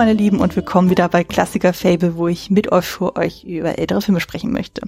Meine 0.00 0.14
Lieben 0.14 0.40
und 0.40 0.56
willkommen 0.56 0.88
wieder 0.88 1.10
bei 1.10 1.24
Klassiker 1.24 1.74
Fable, 1.74 2.16
wo 2.16 2.26
ich 2.26 2.48
mit 2.48 2.72
euch 2.72 2.86
für 2.86 3.16
euch 3.16 3.44
über 3.44 3.78
ältere 3.78 4.00
Filme 4.00 4.20
sprechen 4.20 4.50
möchte. 4.50 4.80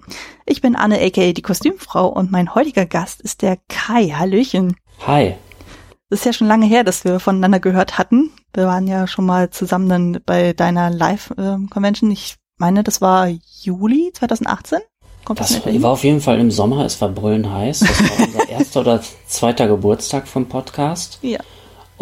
Ich 0.47 0.62
bin 0.62 0.75
Anne 0.75 1.02
aka 1.02 1.33
die 1.33 1.43
Kostümfrau 1.43 2.09
und 2.09 2.33
mein 2.33 2.55
heutiger 2.55 2.87
Gast 2.87 3.21
ist 3.21 3.43
der 3.43 3.59
Kai. 3.69 4.09
Hallöchen. 4.09 4.75
Hi. 5.07 5.35
Das 6.09 6.21
ist 6.21 6.25
ja 6.25 6.33
schon 6.33 6.47
lange 6.47 6.65
her, 6.65 6.83
dass 6.83 7.05
wir 7.05 7.21
voneinander 7.21 7.61
gehört 7.61 7.98
hatten. 7.98 8.30
Wir 8.55 8.65
waren 8.65 8.87
ja 8.87 9.07
schon 9.07 9.27
mal 9.27 9.51
zusammen 9.51 9.91
dann 9.91 10.21
bei 10.25 10.55
deiner 10.55 10.88
Live-Convention. 10.88 12.10
Ich 12.10 12.37
meine, 12.57 12.83
das 12.83 13.02
war 13.02 13.29
Juli 13.60 14.13
2018. 14.15 14.79
Kommt 15.27 15.41
das, 15.41 15.63
das 15.63 15.83
war 15.83 15.91
auf 15.91 16.05
jeden 16.05 16.23
Fall 16.23 16.41
im 16.41 16.51
Sommer. 16.51 16.87
Es 16.87 16.99
war 17.02 17.10
brüllen 17.10 17.52
heiß. 17.52 17.80
Das 17.80 18.19
war 18.19 18.27
unser 18.29 18.49
erster 18.49 18.80
oder 18.80 19.02
zweiter 19.27 19.69
Geburtstag 19.69 20.27
vom 20.27 20.49
Podcast. 20.49 21.19
Ja. 21.21 21.41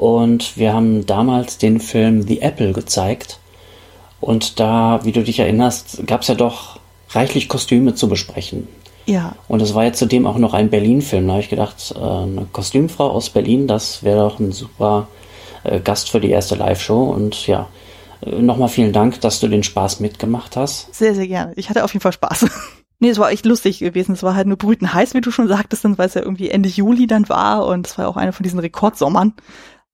Und 0.00 0.56
wir 0.56 0.72
haben 0.72 1.04
damals 1.04 1.58
den 1.58 1.78
Film 1.78 2.22
The 2.22 2.40
Apple 2.40 2.72
gezeigt. 2.72 3.38
Und 4.18 4.58
da, 4.58 5.00
wie 5.02 5.12
du 5.12 5.22
dich 5.22 5.40
erinnerst, 5.40 6.06
gab 6.06 6.22
es 6.22 6.28
ja 6.28 6.34
doch 6.34 6.80
reichlich 7.10 7.50
Kostüme 7.50 7.94
zu 7.94 8.08
besprechen. 8.08 8.66
Ja. 9.04 9.34
Und 9.46 9.60
es 9.60 9.74
war 9.74 9.84
ja 9.84 9.92
zudem 9.92 10.26
auch 10.26 10.38
noch 10.38 10.54
ein 10.54 10.70
Berlin-Film. 10.70 11.26
Da 11.26 11.34
habe 11.34 11.42
ich 11.42 11.50
gedacht, 11.50 11.94
äh, 11.94 11.98
eine 11.98 12.46
Kostümfrau 12.50 13.10
aus 13.10 13.28
Berlin, 13.28 13.66
das 13.66 14.02
wäre 14.02 14.20
doch 14.20 14.38
ein 14.38 14.52
super 14.52 15.06
äh, 15.64 15.80
Gast 15.80 16.08
für 16.08 16.20
die 16.20 16.30
erste 16.30 16.54
Live-Show. 16.54 17.02
Und 17.02 17.46
ja, 17.46 17.68
äh, 18.22 18.40
nochmal 18.40 18.70
vielen 18.70 18.94
Dank, 18.94 19.20
dass 19.20 19.38
du 19.38 19.48
den 19.48 19.62
Spaß 19.62 20.00
mitgemacht 20.00 20.56
hast. 20.56 20.94
Sehr, 20.94 21.14
sehr 21.14 21.28
gerne. 21.28 21.52
Ich 21.56 21.68
hatte 21.68 21.84
auf 21.84 21.92
jeden 21.92 22.02
Fall 22.02 22.14
Spaß. 22.14 22.46
Nee, 23.02 23.08
es 23.08 23.18
war 23.18 23.30
echt 23.30 23.46
lustig 23.46 23.78
gewesen. 23.78 24.12
Es 24.12 24.22
war 24.22 24.34
halt 24.34 24.46
nur 24.46 24.58
brütend 24.58 24.92
heiß, 24.92 25.14
wie 25.14 25.22
du 25.22 25.30
schon 25.30 25.48
sagtest, 25.48 25.84
weil 25.84 26.06
es 26.06 26.12
ja 26.12 26.20
irgendwie 26.20 26.50
Ende 26.50 26.68
Juli 26.68 27.06
dann 27.06 27.30
war 27.30 27.64
und 27.64 27.86
es 27.86 27.96
war 27.96 28.06
auch 28.06 28.18
einer 28.18 28.34
von 28.34 28.44
diesen 28.44 28.58
Rekordsommern. 28.58 29.32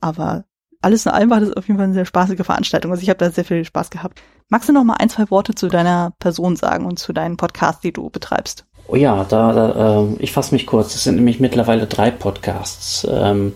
Aber 0.00 0.44
alles 0.82 1.06
in 1.06 1.12
allem 1.12 1.30
war 1.30 1.40
das 1.40 1.52
auf 1.52 1.66
jeden 1.66 1.78
Fall 1.78 1.86
eine 1.86 1.94
sehr 1.94 2.04
spaßige 2.04 2.44
Veranstaltung. 2.44 2.90
Also 2.90 3.02
ich 3.02 3.08
habe 3.08 3.18
da 3.18 3.30
sehr 3.30 3.44
viel 3.44 3.64
Spaß 3.64 3.90
gehabt. 3.90 4.20
Magst 4.48 4.68
du 4.68 4.72
noch 4.72 4.84
mal 4.84 4.94
ein, 4.94 5.08
zwei 5.08 5.30
Worte 5.30 5.54
zu 5.54 5.68
deiner 5.68 6.12
Person 6.18 6.56
sagen 6.56 6.84
und 6.84 6.98
zu 6.98 7.12
deinen 7.12 7.36
Podcasts, 7.36 7.80
die 7.80 7.92
du 7.92 8.10
betreibst? 8.10 8.64
Oh 8.88 8.94
ja, 8.94 9.24
da, 9.24 9.52
da 9.52 10.02
äh, 10.02 10.06
ich 10.20 10.30
fasse 10.30 10.54
mich 10.54 10.66
kurz. 10.66 10.94
Es 10.94 11.04
sind 11.04 11.16
nämlich 11.16 11.40
mittlerweile 11.40 11.86
drei 11.86 12.10
Podcasts. 12.10 13.06
Ähm, 13.10 13.54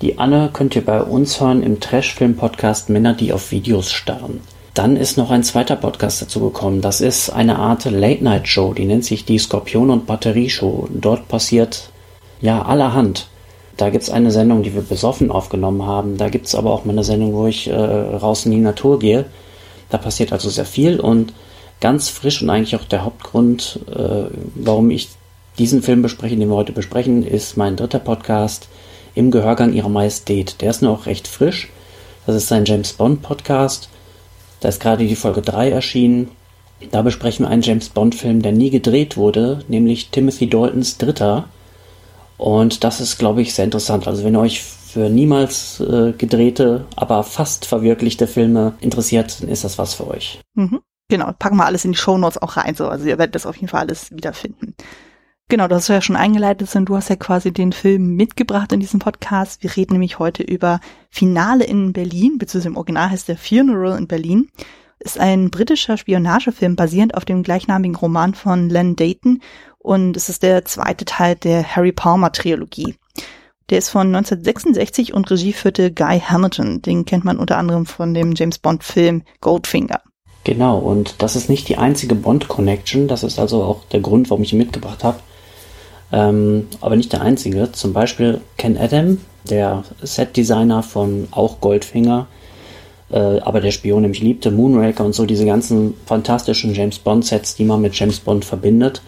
die 0.00 0.18
Anne 0.18 0.50
könnt 0.52 0.76
ihr 0.76 0.84
bei 0.84 1.02
uns 1.02 1.40
hören 1.40 1.62
im 1.62 1.80
Trashfilm-Podcast 1.80 2.88
Männer, 2.88 3.14
die 3.14 3.32
auf 3.32 3.50
Videos 3.50 3.90
starren. 3.90 4.40
Dann 4.74 4.96
ist 4.96 5.16
noch 5.16 5.32
ein 5.32 5.42
zweiter 5.42 5.74
Podcast 5.74 6.22
dazu 6.22 6.38
gekommen. 6.38 6.80
Das 6.82 7.00
ist 7.00 7.30
eine 7.30 7.58
Art 7.58 7.84
Late-Night-Show, 7.84 8.74
die 8.74 8.84
nennt 8.84 9.04
sich 9.04 9.24
die 9.24 9.40
Skorpion- 9.40 9.90
und 9.90 10.06
Batterieshow. 10.06 10.88
Dort 10.92 11.26
passiert 11.26 11.90
ja 12.40 12.62
allerhand. 12.62 13.26
Da 13.78 13.90
gibt 13.90 14.02
es 14.02 14.10
eine 14.10 14.32
Sendung, 14.32 14.64
die 14.64 14.74
wir 14.74 14.82
besoffen 14.82 15.30
aufgenommen 15.30 15.86
haben. 15.86 16.16
Da 16.16 16.28
gibt 16.28 16.46
es 16.46 16.56
aber 16.56 16.72
auch 16.72 16.84
mal 16.84 16.92
eine 16.92 17.04
Sendung, 17.04 17.32
wo 17.32 17.46
ich 17.46 17.68
äh, 17.68 17.74
raus 17.74 18.44
in 18.44 18.50
die 18.50 18.58
Natur 18.58 18.98
gehe. 18.98 19.24
Da 19.88 19.98
passiert 19.98 20.32
also 20.32 20.50
sehr 20.50 20.64
viel 20.66 20.98
und 21.00 21.32
ganz 21.80 22.08
frisch 22.08 22.42
und 22.42 22.50
eigentlich 22.50 22.74
auch 22.74 22.84
der 22.84 23.04
Hauptgrund, 23.04 23.78
äh, 23.88 24.24
warum 24.56 24.90
ich 24.90 25.08
diesen 25.58 25.82
Film 25.82 26.02
bespreche, 26.02 26.36
den 26.36 26.48
wir 26.48 26.56
heute 26.56 26.72
besprechen, 26.72 27.24
ist 27.24 27.56
mein 27.56 27.76
dritter 27.76 28.00
Podcast 28.00 28.68
im 29.14 29.30
Gehörgang 29.30 29.72
Ihrer 29.72 29.88
Majestät. 29.88 30.60
Der 30.60 30.70
ist 30.70 30.82
nur 30.82 30.92
auch 30.92 31.06
recht 31.06 31.28
frisch. 31.28 31.68
Das 32.26 32.34
ist 32.34 32.50
ein 32.50 32.64
James 32.64 32.92
Bond 32.92 33.22
Podcast. 33.22 33.88
Da 34.58 34.68
ist 34.68 34.80
gerade 34.80 35.06
die 35.06 35.16
Folge 35.16 35.40
3 35.40 35.70
erschienen. 35.70 36.32
Da 36.90 37.02
besprechen 37.02 37.46
wir 37.46 37.50
einen 37.50 37.62
James 37.62 37.90
Bond 37.90 38.16
Film, 38.16 38.42
der 38.42 38.52
nie 38.52 38.70
gedreht 38.70 39.16
wurde, 39.16 39.64
nämlich 39.68 40.10
Timothy 40.10 40.48
Daltons 40.48 40.98
Dritter. 40.98 41.48
Und 42.38 42.84
das 42.84 43.00
ist, 43.00 43.18
glaube 43.18 43.42
ich, 43.42 43.52
sehr 43.52 43.66
interessant. 43.66 44.06
Also 44.06 44.24
wenn 44.24 44.34
ihr 44.34 44.40
euch 44.40 44.62
für 44.62 45.10
niemals 45.10 45.80
äh, 45.80 46.12
gedrehte, 46.12 46.86
aber 46.96 47.22
fast 47.24 47.66
verwirklichte 47.66 48.26
Filme 48.26 48.74
interessiert, 48.80 49.42
dann 49.42 49.50
ist 49.50 49.64
das 49.64 49.76
was 49.76 49.94
für 49.94 50.06
euch. 50.08 50.40
Mhm. 50.54 50.80
Genau, 51.10 51.32
packen 51.38 51.56
wir 51.56 51.66
alles 51.66 51.84
in 51.84 51.92
die 51.92 51.98
Show 51.98 52.16
Notes 52.16 52.40
auch 52.40 52.56
rein. 52.56 52.74
So. 52.74 52.88
Also 52.88 53.06
ihr 53.06 53.18
werdet 53.18 53.34
das 53.34 53.46
auf 53.46 53.56
jeden 53.56 53.68
Fall 53.68 53.80
alles 53.80 54.10
wiederfinden. 54.10 54.74
Genau, 55.50 55.66
das 55.66 55.84
hast 55.84 55.88
ja 55.88 56.02
schon 56.02 56.16
eingeleitet 56.16 56.74
und 56.76 56.86
du 56.86 56.96
hast 56.96 57.08
ja 57.08 57.16
quasi 57.16 57.52
den 57.52 57.72
Film 57.72 58.16
mitgebracht 58.16 58.70
in 58.72 58.80
diesem 58.80 59.00
Podcast. 59.00 59.62
Wir 59.62 59.74
reden 59.74 59.94
nämlich 59.94 60.18
heute 60.18 60.42
über 60.42 60.78
Finale 61.08 61.64
in 61.64 61.94
Berlin, 61.94 62.36
beziehungsweise 62.36 62.68
im 62.68 62.76
Original 62.76 63.10
heißt 63.10 63.28
der 63.28 63.38
Funeral 63.38 63.96
in 63.96 64.06
Berlin. 64.06 64.50
Ist 64.98 65.18
ein 65.18 65.50
britischer 65.50 65.96
Spionagefilm 65.96 66.76
basierend 66.76 67.14
auf 67.14 67.24
dem 67.24 67.42
gleichnamigen 67.42 67.96
Roman 67.96 68.34
von 68.34 68.68
Len 68.68 68.94
Dayton 68.94 69.40
und 69.88 70.18
es 70.18 70.28
ist 70.28 70.42
der 70.42 70.66
zweite 70.66 71.06
Teil 71.06 71.34
der 71.34 71.74
Harry 71.74 71.92
Palmer 71.92 72.30
Trilogie. 72.30 72.96
Der 73.70 73.78
ist 73.78 73.88
von 73.88 74.08
1966 74.08 75.14
und 75.14 75.30
Regie 75.30 75.54
führte 75.54 75.90
Guy 75.90 76.20
Hamilton. 76.20 76.82
Den 76.82 77.06
kennt 77.06 77.24
man 77.24 77.38
unter 77.38 77.56
anderem 77.56 77.86
von 77.86 78.12
dem 78.12 78.34
James 78.34 78.58
Bond 78.58 78.84
Film 78.84 79.22
Goldfinger. 79.40 80.02
Genau, 80.44 80.76
und 80.76 81.22
das 81.22 81.36
ist 81.36 81.48
nicht 81.48 81.68
die 81.70 81.78
einzige 81.78 82.14
Bond-Connection. 82.14 83.08
Das 83.08 83.22
ist 83.22 83.38
also 83.38 83.62
auch 83.62 83.84
der 83.86 84.00
Grund, 84.00 84.28
warum 84.28 84.42
ich 84.42 84.52
ihn 84.52 84.58
mitgebracht 84.58 85.04
habe. 85.04 85.20
Ähm, 86.12 86.66
aber 86.82 86.96
nicht 86.96 87.14
der 87.14 87.22
einzige. 87.22 87.72
Zum 87.72 87.94
Beispiel 87.94 88.42
Ken 88.58 88.76
Adam, 88.76 89.22
der 89.48 89.84
Set-Designer 90.02 90.82
von 90.82 91.28
auch 91.30 91.62
Goldfinger, 91.62 92.26
äh, 93.10 93.40
aber 93.40 93.62
der 93.62 93.70
Spion 93.70 94.02
nämlich 94.02 94.20
liebte, 94.20 94.50
Moonraker 94.50 95.02
und 95.02 95.14
so 95.14 95.24
diese 95.24 95.46
ganzen 95.46 95.94
fantastischen 96.04 96.74
James 96.74 96.98
Bond-Sets, 96.98 97.56
die 97.56 97.64
man 97.64 97.80
mit 97.80 97.98
James 97.98 98.20
Bond 98.20 98.44
verbindet. 98.44 99.00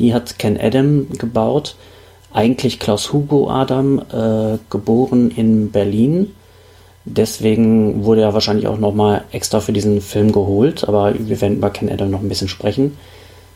Die 0.00 0.12
hat 0.14 0.38
Ken 0.38 0.58
Adam 0.60 1.06
gebaut. 1.10 1.76
Eigentlich 2.32 2.80
Klaus 2.80 3.12
Hugo 3.12 3.50
Adam, 3.50 4.00
äh, 4.12 4.58
geboren 4.70 5.30
in 5.30 5.70
Berlin. 5.70 6.32
Deswegen 7.04 8.04
wurde 8.04 8.22
er 8.22 8.34
wahrscheinlich 8.34 8.66
auch 8.66 8.78
nochmal 8.78 9.24
extra 9.32 9.60
für 9.60 9.72
diesen 9.72 10.00
Film 10.00 10.32
geholt, 10.32 10.86
aber 10.88 11.14
wir 11.18 11.40
werden 11.40 11.58
über 11.58 11.70
Ken 11.70 11.90
Adam 11.90 12.10
noch 12.10 12.20
ein 12.20 12.28
bisschen 12.28 12.48
sprechen. 12.48 12.96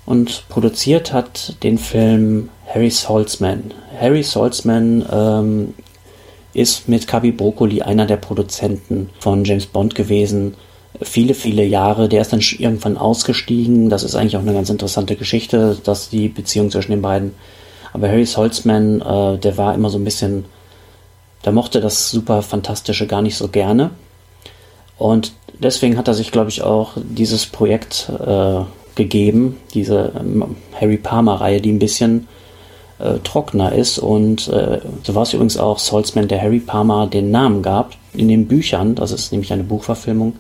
Und 0.07 0.45
produziert 0.49 1.13
hat 1.13 1.57
den 1.63 1.79
Film 1.79 2.51
Harry 2.67 2.91
Saltzman. 2.91 3.73
Harry 3.99 4.23
Saltzman 4.23 5.05
ähm, 5.11 5.75
ist 6.53 6.89
mit 6.89 7.07
Kabi 7.07 7.33
Broccoli 7.33 7.81
einer 7.83 8.07
der 8.07 8.17
Produzenten 8.17 9.09
von 9.19 9.45
James 9.45 9.67
Bond 9.67 9.95
gewesen 9.95 10.55
viele, 11.03 11.35
viele 11.35 11.65
Jahre. 11.65 12.09
Der 12.09 12.21
ist 12.21 12.33
dann 12.33 12.41
irgendwann 12.59 12.97
ausgestiegen. 12.97 13.91
Das 13.91 14.03
ist 14.03 14.15
eigentlich 14.15 14.37
auch 14.37 14.43
eine 14.43 14.55
ganz 14.55 14.71
interessante 14.71 15.17
Geschichte, 15.17 15.79
dass 15.85 16.09
die 16.09 16.29
Beziehung 16.29 16.71
zwischen 16.71 16.93
den 16.93 17.03
beiden. 17.03 17.33
Aber 17.93 18.09
Harry 18.09 18.27
Holzman, 18.27 19.01
äh, 19.01 19.39
der 19.39 19.57
war 19.57 19.75
immer 19.75 19.91
so 19.91 19.99
ein 19.99 20.05
bisschen, 20.05 20.45
der 21.45 21.53
mochte 21.53 21.81
das 21.81 22.11
super 22.11 22.43
Fantastische 22.43 23.07
gar 23.07 23.23
nicht 23.23 23.37
so 23.37 23.49
gerne. 23.49 23.91
Und 24.99 25.33
deswegen 25.59 25.97
hat 25.97 26.09
er 26.09 26.15
sich, 26.15 26.31
glaube 26.31 26.51
ich, 26.51 26.63
auch 26.63 26.93
dieses 26.97 27.47
Projekt 27.47 28.11
äh, 28.25 28.61
gegeben, 28.95 29.59
diese 29.75 30.13
ähm, 30.19 30.57
Harry 30.81 30.97
Palmer-Reihe, 30.97 31.61
die 31.61 31.73
ein 31.73 31.79
bisschen 31.79 32.29
äh, 32.99 33.19
trockener 33.25 33.73
ist. 33.73 33.99
Und 33.99 34.49
äh, 34.49 34.81
so 35.03 35.15
war 35.15 35.23
es 35.23 35.33
übrigens 35.33 35.57
auch 35.57 35.79
Salzman, 35.79 36.29
der 36.29 36.41
Harry 36.41 36.61
Palmer 36.61 37.07
den 37.07 37.31
Namen 37.31 37.63
gab. 37.63 37.93
In 38.13 38.29
den 38.29 38.47
Büchern, 38.47 38.95
das 38.95 39.11
ist 39.11 39.33
nämlich 39.33 39.53
eine 39.53 39.65
Buchverfilmung, 39.65 40.35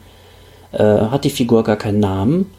äh, 0.78 1.10
hat 1.10 1.24
die 1.24 1.30
Figur 1.30 1.64
gar 1.64 1.76
keinen 1.76 2.00
Namen. 2.00 2.50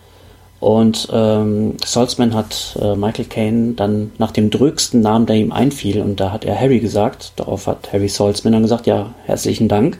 Und 0.59 1.09
ähm, 1.11 1.75
Salzman 1.85 2.33
hat 2.33 2.77
äh, 2.81 2.95
Michael 2.95 3.25
Caine 3.25 3.73
dann 3.73 4.11
nach 4.17 4.31
dem 4.31 4.49
drögsten 4.49 5.01
Namen, 5.01 5.25
der 5.25 5.35
ihm 5.35 5.51
einfiel, 5.51 6.01
und 6.01 6.19
da 6.19 6.31
hat 6.31 6.45
er 6.45 6.59
Harry 6.59 6.79
gesagt, 6.79 7.33
darauf 7.35 7.67
hat 7.67 7.91
Harry 7.91 8.07
Salzman 8.07 8.53
dann 8.53 8.63
gesagt, 8.63 8.87
ja, 8.87 9.13
herzlichen 9.25 9.67
Dank. 9.67 9.99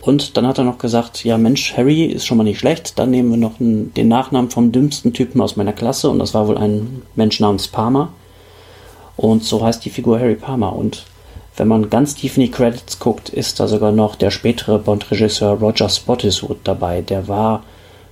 Und 0.00 0.36
dann 0.36 0.46
hat 0.46 0.56
er 0.56 0.64
noch 0.64 0.78
gesagt, 0.78 1.24
ja 1.24 1.36
Mensch, 1.36 1.76
Harry 1.76 2.06
ist 2.06 2.24
schon 2.24 2.38
mal 2.38 2.44
nicht 2.44 2.60
schlecht, 2.60 2.98
dann 2.98 3.10
nehmen 3.10 3.30
wir 3.30 3.36
noch 3.36 3.60
einen, 3.60 3.92
den 3.92 4.08
Nachnamen 4.08 4.50
vom 4.50 4.72
dümmsten 4.72 5.12
Typen 5.12 5.40
aus 5.42 5.56
meiner 5.56 5.72
Klasse, 5.72 6.08
und 6.08 6.20
das 6.20 6.32
war 6.32 6.48
wohl 6.48 6.56
ein 6.56 7.02
Mensch 7.14 7.40
namens 7.40 7.68
Palmer. 7.68 8.10
Und 9.16 9.42
so 9.42 9.64
heißt 9.64 9.84
die 9.84 9.90
Figur 9.90 10.20
Harry 10.20 10.36
Palmer. 10.36 10.74
Und 10.74 11.04
wenn 11.58 11.68
man 11.68 11.90
ganz 11.90 12.14
tief 12.14 12.36
in 12.36 12.44
die 12.44 12.50
Credits 12.50 12.98
guckt, 12.98 13.28
ist 13.28 13.60
da 13.60 13.68
sogar 13.68 13.92
noch 13.92 14.14
der 14.14 14.30
spätere 14.30 14.78
Bond-Regisseur 14.78 15.58
Roger 15.58 15.88
Spottiswoode 15.88 16.60
dabei. 16.64 17.02
Der 17.02 17.28
war 17.28 17.64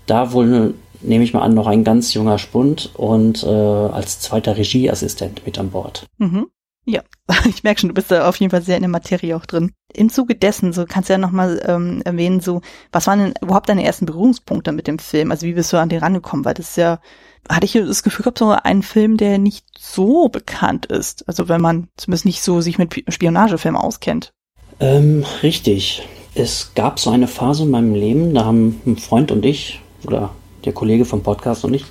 da 0.06 0.32
wohl, 0.32 0.74
nehme 1.00 1.24
ich 1.24 1.34
mal 1.34 1.42
an, 1.42 1.54
noch 1.54 1.66
ein 1.66 1.84
ganz 1.84 2.14
junger 2.14 2.38
Spund 2.38 2.90
und 2.94 3.42
äh, 3.42 3.46
als 3.46 4.20
zweiter 4.20 4.56
Regieassistent 4.56 5.44
mit 5.46 5.58
an 5.58 5.70
Bord. 5.70 6.06
Mhm. 6.18 6.46
Ja, 6.88 7.02
ich 7.46 7.64
merke 7.64 7.80
schon, 7.80 7.88
du 7.88 7.94
bist 7.94 8.10
da 8.10 8.28
auf 8.28 8.36
jeden 8.36 8.50
Fall 8.50 8.62
sehr 8.62 8.76
in 8.76 8.82
der 8.82 8.88
Materie 8.88 9.36
auch 9.36 9.44
drin. 9.44 9.72
Im 9.92 10.08
Zuge 10.08 10.36
dessen, 10.36 10.72
so 10.72 10.84
kannst 10.86 11.08
du 11.08 11.14
ja 11.14 11.18
nochmal 11.18 11.60
ähm, 11.66 12.00
erwähnen, 12.04 12.40
so, 12.40 12.60
was 12.92 13.06
waren 13.06 13.18
denn 13.18 13.34
überhaupt 13.40 13.68
deine 13.68 13.84
ersten 13.84 14.06
Berührungspunkte 14.06 14.72
mit 14.72 14.86
dem 14.86 14.98
Film? 14.98 15.30
Also 15.32 15.46
wie 15.46 15.54
bist 15.54 15.72
du 15.72 15.78
an 15.78 15.88
den 15.88 16.00
rangekommen? 16.00 16.44
Weil 16.44 16.54
das 16.54 16.70
ist 16.70 16.76
ja 16.76 17.00
hatte 17.48 17.66
ich 17.66 17.72
das 17.72 18.02
Gefühl 18.02 18.24
gehabt, 18.24 18.38
so 18.38 18.50
ein 18.50 18.82
Film, 18.82 19.16
der 19.16 19.38
nicht 19.38 19.64
so 19.78 20.28
bekannt 20.28 20.86
ist. 20.86 21.26
Also 21.28 21.48
wenn 21.48 21.60
man 21.60 21.88
zumindest 21.96 22.24
nicht 22.24 22.42
so 22.42 22.60
sich 22.60 22.78
mit 22.78 23.04
Spionagefilmen 23.08 23.80
auskennt. 23.80 24.32
Ähm, 24.80 25.24
richtig. 25.42 26.02
Es 26.34 26.72
gab 26.74 27.00
so 27.00 27.10
eine 27.10 27.28
Phase 27.28 27.62
in 27.62 27.70
meinem 27.70 27.94
Leben, 27.94 28.34
da 28.34 28.44
haben 28.44 28.80
ein 28.86 28.96
Freund 28.98 29.32
und 29.32 29.44
ich, 29.44 29.80
oder 30.06 30.30
der 30.64 30.72
Kollege 30.72 31.04
vom 31.04 31.22
Podcast 31.22 31.64
und 31.64 31.72
ich, 31.72 31.84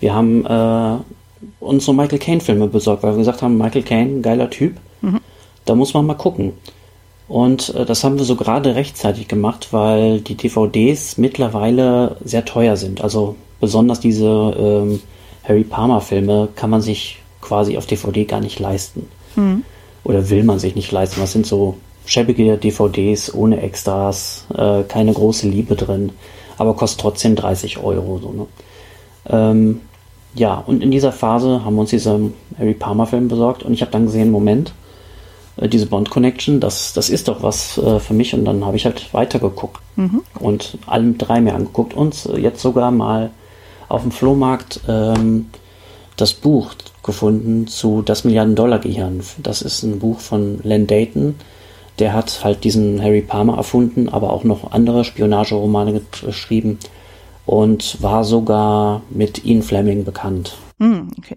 wir 0.00 0.14
haben 0.14 0.46
äh, 0.46 0.96
uns 1.60 1.84
so 1.84 1.92
Michael 1.92 2.18
Caine-Filme 2.18 2.68
besorgt, 2.68 3.02
weil 3.02 3.12
wir 3.12 3.18
gesagt 3.18 3.42
haben, 3.42 3.58
Michael 3.58 3.82
Caine, 3.82 4.20
geiler 4.20 4.48
Typ, 4.48 4.76
mhm. 5.02 5.20
da 5.66 5.74
muss 5.74 5.92
man 5.92 6.06
mal 6.06 6.14
gucken. 6.14 6.52
Und 7.28 7.74
äh, 7.74 7.84
das 7.84 8.04
haben 8.04 8.18
wir 8.18 8.24
so 8.24 8.36
gerade 8.36 8.74
rechtzeitig 8.74 9.28
gemacht, 9.28 9.68
weil 9.72 10.20
die 10.20 10.36
DVDs 10.36 11.18
mittlerweile 11.18 12.16
sehr 12.24 12.44
teuer 12.44 12.76
sind. 12.76 13.00
Also 13.00 13.36
besonders 13.60 14.00
diese 14.00 14.26
ähm, 14.26 15.00
Harry 15.44 15.64
Palmer 15.64 16.00
Filme 16.00 16.48
kann 16.56 16.70
man 16.70 16.82
sich 16.82 17.20
quasi 17.40 17.76
auf 17.76 17.86
DVD 17.86 18.24
gar 18.24 18.40
nicht 18.40 18.58
leisten. 18.58 19.08
Mhm. 19.36 19.62
Oder 20.04 20.30
will 20.30 20.44
man 20.44 20.58
sich 20.58 20.74
nicht 20.74 20.92
leisten. 20.92 21.20
Das 21.20 21.32
sind 21.32 21.46
so 21.46 21.76
schäbige 22.06 22.56
DVDs 22.56 23.34
ohne 23.34 23.60
Extras, 23.60 24.46
äh, 24.56 24.82
keine 24.84 25.12
große 25.12 25.48
Liebe 25.48 25.76
drin, 25.76 26.10
aber 26.56 26.74
kostet 26.74 27.00
trotzdem 27.00 27.36
30 27.36 27.78
Euro. 27.78 28.18
So, 28.18 28.32
ne? 28.32 28.46
ähm, 29.28 29.80
ja, 30.34 30.62
und 30.66 30.82
in 30.82 30.90
dieser 30.90 31.12
Phase 31.12 31.64
haben 31.64 31.74
wir 31.74 31.80
uns 31.80 31.90
diesen 31.90 32.34
Harry 32.58 32.74
Palmer 32.74 33.06
Film 33.06 33.28
besorgt 33.28 33.62
und 33.62 33.72
ich 33.72 33.80
habe 33.80 33.90
dann 33.90 34.06
gesehen, 34.06 34.30
Moment, 34.30 34.72
äh, 35.56 35.68
diese 35.68 35.86
Bond 35.86 36.10
Connection, 36.10 36.60
das, 36.60 36.92
das 36.92 37.10
ist 37.10 37.28
doch 37.28 37.42
was 37.42 37.78
äh, 37.78 37.98
für 37.98 38.14
mich 38.14 38.34
und 38.34 38.44
dann 38.44 38.64
habe 38.64 38.76
ich 38.76 38.84
halt 38.84 39.12
weitergeguckt 39.12 39.80
mhm. 39.96 40.22
und 40.38 40.78
allem 40.86 41.18
drei 41.18 41.40
mehr 41.40 41.54
angeguckt 41.54 41.94
und 41.94 42.26
äh, 42.26 42.38
jetzt 42.38 42.62
sogar 42.62 42.90
mal 42.90 43.30
auf 43.88 44.02
dem 44.02 44.12
Flohmarkt 44.12 44.80
ähm, 44.88 45.46
das 46.16 46.34
Buch 46.34 46.74
gefunden 47.02 47.66
zu 47.66 48.02
Das 48.02 48.24
Milliarden-Dollar-Gehirn. 48.24 49.22
Das 49.42 49.62
ist 49.62 49.82
ein 49.82 49.98
Buch 49.98 50.20
von 50.20 50.60
Len 50.62 50.86
Dayton. 50.86 51.36
Der 51.98 52.12
hat 52.12 52.44
halt 52.44 52.64
diesen 52.64 53.00
Harry 53.02 53.22
Palmer 53.22 53.56
erfunden, 53.56 54.08
aber 54.08 54.32
auch 54.32 54.44
noch 54.44 54.72
andere 54.72 55.04
Spionageromane 55.04 56.02
geschrieben 56.24 56.78
und 57.46 58.02
war 58.02 58.24
sogar 58.24 59.02
mit 59.08 59.44
Ian 59.44 59.62
Fleming 59.62 60.04
bekannt. 60.04 60.58
Hm, 60.78 61.10
okay. 61.18 61.36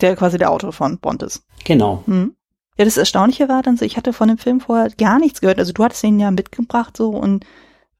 Der 0.00 0.16
quasi 0.16 0.38
der 0.38 0.50
Autor 0.50 0.72
von 0.72 0.98
Bond 0.98 1.22
ist. 1.22 1.42
Genau. 1.64 2.02
Hm. 2.06 2.34
Ja, 2.78 2.84
das 2.84 2.96
Erstaunliche 2.96 3.48
war 3.48 3.62
dann 3.62 3.76
so, 3.76 3.84
ich 3.84 3.96
hatte 3.96 4.12
von 4.12 4.28
dem 4.28 4.38
Film 4.38 4.60
vorher 4.60 4.90
gar 4.90 5.18
nichts 5.18 5.40
gehört. 5.40 5.58
Also 5.58 5.72
du 5.72 5.84
hattest 5.84 6.02
ihn 6.04 6.20
ja 6.20 6.30
mitgebracht 6.30 6.96
so 6.96 7.10
und 7.10 7.44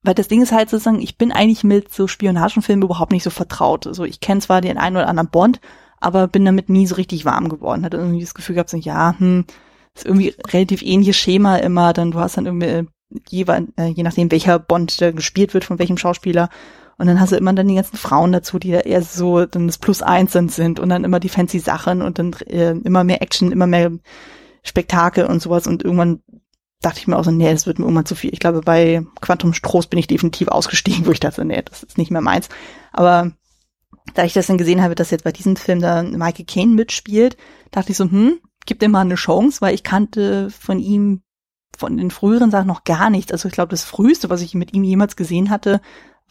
weil 0.02 0.14
das 0.14 0.28
Ding 0.28 0.42
ist 0.42 0.52
halt 0.52 0.70
sozusagen, 0.70 1.00
ich 1.00 1.18
bin 1.18 1.32
eigentlich 1.32 1.64
mit 1.64 1.92
so 1.92 2.06
Spionagenfilmen 2.06 2.84
überhaupt 2.84 3.12
nicht 3.12 3.22
so 3.22 3.30
vertraut. 3.30 3.86
Also 3.86 4.04
ich 4.04 4.20
kenne 4.20 4.40
zwar 4.40 4.60
den 4.60 4.78
einen 4.78 4.96
oder 4.96 5.08
anderen 5.08 5.30
Bond, 5.30 5.60
aber 5.98 6.26
bin 6.26 6.44
damit 6.44 6.68
nie 6.70 6.86
so 6.86 6.94
richtig 6.94 7.24
warm 7.24 7.48
geworden. 7.48 7.84
Hatte 7.84 7.98
irgendwie 7.98 8.20
das 8.20 8.34
Gefühl 8.34 8.54
gehabt, 8.54 8.70
so, 8.70 8.78
ja, 8.78 9.14
hm, 9.18 9.44
ist 9.94 10.06
irgendwie 10.06 10.34
relativ 10.48 10.82
ähnliches 10.82 11.16
Schema 11.16 11.56
immer. 11.56 11.92
Dann 11.92 12.12
du 12.12 12.18
hast 12.18 12.36
dann 12.36 12.46
irgendwie 12.46 12.66
äh, 12.66 12.84
je, 13.28 13.44
äh, 13.44 13.86
je 13.88 14.02
nachdem, 14.02 14.30
welcher 14.30 14.58
Bond 14.58 15.00
da 15.00 15.10
gespielt 15.10 15.52
wird, 15.52 15.64
von 15.64 15.78
welchem 15.78 15.98
Schauspieler. 15.98 16.48
Und 16.96 17.06
dann 17.06 17.20
hast 17.20 17.32
du 17.32 17.36
immer 17.36 17.52
dann 17.52 17.68
die 17.68 17.76
ganzen 17.76 17.96
Frauen 17.96 18.32
dazu, 18.32 18.58
die 18.58 18.72
da 18.72 18.80
eher 18.80 19.02
so 19.02 19.46
dann 19.46 19.66
das 19.66 19.78
Plus 19.78 20.02
eins 20.02 20.32
sind 20.32 20.78
und 20.78 20.88
dann 20.88 21.04
immer 21.04 21.20
die 21.20 21.30
fancy 21.30 21.58
Sachen 21.58 22.02
und 22.02 22.18
dann 22.18 22.34
äh, 22.46 22.72
immer 22.72 23.04
mehr 23.04 23.22
Action, 23.22 23.52
immer 23.52 23.66
mehr 23.66 23.90
Spektakel 24.62 25.24
und 25.24 25.40
sowas 25.40 25.66
und 25.66 25.82
irgendwann 25.82 26.20
dachte 26.80 26.98
ich 26.98 27.06
mir 27.06 27.16
auch 27.16 27.24
so, 27.24 27.30
nee, 27.30 27.50
das 27.50 27.66
wird 27.66 27.78
mir 27.78 27.84
irgendwann 27.84 28.06
zu 28.06 28.14
viel. 28.14 28.32
Ich 28.32 28.40
glaube, 28.40 28.62
bei 28.62 29.04
Quantum 29.20 29.52
Trost 29.52 29.90
bin 29.90 29.98
ich 29.98 30.06
definitiv 30.06 30.48
ausgestiegen, 30.48 31.04
wo 31.06 31.12
ich 31.12 31.20
dachte, 31.20 31.44
nee, 31.44 31.62
das 31.62 31.82
ist 31.82 31.98
nicht 31.98 32.10
mehr 32.10 32.22
meins. 32.22 32.48
Aber 32.92 33.32
da 34.14 34.24
ich 34.24 34.32
das 34.32 34.46
dann 34.46 34.58
gesehen 34.58 34.82
habe, 34.82 34.94
dass 34.94 35.10
jetzt 35.10 35.24
bei 35.24 35.32
diesem 35.32 35.56
Film 35.56 35.80
da 35.80 36.02
Michael 36.02 36.46
Caine 36.46 36.74
mitspielt, 36.74 37.36
dachte 37.70 37.92
ich 37.92 37.96
so, 37.96 38.04
hm, 38.04 38.40
gib 38.66 38.78
dem 38.80 38.92
mal 38.92 39.02
eine 39.02 39.14
Chance, 39.14 39.60
weil 39.60 39.74
ich 39.74 39.82
kannte 39.82 40.50
von 40.50 40.78
ihm 40.78 41.22
von 41.76 41.96
den 41.96 42.10
früheren 42.10 42.50
Sachen 42.50 42.66
noch 42.66 42.84
gar 42.84 43.08
nichts. 43.10 43.32
Also 43.32 43.48
ich 43.48 43.54
glaube, 43.54 43.70
das 43.70 43.84
früheste, 43.84 44.28
was 44.28 44.42
ich 44.42 44.54
mit 44.54 44.74
ihm 44.74 44.84
jemals 44.84 45.16
gesehen 45.16 45.50
hatte, 45.50 45.80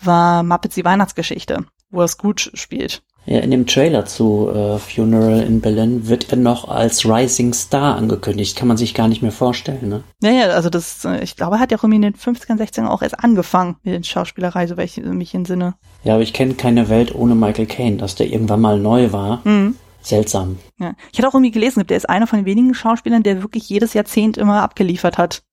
war 0.01 0.43
Muppets 0.43 0.75
die 0.75 0.85
Weihnachtsgeschichte, 0.85 1.65
wo 1.89 2.01
er 2.01 2.07
Scrooge 2.07 2.51
spielt. 2.53 3.03
In 3.29 3.51
dem 3.51 3.67
Trailer 3.67 4.05
zu 4.05 4.49
äh, 4.49 4.79
Funeral 4.79 5.41
in 5.41 5.61
Berlin 5.61 6.07
wird 6.07 6.31
er 6.31 6.37
noch 6.37 6.67
als 6.67 7.05
Rising 7.05 7.53
Star 7.53 7.95
angekündigt. 7.95 8.57
Kann 8.57 8.67
man 8.67 8.75
sich 8.75 8.95
gar 8.95 9.07
nicht 9.07 9.21
mehr 9.21 9.31
vorstellen, 9.31 9.87
ne? 9.87 10.03
Ja, 10.23 10.31
ja, 10.31 10.45
also 10.47 10.71
das, 10.71 11.05
äh, 11.05 11.23
ich 11.23 11.35
glaube, 11.35 11.57
er 11.57 11.59
hat 11.59 11.69
ja 11.69 11.77
auch 11.77 11.83
irgendwie 11.83 11.97
in 11.97 12.13
den 12.13 12.15
50ern, 12.15 12.59
60ern 12.59 12.87
auch 12.87 13.03
erst 13.03 13.19
angefangen 13.19 13.77
mit 13.83 13.93
den 13.93 14.03
Schauspielerei, 14.03 14.65
so 14.65 14.77
welche 14.77 15.01
mich 15.01 15.35
entsinne. 15.35 15.75
Ja, 16.03 16.15
aber 16.15 16.23
ich 16.23 16.33
kenne 16.33 16.55
keine 16.55 16.89
Welt 16.89 17.13
ohne 17.13 17.35
Michael 17.35 17.67
Caine, 17.67 17.97
dass 17.97 18.15
der 18.15 18.31
irgendwann 18.31 18.61
mal 18.61 18.79
neu 18.79 19.11
war. 19.11 19.41
Mhm. 19.43 19.75
Seltsam. 20.01 20.57
Ja. 20.79 20.95
Ich 21.11 21.19
hatte 21.19 21.27
auch 21.27 21.35
irgendwie 21.35 21.51
gelesen, 21.51 21.85
der 21.85 21.97
ist 21.97 22.09
einer 22.09 22.25
von 22.25 22.39
den 22.39 22.45
wenigen 22.47 22.73
Schauspielern, 22.73 23.21
der 23.21 23.43
wirklich 23.43 23.69
jedes 23.69 23.93
Jahrzehnt 23.93 24.37
immer 24.37 24.63
abgeliefert 24.63 25.19
hat 25.19 25.43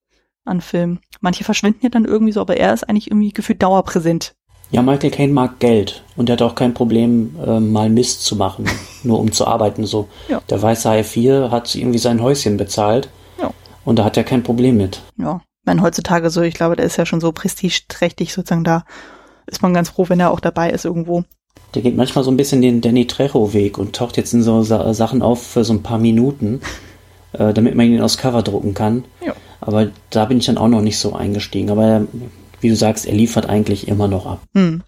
an 0.46 0.60
Filmen. 0.60 1.00
Manche 1.20 1.44
verschwinden 1.44 1.80
ja 1.82 1.88
dann 1.88 2.04
irgendwie 2.04 2.32
so, 2.32 2.40
aber 2.40 2.56
er 2.56 2.72
ist 2.72 2.88
eigentlich 2.88 3.10
irgendwie 3.10 3.32
gefühlt 3.32 3.62
dauerpräsent. 3.62 4.35
Ja, 4.70 4.82
Michael 4.82 5.10
Caine 5.10 5.32
mag 5.32 5.60
Geld 5.60 6.02
und 6.16 6.28
er 6.28 6.34
hat 6.34 6.42
auch 6.42 6.54
kein 6.54 6.74
Problem, 6.74 7.36
äh, 7.44 7.60
mal 7.60 7.88
Mist 7.88 8.24
zu 8.24 8.36
machen, 8.36 8.66
nur 9.04 9.20
um 9.20 9.30
zu 9.32 9.46
arbeiten. 9.46 9.86
So, 9.86 10.08
ja. 10.28 10.40
der 10.50 10.60
weiße 10.60 10.88
Hai 10.88 11.04
4 11.04 11.50
hat 11.50 11.74
irgendwie 11.74 11.98
sein 11.98 12.20
Häuschen 12.20 12.56
bezahlt 12.56 13.08
ja. 13.40 13.50
und 13.84 13.98
da 13.98 14.04
hat 14.04 14.16
er 14.16 14.24
kein 14.24 14.42
Problem 14.42 14.76
mit. 14.76 15.02
Ja, 15.16 15.40
ich 15.60 15.66
meine, 15.66 15.82
heutzutage 15.82 16.30
so, 16.30 16.42
ich 16.42 16.54
glaube, 16.54 16.76
der 16.76 16.86
ist 16.86 16.96
ja 16.96 17.06
schon 17.06 17.20
so 17.20 17.32
prestigeträchtig 17.32 18.32
sozusagen 18.32 18.64
da. 18.64 18.84
Ist 19.46 19.62
man 19.62 19.74
ganz 19.74 19.90
froh, 19.90 20.06
wenn 20.08 20.18
er 20.18 20.32
auch 20.32 20.40
dabei 20.40 20.70
ist 20.70 20.84
irgendwo. 20.84 21.22
Der 21.74 21.82
geht 21.82 21.96
manchmal 21.96 22.24
so 22.24 22.30
ein 22.30 22.36
bisschen 22.36 22.62
den 22.62 22.80
Danny 22.80 23.06
Trejo-Weg 23.06 23.78
und 23.78 23.94
taucht 23.94 24.16
jetzt 24.16 24.32
in 24.32 24.42
so 24.42 24.62
Sa 24.62 24.92
Sachen 24.94 25.22
auf 25.22 25.42
für 25.42 25.64
so 25.64 25.72
ein 25.72 25.82
paar 25.82 25.98
Minuten, 25.98 26.60
äh, 27.32 27.52
damit 27.52 27.76
man 27.76 27.86
ihn 27.86 28.00
aufs 28.00 28.18
Cover 28.18 28.42
drucken 28.42 28.74
kann. 28.74 29.04
Ja. 29.24 29.34
Aber 29.60 29.88
da 30.10 30.24
bin 30.24 30.38
ich 30.38 30.46
dann 30.46 30.58
auch 30.58 30.68
noch 30.68 30.82
nicht 30.82 30.98
so 30.98 31.14
eingestiegen. 31.14 31.70
Aber 31.70 32.06
wie 32.60 32.68
du 32.68 32.76
sagst, 32.76 33.06
er 33.06 33.14
liefert 33.14 33.48
eigentlich 33.48 33.88
immer 33.88 34.08
noch 34.08 34.26
ab. 34.26 34.42
Hm. 34.54 34.82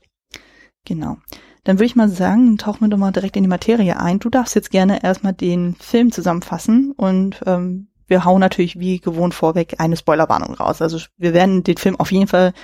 Genau. 0.85 1.19
Dann 1.65 1.77
würde 1.77 1.87
ich 1.87 1.97
mal 1.97 2.09
sagen, 2.09 2.57
tauchen 2.57 2.81
wir 2.81 2.89
doch 2.89 2.97
mal 2.97 3.13
direkt 3.13 3.37
in 3.37 3.43
die 3.43 3.49
Materie 3.49 4.01
ein. 4.01 4.21
Du 4.21 4.31
darfst 4.31 4.55
jetzt 4.55 4.71
gerne 4.71 5.03
erstmal 5.03 5.35
den 5.35 5.75
Film 5.75 6.13
zusammenfassen 6.13 6.93
und 6.97 7.41
ähm, 7.47 7.89
wir 8.07 8.25
hauen 8.25 8.41
natürlich 8.41 8.79
wie 8.79 9.01
gewohnt 9.01 9.35
vorweg 9.35 9.75
eine 9.79 9.97
Spoilerwarnung 9.97 10.55
raus. 10.55 10.81
Also 10.81 10.99
wir 11.19 11.35
werden 11.35 11.63
den 11.65 11.77
Film 11.77 11.97
auf 11.97 12.11
jeden 12.11 12.27
Fall 12.27 12.55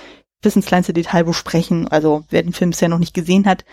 bis 0.41 0.55
ins 0.55 0.65
kleinste 0.65 0.93
Detail 0.93 1.23
besprechen. 1.23 1.87
Also 1.87 2.25
wer 2.29 2.41
den 2.41 2.53
Film 2.53 2.71
bisher 2.71 2.89
noch 2.89 2.97
nicht 2.97 3.13
gesehen 3.13 3.45
hat, 3.45 3.63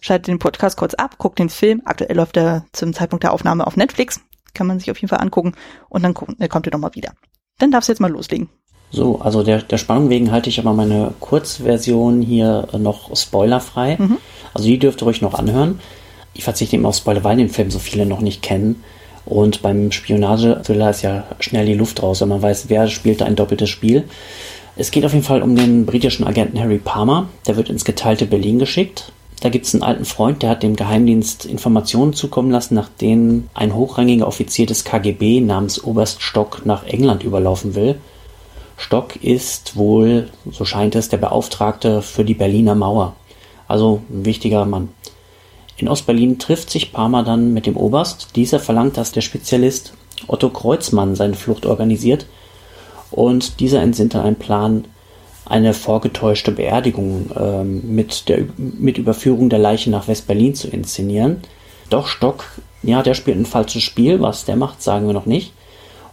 schaltet 0.00 0.28
den 0.28 0.38
Podcast 0.38 0.76
kurz 0.76 0.94
ab, 0.94 1.16
guckt 1.18 1.38
den 1.38 1.48
Film. 1.48 1.82
Aktuell 1.84 2.16
läuft 2.16 2.36
er 2.36 2.66
zum 2.72 2.92
Zeitpunkt 2.92 3.22
der 3.22 3.32
Aufnahme 3.32 3.66
auf 3.66 3.76
Netflix. 3.76 4.20
Kann 4.52 4.66
man 4.66 4.78
sich 4.78 4.90
auf 4.90 4.98
jeden 4.98 5.08
Fall 5.08 5.20
angucken 5.20 5.54
und 5.88 6.02
dann 6.02 6.12
kommt, 6.12 6.38
kommt 6.50 6.66
er 6.66 6.72
nochmal 6.72 6.94
wieder. 6.94 7.14
Dann 7.58 7.70
darfst 7.70 7.88
du 7.88 7.92
jetzt 7.92 8.00
mal 8.00 8.10
loslegen. 8.10 8.50
So, 8.92 9.20
also 9.20 9.42
der, 9.42 9.62
der 9.62 9.78
Spannung 9.78 10.10
wegen 10.10 10.30
halte 10.30 10.50
ich 10.50 10.58
aber 10.58 10.74
meine 10.74 11.14
Kurzversion 11.18 12.20
hier 12.20 12.68
noch 12.78 13.16
spoilerfrei. 13.16 13.96
Mhm. 13.98 14.18
Also 14.52 14.68
die 14.68 14.78
dürft 14.78 15.02
ihr 15.02 15.06
euch 15.06 15.22
noch 15.22 15.34
anhören. 15.34 15.80
Ich 16.34 16.44
verzichte 16.44 16.76
eben 16.76 16.86
auf 16.86 16.96
Spoiler, 16.96 17.24
weil 17.24 17.36
den 17.36 17.48
Film 17.48 17.70
so 17.70 17.78
viele 17.78 18.06
noch 18.06 18.20
nicht 18.20 18.42
kennen. 18.42 18.82
Und 19.24 19.62
beim 19.62 19.92
Spionage-Thriller 19.92 20.90
ist 20.90 21.02
ja 21.02 21.24
schnell 21.40 21.66
die 21.66 21.74
Luft 21.74 22.02
raus, 22.02 22.20
wenn 22.20 22.28
man 22.28 22.42
weiß, 22.42 22.66
wer 22.68 22.88
spielt 22.88 23.20
da 23.20 23.24
ein 23.24 23.36
doppeltes 23.36 23.70
Spiel. 23.70 24.04
Es 24.76 24.90
geht 24.90 25.04
auf 25.04 25.12
jeden 25.12 25.24
Fall 25.24 25.42
um 25.42 25.54
den 25.54 25.86
britischen 25.86 26.26
Agenten 26.26 26.58
Harry 26.58 26.78
Palmer. 26.78 27.28
Der 27.46 27.56
wird 27.56 27.70
ins 27.70 27.84
geteilte 27.84 28.26
Berlin 28.26 28.58
geschickt. 28.58 29.12
Da 29.40 29.48
gibt 29.48 29.66
es 29.66 29.74
einen 29.74 29.82
alten 29.82 30.04
Freund, 30.04 30.42
der 30.42 30.50
hat 30.50 30.62
dem 30.62 30.76
Geheimdienst 30.76 31.46
Informationen 31.46 32.12
zukommen 32.12 32.52
lassen, 32.52 32.74
nach 32.74 32.88
denen 32.88 33.50
ein 33.54 33.74
hochrangiger 33.74 34.26
Offizier 34.26 34.66
des 34.66 34.84
KGB 34.84 35.40
namens 35.40 35.82
Oberst 35.82 36.22
Stock 36.22 36.64
nach 36.64 36.84
England 36.86 37.24
überlaufen 37.24 37.74
will. 37.74 37.96
Stock 38.82 39.14
ist 39.22 39.76
wohl, 39.76 40.28
so 40.50 40.64
scheint 40.64 40.96
es, 40.96 41.08
der 41.08 41.16
Beauftragte 41.16 42.02
für 42.02 42.24
die 42.24 42.34
Berliner 42.34 42.74
Mauer. 42.74 43.14
Also 43.68 44.02
ein 44.10 44.24
wichtiger 44.24 44.64
Mann. 44.64 44.88
In 45.76 45.88
Ostberlin 45.88 46.40
trifft 46.40 46.68
sich 46.68 46.92
Parma 46.92 47.22
dann 47.22 47.54
mit 47.54 47.66
dem 47.66 47.76
Oberst. 47.76 48.34
Dieser 48.34 48.58
verlangt, 48.58 48.96
dass 48.96 49.12
der 49.12 49.20
Spezialist 49.20 49.94
Otto 50.26 50.50
Kreuzmann 50.50 51.14
seine 51.14 51.34
Flucht 51.34 51.64
organisiert 51.64 52.26
und 53.12 53.60
dieser 53.60 53.80
entsinnt 53.82 54.14
dann 54.14 54.22
einen 54.22 54.36
Plan, 54.36 54.84
eine 55.44 55.74
vorgetäuschte 55.74 56.50
Beerdigung 56.50 57.30
ähm, 57.38 57.94
mit, 57.94 58.28
der, 58.28 58.46
mit 58.56 58.98
Überführung 58.98 59.48
der 59.48 59.60
Leiche 59.60 59.90
nach 59.90 60.08
West-Berlin 60.08 60.56
zu 60.56 60.68
inszenieren. 60.68 61.42
Doch 61.88 62.08
Stock, 62.08 62.44
ja, 62.82 63.02
der 63.02 63.14
spielt 63.14 63.38
ein 63.38 63.46
falsches 63.46 63.82
Spiel. 63.82 64.20
Was 64.20 64.44
der 64.44 64.56
macht, 64.56 64.82
sagen 64.82 65.06
wir 65.06 65.14
noch 65.14 65.26
nicht. 65.26 65.52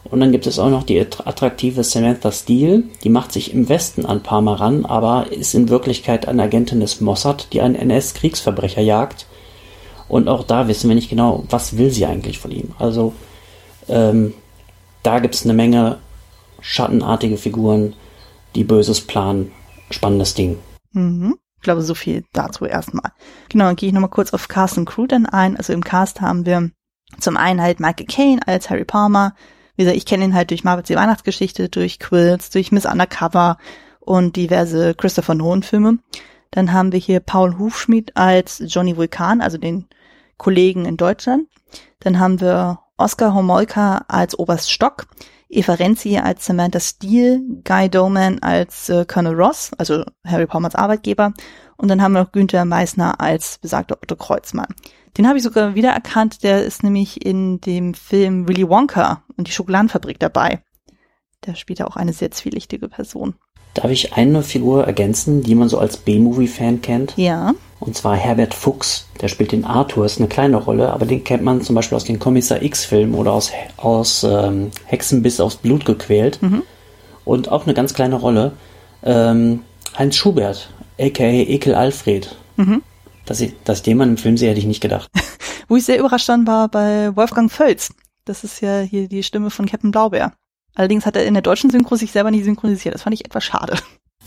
Und 0.05 0.21
dann 0.21 0.31
gibt 0.31 0.47
es 0.47 0.59
auch 0.59 0.69
noch 0.69 0.83
die 0.83 0.99
attraktive 0.99 1.83
Samantha 1.83 2.31
Steele, 2.31 2.83
die 3.03 3.09
macht 3.09 3.31
sich 3.31 3.53
im 3.53 3.69
Westen 3.69 4.05
an 4.05 4.23
Parma 4.23 4.55
ran, 4.55 4.85
aber 4.85 5.31
ist 5.31 5.53
in 5.53 5.69
Wirklichkeit 5.69 6.27
eine 6.27 6.43
Agentin 6.43 6.79
des 6.79 7.01
Mossad, 7.01 7.53
die 7.53 7.61
einen 7.61 7.75
NS-Kriegsverbrecher 7.75 8.81
jagt. 8.81 9.27
Und 10.07 10.27
auch 10.27 10.43
da 10.43 10.67
wissen 10.67 10.89
wir 10.89 10.95
nicht 10.95 11.09
genau, 11.09 11.43
was 11.49 11.77
will 11.77 11.91
sie 11.91 12.05
eigentlich 12.05 12.39
von 12.39 12.51
ihm. 12.51 12.71
Also 12.79 13.13
ähm, 13.87 14.33
da 15.03 15.19
gibt 15.19 15.35
es 15.35 15.43
eine 15.43 15.53
Menge 15.53 15.99
schattenartige 16.61 17.37
Figuren, 17.37 17.93
die 18.55 18.63
Böses 18.63 19.01
planen. 19.01 19.51
Spannendes 19.91 20.33
Ding. 20.33 20.57
Mhm. 20.91 21.37
Ich 21.57 21.63
glaube, 21.63 21.81
so 21.81 21.93
viel 21.93 22.23
dazu 22.31 22.65
erstmal. 22.65 23.11
Genau, 23.49 23.65
dann 23.65 23.75
gehe 23.75 23.87
ich 23.87 23.93
nochmal 23.93 24.09
kurz 24.09 24.33
auf 24.33 24.47
Cast 24.47 24.77
und 24.77 24.85
Crew 24.85 25.07
dann 25.07 25.25
ein. 25.25 25.57
Also 25.57 25.73
im 25.73 25.83
Cast 25.83 26.21
haben 26.21 26.45
wir 26.45 26.71
zum 27.19 27.37
einen 27.37 27.61
halt 27.61 27.79
Michael 27.79 28.05
Caine 28.05 28.39
als 28.47 28.69
Harry 28.69 28.85
Palmer, 28.85 29.35
wie 29.79 29.83
gesagt, 29.83 29.97
ich 29.97 30.05
kenne 30.05 30.25
ihn 30.25 30.33
halt 30.33 30.49
durch 30.49 30.65
Marvels 30.65 30.89
die 30.89 30.97
Weihnachtsgeschichte, 30.97 31.69
durch 31.69 31.99
Quills, 31.99 32.49
durch 32.49 32.73
Miss 32.73 32.85
Undercover 32.85 33.57
und 34.01 34.35
diverse 34.35 34.93
Christopher 34.93 35.35
Nolan 35.35 35.63
Filme. 35.63 35.99
Dann 36.51 36.73
haben 36.73 36.91
wir 36.91 36.99
hier 36.99 37.21
Paul 37.21 37.57
Hufschmidt 37.57 38.17
als 38.17 38.61
Johnny 38.67 38.97
Vulkan, 38.97 39.39
also 39.39 39.57
den 39.57 39.87
Kollegen 40.35 40.83
in 40.83 40.97
Deutschland. 40.97 41.47
Dann 42.01 42.19
haben 42.19 42.41
wir 42.41 42.79
Oskar 42.97 43.33
Homolka 43.33 44.03
als 44.09 44.37
Oberst 44.37 44.69
Stock. 44.69 45.05
Eva 45.47 45.75
Renzi 45.75 46.17
als 46.17 46.45
Samantha 46.45 46.81
Steele, 46.81 47.39
Guy 47.63 47.87
Doman 47.89 48.39
als 48.39 48.89
äh, 48.89 49.05
Colonel 49.05 49.33
Ross, 49.33 49.71
also 49.77 50.03
Harry 50.27 50.45
Palmers 50.45 50.75
Arbeitgeber, 50.75 51.31
und 51.77 51.87
dann 51.87 52.01
haben 52.01 52.11
wir 52.11 52.23
noch 52.23 52.33
Günther 52.33 52.65
Meissner 52.65 53.21
als 53.21 53.57
besagter 53.59 53.97
Otto 54.03 54.17
Kreuzmann. 54.17 54.67
Den 55.17 55.27
habe 55.27 55.37
ich 55.37 55.43
sogar 55.43 55.75
wiedererkannt, 55.75 56.43
der 56.43 56.63
ist 56.63 56.83
nämlich 56.83 57.25
in 57.25 57.59
dem 57.61 57.93
Film 57.93 58.47
Willy 58.47 58.67
Wonka 58.67 59.23
und 59.37 59.47
die 59.47 59.51
Schokoladenfabrik 59.51 60.19
dabei. 60.19 60.61
Der 61.45 61.55
spielt 61.55 61.79
ja 61.79 61.87
auch 61.87 61.95
eine 61.95 62.13
sehr 62.13 62.31
zwielichtige 62.31 62.89
Person. 62.89 63.35
Darf 63.73 63.91
ich 63.91 64.13
eine 64.13 64.43
Figur 64.43 64.85
ergänzen, 64.85 65.43
die 65.43 65.55
man 65.55 65.69
so 65.69 65.77
als 65.77 65.97
B-Movie-Fan 65.97 66.81
kennt? 66.81 67.13
Ja. 67.17 67.53
Und 67.79 67.95
zwar 67.95 68.15
Herbert 68.15 68.53
Fuchs. 68.53 69.07
Der 69.21 69.27
spielt 69.27 69.51
den 69.51 69.63
Arthur, 69.63 70.05
ist 70.05 70.19
eine 70.19 70.27
kleine 70.27 70.57
Rolle, 70.57 70.91
aber 70.91 71.05
den 71.05 71.23
kennt 71.23 71.43
man 71.43 71.61
zum 71.61 71.75
Beispiel 71.75 71.95
aus 71.95 72.03
den 72.03 72.19
Kommissar 72.19 72.61
X-Filmen 72.61 73.13
oder 73.13 73.31
aus, 73.31 73.51
aus 73.77 74.23
ähm, 74.23 74.71
Hexenbiss 74.85 75.39
aufs 75.39 75.57
Blut 75.57 75.85
gequält. 75.85 76.41
Mhm. 76.41 76.63
Und 77.25 77.51
auch 77.51 77.65
eine 77.65 77.73
ganz 77.73 77.93
kleine 77.93 78.15
Rolle. 78.15 78.53
Ähm, 79.03 79.61
Heinz 79.97 80.15
Schubert, 80.15 80.71
a.k.a. 80.99 81.27
Ekel 81.27 81.75
Alfred. 81.75 82.35
Mhm. 82.57 82.81
Dass 83.29 83.41
ich, 83.41 83.53
dass 83.63 83.77
ich 83.77 83.83
den 83.83 83.97
Mann 83.97 84.09
im 84.09 84.17
Film 84.17 84.37
sehe, 84.37 84.49
hätte 84.49 84.59
ich 84.59 84.65
nicht 84.65 84.81
gedacht. 84.81 85.07
Wo 85.67 85.75
ich 85.75 85.85
sehr 85.85 85.99
überrascht 85.99 86.27
dann 86.27 86.47
war 86.47 86.67
bei 86.67 87.15
Wolfgang 87.15 87.51
Völz. 87.51 87.93
Das 88.25 88.43
ist 88.43 88.59
ja 88.59 88.79
hier 88.79 89.07
die 89.07 89.21
Stimme 89.21 89.51
von 89.51 89.67
Captain 89.67 89.91
Blaubeer. 89.91 90.33
Allerdings 90.73 91.05
hat 91.05 91.15
er 91.15 91.27
in 91.27 91.35
der 91.35 91.43
deutschen 91.43 91.69
Synchro 91.69 91.95
sich 91.95 92.11
selber 92.11 92.31
nicht 92.31 92.43
synchronisiert. 92.43 92.95
Das 92.95 93.03
fand 93.03 93.13
ich 93.13 93.25
etwas 93.25 93.43
schade. 93.43 93.77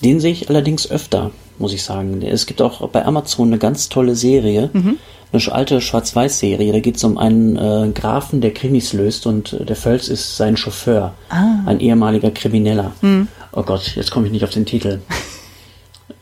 Den 0.05 0.21
sehe 0.21 0.31
ich 0.31 0.49
allerdings 0.49 0.89
öfter, 0.89 1.33
muss 1.59 1.73
ich 1.73 1.83
sagen. 1.83 2.23
Es 2.23 2.47
gibt 2.47 2.63
auch 2.63 2.89
bei 2.91 3.05
Amazon 3.05 3.49
eine 3.49 3.59
ganz 3.59 3.89
tolle 3.89 4.15
Serie, 4.15 4.71
mhm. 4.73 4.99
eine 5.33 5.53
alte 5.53 5.81
Schwarz-Weiß-Serie. 5.81 6.73
Da 6.73 6.79
geht 6.79 6.97
es 6.97 7.03
um 7.03 7.19
einen 7.19 7.57
äh, 7.57 7.91
Grafen, 7.93 8.41
der 8.41 8.55
Krimis 8.55 8.93
löst 8.93 9.27
und 9.27 9.53
äh, 9.53 9.65
der 9.65 9.77
Völz 9.77 10.07
ist 10.07 10.37
sein 10.37 10.57
Chauffeur, 10.57 11.15
ah. 11.29 11.65
ein 11.67 11.81
ehemaliger 11.81 12.31
Krimineller. 12.31 12.93
Mhm. 13.01 13.27
Oh 13.51 13.65
Gott, 13.65 13.97
jetzt 13.97 14.13
komme 14.13 14.27
ich 14.27 14.33
nicht 14.33 14.45
auf 14.45 14.51
den 14.51 14.65
Titel. 14.65 15.01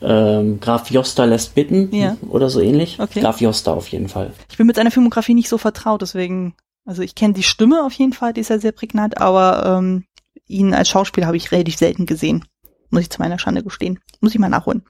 Ähm, 0.01 0.59
Graf 0.59 0.89
Joster 0.89 1.27
lässt 1.27 1.55
bitten 1.55 1.93
ja. 1.93 2.17
oder 2.29 2.49
so 2.49 2.59
ähnlich. 2.59 2.99
Okay. 2.99 3.21
Graf 3.21 3.41
Joster 3.41 3.73
auf 3.73 3.87
jeden 3.89 4.09
Fall. 4.09 4.33
Ich 4.49 4.57
bin 4.57 4.67
mit 4.67 4.75
seiner 4.75 4.91
Filmografie 4.91 5.33
nicht 5.33 5.49
so 5.49 5.57
vertraut, 5.57 6.01
deswegen, 6.01 6.55
also 6.85 7.01
ich 7.01 7.15
kenne 7.15 7.33
die 7.33 7.43
Stimme 7.43 7.83
auf 7.83 7.93
jeden 7.93 8.13
Fall, 8.13 8.33
die 8.33 8.41
ist 8.41 8.49
ja 8.49 8.59
sehr 8.59 8.71
prägnant, 8.71 9.19
aber 9.19 9.77
ähm, 9.77 10.05
ihn 10.47 10.73
als 10.73 10.89
Schauspieler 10.89 11.27
habe 11.27 11.37
ich 11.37 11.51
relativ 11.51 11.77
selten 11.77 12.05
gesehen. 12.05 12.45
Muss 12.89 13.03
ich 13.03 13.09
zu 13.09 13.21
meiner 13.21 13.39
Schande 13.39 13.63
gestehen. 13.63 13.99
Muss 14.19 14.33
ich 14.33 14.39
mal 14.39 14.49
nachholen. 14.49 14.83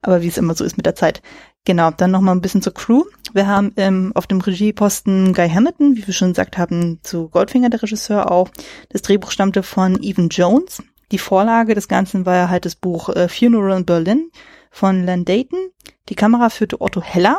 Aber 0.00 0.22
wie 0.22 0.28
es 0.28 0.38
immer 0.38 0.54
so 0.54 0.64
ist 0.64 0.76
mit 0.76 0.86
der 0.86 0.94
Zeit. 0.94 1.22
Genau, 1.64 1.90
dann 1.90 2.12
noch 2.12 2.20
mal 2.20 2.30
ein 2.30 2.40
bisschen 2.40 2.62
zur 2.62 2.74
Crew. 2.74 3.02
Wir 3.32 3.48
haben 3.48 3.72
ähm, 3.76 4.12
auf 4.14 4.28
dem 4.28 4.40
Regieposten 4.40 5.34
Guy 5.34 5.50
Hamilton, 5.50 5.96
wie 5.96 6.06
wir 6.06 6.14
schon 6.14 6.28
gesagt 6.28 6.56
haben, 6.56 7.00
zu 7.02 7.28
Goldfinger 7.28 7.70
der 7.70 7.82
Regisseur 7.82 8.30
auch. 8.30 8.48
Das 8.90 9.02
Drehbuch 9.02 9.32
stammte 9.32 9.64
von 9.64 10.00
Evan 10.00 10.28
Jones. 10.28 10.80
Die 11.12 11.18
Vorlage 11.18 11.74
des 11.74 11.88
Ganzen 11.88 12.26
war 12.26 12.34
ja 12.34 12.48
halt 12.48 12.64
das 12.64 12.74
Buch 12.74 13.08
äh, 13.10 13.28
Funeral 13.28 13.76
in 13.78 13.84
Berlin 13.84 14.30
von 14.70 15.04
Len 15.04 15.24
Dayton. 15.24 15.70
Die 16.08 16.14
Kamera 16.14 16.50
führte 16.50 16.80
Otto 16.80 17.00
Heller, 17.00 17.38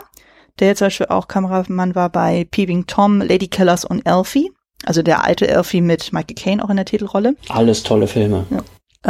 der 0.59 0.75
zum 0.75 0.87
Beispiel 0.87 1.07
auch 1.07 1.27
Kameramann 1.27 1.95
war 1.95 2.09
bei 2.09 2.47
Peeping 2.49 2.87
Tom, 2.87 3.21
Lady 3.21 3.47
Killers 3.47 3.85
und 3.85 4.05
Elfie. 4.05 4.51
Also 4.85 5.01
der 5.01 5.23
alte 5.23 5.47
Elfie 5.47 5.81
mit 5.81 6.13
Michael 6.13 6.35
Caine 6.35 6.63
auch 6.63 6.69
in 6.69 6.77
der 6.77 6.85
Titelrolle. 6.85 7.35
Alles 7.49 7.83
tolle 7.83 8.07
Filme. 8.07 8.45
Ja. 8.49 8.63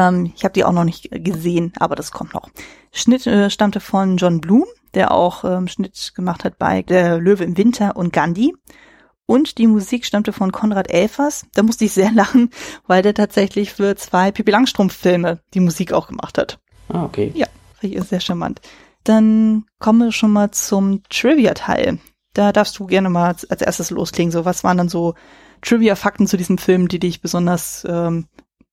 Ähm, 0.10 0.32
ich 0.36 0.44
habe 0.44 0.54
die 0.54 0.64
auch 0.64 0.72
noch 0.72 0.84
nicht 0.84 1.10
gesehen, 1.12 1.74
aber 1.80 1.96
das 1.96 2.12
kommt 2.12 2.34
noch. 2.34 2.50
Schnitt 2.92 3.28
äh, 3.28 3.50
stammte 3.50 3.80
von 3.80 4.18
John 4.18 4.42
Bloom, 4.42 4.66
der 4.94 5.12
auch 5.12 5.44
ähm, 5.44 5.68
Schnitt 5.68 6.14
gemacht 6.16 6.44
hat 6.44 6.58
bei 6.58 6.82
Der 6.82 7.20
Löwe 7.20 7.44
im 7.44 7.58
Winter 7.58 7.96
und 7.96 8.14
Gandhi. 8.14 8.54
Und 9.28 9.58
die 9.60 9.68
Musik 9.68 10.06
stammte 10.06 10.34
von 10.34 10.52
Konrad 10.52 10.90
Elfers. 10.90 11.46
Da 11.54 11.62
musste 11.62 11.86
ich 11.86 11.92
sehr 11.92 12.12
lachen, 12.16 12.50
weil 12.88 13.04
der 13.04 13.14
tatsächlich 13.14 13.74
für 13.74 13.96
zwei 13.96 14.32
Pippi 14.32 14.50
Langstrumpf-Filme 14.50 15.40
die 15.54 15.60
Musik 15.60 15.94
auch 15.94 16.08
gemacht 16.08 16.40
hat. 16.40 16.60
Ah, 16.90 17.04
okay. 17.04 17.32
Ja, 17.36 17.48
finde 17.80 17.98
ich 17.98 18.04
sehr 18.06 18.22
charmant. 18.22 18.62
Dann 19.04 19.66
kommen 19.80 20.00
wir 20.00 20.12
schon 20.12 20.32
mal 20.32 20.52
zum 20.52 21.04
Trivia-Teil. 21.10 22.00
Da 22.34 22.52
darfst 22.52 22.80
du 22.80 22.88
gerne 22.88 23.10
mal 23.10 23.28
als 23.28 23.44
erstes 23.44 23.90
loslegen. 23.90 24.32
So, 24.32 24.46
was 24.46 24.64
waren 24.64 24.78
dann 24.78 24.90
so 24.90 25.16
Trivia-Fakten 25.62 26.28
zu 26.28 26.38
diesem 26.38 26.58
Film, 26.58 26.88
die 26.88 27.00
dich 27.00 27.22
besonders 27.22 27.86
ähm, 27.88 28.28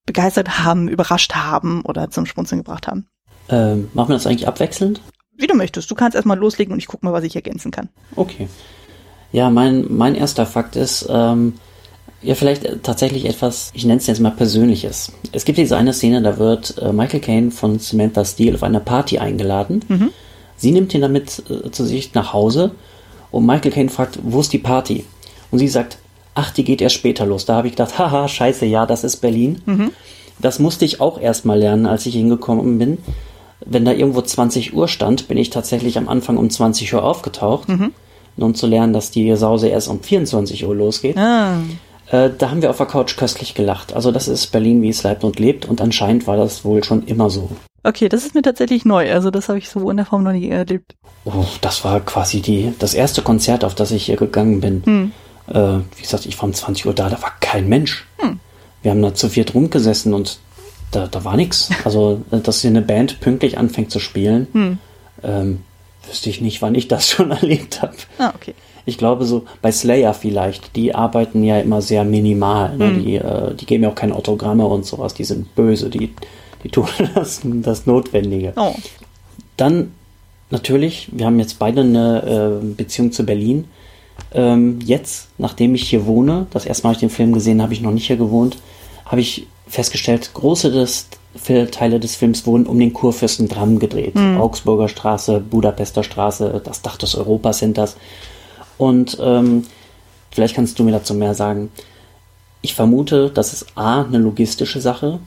begeistert 0.06 0.60
haben, 0.60 0.88
überrascht 0.88 1.34
haben 1.34 1.82
oder 1.82 2.10
zum 2.10 2.26
Schmunzeln 2.26 2.60
gebracht 2.62 2.86
haben? 2.86 3.06
Ähm, 3.48 3.90
machen 3.94 4.10
wir 4.10 4.14
das 4.14 4.26
eigentlich 4.26 4.46
abwechselnd? 4.46 5.00
Wie 5.36 5.46
du 5.46 5.54
möchtest. 5.56 5.90
Du 5.90 5.94
kannst 5.94 6.14
erstmal 6.14 6.38
loslegen 6.38 6.72
und 6.72 6.78
ich 6.78 6.86
gucke 6.86 7.04
mal, 7.04 7.12
was 7.12 7.24
ich 7.24 7.34
ergänzen 7.34 7.72
kann. 7.72 7.88
Okay. 8.14 8.48
Ja, 9.34 9.50
mein, 9.50 9.86
mein 9.88 10.14
erster 10.14 10.46
Fakt 10.46 10.76
ist, 10.76 11.08
ähm, 11.10 11.54
ja, 12.22 12.36
vielleicht 12.36 12.84
tatsächlich 12.84 13.24
etwas, 13.24 13.72
ich 13.74 13.84
nenne 13.84 13.98
es 13.98 14.06
jetzt 14.06 14.20
mal 14.20 14.30
Persönliches. 14.30 15.10
Es 15.32 15.44
gibt 15.44 15.58
diese 15.58 15.76
eine 15.76 15.92
Szene, 15.92 16.22
da 16.22 16.38
wird 16.38 16.78
äh, 16.78 16.92
Michael 16.92 17.18
Caine 17.18 17.50
von 17.50 17.80
Samantha 17.80 18.24
Steele 18.24 18.54
auf 18.54 18.62
eine 18.62 18.78
Party 18.78 19.18
eingeladen. 19.18 19.84
Mhm. 19.88 20.10
Sie 20.56 20.70
nimmt 20.70 20.94
ihn 20.94 21.00
damit 21.00 21.42
äh, 21.50 21.72
zu 21.72 21.84
sich 21.84 22.14
nach 22.14 22.32
Hause 22.32 22.76
und 23.32 23.44
Michael 23.44 23.72
Caine 23.72 23.88
fragt, 23.88 24.20
wo 24.22 24.38
ist 24.38 24.52
die 24.52 24.58
Party? 24.58 25.04
Und 25.50 25.58
sie 25.58 25.66
sagt, 25.66 25.98
ach, 26.36 26.52
die 26.52 26.62
geht 26.62 26.80
erst 26.80 26.94
später 26.94 27.26
los. 27.26 27.44
Da 27.44 27.56
habe 27.56 27.66
ich 27.66 27.72
gedacht, 27.72 27.98
haha, 27.98 28.28
scheiße, 28.28 28.66
ja, 28.66 28.86
das 28.86 29.02
ist 29.02 29.16
Berlin. 29.16 29.62
Mhm. 29.66 29.90
Das 30.38 30.60
musste 30.60 30.84
ich 30.84 31.00
auch 31.00 31.20
erst 31.20 31.44
mal 31.44 31.58
lernen, 31.58 31.86
als 31.86 32.06
ich 32.06 32.14
hingekommen 32.14 32.78
bin. 32.78 32.98
Wenn 33.66 33.84
da 33.84 33.90
irgendwo 33.90 34.22
20 34.22 34.74
Uhr 34.74 34.86
stand, 34.86 35.26
bin 35.26 35.38
ich 35.38 35.50
tatsächlich 35.50 35.98
am 35.98 36.08
Anfang 36.08 36.36
um 36.36 36.48
20 36.48 36.94
Uhr 36.94 37.02
aufgetaucht, 37.02 37.68
mhm. 37.68 37.90
Um 38.36 38.54
zu 38.54 38.66
lernen, 38.66 38.92
dass 38.92 39.10
die 39.10 39.34
Sause 39.36 39.68
erst 39.68 39.88
um 39.88 40.00
24 40.00 40.66
Uhr 40.66 40.74
losgeht. 40.74 41.16
Ah. 41.16 41.58
Äh, 42.10 42.30
da 42.36 42.50
haben 42.50 42.62
wir 42.62 42.70
auf 42.70 42.76
der 42.76 42.86
Couch 42.86 43.16
köstlich 43.16 43.54
gelacht. 43.54 43.94
Also 43.94 44.12
das 44.12 44.28
ist 44.28 44.48
Berlin, 44.48 44.82
wie 44.82 44.90
es 44.90 45.02
leibt 45.02 45.24
und 45.24 45.38
lebt 45.38 45.66
und 45.66 45.80
anscheinend 45.80 46.26
war 46.26 46.36
das 46.36 46.64
wohl 46.64 46.84
schon 46.84 47.04
immer 47.06 47.30
so. 47.30 47.50
Okay, 47.82 48.08
das 48.08 48.24
ist 48.24 48.34
mir 48.34 48.42
tatsächlich 48.42 48.84
neu. 48.84 49.12
Also 49.12 49.30
das 49.30 49.48
habe 49.48 49.58
ich 49.58 49.68
so 49.68 49.90
in 49.90 49.98
der 49.98 50.06
Form 50.06 50.22
noch 50.22 50.32
nie 50.32 50.48
erlebt. 50.48 50.94
Oh, 51.24 51.44
das 51.60 51.84
war 51.84 52.00
quasi 52.00 52.40
die, 52.40 52.72
das 52.78 52.94
erste 52.94 53.22
Konzert, 53.22 53.64
auf 53.64 53.74
das 53.74 53.90
ich 53.90 54.06
hier 54.06 54.16
gegangen 54.16 54.60
bin. 54.60 54.82
Hm. 54.84 55.12
Äh, 55.48 55.80
wie 55.96 56.02
gesagt, 56.02 56.26
ich 56.26 56.36
war 56.38 56.44
um 56.44 56.54
20 56.54 56.86
Uhr 56.86 56.94
da, 56.94 57.08
da 57.08 57.20
war 57.22 57.32
kein 57.40 57.68
Mensch. 57.68 58.06
Hm. 58.18 58.40
Wir 58.82 58.90
haben 58.90 59.02
da 59.02 59.14
zu 59.14 59.28
viert 59.28 59.54
rumgesessen 59.54 60.14
und 60.14 60.38
da, 60.90 61.06
da 61.06 61.24
war 61.24 61.36
nichts. 61.36 61.70
Also, 61.84 62.22
äh, 62.30 62.38
dass 62.38 62.60
hier 62.60 62.70
eine 62.70 62.82
Band 62.82 63.20
pünktlich 63.20 63.58
anfängt 63.58 63.90
zu 63.90 63.98
spielen, 63.98 64.46
hm. 64.52 64.78
ähm, 65.22 65.62
wüsste 66.08 66.30
ich 66.30 66.40
nicht, 66.40 66.62
wann 66.62 66.74
ich 66.74 66.88
das 66.88 67.08
schon 67.10 67.30
erlebt 67.30 67.82
habe. 67.82 67.94
Ah, 68.18 68.32
okay. 68.34 68.54
Ich 68.86 68.98
glaube 68.98 69.24
so 69.24 69.44
bei 69.62 69.72
Slayer 69.72 70.12
vielleicht, 70.12 70.76
die 70.76 70.94
arbeiten 70.94 71.42
ja 71.42 71.58
immer 71.58 71.80
sehr 71.80 72.04
minimal. 72.04 72.76
Ne? 72.76 72.88
Hm. 72.88 73.04
Die, 73.04 73.14
äh, 73.16 73.54
die 73.54 73.66
geben 73.66 73.84
ja 73.84 73.90
auch 73.90 73.94
keine 73.94 74.14
Autogramme 74.14 74.66
und 74.66 74.84
sowas, 74.84 75.14
die 75.14 75.24
sind 75.24 75.54
böse, 75.54 75.88
die, 75.88 76.14
die 76.62 76.68
tun 76.70 76.88
das, 77.14 77.40
das 77.44 77.86
Notwendige. 77.86 78.52
Oh. 78.56 78.74
Dann 79.56 79.92
natürlich, 80.50 81.08
wir 81.12 81.26
haben 81.26 81.38
jetzt 81.38 81.58
beide 81.58 81.80
eine 81.80 82.60
äh, 82.62 82.66
Beziehung 82.74 83.12
zu 83.12 83.24
Berlin 83.24 83.66
ähm, 84.32 84.78
jetzt, 84.84 85.28
nachdem 85.38 85.74
ich 85.74 85.88
hier 85.88 86.06
wohne, 86.06 86.46
das 86.50 86.66
erste 86.66 86.86
Mal, 86.86 86.92
ich 86.92 86.98
den 86.98 87.10
Film 87.10 87.32
gesehen 87.32 87.62
habe, 87.62 87.72
ich 87.72 87.80
noch 87.80 87.92
nicht 87.92 88.06
hier 88.06 88.16
gewohnt, 88.16 88.58
habe 89.04 89.20
ich 89.20 89.46
festgestellt, 89.66 90.30
große 90.34 90.70
des, 90.70 91.08
Teile 91.72 91.98
des 91.98 92.16
Films 92.16 92.46
wurden 92.46 92.66
um 92.66 92.78
den 92.78 92.92
Kurfürstendamm 92.92 93.78
gedreht. 93.78 94.14
Mhm. 94.14 94.40
Augsburger 94.40 94.88
Straße, 94.88 95.40
Budapester 95.40 96.04
Straße, 96.04 96.60
das 96.62 96.82
Dach 96.82 96.96
des 96.96 97.14
Europacenters. 97.16 97.96
Und 98.78 99.18
ähm, 99.20 99.64
vielleicht 100.30 100.54
kannst 100.54 100.78
du 100.78 100.84
mir 100.84 100.92
dazu 100.92 101.14
mehr 101.14 101.34
sagen. 101.34 101.70
Ich 102.62 102.74
vermute, 102.74 103.30
das 103.30 103.52
ist 103.52 103.66
A, 103.74 104.02
eine 104.02 104.18
logistische 104.18 104.80
Sache, 104.80 105.18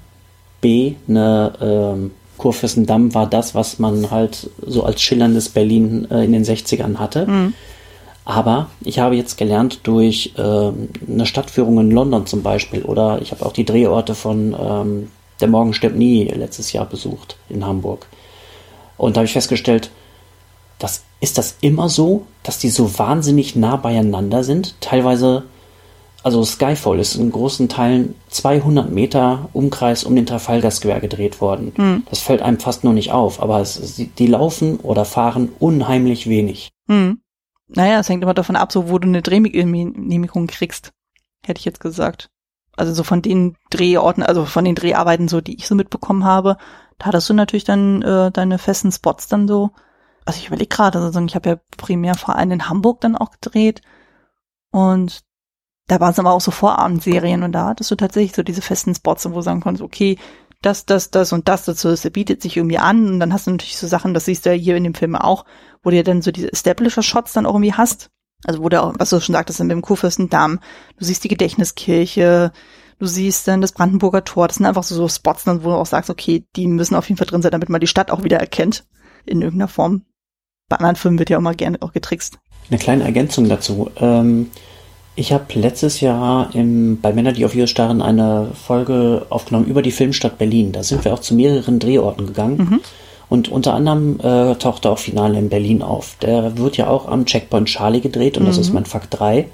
B, 0.62 0.96
eine 1.08 1.53
ähm, 1.62 2.12
Kurfürstendamm 2.38 3.13
war 3.13 3.27
das, 3.27 3.56
was 3.56 3.79
man 3.79 4.12
halt 4.12 4.50
so 4.65 4.84
als 4.84 5.01
schillerndes 5.01 5.50
Berlin 5.50 6.08
äh, 6.10 6.24
in 6.24 6.32
den 6.32 6.46
60ern 6.46 6.98
hatte. 6.98 7.27
Mhm. 7.27 7.53
Aber 8.28 8.68
ich 8.82 9.00
habe 9.00 9.16
jetzt 9.16 9.38
gelernt 9.38 9.80
durch 9.84 10.34
äh, 10.36 10.42
eine 10.42 11.26
Stadtführung 11.26 11.80
in 11.80 11.92
London 11.92 12.26
zum 12.26 12.44
Beispiel 12.44 12.84
oder 12.84 13.22
ich 13.22 13.32
habe 13.32 13.46
auch 13.46 13.54
die 13.54 13.64
Drehorte 13.64 14.16
von 14.16 14.54
ähm, 14.60 15.12
Der 15.40 15.48
Morgen 15.48 15.74
stirbt 15.74 15.96
nie 15.96 16.26
letztes 16.26 16.74
Jahr 16.74 16.86
besucht 16.86 17.38
in 17.48 17.66
Hamburg. 17.66 18.06
Und 18.98 19.16
da 19.16 19.20
habe 19.20 19.28
ich 19.28 19.32
festgestellt, 19.32 19.92
das, 20.78 21.06
ist 21.22 21.38
das 21.38 21.56
immer 21.62 21.88
so, 21.88 22.26
dass 22.44 22.60
die 22.60 22.68
so 22.68 23.00
wahnsinnig 23.00 23.56
nah 23.56 23.78
beieinander 23.78 24.44
sind? 24.44 24.76
Teilweise, 24.82 25.44
also 26.22 26.44
Skyfall 26.44 27.00
ist 27.00 27.16
in 27.16 27.32
großen 27.32 27.70
Teilen 27.70 28.14
200 28.28 28.92
Meter 28.92 29.48
Umkreis 29.54 30.04
um 30.04 30.18
den 30.18 30.26
Trafalgar 30.26 30.72
Square 30.72 31.00
gedreht 31.00 31.40
worden. 31.40 31.72
Mhm. 31.78 32.04
Das 32.10 32.20
fällt 32.20 32.42
einem 32.42 32.60
fast 32.60 32.84
nur 32.84 32.92
nicht 32.92 33.14
auf, 33.14 33.42
aber 33.42 33.62
es, 33.62 33.96
die 33.96 34.28
laufen 34.28 34.82
oder 34.82 35.06
fahren 35.06 35.48
unheimlich 35.60 36.28
wenig. 36.28 36.72
Mhm. 36.88 37.22
Naja, 37.68 38.00
es 38.00 38.10
hängt 38.10 38.24
immer 38.24 38.34
davon 38.34 38.56
ab, 38.56 38.72
so 38.72 38.90
wo 38.90 38.98
du 39.00 39.08
eine 39.08 39.22
Drehgenehmigung 39.22 40.48
kriegst, 40.48 40.94
hätte 41.46 41.60
ich 41.60 41.66
jetzt 41.66 41.80
gesagt. 41.80 42.30
Also 42.76 42.94
so 42.94 43.04
von 43.04 43.22
den 43.22 43.56
Drehorten, 43.70 44.24
also 44.24 44.46
von 44.46 44.64
den 44.66 44.76
Dreharbeiten, 44.76 45.28
so 45.28 45.42
die 45.42 45.56
ich 45.58 45.68
so 45.68 45.76
mitbekommen 45.76 46.24
habe, 46.24 46.58
da 46.98 47.08
hattest 47.08 47.30
du 47.30 47.34
natürlich 47.34 47.64
dann 47.66 48.02
äh, 48.04 48.32
deine 48.32 48.58
festen 48.60 48.92
Spots 48.92 49.28
dann 49.28 49.48
so. 49.48 49.72
Also 50.26 50.40
ich 50.40 50.48
überlege 50.48 50.68
gerade, 50.70 51.00
also 51.00 51.20
ich 51.22 51.36
habe 51.36 51.50
ja 51.50 51.60
primär 51.78 52.16
vor 52.16 52.36
allem 52.36 52.52
in 52.52 52.70
Hamburg 52.70 53.02
dann 53.02 53.16
auch 53.16 53.32
gedreht 53.32 53.82
und 54.72 55.24
Da 55.88 56.00
waren 56.02 56.12
es 56.12 56.20
aber 56.20 56.34
auch 56.34 56.42
so 56.42 56.52
Vorabendserien 56.52 57.44
und 57.44 57.54
da 57.54 57.68
hattest 57.68 57.92
du 57.92 57.96
tatsächlich 57.96 58.36
so 58.36 58.44
diese 58.44 58.62
festen 58.62 58.94
Spots, 58.94 59.26
wo 59.30 59.36
du 59.36 59.42
sagen 59.42 59.62
konntest, 59.62 59.84
okay, 59.84 60.18
das, 60.62 60.86
das, 60.86 61.12
das 61.12 61.32
und 61.34 61.48
das 61.48 61.66
dazu, 61.66 61.88
das 61.90 62.02
bietet 62.12 62.42
sich 62.42 62.58
irgendwie 62.58 62.78
an 62.78 63.08
und 63.08 63.20
dann 63.20 63.32
hast 63.32 63.48
du 63.48 63.52
natürlich 63.52 63.78
so 63.78 63.88
Sachen, 63.88 64.14
das 64.14 64.26
siehst 64.26 64.46
du 64.46 64.50
ja 64.50 64.56
hier 64.56 64.76
in 64.76 64.84
dem 64.84 64.96
Film 64.96 65.16
auch, 65.16 65.46
wo 65.84 65.90
du 65.90 65.96
ja 65.96 66.04
dann 66.04 66.22
so 66.22 66.32
diese 66.32 66.52
Establisher-Shots 66.52 67.34
dann 67.34 67.46
auch 67.46 67.54
irgendwie 67.54 67.74
hast. 67.74 68.10
Also 68.46 68.64
wo 68.64 68.70
du 68.70 68.82
auch, 68.82 68.94
was 68.98 69.10
du 69.10 69.20
schon 69.20 69.34
sagtest, 69.34 69.60
mit 69.60 69.72
dem 69.72 69.82
Kurfürstendamm, 69.82 70.60
du 70.98 71.06
siehst 71.06 71.24
die 71.24 71.30
Gedächtniskirche, 71.30 72.52
du 73.00 73.06
siehst 73.06 73.48
dann 73.48 73.62
das 73.62 73.72
Brandenburger 73.72 74.24
Tor, 74.24 74.48
das 74.48 74.58
sind 74.58 74.66
einfach 74.66 74.84
so, 74.84 74.96
so 74.96 75.08
Spots, 75.08 75.44
dann, 75.44 75.64
wo 75.64 75.70
du 75.70 75.76
auch 75.76 75.86
sagst, 75.86 76.10
okay, 76.10 76.46
die 76.56 76.68
müssen 76.68 76.96
auf 76.96 77.10
jeden 77.10 77.18
Fall 77.18 77.28
drin 77.28 77.42
sein, 77.42 77.52
damit 77.52 77.70
man 77.70 77.82
die 77.82 77.88
Stadt 77.88 78.12
auch 78.12 78.24
wieder 78.24 78.38
erkennt. 78.38 78.86
In 79.26 79.42
irgendeiner 79.42 79.68
Form. 79.68 80.04
Bei 80.70 80.78
anderen 80.78 80.96
Filmen 80.96 81.20
wird 81.20 81.30
ja 81.30 81.38
auch 81.38 81.42
mal 81.42 81.56
gerne 81.56 81.82
auch 81.82 81.94
getrickst. 81.94 82.40
Eine 82.70 82.80
kleine 82.80 83.04
Ergänzung 83.04 83.50
dazu. 83.50 83.90
Ähm, 83.98 84.52
ich 85.16 85.34
habe 85.34 85.46
letztes 85.56 86.00
Jahr 86.00 86.54
im, 86.54 87.02
bei 87.02 87.12
Männer, 87.12 87.34
die 87.34 87.44
auf 87.44 87.56
ihre 87.56 87.68
starren 87.68 88.02
eine 88.02 88.52
Folge 88.54 89.26
aufgenommen 89.30 89.66
über 89.66 89.82
die 89.82 89.92
Filmstadt 89.92 90.38
Berlin. 90.38 90.72
Da 90.72 90.84
sind 90.84 91.04
wir 91.04 91.14
auch 91.14 91.20
zu 91.20 91.34
mehreren 91.34 91.80
Drehorten 91.80 92.28
gegangen. 92.28 92.58
Mhm. 92.58 92.80
Und 93.30 93.50
unter 93.50 93.74
anderem 93.74 94.20
äh, 94.22 94.56
tauchte 94.56 94.90
auch 94.90 95.00
Finale 95.00 95.38
in 95.38 95.50
Berlin 95.50 95.82
auf. 95.82 96.16
Der 96.22 96.58
wird 96.58 96.78
ja 96.78 96.88
auch 96.88 97.08
am 97.08 97.26
Checkpoint 97.26 97.68
Charlie 97.68 98.00
gedreht 98.00 98.38
und 98.38 98.44
mhm. 98.44 98.48
das 98.48 98.58
ist 98.58 98.74
mein 98.74 98.86
Fakt 98.86 99.20
3. 99.20 99.48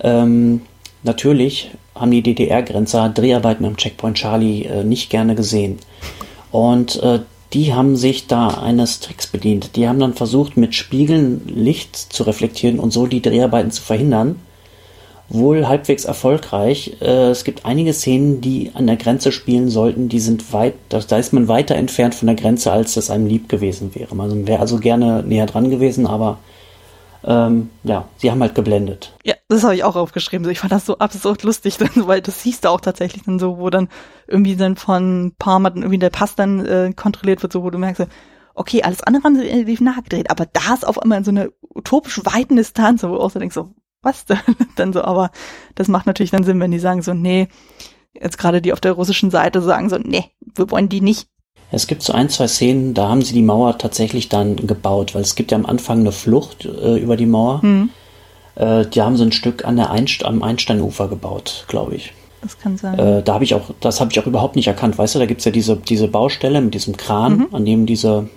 Ähm, 0.00 0.62
natürlich 1.02 1.70
haben 1.94 2.10
die 2.10 2.22
DDR-Grenzer 2.22 3.08
Dreharbeiten 3.10 3.64
am 3.64 3.76
Checkpoint 3.76 4.16
Charlie 4.16 4.64
äh, 4.64 4.82
nicht 4.82 5.10
gerne 5.10 5.34
gesehen. 5.34 5.78
Und 6.50 7.00
äh, 7.02 7.20
die 7.52 7.74
haben 7.74 7.96
sich 7.96 8.26
da 8.26 8.48
eines 8.48 9.00
Tricks 9.00 9.26
bedient. 9.26 9.76
Die 9.76 9.86
haben 9.86 10.00
dann 10.00 10.14
versucht, 10.14 10.56
mit 10.56 10.74
Spiegeln 10.74 11.42
Licht 11.46 11.96
zu 11.96 12.22
reflektieren 12.22 12.78
und 12.78 12.92
so 12.92 13.06
die 13.06 13.22
Dreharbeiten 13.22 13.70
zu 13.70 13.82
verhindern. 13.82 14.36
Wohl 15.32 15.66
halbwegs 15.66 16.04
erfolgreich. 16.04 16.96
Äh, 17.00 17.30
es 17.30 17.44
gibt 17.44 17.64
einige 17.64 17.92
Szenen, 17.92 18.40
die 18.40 18.70
an 18.74 18.86
der 18.86 18.96
Grenze 18.96 19.32
spielen 19.32 19.68
sollten, 19.70 20.08
die 20.08 20.20
sind 20.20 20.52
weit, 20.52 20.74
da, 20.88 21.00
da 21.00 21.16
ist 21.16 21.32
man 21.32 21.48
weiter 21.48 21.74
entfernt 21.74 22.14
von 22.14 22.26
der 22.26 22.36
Grenze, 22.36 22.70
als 22.70 22.96
es 22.96 23.10
einem 23.10 23.26
lieb 23.26 23.48
gewesen 23.48 23.94
wäre. 23.94 24.14
Man 24.14 24.46
wäre 24.46 24.60
also 24.60 24.78
gerne 24.78 25.22
näher 25.22 25.46
dran 25.46 25.70
gewesen, 25.70 26.06
aber 26.06 26.38
ähm, 27.24 27.70
ja, 27.84 28.08
sie 28.16 28.30
haben 28.30 28.40
halt 28.40 28.54
geblendet. 28.54 29.16
Ja, 29.24 29.34
das 29.48 29.62
habe 29.62 29.74
ich 29.74 29.84
auch 29.84 29.96
aufgeschrieben. 29.96 30.48
Ich 30.50 30.58
fand 30.58 30.72
das 30.72 30.86
so 30.86 30.98
absurd 30.98 31.42
lustig, 31.44 31.78
weil 31.94 32.20
das 32.20 32.42
hieß 32.42 32.60
da 32.60 32.70
auch 32.70 32.80
tatsächlich 32.80 33.22
dann 33.24 33.38
so, 33.38 33.58
wo 33.58 33.70
dann 33.70 33.88
irgendwie 34.26 34.56
dann 34.56 34.76
von 34.76 35.32
Parma 35.38 35.68
irgendwie 35.74 35.98
der 35.98 36.10
Pass 36.10 36.34
dann 36.34 36.66
äh, 36.66 36.92
kontrolliert 36.94 37.42
wird, 37.42 37.52
so 37.52 37.62
wo 37.62 37.70
du 37.70 37.78
merkst, 37.78 38.06
okay, 38.54 38.82
alles 38.82 39.02
andere 39.02 39.24
haben 39.24 39.36
sie 39.36 39.62
lief 39.62 39.80
nachgedreht, 39.80 40.30
aber 40.30 40.46
da 40.46 40.74
ist 40.74 40.86
auf 40.86 40.98
einmal 40.98 41.18
in 41.18 41.24
so 41.24 41.30
eine 41.30 41.52
utopisch 41.74 42.20
weiten 42.24 42.56
Distanz, 42.56 43.02
wo 43.02 43.08
du 43.08 43.20
auch 43.20 43.30
so 43.30 43.38
denkst, 43.38 43.54
so, 43.54 43.72
was 44.02 44.24
denn? 44.24 44.38
dann 44.76 44.92
so, 44.92 45.02
aber 45.02 45.30
das 45.74 45.88
macht 45.88 46.06
natürlich 46.06 46.30
dann 46.30 46.44
Sinn, 46.44 46.60
wenn 46.60 46.70
die 46.70 46.78
sagen 46.78 47.02
so, 47.02 47.14
nee, 47.14 47.48
jetzt 48.12 48.38
gerade 48.38 48.60
die 48.60 48.72
auf 48.72 48.80
der 48.80 48.92
russischen 48.92 49.30
Seite 49.30 49.62
sagen 49.62 49.88
so, 49.88 49.98
nee, 49.98 50.24
wir 50.54 50.70
wollen 50.70 50.88
die 50.88 51.00
nicht 51.00 51.28
es 51.74 51.86
gibt 51.86 52.02
so 52.02 52.12
ein, 52.12 52.28
zwei 52.28 52.46
Szenen, 52.48 52.92
da 52.92 53.08
haben 53.08 53.22
sie 53.22 53.32
die 53.32 53.42
Mauer 53.42 53.78
tatsächlich 53.78 54.28
dann 54.28 54.56
gebaut, 54.56 55.14
weil 55.14 55.22
es 55.22 55.34
gibt 55.34 55.52
ja 55.52 55.56
am 55.56 55.64
Anfang 55.64 56.00
eine 56.00 56.12
Flucht 56.12 56.66
äh, 56.66 56.98
über 56.98 57.16
die 57.16 57.24
Mauer. 57.24 57.60
Mhm. 57.62 57.88
Äh, 58.56 58.84
die 58.84 59.00
haben 59.00 59.16
so 59.16 59.24
ein 59.24 59.32
Stück 59.32 59.64
an 59.64 59.76
der 59.76 59.90
Einst 59.90 60.22
am 60.24 60.42
Einsteinufer 60.42 61.08
gebaut, 61.08 61.64
glaube 61.68 61.94
ich. 61.94 62.12
Das 62.42 62.58
kann 62.58 62.76
sein. 62.76 62.98
Äh, 62.98 63.22
da 63.22 63.32
habe 63.32 63.44
ich 63.44 63.54
auch, 63.54 63.70
das 63.80 64.00
habe 64.00 64.12
ich 64.12 64.20
auch 64.20 64.26
überhaupt 64.26 64.54
nicht 64.54 64.66
erkannt. 64.66 64.98
Weißt 64.98 65.14
du, 65.14 65.18
da 65.18 65.24
gibt's 65.24 65.46
ja 65.46 65.50
diese, 65.50 65.76
diese 65.76 66.08
Baustelle 66.08 66.60
mit 66.60 66.74
diesem 66.74 66.98
Kran, 66.98 67.38
mhm. 67.38 67.48
an 67.52 67.64
dem 67.64 67.86
diese, 67.86 68.28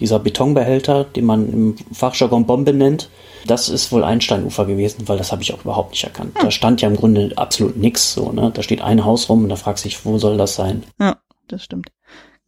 dieser 0.00 0.18
Betonbehälter, 0.18 1.04
den 1.04 1.26
man 1.26 1.52
im 1.52 1.76
Fachjargon 1.92 2.46
Bombe 2.46 2.72
nennt, 2.72 3.10
das 3.46 3.68
ist 3.68 3.92
wohl 3.92 4.04
Einsteinufer 4.04 4.64
gewesen, 4.66 5.08
weil 5.08 5.18
das 5.18 5.32
habe 5.32 5.42
ich 5.42 5.52
auch 5.52 5.62
überhaupt 5.62 5.90
nicht 5.90 6.04
erkannt. 6.04 6.36
Da 6.40 6.50
stand 6.50 6.80
ja 6.80 6.88
im 6.88 6.96
Grunde 6.96 7.32
absolut 7.36 7.76
nichts 7.76 8.14
so, 8.14 8.32
ne? 8.32 8.50
Da 8.52 8.62
steht 8.62 8.82
ein 8.82 9.04
Haus 9.04 9.28
rum 9.28 9.42
und 9.42 9.48
da 9.48 9.56
fragst 9.56 9.84
du 9.84 9.88
dich, 9.88 10.04
wo 10.04 10.18
soll 10.18 10.36
das 10.36 10.54
sein? 10.54 10.84
Ja, 10.98 11.16
das 11.48 11.64
stimmt. 11.64 11.90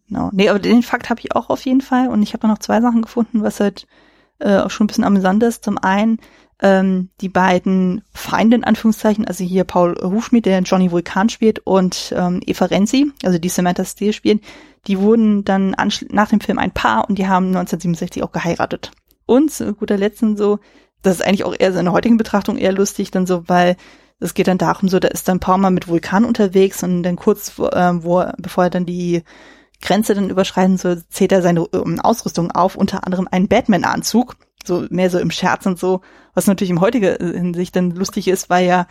Genau. 0.08 0.30
Nee, 0.32 0.48
aber 0.48 0.58
den 0.58 0.82
Fakt 0.82 1.10
habe 1.10 1.20
ich 1.20 1.34
auch 1.34 1.50
auf 1.50 1.64
jeden 1.64 1.80
Fall. 1.80 2.08
Und 2.08 2.22
ich 2.22 2.34
habe 2.34 2.46
noch 2.46 2.58
zwei 2.58 2.80
Sachen 2.80 3.02
gefunden, 3.02 3.42
was 3.42 3.60
halt 3.60 3.86
äh, 4.38 4.58
auch 4.58 4.70
schon 4.70 4.84
ein 4.84 4.88
bisschen 4.88 5.04
amüsant 5.04 5.42
ist. 5.42 5.64
Zum 5.64 5.78
einen 5.78 6.18
ähm, 6.62 7.10
die 7.20 7.28
beiden 7.28 8.02
Feinde 8.12 8.56
in 8.56 8.64
Anführungszeichen, 8.64 9.26
also 9.26 9.44
hier 9.44 9.64
Paul 9.64 9.96
Hufschmidt, 10.02 10.46
der 10.46 10.60
Johnny 10.60 10.90
Vulkan 10.90 11.28
spielt, 11.28 11.60
und 11.60 12.14
ähm, 12.16 12.40
Eva 12.46 12.66
Renzi, 12.66 13.12
also 13.22 13.38
die 13.38 13.48
Samantha 13.48 13.84
Steele 13.84 14.12
spielen, 14.12 14.40
die 14.86 14.98
wurden 14.98 15.44
dann 15.44 15.74
nach 16.10 16.28
dem 16.28 16.40
Film 16.40 16.58
ein 16.58 16.72
Paar 16.72 17.08
und 17.08 17.18
die 17.18 17.26
haben 17.26 17.46
1967 17.46 18.22
auch 18.22 18.32
geheiratet. 18.32 18.92
Und 19.26 19.50
zu 19.50 19.74
guter 19.74 19.96
Letzt 19.96 20.24
so, 20.36 20.58
das 21.04 21.16
ist 21.16 21.26
eigentlich 21.26 21.44
auch 21.44 21.54
eher 21.56 21.72
so 21.72 21.78
in 21.78 21.84
der 21.84 21.94
heutigen 21.94 22.16
Betrachtung 22.16 22.56
eher 22.56 22.72
lustig, 22.72 23.10
dann 23.10 23.26
so, 23.26 23.48
weil 23.48 23.76
es 24.20 24.34
geht 24.34 24.48
dann 24.48 24.58
darum 24.58 24.88
so, 24.88 24.98
da 24.98 25.08
ist 25.08 25.28
dann 25.28 25.40
Paul 25.40 25.58
mal 25.58 25.70
mit 25.70 25.88
Vulkan 25.88 26.24
unterwegs 26.24 26.82
und 26.82 27.02
dann 27.02 27.16
kurz, 27.16 27.58
äh, 27.58 27.92
wo, 28.02 28.24
bevor 28.38 28.64
er 28.64 28.70
dann 28.70 28.86
die 28.86 29.22
Grenze 29.82 30.14
dann 30.14 30.30
überschreiten, 30.30 30.78
so 30.78 30.96
zählt 31.10 31.32
er 31.32 31.42
seine 31.42 31.66
um, 31.66 32.00
Ausrüstung 32.00 32.50
auf, 32.50 32.74
unter 32.74 33.06
anderem 33.06 33.28
einen 33.30 33.48
Batman-Anzug, 33.48 34.36
so 34.64 34.86
mehr 34.88 35.10
so 35.10 35.18
im 35.18 35.30
Scherz 35.30 35.66
und 35.66 35.78
so, 35.78 36.00
was 36.32 36.46
natürlich 36.46 36.70
im 36.70 36.80
heutigen 36.80 37.16
Hinsicht 37.18 37.76
dann 37.76 37.90
lustig 37.90 38.28
ist, 38.28 38.48
weil 38.48 38.66
ja 38.66 38.86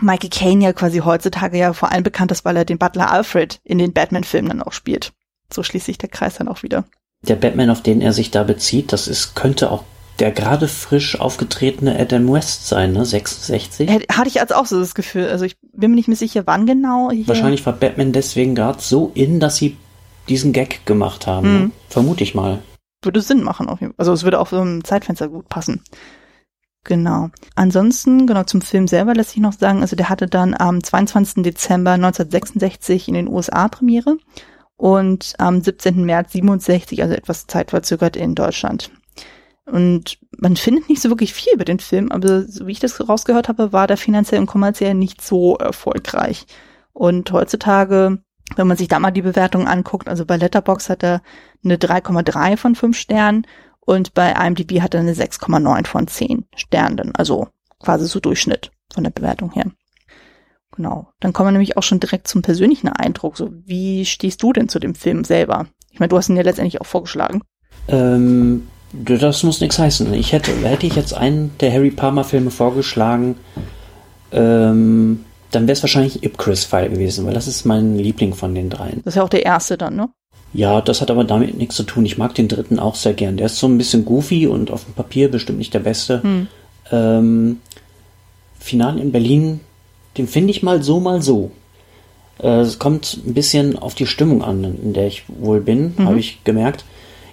Michael 0.00 0.30
Caine 0.30 0.64
ja 0.64 0.72
quasi 0.72 0.98
heutzutage 0.98 1.58
ja 1.58 1.72
vor 1.72 1.92
allem 1.92 2.02
bekannt 2.02 2.32
ist, 2.32 2.44
weil 2.44 2.56
er 2.56 2.64
den 2.64 2.78
Butler 2.78 3.10
Alfred 3.12 3.60
in 3.62 3.78
den 3.78 3.92
Batman-Filmen 3.92 4.48
dann 4.48 4.62
auch 4.62 4.72
spielt. 4.72 5.12
So 5.52 5.62
schließt 5.62 5.86
sich 5.86 5.98
der 5.98 6.08
Kreis 6.08 6.36
dann 6.36 6.48
auch 6.48 6.62
wieder. 6.62 6.84
Der 7.22 7.36
Batman, 7.36 7.70
auf 7.70 7.82
den 7.82 8.00
er 8.00 8.12
sich 8.12 8.30
da 8.30 8.42
bezieht, 8.42 8.92
das 8.92 9.06
ist, 9.06 9.36
könnte 9.36 9.70
auch 9.70 9.84
der 10.20 10.30
gerade 10.30 10.68
frisch 10.68 11.18
aufgetretene 11.18 11.98
Adam 11.98 12.30
West 12.32 12.68
sein, 12.68 12.92
ne? 12.92 13.04
66. 13.04 13.88
Hatte 14.12 14.28
ich 14.28 14.40
als 14.40 14.52
auch 14.52 14.66
so 14.66 14.78
das 14.78 14.94
Gefühl. 14.94 15.28
Also 15.28 15.44
ich 15.44 15.56
bin 15.72 15.90
mir 15.90 15.96
nicht 15.96 16.08
mehr 16.08 16.16
sicher, 16.16 16.46
wann 16.46 16.66
genau. 16.66 17.10
Hier. 17.10 17.26
Wahrscheinlich 17.26 17.64
war 17.66 17.72
Batman 17.72 18.12
deswegen 18.12 18.54
gerade 18.54 18.80
so 18.80 19.10
in, 19.14 19.40
dass 19.40 19.56
sie 19.56 19.76
diesen 20.28 20.52
Gag 20.52 20.84
gemacht 20.86 21.26
haben. 21.26 21.52
Mhm. 21.52 21.72
Vermute 21.88 22.22
ich 22.22 22.34
mal. 22.34 22.60
Würde 23.02 23.22
Sinn 23.22 23.42
machen 23.42 23.68
auf 23.68 23.80
jeden 23.80 23.92
Fall. 23.92 24.00
Also 24.00 24.12
es 24.12 24.24
würde 24.24 24.38
auch 24.38 24.48
so 24.48 24.60
ein 24.60 24.84
Zeitfenster 24.84 25.28
gut 25.28 25.48
passen. 25.48 25.82
Genau. 26.84 27.30
Ansonsten, 27.56 28.26
genau 28.26 28.44
zum 28.44 28.62
Film 28.62 28.88
selber 28.88 29.14
lässt 29.14 29.30
sich 29.30 29.40
noch 29.40 29.52
sagen, 29.52 29.80
also 29.80 29.96
der 29.96 30.08
hatte 30.08 30.26
dann 30.26 30.54
am 30.54 30.82
22. 30.82 31.42
Dezember 31.42 31.92
1966 31.92 33.08
in 33.08 33.14
den 33.14 33.28
USA 33.28 33.68
Premiere 33.68 34.16
und 34.76 35.34
am 35.38 35.60
17. 35.62 36.04
März 36.04 36.32
67, 36.32 37.02
also 37.02 37.14
etwas 37.14 37.46
zeitverzögert 37.46 38.16
in 38.16 38.34
Deutschland. 38.34 38.90
Und 39.70 40.18
man 40.38 40.56
findet 40.56 40.88
nicht 40.88 41.00
so 41.00 41.10
wirklich 41.10 41.32
viel 41.32 41.54
über 41.54 41.64
den 41.64 41.80
Film, 41.80 42.10
aber 42.10 42.42
so 42.42 42.66
wie 42.66 42.72
ich 42.72 42.80
das 42.80 43.08
rausgehört 43.08 43.48
habe, 43.48 43.72
war 43.72 43.86
der 43.86 43.96
finanziell 43.96 44.40
und 44.40 44.46
kommerziell 44.46 44.94
nicht 44.94 45.22
so 45.22 45.56
erfolgreich. 45.56 46.46
Und 46.92 47.30
heutzutage 47.32 48.18
wenn 48.56 48.66
man 48.66 48.76
sich 48.76 48.88
da 48.88 48.98
mal 48.98 49.10
die 49.10 49.22
Bewertung 49.22 49.66
anguckt, 49.66 50.08
also 50.08 50.24
bei 50.24 50.36
Letterbox 50.36 50.90
hat 50.90 51.02
er 51.02 51.22
eine 51.64 51.76
3,3 51.76 52.56
von 52.56 52.74
5 52.74 52.96
Sternen 52.96 53.46
und 53.80 54.14
bei 54.14 54.32
IMDb 54.32 54.80
hat 54.80 54.94
er 54.94 55.00
eine 55.00 55.14
6,9 55.14 55.86
von 55.86 56.06
10 56.06 56.46
Sternen, 56.54 57.14
also 57.14 57.48
quasi 57.78 58.06
so 58.06 58.20
Durchschnitt 58.20 58.70
von 58.92 59.04
der 59.04 59.10
Bewertung 59.10 59.52
her. 59.52 59.66
Genau. 60.72 61.08
Dann 61.20 61.32
kommen 61.32 61.48
wir 61.48 61.52
nämlich 61.52 61.76
auch 61.76 61.82
schon 61.82 62.00
direkt 62.00 62.28
zum 62.28 62.42
persönlichen 62.42 62.88
Eindruck. 62.88 63.36
So, 63.36 63.50
wie 63.52 64.04
stehst 64.06 64.42
du 64.42 64.52
denn 64.52 64.68
zu 64.68 64.78
dem 64.78 64.94
Film 64.94 65.24
selber? 65.24 65.66
Ich 65.90 65.98
meine, 65.98 66.08
du 66.08 66.16
hast 66.16 66.28
ihn 66.28 66.36
ja 66.36 66.42
letztendlich 66.42 66.80
auch 66.80 66.86
vorgeschlagen. 66.86 67.42
Ähm, 67.88 68.68
das 68.92 69.42
muss 69.42 69.60
nichts 69.60 69.78
heißen. 69.78 70.12
Ich 70.14 70.32
hätte, 70.32 70.52
hätte 70.52 70.86
ich 70.86 70.96
jetzt 70.96 71.14
einen 71.14 71.52
der 71.60 71.72
Harry 71.72 71.90
Palmer 71.90 72.24
Filme 72.24 72.50
vorgeschlagen, 72.50 73.36
ähm, 74.32 75.24
dann 75.50 75.66
wäre 75.66 75.72
es 75.72 75.82
wahrscheinlich 75.82 76.22
Ipcris-File 76.22 76.90
gewesen, 76.90 77.26
weil 77.26 77.34
das 77.34 77.48
ist 77.48 77.64
mein 77.64 77.96
Liebling 77.96 78.34
von 78.34 78.54
den 78.54 78.70
dreien. 78.70 79.00
Das 79.04 79.14
ist 79.14 79.16
ja 79.16 79.22
auch 79.22 79.28
der 79.28 79.44
erste 79.44 79.76
dann, 79.76 79.96
ne? 79.96 80.08
Ja, 80.52 80.80
das 80.80 81.00
hat 81.00 81.10
aber 81.10 81.24
damit 81.24 81.56
nichts 81.56 81.76
zu 81.76 81.84
tun. 81.84 82.04
Ich 82.04 82.18
mag 82.18 82.34
den 82.34 82.48
dritten 82.48 82.80
auch 82.80 82.96
sehr 82.96 83.14
gern. 83.14 83.36
Der 83.36 83.46
ist 83.46 83.58
so 83.58 83.68
ein 83.68 83.78
bisschen 83.78 84.04
goofy 84.04 84.48
und 84.48 84.70
auf 84.70 84.84
dem 84.84 84.94
Papier 84.94 85.30
bestimmt 85.30 85.58
nicht 85.58 85.74
der 85.74 85.80
beste. 85.80 86.22
Hm. 86.22 86.48
Ähm, 86.90 87.60
Final 88.58 88.98
in 88.98 89.12
Berlin, 89.12 89.60
den 90.18 90.26
finde 90.26 90.50
ich 90.50 90.62
mal 90.62 90.82
so, 90.82 90.98
mal 90.98 91.22
so. 91.22 91.52
Äh, 92.42 92.60
es 92.60 92.78
kommt 92.78 93.20
ein 93.24 93.34
bisschen 93.34 93.78
auf 93.78 93.94
die 93.94 94.06
Stimmung 94.06 94.42
an, 94.42 94.64
in 94.64 94.92
der 94.92 95.06
ich 95.06 95.24
wohl 95.28 95.60
bin, 95.60 95.94
mhm. 95.96 96.06
habe 96.06 96.18
ich 96.18 96.42
gemerkt. 96.42 96.84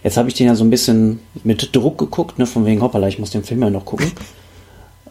Jetzt 0.08 0.18
habe 0.18 0.30
ich 0.30 0.36
den 0.36 0.48
ja 0.48 0.56
so 0.56 0.64
ein 0.64 0.70
bisschen 0.70 1.20
mit 1.44 1.76
Druck 1.76 1.98
geguckt, 1.98 2.40
ne, 2.40 2.46
von 2.46 2.66
wegen, 2.66 2.82
hoppala, 2.82 3.10
ich 3.10 3.20
muss 3.20 3.32
den 3.32 3.44
Film 3.44 3.62
ja 3.62 3.70
noch 3.70 3.84
gucken 3.84 4.12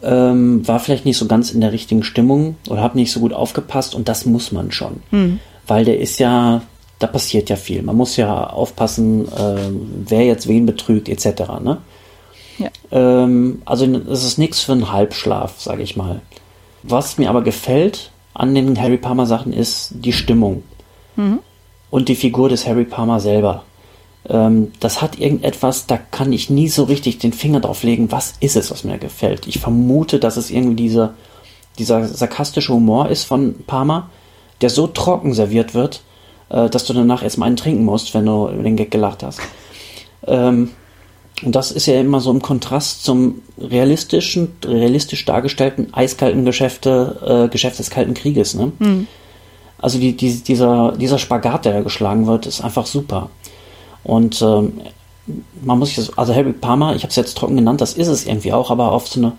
ähm, 0.03 0.67
war 0.67 0.79
vielleicht 0.79 1.05
nicht 1.05 1.17
so 1.17 1.27
ganz 1.27 1.51
in 1.51 1.61
der 1.61 1.71
richtigen 1.71 2.03
Stimmung 2.03 2.55
oder 2.67 2.81
habe 2.81 2.97
nicht 2.97 3.11
so 3.11 3.19
gut 3.19 3.33
aufgepasst 3.33 3.95
und 3.95 4.09
das 4.09 4.25
muss 4.25 4.51
man 4.51 4.71
schon. 4.71 5.01
Mhm. 5.11 5.39
Weil 5.65 5.85
der 5.85 5.99
ist 5.99 6.19
ja, 6.19 6.61
da 6.99 7.07
passiert 7.07 7.49
ja 7.49 7.55
viel. 7.55 7.81
Man 7.81 7.95
muss 7.95 8.15
ja 8.17 8.47
aufpassen, 8.47 9.27
äh, 9.27 9.69
wer 10.07 10.25
jetzt 10.25 10.47
wen 10.47 10.65
betrügt, 10.65 11.09
etc. 11.09 11.41
Ne? 11.63 11.77
Ja. 12.57 12.69
Ähm, 12.91 13.61
also 13.65 13.85
es 13.85 14.23
ist 14.23 14.37
nichts 14.37 14.61
für 14.61 14.71
einen 14.71 14.91
Halbschlaf, 14.91 15.59
sage 15.59 15.83
ich 15.83 15.95
mal. 15.95 16.21
Was 16.83 17.17
mir 17.17 17.29
aber 17.29 17.43
gefällt 17.43 18.11
an 18.33 18.55
den 18.55 18.79
Harry 18.81 18.97
Palmer 18.97 19.25
Sachen 19.25 19.51
ist 19.53 19.91
die 19.93 20.13
Stimmung. 20.13 20.63
Mhm. 21.15 21.39
Und 21.89 22.09
die 22.09 22.15
Figur 22.15 22.49
des 22.49 22.67
Harry 22.67 22.83
Palmer 22.83 23.19
selber 23.19 23.63
ähm, 24.29 24.71
das 24.79 25.01
hat 25.01 25.19
irgendetwas, 25.19 25.87
da 25.87 25.97
kann 25.97 26.33
ich 26.33 26.49
nie 26.49 26.67
so 26.67 26.83
richtig 26.83 27.19
den 27.19 27.33
Finger 27.33 27.59
drauf 27.59 27.83
legen, 27.83 28.11
was 28.11 28.33
ist 28.39 28.55
es, 28.55 28.71
was 28.71 28.83
mir 28.83 28.97
gefällt. 28.97 29.47
Ich 29.47 29.59
vermute, 29.59 30.19
dass 30.19 30.37
es 30.37 30.51
irgendwie 30.51 30.75
diese, 30.75 31.13
dieser 31.79 32.07
sarkastische 32.07 32.73
Humor 32.73 33.09
ist 33.09 33.23
von 33.23 33.55
Parma, 33.65 34.09
der 34.61 34.69
so 34.69 34.87
trocken 34.87 35.33
serviert 35.33 35.73
wird, 35.73 36.01
äh, 36.49 36.69
dass 36.69 36.85
du 36.85 36.93
danach 36.93 37.23
erstmal 37.23 37.47
einen 37.47 37.57
trinken 37.57 37.85
musst, 37.85 38.13
wenn 38.13 38.25
du 38.25 38.47
den 38.47 38.75
Gag 38.75 38.91
gelacht 38.91 39.23
hast. 39.23 39.39
Ähm, 40.25 40.71
und 41.43 41.55
das 41.55 41.71
ist 41.71 41.85
ja 41.85 41.99
immer 41.99 42.19
so 42.19 42.31
im 42.31 42.41
Kontrast 42.41 43.03
zum 43.03 43.43
realistischen, 43.59 44.53
realistisch 44.65 45.23
dargestellten 45.23 45.93
eiskalten 45.93 46.45
Geschäfte, 46.45 47.45
äh, 47.45 47.49
Geschäft 47.49 47.77
des 47.77 47.91
Kalten 47.91 48.15
Krieges. 48.15 48.55
Ne? 48.55 48.71
Mhm. 48.79 49.07
Also 49.77 49.99
die, 49.99 50.17
die, 50.17 50.41
dieser, 50.41 50.93
dieser 50.93 51.19
Spagat, 51.19 51.65
der 51.65 51.73
da 51.73 51.81
geschlagen 51.81 52.25
wird, 52.25 52.47
ist 52.47 52.61
einfach 52.61 52.87
super. 52.87 53.29
Und 54.07 54.41
ähm, 54.41 54.81
man 55.61 55.77
muss 55.77 55.89
sich 55.89 55.97
das, 55.97 56.17
also 56.17 56.33
Harry 56.33 56.53
Palmer, 56.53 56.95
ich 56.95 57.03
habe 57.03 57.09
es 57.09 57.17
jetzt 57.17 57.37
trocken 57.37 57.57
genannt, 57.57 57.81
das 57.81 57.93
ist 57.93 58.07
es 58.07 58.25
irgendwie 58.25 58.53
auch, 58.53 58.71
aber 58.71 58.93
auf 58.93 59.07
so 59.07 59.19
eine 59.19 59.33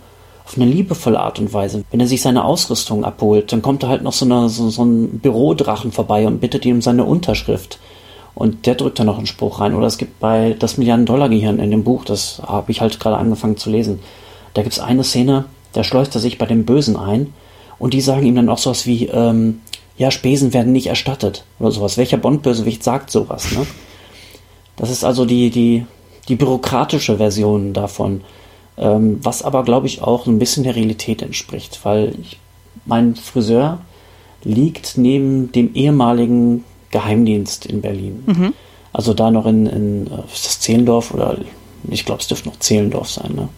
auf 0.45 0.57
eine 0.57 0.65
liebevolle 0.65 1.21
Art 1.21 1.39
und 1.39 1.53
Weise. 1.53 1.85
Wenn 1.91 2.01
er 2.01 2.07
sich 2.07 2.23
seine 2.23 2.43
Ausrüstung 2.43 3.05
abholt, 3.05 3.53
dann 3.53 3.61
kommt 3.61 3.83
da 3.83 3.89
halt 3.89 4.03
noch 4.03 4.15
so, 4.15 4.25
eine, 4.25 4.49
so, 4.49 4.71
so 4.71 4.83
ein 4.83 5.19
Bürodrachen 5.19 5.93
vorbei 5.93 6.27
und 6.27 6.41
bittet 6.41 6.65
ihm 6.65 6.77
um 6.77 6.81
seine 6.81 7.05
Unterschrift. 7.05 7.79
Und 8.35 8.65
der 8.65 8.75
drückt 8.75 8.99
da 8.99 9.05
noch 9.05 9.19
einen 9.19 9.27
Spruch 9.27 9.61
rein. 9.61 9.75
Oder 9.75 9.87
es 9.89 9.99
gibt 9.99 10.21
bei 10.21 10.57
Das 10.59 10.79
Milliarden-Dollar-Gehirn 10.79 11.59
in 11.59 11.71
dem 11.71 11.85
Buch, 11.85 12.07
das 12.07 12.41
habe 12.47 12.71
ich 12.71 12.81
halt 12.81 12.99
gerade 12.99 13.19
angefangen 13.19 13.59
zu 13.59 13.69
lesen, 13.69 13.99
da 14.55 14.63
gibt 14.63 14.73
es 14.73 14.81
eine 14.81 15.05
Szene, 15.05 15.45
da 15.75 15.85
schleust 15.85 16.15
er 16.15 16.21
sich 16.23 16.39
bei 16.39 16.47
dem 16.47 16.65
Bösen 16.65 16.97
ein 16.97 17.35
und 17.79 17.93
die 17.93 18.01
sagen 18.01 18.25
ihm 18.25 18.37
dann 18.37 18.49
auch 18.49 18.57
sowas 18.57 18.87
wie, 18.87 19.05
ähm, 19.05 19.61
ja, 19.99 20.11
Spesen 20.11 20.55
werden 20.55 20.73
nicht 20.73 20.87
erstattet 20.87 21.45
oder 21.59 21.73
sowas. 21.73 21.99
Welcher 21.99 22.17
Bond-Bösewicht 22.17 22.83
sagt 22.83 23.11
sowas, 23.11 23.53
ne? 23.53 23.67
Das 24.79 24.91
ist 24.91 25.05
also 25.05 25.25
die, 25.25 25.51
die, 25.51 25.85
die 26.29 26.37
bürokratische 26.37 27.19
Version 27.19 27.73
davon. 27.73 28.23
Ähm, 28.79 29.19
was 29.23 29.43
aber, 29.43 29.65
glaube 29.65 29.89
ich, 29.89 30.03
auch 30.03 30.27
ein 30.27 30.39
bisschen 30.39 30.63
der 30.63 30.77
Realität 30.77 31.21
entspricht, 31.21 31.81
weil 31.83 32.15
ich, 32.23 32.39
mein 32.87 33.17
Friseur 33.17 33.81
liegt 34.45 34.97
neben 34.97 35.51
dem 35.53 35.75
ehemaligen 35.75 36.65
Geheimdienst 36.91 37.67
in 37.67 37.83
Berlin. 37.83 38.23
Mhm. 38.27 38.55
Also 38.93 39.15
da 39.15 39.31
noch 39.31 39.47
in, 39.47 39.67
in 39.67 40.07
äh, 40.07 40.33
ist 40.33 40.47
das 40.47 40.61
Zehlendorf 40.61 41.13
oder 41.13 41.37
ich 41.91 42.05
glaube, 42.05 42.21
es 42.21 42.29
dürfte 42.29 42.49
noch 42.49 42.59
Zehlendorf 42.59 43.11
sein. 43.11 43.35
Ne? 43.35 43.49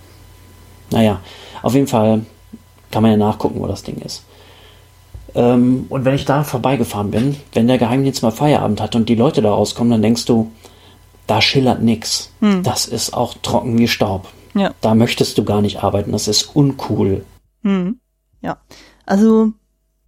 Naja, 0.91 1.21
auf 1.63 1.75
jeden 1.75 1.87
Fall 1.87 2.25
kann 2.91 3.03
man 3.03 3.13
ja 3.13 3.17
nachgucken, 3.19 3.61
wo 3.61 3.67
das 3.67 3.83
Ding 3.83 3.99
ist. 3.99 4.25
Ähm, 5.35 5.87
und 5.89 6.05
wenn 6.05 6.15
ich 6.15 6.25
da 6.25 6.43
vorbeigefahren 6.43 7.11
bin, 7.11 7.37
wenn 7.53 7.69
der 7.69 7.79
Geheimdienst 7.79 8.23
mal 8.23 8.33
Feierabend 8.33 8.81
hat 8.81 8.97
und 8.97 9.09
die 9.09 9.15
Leute 9.15 9.43
da 9.43 9.53
rauskommen, 9.53 9.93
dann 9.93 10.03
denkst 10.03 10.25
du, 10.25 10.51
da 11.31 11.41
schillert 11.41 11.81
nichts. 11.81 12.33
Hm. 12.41 12.63
Das 12.65 12.87
ist 12.87 13.15
auch 13.15 13.35
trocken 13.35 13.79
wie 13.79 13.89
Staub. 13.89 14.29
Ja. 14.55 14.73
Da 14.81 14.95
möchtest 14.97 15.39
du 15.39 15.45
gar 15.45 15.63
nicht 15.63 15.83
arbeiten. 15.83 16.11
Das 16.11 16.27
ist 16.27 16.57
uncool. 16.57 17.25
Hm. 17.63 18.01
Ja. 18.41 18.57
Also 19.07 19.53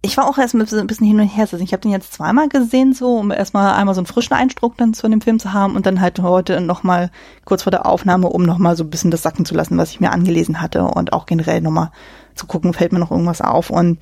ich 0.01 0.17
war 0.17 0.27
auch 0.27 0.37
erst 0.37 0.53
ein 0.53 0.59
bisschen 0.59 1.07
hin 1.07 1.21
und 1.21 1.27
her. 1.27 1.47
Ich 1.53 1.71
habe 1.71 1.81
den 1.81 1.91
jetzt 1.91 2.11
zweimal 2.11 2.49
gesehen, 2.49 2.93
so 2.93 3.15
um 3.15 3.31
erstmal 3.31 3.73
einmal 3.73 3.95
so 3.95 4.01
einen 4.01 4.05
frischen 4.05 4.33
Eindruck 4.33 4.75
dann 4.75 4.93
zu 4.93 5.07
dem 5.07 5.21
Film 5.21 5.39
zu 5.39 5.53
haben 5.53 5.77
und 5.77 5.85
dann 5.85 6.01
halt 6.01 6.19
heute 6.19 6.59
nochmal 6.59 7.09
kurz 7.45 7.63
vor 7.63 7.71
der 7.71 7.85
Aufnahme, 7.85 8.27
um 8.27 8.43
nochmal 8.43 8.75
so 8.75 8.83
ein 8.83 8.89
bisschen 8.89 9.11
das 9.11 9.21
sacken 9.21 9.45
zu 9.45 9.55
lassen, 9.55 9.77
was 9.77 9.91
ich 9.91 10.01
mir 10.01 10.11
angelesen 10.11 10.59
hatte 10.59 10.83
und 10.83 11.13
auch 11.13 11.25
generell 11.25 11.61
nochmal 11.61 11.91
zu 12.35 12.47
gucken, 12.47 12.73
fällt 12.73 12.91
mir 12.91 12.99
noch 12.99 13.11
irgendwas 13.11 13.39
auf. 13.39 13.69
Und 13.69 13.99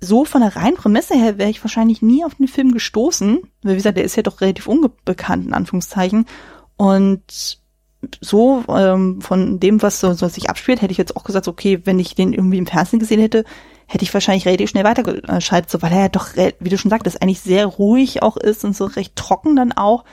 so 0.00 0.24
von 0.24 0.42
der 0.42 0.56
reinen 0.56 0.76
Prämisse 0.76 1.14
her 1.14 1.38
wäre 1.38 1.50
ich 1.50 1.64
wahrscheinlich 1.64 2.02
nie 2.02 2.24
auf 2.24 2.34
den 2.34 2.48
Film 2.48 2.72
gestoßen. 2.72 3.40
Weil 3.62 3.72
wie 3.72 3.76
gesagt, 3.76 3.96
der 3.96 4.04
ist 4.04 4.16
ja 4.16 4.22
doch 4.22 4.40
relativ 4.40 4.66
unbekannt, 4.66 5.46
in 5.46 5.54
Anführungszeichen. 5.54 6.26
Und 6.76 7.58
so 8.20 8.64
ähm, 8.68 9.20
von 9.20 9.58
dem, 9.58 9.82
was 9.82 10.00
so, 10.00 10.12
so 10.12 10.28
sich 10.28 10.50
abspielt, 10.50 10.82
hätte 10.82 10.92
ich 10.92 10.98
jetzt 10.98 11.16
auch 11.16 11.24
gesagt, 11.24 11.48
okay, 11.48 11.80
wenn 11.84 11.98
ich 11.98 12.14
den 12.14 12.32
irgendwie 12.32 12.58
im 12.58 12.66
Fernsehen 12.66 13.00
gesehen 13.00 13.20
hätte, 13.20 13.44
hätte 13.86 14.04
ich 14.04 14.12
wahrscheinlich 14.12 14.46
relativ 14.46 14.70
schnell 14.70 14.84
weitergeschaltet, 14.84 15.70
so 15.70 15.80
weil 15.80 15.92
er 15.92 16.00
ja 16.02 16.08
doch, 16.08 16.28
wie 16.34 16.68
du 16.68 16.78
schon 16.78 16.90
sagtest, 16.90 17.22
eigentlich 17.22 17.40
sehr 17.40 17.66
ruhig 17.66 18.22
auch 18.22 18.36
ist 18.36 18.64
und 18.64 18.76
so 18.76 18.84
recht 18.84 19.16
trocken 19.16 19.56
dann 19.56 19.72
auch. 19.72 20.04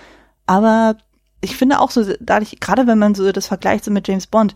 Aber 0.46 0.98
ich 1.42 1.56
finde 1.56 1.80
auch 1.80 1.92
so, 1.92 2.06
dadurch, 2.20 2.60
gerade 2.60 2.88
wenn 2.88 3.00
man 3.00 3.16
so 3.16 3.32
das 3.32 3.48
vergleicht 3.48 3.84
so 3.84 3.92
mit 3.92 4.08
James 4.08 4.28
Bond, 4.28 4.56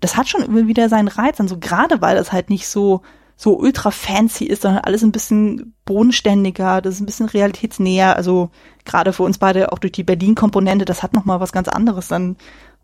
das 0.00 0.16
hat 0.16 0.28
schon 0.28 0.42
immer 0.42 0.66
wieder 0.66 0.88
seinen 0.88 1.08
Reiz, 1.08 1.36
dann 1.36 1.48
so 1.48 1.58
gerade 1.58 2.00
weil 2.00 2.16
das 2.16 2.32
halt 2.32 2.48
nicht 2.50 2.68
so 2.68 3.02
so 3.36 3.58
ultra 3.58 3.90
fancy 3.90 4.44
ist, 4.44 4.62
sondern 4.62 4.84
alles 4.84 5.02
ein 5.02 5.12
bisschen 5.12 5.74
bodenständiger, 5.84 6.80
das 6.80 6.94
ist 6.94 7.00
ein 7.00 7.06
bisschen 7.06 7.26
realitätsnäher. 7.26 8.16
Also 8.16 8.50
gerade 8.84 9.12
für 9.12 9.24
uns 9.24 9.38
beide 9.38 9.72
auch 9.72 9.78
durch 9.78 9.92
die 9.92 10.04
Berlin-Komponente, 10.04 10.84
das 10.84 11.02
hat 11.02 11.14
noch 11.14 11.24
mal 11.24 11.40
was 11.40 11.52
ganz 11.52 11.68
anderes 11.68 12.08
dann. 12.08 12.36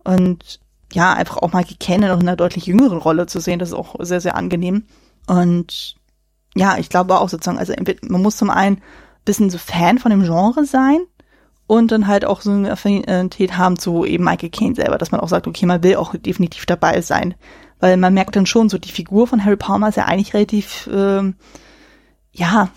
Und 0.04 0.60
ja, 0.92 1.12
einfach 1.12 1.36
auch 1.38 1.52
mal 1.52 1.62
noch 1.62 1.92
in 1.92 2.08
einer 2.08 2.36
deutlich 2.36 2.66
jüngeren 2.66 2.98
Rolle 2.98 3.26
zu 3.26 3.40
sehen, 3.40 3.58
das 3.58 3.70
ist 3.70 3.74
auch 3.74 3.94
sehr, 4.00 4.20
sehr 4.20 4.36
angenehm. 4.36 4.84
Und 5.26 5.94
ja, 6.56 6.78
ich 6.78 6.88
glaube 6.88 7.18
auch 7.20 7.28
sozusagen, 7.28 7.58
also 7.58 7.72
man 8.08 8.22
muss 8.22 8.36
zum 8.36 8.50
einen 8.50 8.82
bisschen 9.24 9.50
so 9.50 9.58
Fan 9.58 9.98
von 9.98 10.10
dem 10.10 10.22
Genre 10.22 10.64
sein 10.64 11.00
und 11.66 11.92
dann 11.92 12.08
halt 12.08 12.24
auch 12.24 12.40
so 12.40 12.50
eine 12.50 12.72
Affinität 12.72 13.56
haben 13.56 13.78
zu 13.78 14.04
eben 14.04 14.24
Michael 14.24 14.50
Caine 14.50 14.74
selber, 14.74 14.98
dass 14.98 15.12
man 15.12 15.20
auch 15.20 15.28
sagt, 15.28 15.46
okay, 15.46 15.66
man 15.66 15.84
will 15.84 15.96
auch 15.96 16.14
definitiv 16.16 16.66
dabei 16.66 17.00
sein. 17.00 17.34
Weil 17.80 17.96
man 17.96 18.14
merkt 18.14 18.36
dann 18.36 18.46
schon, 18.46 18.68
so 18.68 18.78
die 18.78 18.92
Figur 18.92 19.26
von 19.26 19.44
Harry 19.44 19.56
Palmer 19.56 19.88
ist 19.88 19.96
ja 19.96 20.04
eigentlich 20.04 20.34
relativ, 20.34 20.88
ähm, 20.92 21.34
ja, 22.32 22.70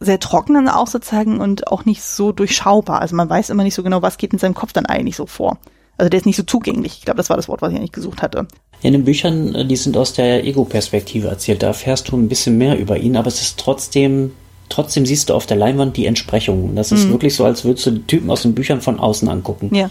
sehr 0.00 0.18
trocken 0.18 0.54
dann 0.54 0.68
auch 0.68 0.86
sozusagen 0.86 1.40
und 1.40 1.68
auch 1.68 1.84
nicht 1.84 2.02
so 2.02 2.32
durchschaubar. 2.32 3.00
Also 3.02 3.14
man 3.14 3.28
weiß 3.28 3.50
immer 3.50 3.64
nicht 3.64 3.74
so 3.74 3.82
genau, 3.82 4.00
was 4.00 4.16
geht 4.16 4.32
in 4.32 4.38
seinem 4.38 4.54
Kopf 4.54 4.72
dann 4.72 4.86
eigentlich 4.86 5.16
so 5.16 5.26
vor. 5.26 5.58
Also 5.98 6.08
der 6.08 6.18
ist 6.18 6.24
nicht 6.24 6.36
so 6.36 6.42
zugänglich. 6.42 6.96
Ich 6.98 7.04
glaube, 7.04 7.18
das 7.18 7.28
war 7.28 7.36
das 7.36 7.48
Wort, 7.48 7.60
was 7.60 7.72
ich 7.72 7.78
eigentlich 7.78 7.92
gesucht 7.92 8.22
hatte. 8.22 8.48
In 8.80 8.94
den 8.94 9.04
Büchern, 9.04 9.54
äh, 9.54 9.66
die 9.66 9.76
sind 9.76 9.98
aus 9.98 10.14
der 10.14 10.44
Ego-Perspektive 10.46 11.28
erzählt. 11.28 11.62
Da 11.62 11.68
erfährst 11.68 12.08
du 12.08 12.16
ein 12.16 12.28
bisschen 12.28 12.56
mehr 12.56 12.78
über 12.78 12.96
ihn, 12.96 13.16
aber 13.16 13.28
es 13.28 13.42
ist 13.42 13.58
trotzdem, 13.58 14.32
trotzdem 14.70 15.04
siehst 15.04 15.28
du 15.28 15.34
auf 15.34 15.44
der 15.44 15.58
Leinwand 15.58 15.98
die 15.98 16.06
Entsprechung. 16.06 16.74
Das 16.74 16.90
ist 16.90 17.04
mhm. 17.04 17.10
wirklich 17.10 17.34
so, 17.34 17.44
als 17.44 17.66
würdest 17.66 17.84
du 17.84 17.90
die 17.90 18.06
Typen 18.06 18.30
aus 18.30 18.40
den 18.40 18.54
Büchern 18.54 18.80
von 18.80 18.98
außen 18.98 19.28
angucken. 19.28 19.74
Ja. 19.74 19.90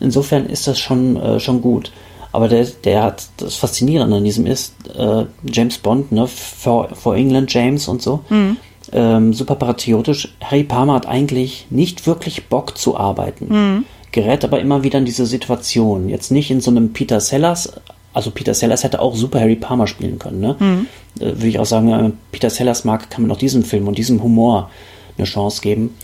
Insofern 0.00 0.46
ist 0.46 0.66
das 0.66 0.78
schon, 0.78 1.16
äh, 1.16 1.38
schon 1.38 1.60
gut. 1.60 1.92
Aber 2.36 2.48
der, 2.48 2.66
der 2.84 3.02
hat 3.02 3.28
das 3.38 3.56
Faszinierende 3.56 4.16
an 4.16 4.24
diesem 4.24 4.46
ist, 4.46 4.74
äh, 4.96 5.24
James 5.50 5.78
Bond, 5.78 6.12
ne, 6.12 6.26
for, 6.26 6.90
for 6.94 7.16
England 7.16 7.52
James 7.52 7.88
und 7.88 8.02
so. 8.02 8.20
Mhm. 8.28 8.56
Ähm, 8.92 9.34
super 9.34 9.56
patriotisch. 9.56 10.36
Harry 10.40 10.62
Palmer 10.62 10.94
hat 10.94 11.06
eigentlich 11.06 11.66
nicht 11.70 12.06
wirklich 12.06 12.46
Bock 12.46 12.78
zu 12.78 12.96
arbeiten. 12.96 13.46
Mhm 13.48 13.84
gerät 14.16 14.44
aber 14.44 14.60
immer 14.60 14.82
wieder 14.82 14.98
in 14.98 15.04
diese 15.04 15.26
Situation. 15.26 16.08
Jetzt 16.08 16.30
nicht 16.30 16.50
in 16.50 16.62
so 16.62 16.70
einem 16.70 16.94
Peter 16.94 17.20
Sellers, 17.20 17.70
also 18.14 18.30
Peter 18.30 18.54
Sellers 18.54 18.82
hätte 18.82 19.00
auch 19.00 19.14
super 19.14 19.40
Harry 19.40 19.56
Palmer 19.56 19.86
spielen 19.86 20.18
können, 20.18 20.40
ne? 20.40 20.56
Mhm. 20.58 20.86
Äh, 21.20 21.36
Würde 21.36 21.48
ich 21.48 21.58
auch 21.58 21.66
sagen, 21.66 21.90
wenn 21.92 22.00
man 22.00 22.18
Peter 22.32 22.48
Sellers 22.48 22.84
mag, 22.84 23.10
kann 23.10 23.22
man 23.22 23.30
auch 23.30 23.38
diesem 23.38 23.62
Film 23.62 23.86
und 23.86 23.98
diesem 23.98 24.22
Humor 24.22 24.70
eine 25.18 25.26
Chance 25.26 25.60
geben. 25.60 25.94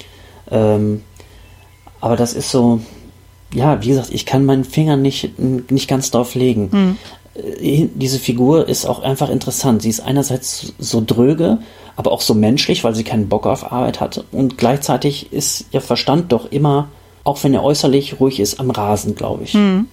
Ähm, 0.51 1.03
aber 2.03 2.17
das 2.17 2.35
ist 2.35 2.51
so, 2.51 2.81
ja, 3.53 3.83
wie 3.83 3.89
gesagt, 3.89 4.11
ich 4.13 4.27
kann 4.27 4.45
meinen 4.45 4.65
Finger 4.65 4.97
nicht, 4.97 5.39
nicht 5.39 5.89
ganz 5.89 6.11
drauf 6.11 6.35
legen. 6.35 6.69
Mhm. 6.73 7.91
Diese 7.95 8.19
Figur 8.19 8.69
ist 8.69 8.85
auch 8.85 9.03
einfach 9.03 9.31
interessant. 9.31 9.83
Sie 9.83 9.89
ist 9.89 10.01
einerseits 10.01 10.75
so 10.79 11.03
dröge, 11.05 11.59
aber 11.97 12.13
auch 12.13 12.21
so 12.21 12.35
menschlich, 12.35 12.85
weil 12.85 12.95
sie 12.95 13.05
keinen 13.05 13.29
Bock 13.29 13.47
auf 13.47 13.73
Arbeit 13.73 14.01
hat. 14.01 14.25
Und 14.33 14.59
gleichzeitig 14.59 15.33
ist 15.33 15.67
ihr 15.73 15.81
Verstand 15.81 16.33
doch 16.33 16.53
immer 16.53 16.89
auch 17.25 17.43
wenn 17.45 17.55
er 17.55 17.63
äußerlich 17.63 18.21
ruhig 18.21 18.41
ist, 18.41 18.61
am 18.61 18.71
Rasen, 18.71 19.15
glaube 19.15 19.45
ich. 19.45 19.55
Hm. 19.55 19.89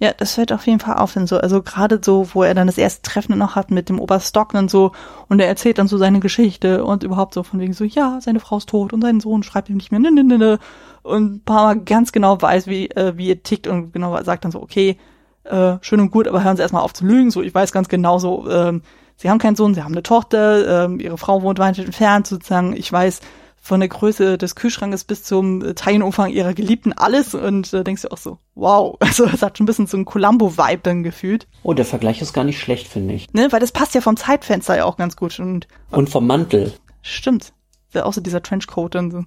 Ja, 0.00 0.12
das 0.12 0.34
fällt 0.34 0.52
auf 0.52 0.64
jeden 0.66 0.78
Fall 0.78 0.96
auf, 0.96 1.16
wenn 1.16 1.26
so, 1.26 1.38
also 1.38 1.60
gerade 1.60 2.00
so, 2.00 2.28
wo 2.32 2.44
er 2.44 2.54
dann 2.54 2.68
das 2.68 2.78
erste 2.78 3.02
Treffen 3.02 3.36
noch 3.36 3.56
hat 3.56 3.72
mit 3.72 3.88
dem 3.88 3.98
Oberstock 3.98 4.54
und 4.54 4.70
so, 4.70 4.92
und 5.28 5.40
er 5.40 5.48
erzählt 5.48 5.78
dann 5.78 5.88
so 5.88 5.98
seine 5.98 6.20
Geschichte 6.20 6.84
und 6.84 7.02
überhaupt 7.02 7.34
so 7.34 7.42
von 7.42 7.58
wegen 7.58 7.72
so, 7.72 7.82
ja, 7.82 8.20
seine 8.20 8.38
Frau 8.38 8.58
ist 8.58 8.68
tot 8.68 8.92
und 8.92 9.00
sein 9.02 9.18
Sohn 9.18 9.42
schreibt 9.42 9.68
ihm 9.68 9.76
nicht 9.76 9.90
mehr, 9.90 9.98
ne, 9.98 10.12
ne, 10.12 10.22
ne, 10.22 10.38
ne, 10.38 10.58
und 11.02 11.34
ein 11.36 11.44
paar 11.44 11.64
Mal 11.64 11.80
ganz 11.80 12.12
genau 12.12 12.40
weiß, 12.40 12.68
wie, 12.68 12.88
äh, 12.90 13.16
wie 13.16 13.30
er 13.30 13.42
tickt 13.42 13.66
und 13.66 13.92
genau 13.92 14.22
sagt 14.22 14.44
dann 14.44 14.52
so, 14.52 14.62
okay, 14.62 14.98
äh, 15.42 15.78
schön 15.80 15.98
und 16.00 16.12
gut, 16.12 16.28
aber 16.28 16.44
hören 16.44 16.56
Sie 16.56 16.62
erstmal 16.62 16.82
auf 16.82 16.92
zu 16.92 17.04
lügen, 17.04 17.32
so, 17.32 17.42
ich 17.42 17.54
weiß 17.54 17.72
ganz 17.72 17.88
genau 17.88 18.18
so, 18.18 18.48
ähm, 18.48 18.82
Sie 19.16 19.28
haben 19.28 19.38
keinen 19.38 19.56
Sohn, 19.56 19.74
Sie 19.74 19.82
haben 19.82 19.94
eine 19.94 20.04
Tochter, 20.04 20.84
ähm, 20.84 21.00
Ihre 21.00 21.18
Frau 21.18 21.42
wohnt 21.42 21.58
weit 21.58 21.76
entfernt, 21.78 22.28
sozusagen, 22.28 22.76
ich 22.76 22.92
weiß, 22.92 23.20
von 23.68 23.80
der 23.80 23.88
Größe 23.88 24.38
des 24.38 24.54
Kühlschrankes 24.54 25.04
bis 25.04 25.22
zum 25.22 25.74
Teilenumfang 25.74 26.30
ihrer 26.30 26.54
Geliebten 26.54 26.92
alles 26.94 27.34
und 27.34 27.72
äh, 27.74 27.84
denkst 27.84 28.02
du 28.02 28.10
auch 28.10 28.18
so, 28.18 28.38
wow, 28.54 28.96
also 29.00 29.26
es 29.26 29.42
hat 29.42 29.58
schon 29.58 29.64
ein 29.64 29.66
bisschen 29.66 29.86
so 29.86 29.96
ein 29.96 30.06
Columbo-Vibe 30.06 30.80
dann 30.82 31.02
gefühlt. 31.02 31.46
Oh, 31.62 31.74
der 31.74 31.84
Vergleich 31.84 32.20
ist 32.22 32.32
gar 32.32 32.44
nicht 32.44 32.58
schlecht, 32.58 32.88
finde 32.88 33.14
ich. 33.14 33.32
Ne, 33.32 33.48
weil 33.50 33.60
das 33.60 33.72
passt 33.72 33.94
ja 33.94 34.00
vom 34.00 34.16
Zeitfenster 34.16 34.76
ja 34.76 34.84
auch 34.84 34.96
ganz 34.96 35.16
gut 35.16 35.38
und 35.38 35.68
und 35.90 36.10
vom 36.10 36.26
Mantel. 36.26 36.72
Stimmt. 37.02 37.52
Auch 37.94 38.12
so 38.12 38.20
dieser 38.20 38.42
Trenchcoat 38.42 38.96
und 38.96 39.10
so. 39.10 39.24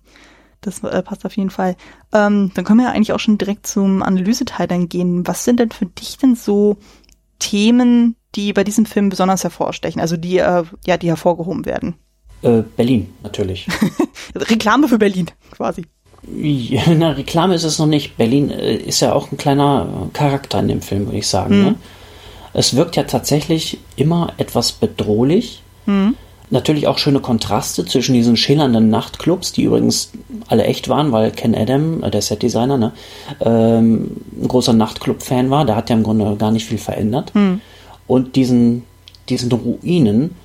Das 0.62 0.84
äh, 0.84 1.02
passt 1.02 1.26
auf 1.26 1.36
jeden 1.36 1.50
Fall. 1.50 1.76
Ähm, 2.12 2.52
dann 2.54 2.66
können 2.66 2.80
wir 2.80 2.88
ja 2.88 2.92
eigentlich 2.92 3.14
auch 3.14 3.20
schon 3.20 3.38
direkt 3.38 3.66
zum 3.66 4.04
Analyseteil 4.04 4.68
dann 4.68 4.90
gehen. 4.90 5.28
Was 5.28 5.46
sind 5.46 5.60
denn 5.60 5.72
für 5.72 5.86
dich 5.86 6.18
denn 6.18 6.36
so 6.36 6.78
Themen, 7.40 8.16
die 8.36 8.54
bei 8.54 8.64
diesem 8.64 8.86
Film 8.86 9.10
besonders 9.10 9.44
hervorstechen, 9.44 10.02
also 10.02 10.18
die 10.18 10.38
äh, 10.38 10.64
ja 10.86 10.98
die 10.98 11.10
hervorgehoben 11.10 11.66
werden? 11.66 11.96
Äh, 12.42 12.64
Berlin, 12.76 13.14
natürlich. 13.24 13.68
Reklame 14.36 14.88
für 14.88 14.98
Berlin, 14.98 15.28
quasi. 15.52 15.86
Ja, 16.28 16.84
na, 16.94 17.12
Reklame 17.12 17.56
ist 17.56 17.64
es 17.64 17.80
noch 17.80 17.88
nicht. 17.88 18.18
Berlin 18.18 18.52
äh, 18.52 18.76
ist 18.76 19.00
ja 19.00 19.14
auch 19.14 19.32
ein 19.32 19.38
kleiner 19.38 20.10
Charakter 20.14 20.60
in 20.60 20.68
dem 20.68 20.82
Film, 20.82 21.06
würde 21.06 21.18
ich 21.18 21.28
sagen. 21.28 21.58
Mhm. 21.58 21.64
Ne? 21.64 21.76
Es 22.54 22.76
wirkt 22.76 22.96
ja 22.96 23.04
tatsächlich 23.04 23.80
immer 23.96 24.34
etwas 24.38 24.72
bedrohlich. 24.72 25.62
Mhm. 25.86 26.16
Natürlich 26.50 26.86
auch 26.86 26.98
schöne 26.98 27.22
Kontraste 27.22 27.86
zwischen 27.86 28.14
diesen 28.14 28.36
schillernden 28.36 28.90
Nachtclubs, 28.90 29.54
die 29.54 29.64
übrigens 29.64 30.12
alle 30.48 30.66
echt 30.66 30.90
waren, 30.90 31.14
weil 31.14 31.32
Ken 31.32 31.56
Adam, 31.56 32.04
äh, 32.04 32.12
der 32.12 32.22
Setdesigner, 32.22 32.78
ne, 32.78 32.92
ähm, 33.40 34.18
ein 34.42 34.48
großer 34.48 34.74
Nachtclub-Fan 34.74 35.50
war. 35.50 35.66
Der 35.66 35.76
hat 35.76 35.90
ja 35.90 35.96
im 35.96 36.04
Grunde 36.04 36.36
gar 36.36 36.52
nicht 36.52 36.66
viel 36.66 36.78
verändert. 36.78 37.34
Mhm. 37.34 37.62
Und 38.06 38.36
diesen, 38.36 38.84
diesen 39.30 39.52
Ruinen, 39.52 40.36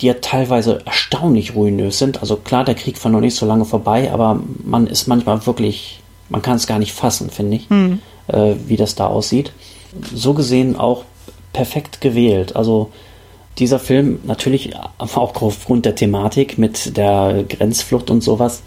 die 0.00 0.06
ja 0.06 0.14
teilweise 0.14 0.80
erstaunlich 0.86 1.54
ruinös 1.54 1.98
sind. 1.98 2.20
Also 2.20 2.36
klar, 2.36 2.64
der 2.64 2.74
Krieg 2.74 3.02
war 3.04 3.10
noch 3.10 3.20
nicht 3.20 3.34
so 3.34 3.46
lange 3.46 3.64
vorbei, 3.64 4.10
aber 4.12 4.40
man 4.64 4.86
ist 4.86 5.06
manchmal 5.06 5.44
wirklich, 5.46 6.00
man 6.28 6.42
kann 6.42 6.56
es 6.56 6.66
gar 6.66 6.78
nicht 6.78 6.92
fassen, 6.92 7.30
finde 7.30 7.56
ich, 7.56 7.68
mhm. 7.68 8.00
äh, 8.28 8.54
wie 8.66 8.76
das 8.76 8.94
da 8.94 9.06
aussieht. 9.06 9.52
So 10.14 10.34
gesehen 10.34 10.76
auch 10.76 11.04
perfekt 11.52 12.00
gewählt. 12.00 12.56
Also 12.56 12.90
dieser 13.58 13.78
Film 13.78 14.20
natürlich 14.24 14.74
auch 14.98 15.42
aufgrund 15.42 15.84
der 15.84 15.94
Thematik 15.94 16.58
mit 16.58 16.96
der 16.96 17.44
Grenzflucht 17.48 18.10
und 18.10 18.22
sowas. 18.22 18.62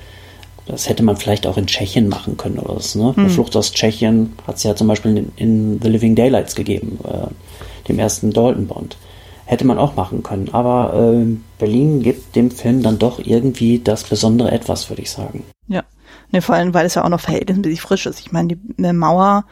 Das 0.66 0.88
hätte 0.88 1.04
man 1.04 1.18
vielleicht 1.18 1.46
auch 1.46 1.58
in 1.58 1.68
Tschechien 1.68 2.08
machen 2.08 2.38
können 2.38 2.58
oder 2.58 2.78
was. 2.78 2.96
Ne? 2.96 3.14
Hm. 3.14 3.30
Flucht 3.30 3.58
aus 3.58 3.74
Tschechien 3.74 4.34
hat 4.48 4.56
es 4.56 4.64
ja 4.64 4.76
zum 4.76 4.88
Beispiel 4.88 5.18
in, 5.18 5.32
in, 5.36 5.82
The 5.82 5.90
Living 5.90 6.16
Daylights 6.16 6.56
gegeben, 6.56 7.00
äh, 7.04 7.28
dem 7.90 8.00
ersten 8.00 8.32
Dalton 8.32 8.68
Bond. 8.68 8.96
Hätte 9.46 9.66
man 9.66 9.78
auch 9.78 9.96
machen 9.96 10.24
können. 10.24 10.50
Aber 10.54 10.94
äh, 10.94 11.38
Berlin 11.60 12.02
gibt 12.02 12.36
dem 12.36 12.50
Film 12.50 12.82
dann 12.82 13.00
doch 13.00 13.20
irgendwie 13.20 13.80
das 13.80 14.04
besondere 14.04 14.52
Etwas, 14.52 14.90
würde 14.90 15.02
ich 15.02 15.12
sagen. 15.12 15.44
Ja, 15.68 15.84
ne, 16.32 16.42
vor 16.42 16.56
allem, 16.56 16.74
weil 16.74 16.86
es 16.86 16.96
ja 16.96 17.04
auch 17.04 17.10
noch 17.10 17.20
verhältnismäßig 17.20 17.82
frisch 17.82 18.06
ist. 18.06 18.20
Ich 18.20 18.32
meine, 18.32 18.56
die 18.56 18.94
Mauer 18.94 19.46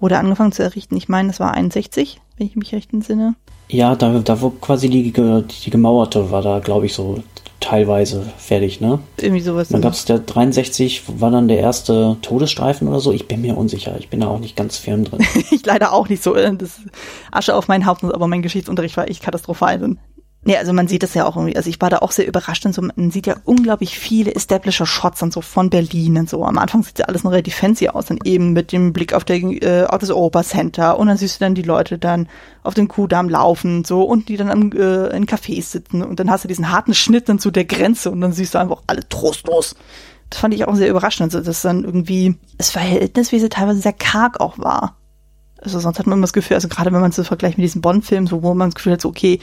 wurde 0.00 0.18
angefangen 0.18 0.52
zu 0.52 0.62
errichten. 0.62 0.96
Ich 0.96 1.08
meine, 1.08 1.30
es 1.30 1.40
war 1.40 1.54
61, 1.54 2.20
wenn 2.36 2.46
ich 2.46 2.56
mich 2.56 2.74
recht 2.74 2.92
entsinne. 2.92 3.34
Ja, 3.68 3.94
da, 3.94 4.18
da 4.18 4.40
wo 4.42 4.50
quasi 4.50 4.90
die, 4.90 5.12
die 5.12 5.70
gemauerte 5.70 6.30
war 6.30 6.42
da, 6.42 6.58
glaube 6.58 6.86
ich, 6.86 6.92
so 6.92 7.22
teilweise 7.62 8.30
fertig, 8.36 8.80
ne? 8.80 8.98
Irgendwie 9.18 9.40
sowas. 9.40 9.68
Dann 9.68 9.80
gab 9.80 9.94
es 9.94 10.04
der 10.04 10.18
63, 10.18 11.04
war 11.20 11.30
dann 11.30 11.48
der 11.48 11.58
erste 11.58 12.16
Todesstreifen 12.20 12.88
oder 12.88 13.00
so. 13.00 13.12
Ich 13.12 13.28
bin 13.28 13.40
mir 13.40 13.56
unsicher. 13.56 13.96
Ich 13.98 14.10
bin 14.10 14.20
da 14.20 14.26
auch 14.26 14.40
nicht 14.40 14.56
ganz 14.56 14.76
firm 14.76 15.04
drin. 15.04 15.24
ich 15.50 15.64
leider 15.64 15.92
auch 15.92 16.08
nicht 16.08 16.22
so. 16.22 16.34
Äh, 16.34 16.54
das 16.54 16.80
Asche 17.30 17.54
auf 17.54 17.68
mein 17.68 17.86
Haupt, 17.86 18.04
aber 18.04 18.26
mein 18.26 18.42
Geschichtsunterricht 18.42 18.96
war 18.96 19.08
echt 19.08 19.22
katastrophal. 19.22 19.96
Nee, 20.44 20.56
also 20.56 20.72
man 20.72 20.88
sieht 20.88 21.04
das 21.04 21.14
ja 21.14 21.24
auch 21.24 21.36
irgendwie, 21.36 21.56
also 21.56 21.70
ich 21.70 21.80
war 21.80 21.88
da 21.88 21.98
auch 21.98 22.10
sehr 22.10 22.26
überrascht 22.26 22.66
und 22.66 22.74
so, 22.74 22.82
man 22.82 23.12
sieht 23.12 23.28
ja 23.28 23.36
unglaublich 23.44 23.96
viele 23.96 24.34
Establisher-Shots 24.34 25.22
und 25.22 25.32
so 25.32 25.40
von 25.40 25.70
Berlin 25.70 26.18
und 26.18 26.28
so. 26.28 26.44
Am 26.44 26.58
Anfang 26.58 26.82
sieht 26.82 26.98
ja 26.98 27.04
alles 27.04 27.22
noch 27.22 27.30
relativ 27.30 27.54
fancy 27.54 27.88
aus, 27.88 28.06
dann 28.06 28.18
eben 28.24 28.52
mit 28.52 28.72
dem 28.72 28.92
Blick 28.92 29.14
auf, 29.14 29.24
der, 29.24 29.36
äh, 29.36 29.84
auf 29.84 29.98
das 29.98 30.10
Europa 30.10 30.42
Center 30.42 30.98
und 30.98 31.06
dann 31.06 31.16
siehst 31.16 31.36
du 31.40 31.44
dann 31.44 31.54
die 31.54 31.62
Leute 31.62 31.96
dann 31.96 32.28
auf 32.64 32.74
dem 32.74 32.88
Kuhdamm 32.88 33.28
laufen 33.28 33.78
und 33.78 33.86
so 33.86 34.02
und 34.02 34.28
die 34.28 34.36
dann 34.36 34.50
am, 34.50 34.72
äh, 34.72 35.16
in 35.16 35.26
Cafés 35.26 35.62
sitzen 35.70 36.02
und 36.02 36.18
dann 36.18 36.28
hast 36.28 36.42
du 36.42 36.48
diesen 36.48 36.72
harten 36.72 36.94
Schnitt 36.94 37.28
dann 37.28 37.38
zu 37.38 37.52
der 37.52 37.64
Grenze 37.64 38.10
und 38.10 38.20
dann 38.20 38.32
siehst 38.32 38.54
du 38.54 38.58
einfach 38.58 38.82
alle 38.88 39.08
trostlos. 39.08 39.76
Das 40.28 40.40
fand 40.40 40.54
ich 40.54 40.66
auch 40.66 40.74
sehr 40.74 40.88
überraschend, 40.88 41.32
also 41.32 41.46
dass 41.46 41.62
dann 41.62 41.84
irgendwie 41.84 42.34
das 42.58 42.70
Verhältnis, 42.70 43.30
wie 43.30 43.38
sie 43.38 43.48
teilweise 43.48 43.80
sehr 43.80 43.92
karg 43.92 44.40
auch 44.40 44.58
war. 44.58 44.96
Also 45.60 45.78
sonst 45.78 46.00
hat 46.00 46.08
man 46.08 46.18
immer 46.18 46.24
das 46.24 46.32
Gefühl, 46.32 46.56
also 46.56 46.66
gerade 46.66 46.92
wenn 46.92 47.00
man 47.00 47.10
es 47.10 47.16
so 47.16 47.22
vergleicht 47.22 47.58
mit 47.58 47.64
diesen 47.64 47.80
Bond-Filmen, 47.80 48.26
so 48.26 48.42
wo 48.42 48.52
man 48.54 48.70
das 48.70 48.74
Gefühl 48.74 48.94
hat, 48.94 49.00
so 49.00 49.08
okay, 49.08 49.38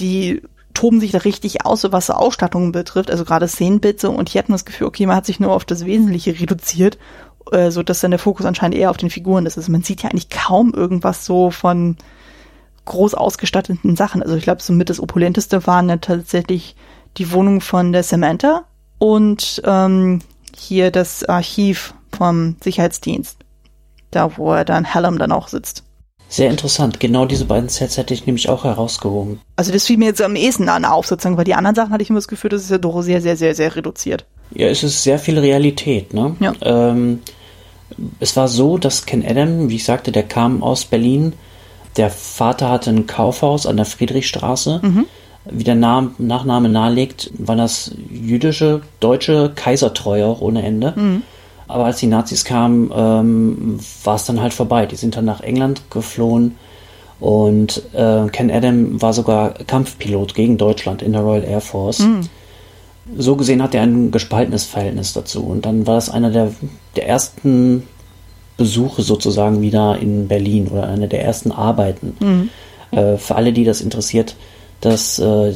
die 0.00 0.42
toben 0.74 1.00
sich 1.00 1.10
da 1.10 1.18
richtig 1.18 1.66
aus, 1.66 1.80
so 1.80 1.92
was 1.92 2.06
so 2.06 2.12
Ausstattungen 2.12 2.70
betrifft, 2.72 3.10
also 3.10 3.24
gerade 3.24 3.48
Szenenbitze 3.48 4.10
und 4.10 4.28
hier 4.28 4.40
hat 4.40 4.48
man 4.48 4.54
das 4.54 4.64
Gefühl, 4.64 4.86
okay, 4.86 5.06
man 5.06 5.16
hat 5.16 5.26
sich 5.26 5.40
nur 5.40 5.52
auf 5.52 5.64
das 5.64 5.84
Wesentliche 5.84 6.38
reduziert, 6.38 6.98
äh, 7.50 7.70
so 7.70 7.82
dass 7.82 8.00
dann 8.00 8.12
der 8.12 8.20
Fokus 8.20 8.46
anscheinend 8.46 8.76
eher 8.76 8.90
auf 8.90 8.96
den 8.96 9.10
Figuren 9.10 9.46
ist. 9.46 9.56
Also 9.56 9.72
man 9.72 9.82
sieht 9.82 10.02
ja 10.02 10.10
eigentlich 10.10 10.30
kaum 10.30 10.72
irgendwas 10.72 11.24
so 11.24 11.50
von 11.50 11.96
groß 12.84 13.14
ausgestatteten 13.14 13.96
Sachen. 13.96 14.22
Also 14.22 14.36
ich 14.36 14.44
glaube, 14.44 14.62
somit 14.62 14.88
das 14.88 15.00
opulenteste 15.00 15.66
waren 15.66 15.88
ja 15.88 15.96
tatsächlich 15.96 16.76
die 17.16 17.32
Wohnung 17.32 17.60
von 17.60 17.92
der 17.92 18.02
Samantha 18.02 18.64
und 18.98 19.60
ähm, 19.64 20.20
hier 20.56 20.90
das 20.90 21.24
Archiv 21.24 21.94
vom 22.16 22.56
Sicherheitsdienst, 22.62 23.38
da 24.10 24.36
wo 24.36 24.52
er 24.52 24.64
dann 24.64 24.94
Hallam 24.94 25.18
dann 25.18 25.32
auch 25.32 25.48
sitzt. 25.48 25.84
Sehr 26.28 26.50
interessant. 26.50 27.00
Genau 27.00 27.24
diese 27.24 27.46
beiden 27.46 27.70
Sets 27.70 27.96
hätte 27.96 28.12
ich 28.12 28.26
nämlich 28.26 28.48
auch 28.50 28.64
herausgehoben. 28.64 29.40
Also 29.56 29.72
das 29.72 29.86
fiel 29.86 29.96
mir 29.96 30.06
jetzt 30.06 30.20
am 30.20 30.36
ehesten 30.36 30.68
an 30.68 30.84
auf, 30.84 31.06
sozusagen, 31.06 31.38
weil 31.38 31.44
die 31.44 31.54
anderen 31.54 31.74
Sachen 31.74 31.90
hatte 31.90 32.02
ich 32.02 32.10
immer 32.10 32.18
das 32.18 32.28
Gefühl, 32.28 32.50
das 32.50 32.62
ist 32.62 32.70
ja 32.70 32.78
doch 32.78 33.00
sehr, 33.00 33.22
sehr, 33.22 33.36
sehr, 33.36 33.54
sehr 33.54 33.74
reduziert. 33.74 34.26
Ja, 34.50 34.68
es 34.68 34.82
ist 34.82 35.02
sehr 35.02 35.18
viel 35.18 35.38
Realität, 35.38 36.12
ne? 36.12 36.36
Ja. 36.40 36.52
Ähm, 36.62 37.20
es 38.20 38.36
war 38.36 38.48
so, 38.48 38.76
dass 38.76 39.06
Ken 39.06 39.24
Adam, 39.26 39.70
wie 39.70 39.76
ich 39.76 39.84
sagte, 39.84 40.12
der 40.12 40.22
kam 40.22 40.62
aus 40.62 40.84
Berlin. 40.84 41.32
Der 41.96 42.10
Vater 42.10 42.68
hatte 42.68 42.90
ein 42.90 43.06
Kaufhaus 43.06 43.66
an 43.66 43.76
der 43.76 43.86
Friedrichstraße. 43.86 44.80
Mhm. 44.82 45.06
Wie 45.50 45.64
der 45.64 45.74
Name, 45.74 46.10
Nachname 46.18 46.68
nahelegt, 46.68 47.30
waren 47.38 47.58
das 47.58 47.92
jüdische, 48.10 48.82
deutsche 49.00 49.52
Kaisertreue 49.54 50.26
auch 50.26 50.42
ohne 50.42 50.62
Ende. 50.62 50.92
Mhm. 50.94 51.22
Aber 51.68 51.84
als 51.84 51.98
die 51.98 52.06
Nazis 52.06 52.44
kamen, 52.44 52.90
ähm, 52.94 53.78
war 54.04 54.16
es 54.16 54.24
dann 54.24 54.40
halt 54.40 54.54
vorbei. 54.54 54.86
Die 54.86 54.96
sind 54.96 55.16
dann 55.16 55.26
nach 55.26 55.40
England 55.40 55.82
geflohen 55.90 56.56
und 57.20 57.82
äh, 57.94 58.26
Ken 58.28 58.50
Adam 58.50 59.00
war 59.02 59.12
sogar 59.12 59.54
Kampfpilot 59.66 60.34
gegen 60.34 60.56
Deutschland 60.56 61.02
in 61.02 61.12
der 61.12 61.22
Royal 61.22 61.44
Air 61.44 61.60
Force. 61.60 62.00
Mhm. 62.00 62.20
So 63.16 63.36
gesehen 63.36 63.62
hat 63.62 63.74
er 63.74 63.82
ein 63.82 64.10
gespaltenes 64.10 64.64
Verhältnis 64.64 65.12
dazu. 65.12 65.42
Und 65.44 65.66
dann 65.66 65.86
war 65.86 65.98
es 65.98 66.10
einer 66.10 66.30
der, 66.30 66.52
der 66.94 67.08
ersten 67.08 67.84
Besuche 68.56 69.02
sozusagen 69.02 69.62
wieder 69.62 69.98
in 69.98 70.28
Berlin 70.28 70.68
oder 70.68 70.86
eine 70.86 71.08
der 71.08 71.24
ersten 71.24 71.52
Arbeiten. 71.52 72.16
Mhm. 72.20 72.50
Äh, 72.96 73.16
für 73.16 73.34
alle, 73.34 73.52
die 73.52 73.64
das 73.64 73.80
interessiert, 73.80 74.36
das 74.80 75.18
äh, 75.18 75.54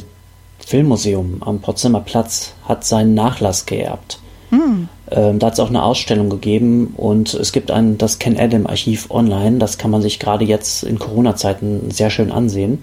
Filmmuseum 0.65 1.43
am 1.43 1.59
Potsdamer 1.59 2.01
Platz 2.01 2.53
hat 2.67 2.83
seinen 2.85 3.13
Nachlass 3.13 3.65
geerbt. 3.65 4.19
Mhm. 4.49 4.89
Ähm, 5.11 5.39
da 5.39 5.47
hat 5.47 5.53
es 5.53 5.59
auch 5.59 5.69
eine 5.69 5.83
Ausstellung 5.83 6.29
gegeben 6.29 6.93
und 6.97 7.33
es 7.33 7.51
gibt 7.51 7.71
ein 7.71 7.97
das 7.97 8.19
Ken 8.19 8.39
Adam 8.39 8.67
Archiv 8.67 9.11
online. 9.11 9.57
Das 9.57 9.77
kann 9.77 9.91
man 9.91 10.01
sich 10.01 10.19
gerade 10.19 10.45
jetzt 10.45 10.83
in 10.83 10.99
Corona-Zeiten 10.99 11.91
sehr 11.91 12.09
schön 12.09 12.31
ansehen. 12.31 12.81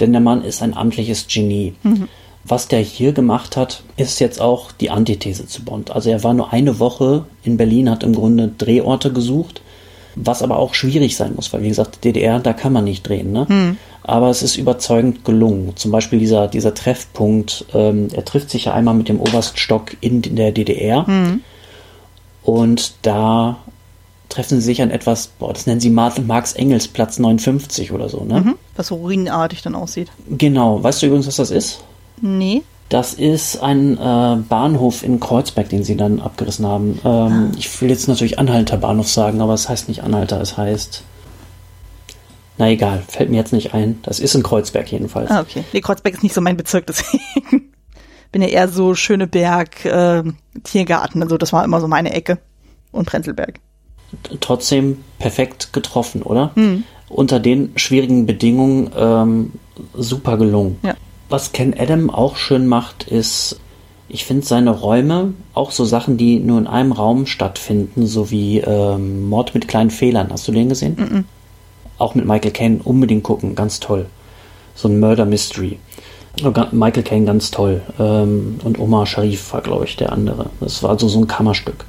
Denn 0.00 0.12
der 0.12 0.20
Mann 0.20 0.42
ist 0.42 0.62
ein 0.62 0.76
amtliches 0.76 1.26
Genie. 1.28 1.74
Mhm. 1.82 2.08
Was 2.44 2.68
der 2.68 2.80
hier 2.80 3.12
gemacht 3.12 3.56
hat, 3.56 3.82
ist 3.96 4.20
jetzt 4.20 4.40
auch 4.40 4.72
die 4.72 4.90
Antithese 4.90 5.46
zu 5.46 5.64
Bond. 5.64 5.90
Also 5.90 6.10
er 6.10 6.24
war 6.24 6.34
nur 6.34 6.52
eine 6.52 6.78
Woche 6.78 7.24
in 7.42 7.56
Berlin, 7.56 7.90
hat 7.90 8.04
im 8.04 8.14
Grunde 8.14 8.50
Drehorte 8.56 9.12
gesucht, 9.12 9.60
was 10.14 10.42
aber 10.42 10.56
auch 10.56 10.74
schwierig 10.74 11.16
sein 11.16 11.34
muss, 11.34 11.52
weil 11.52 11.62
wie 11.62 11.68
gesagt, 11.68 12.04
DDR, 12.04 12.38
da 12.40 12.52
kann 12.52 12.72
man 12.72 12.84
nicht 12.84 13.06
drehen. 13.06 13.32
Ne? 13.32 13.46
Mhm 13.48 13.76
aber 14.02 14.30
es 14.30 14.42
ist 14.42 14.56
überzeugend 14.56 15.24
gelungen. 15.24 15.72
Zum 15.76 15.90
Beispiel 15.90 16.18
dieser, 16.18 16.48
dieser 16.48 16.74
Treffpunkt, 16.74 17.66
ähm, 17.74 18.08
er 18.12 18.24
trifft 18.24 18.50
sich 18.50 18.66
ja 18.66 18.74
einmal 18.74 18.94
mit 18.94 19.08
dem 19.08 19.20
Oberststock 19.20 19.96
in, 20.00 20.22
in 20.22 20.36
der 20.36 20.52
DDR 20.52 21.04
mhm. 21.08 21.42
und 22.42 22.94
da 23.02 23.58
treffen 24.28 24.60
sie 24.60 24.66
sich 24.66 24.82
an 24.82 24.90
etwas, 24.90 25.28
boah, 25.38 25.52
das 25.52 25.66
nennen 25.66 25.80
sie 25.80 25.90
Marx 25.90 26.52
Engels 26.52 26.88
Platz 26.88 27.18
59 27.18 27.92
oder 27.92 28.08
so, 28.08 28.24
ne? 28.24 28.40
Mhm. 28.40 28.54
Was 28.76 28.88
so 28.88 28.96
ruinenartig 28.96 29.62
dann 29.62 29.74
aussieht. 29.74 30.08
Genau. 30.28 30.82
Weißt 30.82 31.02
du 31.02 31.06
übrigens, 31.06 31.26
was 31.26 31.36
das 31.36 31.50
ist? 31.50 31.80
Nee. 32.20 32.62
Das 32.88 33.12
ist 33.12 33.62
ein 33.62 33.98
äh, 33.98 34.36
Bahnhof 34.48 35.02
in 35.02 35.20
Kreuzberg, 35.20 35.68
den 35.68 35.84
sie 35.84 35.96
dann 35.96 36.20
abgerissen 36.20 36.66
haben. 36.66 36.98
Ähm, 37.04 37.50
ah. 37.50 37.56
Ich 37.58 37.80
will 37.80 37.90
jetzt 37.90 38.08
natürlich 38.08 38.38
Anhalter 38.38 38.78
Bahnhof 38.78 39.08
sagen, 39.08 39.40
aber 39.40 39.54
es 39.54 39.68
heißt 39.68 39.88
nicht 39.88 40.02
Anhalter, 40.02 40.40
es 40.40 40.56
heißt 40.56 41.02
na 42.58 42.68
egal, 42.68 43.02
fällt 43.06 43.30
mir 43.30 43.36
jetzt 43.36 43.52
nicht 43.52 43.72
ein. 43.72 44.00
Das 44.02 44.18
ist 44.18 44.34
in 44.34 44.42
Kreuzberg 44.42 44.90
jedenfalls. 44.90 45.30
Ah, 45.30 45.40
okay. 45.40 45.64
Nee, 45.72 45.80
Kreuzberg 45.80 46.14
ist 46.14 46.22
nicht 46.24 46.34
so 46.34 46.40
mein 46.40 46.56
Bezirk, 46.56 46.86
deswegen 46.86 47.70
bin 48.32 48.42
ja 48.42 48.48
eher 48.48 48.68
so 48.68 48.94
Schöneberg, 48.94 49.84
äh, 49.84 50.24
Tiergarten, 50.64 51.22
also 51.22 51.38
das 51.38 51.52
war 51.52 51.64
immer 51.64 51.80
so 51.80 51.86
meine 51.88 52.12
Ecke. 52.12 52.38
Und 52.90 53.06
Prenzlberg. 53.06 53.60
Trotzdem 54.40 55.04
perfekt 55.18 55.72
getroffen, 55.72 56.22
oder? 56.22 56.52
Hm. 56.54 56.84
Unter 57.10 57.38
den 57.38 57.72
schwierigen 57.76 58.26
Bedingungen 58.26 58.90
ähm, 58.96 59.52
super 59.94 60.36
gelungen. 60.36 60.78
Ja. 60.82 60.94
Was 61.28 61.52
Ken 61.52 61.74
Adam 61.78 62.08
auch 62.08 62.36
schön 62.36 62.66
macht, 62.66 63.04
ist, 63.04 63.60
ich 64.08 64.24
finde 64.24 64.46
seine 64.46 64.70
Räume, 64.70 65.34
auch 65.52 65.70
so 65.70 65.84
Sachen, 65.84 66.16
die 66.16 66.40
nur 66.40 66.58
in 66.58 66.66
einem 66.66 66.92
Raum 66.92 67.26
stattfinden, 67.26 68.06
so 68.06 68.30
wie 68.30 68.58
ähm, 68.60 69.28
Mord 69.28 69.54
mit 69.54 69.68
kleinen 69.68 69.90
Fehlern. 69.90 70.28
Hast 70.32 70.48
du 70.48 70.52
den 70.52 70.70
gesehen? 70.70 70.96
-mm. 70.96 71.24
Auch 71.98 72.14
mit 72.14 72.24
Michael 72.24 72.52
Caine 72.52 72.80
unbedingt 72.82 73.24
gucken, 73.24 73.54
ganz 73.54 73.80
toll. 73.80 74.06
So 74.74 74.88
ein 74.88 75.00
Murder 75.00 75.26
Mystery. 75.26 75.78
Michael 76.70 77.02
Caine 77.02 77.26
ganz 77.26 77.50
toll. 77.50 77.82
Ähm, 77.98 78.60
und 78.62 78.78
Omar 78.78 79.06
Sharif 79.06 79.52
war, 79.52 79.60
glaube 79.60 79.84
ich, 79.84 79.96
der 79.96 80.12
andere. 80.12 80.50
Das 80.60 80.82
war 80.82 80.90
also 80.90 81.08
so 81.08 81.18
ein 81.18 81.26
Kammerstück. 81.26 81.84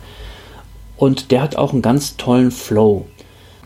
Und 0.97 1.31
der 1.31 1.41
hat 1.41 1.55
auch 1.55 1.71
einen 1.71 1.81
ganz 1.81 2.17
tollen 2.17 2.51
Flow. 2.51 3.05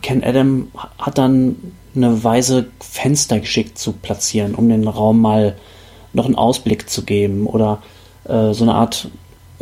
Ken 0.02 0.22
Adam 0.22 0.68
hat 0.98 1.18
dann 1.18 1.56
eine 1.96 2.22
Weise, 2.22 2.66
Fenster 2.80 3.40
geschickt 3.40 3.78
zu 3.78 3.92
platzieren, 3.92 4.54
um 4.54 4.68
den 4.68 4.86
Raum 4.86 5.20
mal 5.20 5.56
noch 6.12 6.26
einen 6.26 6.34
Ausblick 6.36 6.88
zu 6.90 7.04
geben 7.04 7.46
oder 7.46 7.82
äh, 8.24 8.52
so 8.52 8.64
eine 8.64 8.74
Art 8.74 9.08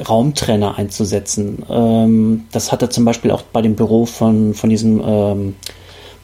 Raumtrenner 0.08 0.78
einzusetzen. 0.78 1.64
Ähm, 1.68 2.44
das 2.52 2.72
hat 2.72 2.82
er 2.82 2.90
zum 2.90 3.04
Beispiel 3.04 3.30
auch 3.30 3.42
bei 3.42 3.62
dem 3.62 3.76
Büro 3.76 4.06
von, 4.06 4.54
von 4.54 4.70
diesem 4.70 5.02
ähm, 5.04 5.54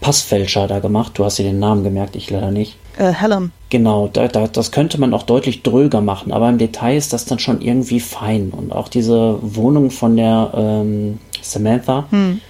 Passfälscher 0.00 0.66
da 0.68 0.78
gemacht. 0.78 1.12
Du 1.16 1.24
hast 1.24 1.38
dir 1.38 1.44
den 1.44 1.58
Namen 1.58 1.84
gemerkt, 1.84 2.16
ich 2.16 2.30
leider 2.30 2.50
nicht. 2.50 2.76
Äh, 2.98 3.14
Hallam. 3.14 3.52
Genau, 3.70 4.08
da, 4.12 4.28
da, 4.28 4.48
das 4.48 4.72
könnte 4.72 4.98
man 4.98 5.12
auch 5.14 5.22
deutlich 5.22 5.62
dröger 5.62 6.00
machen, 6.00 6.32
aber 6.32 6.48
im 6.48 6.58
Detail 6.58 6.96
ist 6.96 7.12
das 7.12 7.26
dann 7.26 7.38
schon 7.38 7.60
irgendwie 7.60 8.00
fein. 8.00 8.50
Und 8.50 8.72
auch 8.72 8.88
diese 8.88 9.38
Wohnung 9.42 9.90
von 9.90 10.16
der 10.16 10.52
ähm, 10.54 11.18
Samantha, 11.42 12.06
Hm. 12.10 12.40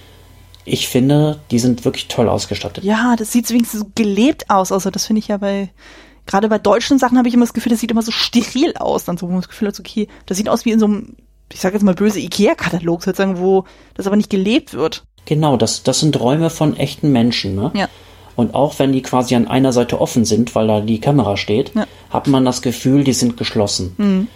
ich 0.65 0.87
finde, 0.87 1.39
die 1.51 1.59
sind 1.59 1.85
wirklich 1.85 2.07
toll 2.07 2.29
ausgestattet. 2.29 2.83
Ja, 2.83 3.15
das 3.17 3.31
sieht 3.31 3.49
wenigstens 3.49 3.81
so 3.81 3.87
gelebt 3.95 4.49
aus. 4.49 4.71
Also 4.71 4.89
das 4.89 5.05
finde 5.05 5.19
ich 5.19 5.27
ja 5.27 5.37
bei, 5.37 5.69
gerade 6.25 6.47
bei 6.49 6.57
deutschen 6.57 6.97
Sachen 6.99 7.17
habe 7.17 7.27
ich 7.27 7.33
immer 7.33 7.45
das 7.45 7.53
Gefühl, 7.53 7.71
das 7.71 7.79
sieht 7.79 7.91
immer 7.91 8.01
so 8.01 8.11
steril 8.11 8.73
aus. 8.77 9.05
Dann 9.05 9.17
so, 9.17 9.27
wo 9.27 9.31
man 9.31 9.41
das 9.41 9.49
Gefühl 9.49 9.67
hat, 9.67 9.79
okay, 9.79 10.07
das 10.25 10.37
sieht 10.37 10.49
aus 10.49 10.65
wie 10.65 10.71
in 10.71 10.79
so 10.79 10.85
einem, 10.85 11.15
ich 11.51 11.59
sage 11.59 11.75
jetzt 11.75 11.83
mal 11.83 11.95
böse 11.95 12.19
Ikea-Katalog 12.19 13.03
sozusagen, 13.03 13.39
wo 13.39 13.65
das 13.95 14.07
aber 14.07 14.15
nicht 14.15 14.29
gelebt 14.29 14.73
wird. 14.73 15.03
Genau, 15.25 15.57
das, 15.57 15.83
das 15.83 15.99
sind 15.99 16.19
Räume 16.19 16.49
von 16.49 16.75
echten 16.77 17.11
Menschen. 17.11 17.55
Ne? 17.55 17.71
Ja. 17.75 17.87
Und 18.35 18.55
auch 18.55 18.79
wenn 18.79 18.91
die 18.93 19.01
quasi 19.01 19.35
an 19.35 19.47
einer 19.47 19.73
Seite 19.73 19.99
offen 19.99 20.25
sind, 20.25 20.55
weil 20.55 20.67
da 20.67 20.79
die 20.81 20.99
Kamera 20.99 21.35
steht, 21.37 21.71
Ja. 21.75 21.85
hat 22.09 22.27
man 22.27 22.45
das 22.45 22.61
Gefühl, 22.61 23.03
die 23.03 23.13
sind 23.13 23.35
geschlossen. 23.37 24.27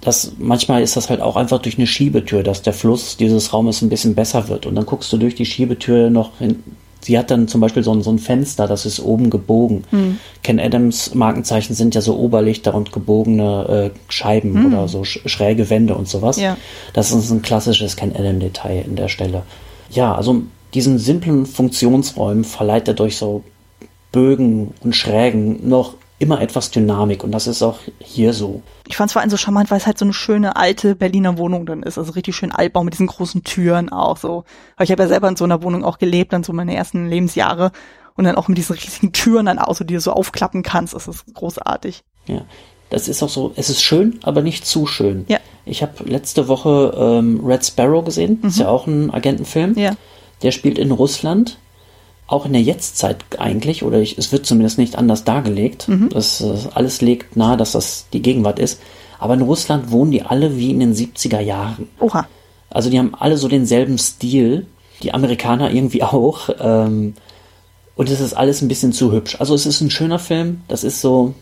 Das, 0.00 0.32
manchmal 0.38 0.82
ist 0.82 0.96
das 0.96 1.08
halt 1.10 1.20
auch 1.20 1.36
einfach 1.36 1.60
durch 1.60 1.78
eine 1.78 1.86
Schiebetür, 1.86 2.42
dass 2.42 2.60
der 2.62 2.74
Fluss 2.74 3.16
dieses 3.16 3.52
Raumes 3.52 3.80
ein 3.82 3.88
bisschen 3.88 4.14
besser 4.14 4.48
wird. 4.48 4.66
Und 4.66 4.74
dann 4.74 4.84
guckst 4.86 5.10
du 5.12 5.16
durch 5.16 5.34
die 5.34 5.46
Schiebetür 5.46 6.10
noch 6.10 6.38
hin. 6.38 6.62
Sie 7.00 7.18
hat 7.18 7.30
dann 7.30 7.48
zum 7.48 7.60
Beispiel 7.60 7.82
so 7.82 7.92
ein, 7.92 8.02
so 8.02 8.10
ein 8.10 8.18
Fenster, 8.18 8.66
das 8.66 8.86
ist 8.86 8.98
oben 9.00 9.28
gebogen. 9.28 9.84
Ken 10.42 10.58
Adams 10.58 11.14
Markenzeichen 11.14 11.74
sind 11.74 11.94
ja 11.94 12.00
so 12.00 12.16
Oberlichter 12.16 12.74
und 12.74 12.92
gebogene 12.92 13.92
äh, 13.94 13.98
Scheiben 14.10 14.66
oder 14.72 14.88
so 14.88 15.04
sch 15.04 15.20
schräge 15.26 15.68
Wände 15.68 15.94
und 15.96 16.08
sowas. 16.08 16.38
Ja. 16.40 16.56
Das 16.94 17.12
ist 17.12 17.30
ein 17.30 17.42
klassisches 17.42 17.96
Ken 17.96 18.14
Adam 18.16 18.40
Detail 18.40 18.84
in 18.86 18.96
der 18.96 19.08
Stelle. 19.08 19.42
Ja, 19.90 20.14
also 20.14 20.42
diesen 20.74 20.98
simplen 20.98 21.46
Funktionsräumen 21.46 22.44
verleiht 22.44 22.88
er 22.88 22.94
durch 22.94 23.16
so 23.16 23.44
Bögen 24.12 24.74
und 24.80 24.94
Schrägen 24.94 25.68
noch 25.68 25.94
immer 26.18 26.40
etwas 26.40 26.70
Dynamik 26.70 27.24
und 27.24 27.32
das 27.32 27.46
ist 27.46 27.62
auch 27.62 27.78
hier 27.98 28.32
so. 28.32 28.62
Ich 28.86 28.96
fand 28.96 29.08
es 29.08 29.12
vor 29.12 29.20
allem 29.20 29.30
so 29.30 29.36
charmant, 29.36 29.70
weil 29.70 29.78
es 29.78 29.86
halt 29.86 29.98
so 29.98 30.04
eine 30.04 30.14
schöne 30.14 30.56
alte 30.56 30.94
Berliner 30.94 31.38
Wohnung 31.38 31.66
dann 31.66 31.82
ist. 31.82 31.98
Also 31.98 32.12
richtig 32.12 32.36
schön 32.36 32.52
Altbau 32.52 32.84
mit 32.84 32.94
diesen 32.94 33.08
großen 33.08 33.42
Türen 33.42 33.90
auch 33.90 34.16
so. 34.16 34.44
Weil 34.76 34.84
ich 34.84 34.92
habe 34.92 35.02
ja 35.02 35.08
selber 35.08 35.28
in 35.28 35.36
so 35.36 35.44
einer 35.44 35.62
Wohnung 35.62 35.84
auch 35.84 35.98
gelebt, 35.98 36.32
dann 36.32 36.44
so 36.44 36.52
meine 36.52 36.74
ersten 36.74 37.08
Lebensjahre. 37.08 37.72
Und 38.16 38.24
dann 38.24 38.36
auch 38.36 38.46
mit 38.46 38.56
diesen 38.58 38.76
riesigen 38.76 39.12
Türen 39.12 39.46
dann 39.46 39.58
auch, 39.58 39.74
so, 39.74 39.82
die 39.82 39.94
du 39.94 40.00
so 40.00 40.12
aufklappen 40.12 40.62
kannst. 40.62 40.94
Das 40.94 41.08
ist 41.08 41.34
großartig. 41.34 42.04
Ja, 42.26 42.42
das 42.90 43.08
ist 43.08 43.22
auch 43.22 43.28
so, 43.28 43.52
es 43.56 43.70
ist 43.70 43.82
schön, 43.82 44.20
aber 44.22 44.42
nicht 44.42 44.66
zu 44.66 44.86
schön. 44.86 45.24
Ja. 45.28 45.38
Ich 45.66 45.82
habe 45.82 46.04
letzte 46.04 46.48
Woche 46.48 46.94
ähm, 46.96 47.40
Red 47.44 47.64
Sparrow 47.64 48.04
gesehen, 48.04 48.42
ist 48.42 48.58
ja 48.58 48.68
auch 48.68 48.86
ein 48.86 49.12
Agentenfilm. 49.12 49.72
Mhm. 49.72 49.78
Ja. 49.78 49.96
Der 50.42 50.50
spielt 50.50 50.78
in 50.78 50.90
Russland, 50.90 51.58
auch 52.26 52.46
in 52.46 52.52
der 52.52 52.62
Jetztzeit 52.62 53.24
eigentlich, 53.38 53.82
oder 53.82 53.98
ich, 54.00 54.18
es 54.18 54.32
wird 54.32 54.46
zumindest 54.46 54.78
nicht 54.78 54.96
anders 54.96 55.24
dargelegt. 55.24 55.88
Mhm. 55.88 56.10
Das, 56.10 56.40
äh, 56.40 56.54
alles 56.74 57.00
legt 57.00 57.36
nahe, 57.36 57.56
dass 57.56 57.72
das 57.72 58.06
die 58.12 58.22
Gegenwart 58.22 58.58
ist. 58.58 58.80
Aber 59.18 59.34
in 59.34 59.42
Russland 59.42 59.90
wohnen 59.90 60.10
die 60.10 60.22
alle 60.22 60.56
wie 60.58 60.70
in 60.70 60.80
den 60.80 60.94
70er 60.94 61.40
Jahren. 61.40 61.88
Oha. 62.00 62.26
Also 62.70 62.90
die 62.90 62.98
haben 62.98 63.14
alle 63.14 63.36
so 63.36 63.48
denselben 63.48 63.98
Stil, 63.98 64.66
die 65.02 65.14
Amerikaner 65.14 65.70
irgendwie 65.70 66.02
auch. 66.02 66.50
Ähm, 66.60 67.14
und 67.96 68.10
es 68.10 68.20
ist 68.20 68.34
alles 68.34 68.60
ein 68.60 68.68
bisschen 68.68 68.92
zu 68.92 69.12
hübsch. 69.12 69.36
Also 69.38 69.54
es 69.54 69.66
ist 69.66 69.80
ein 69.80 69.90
schöner 69.90 70.18
Film. 70.18 70.62
Das 70.68 70.84
ist 70.84 71.00
so, 71.00 71.34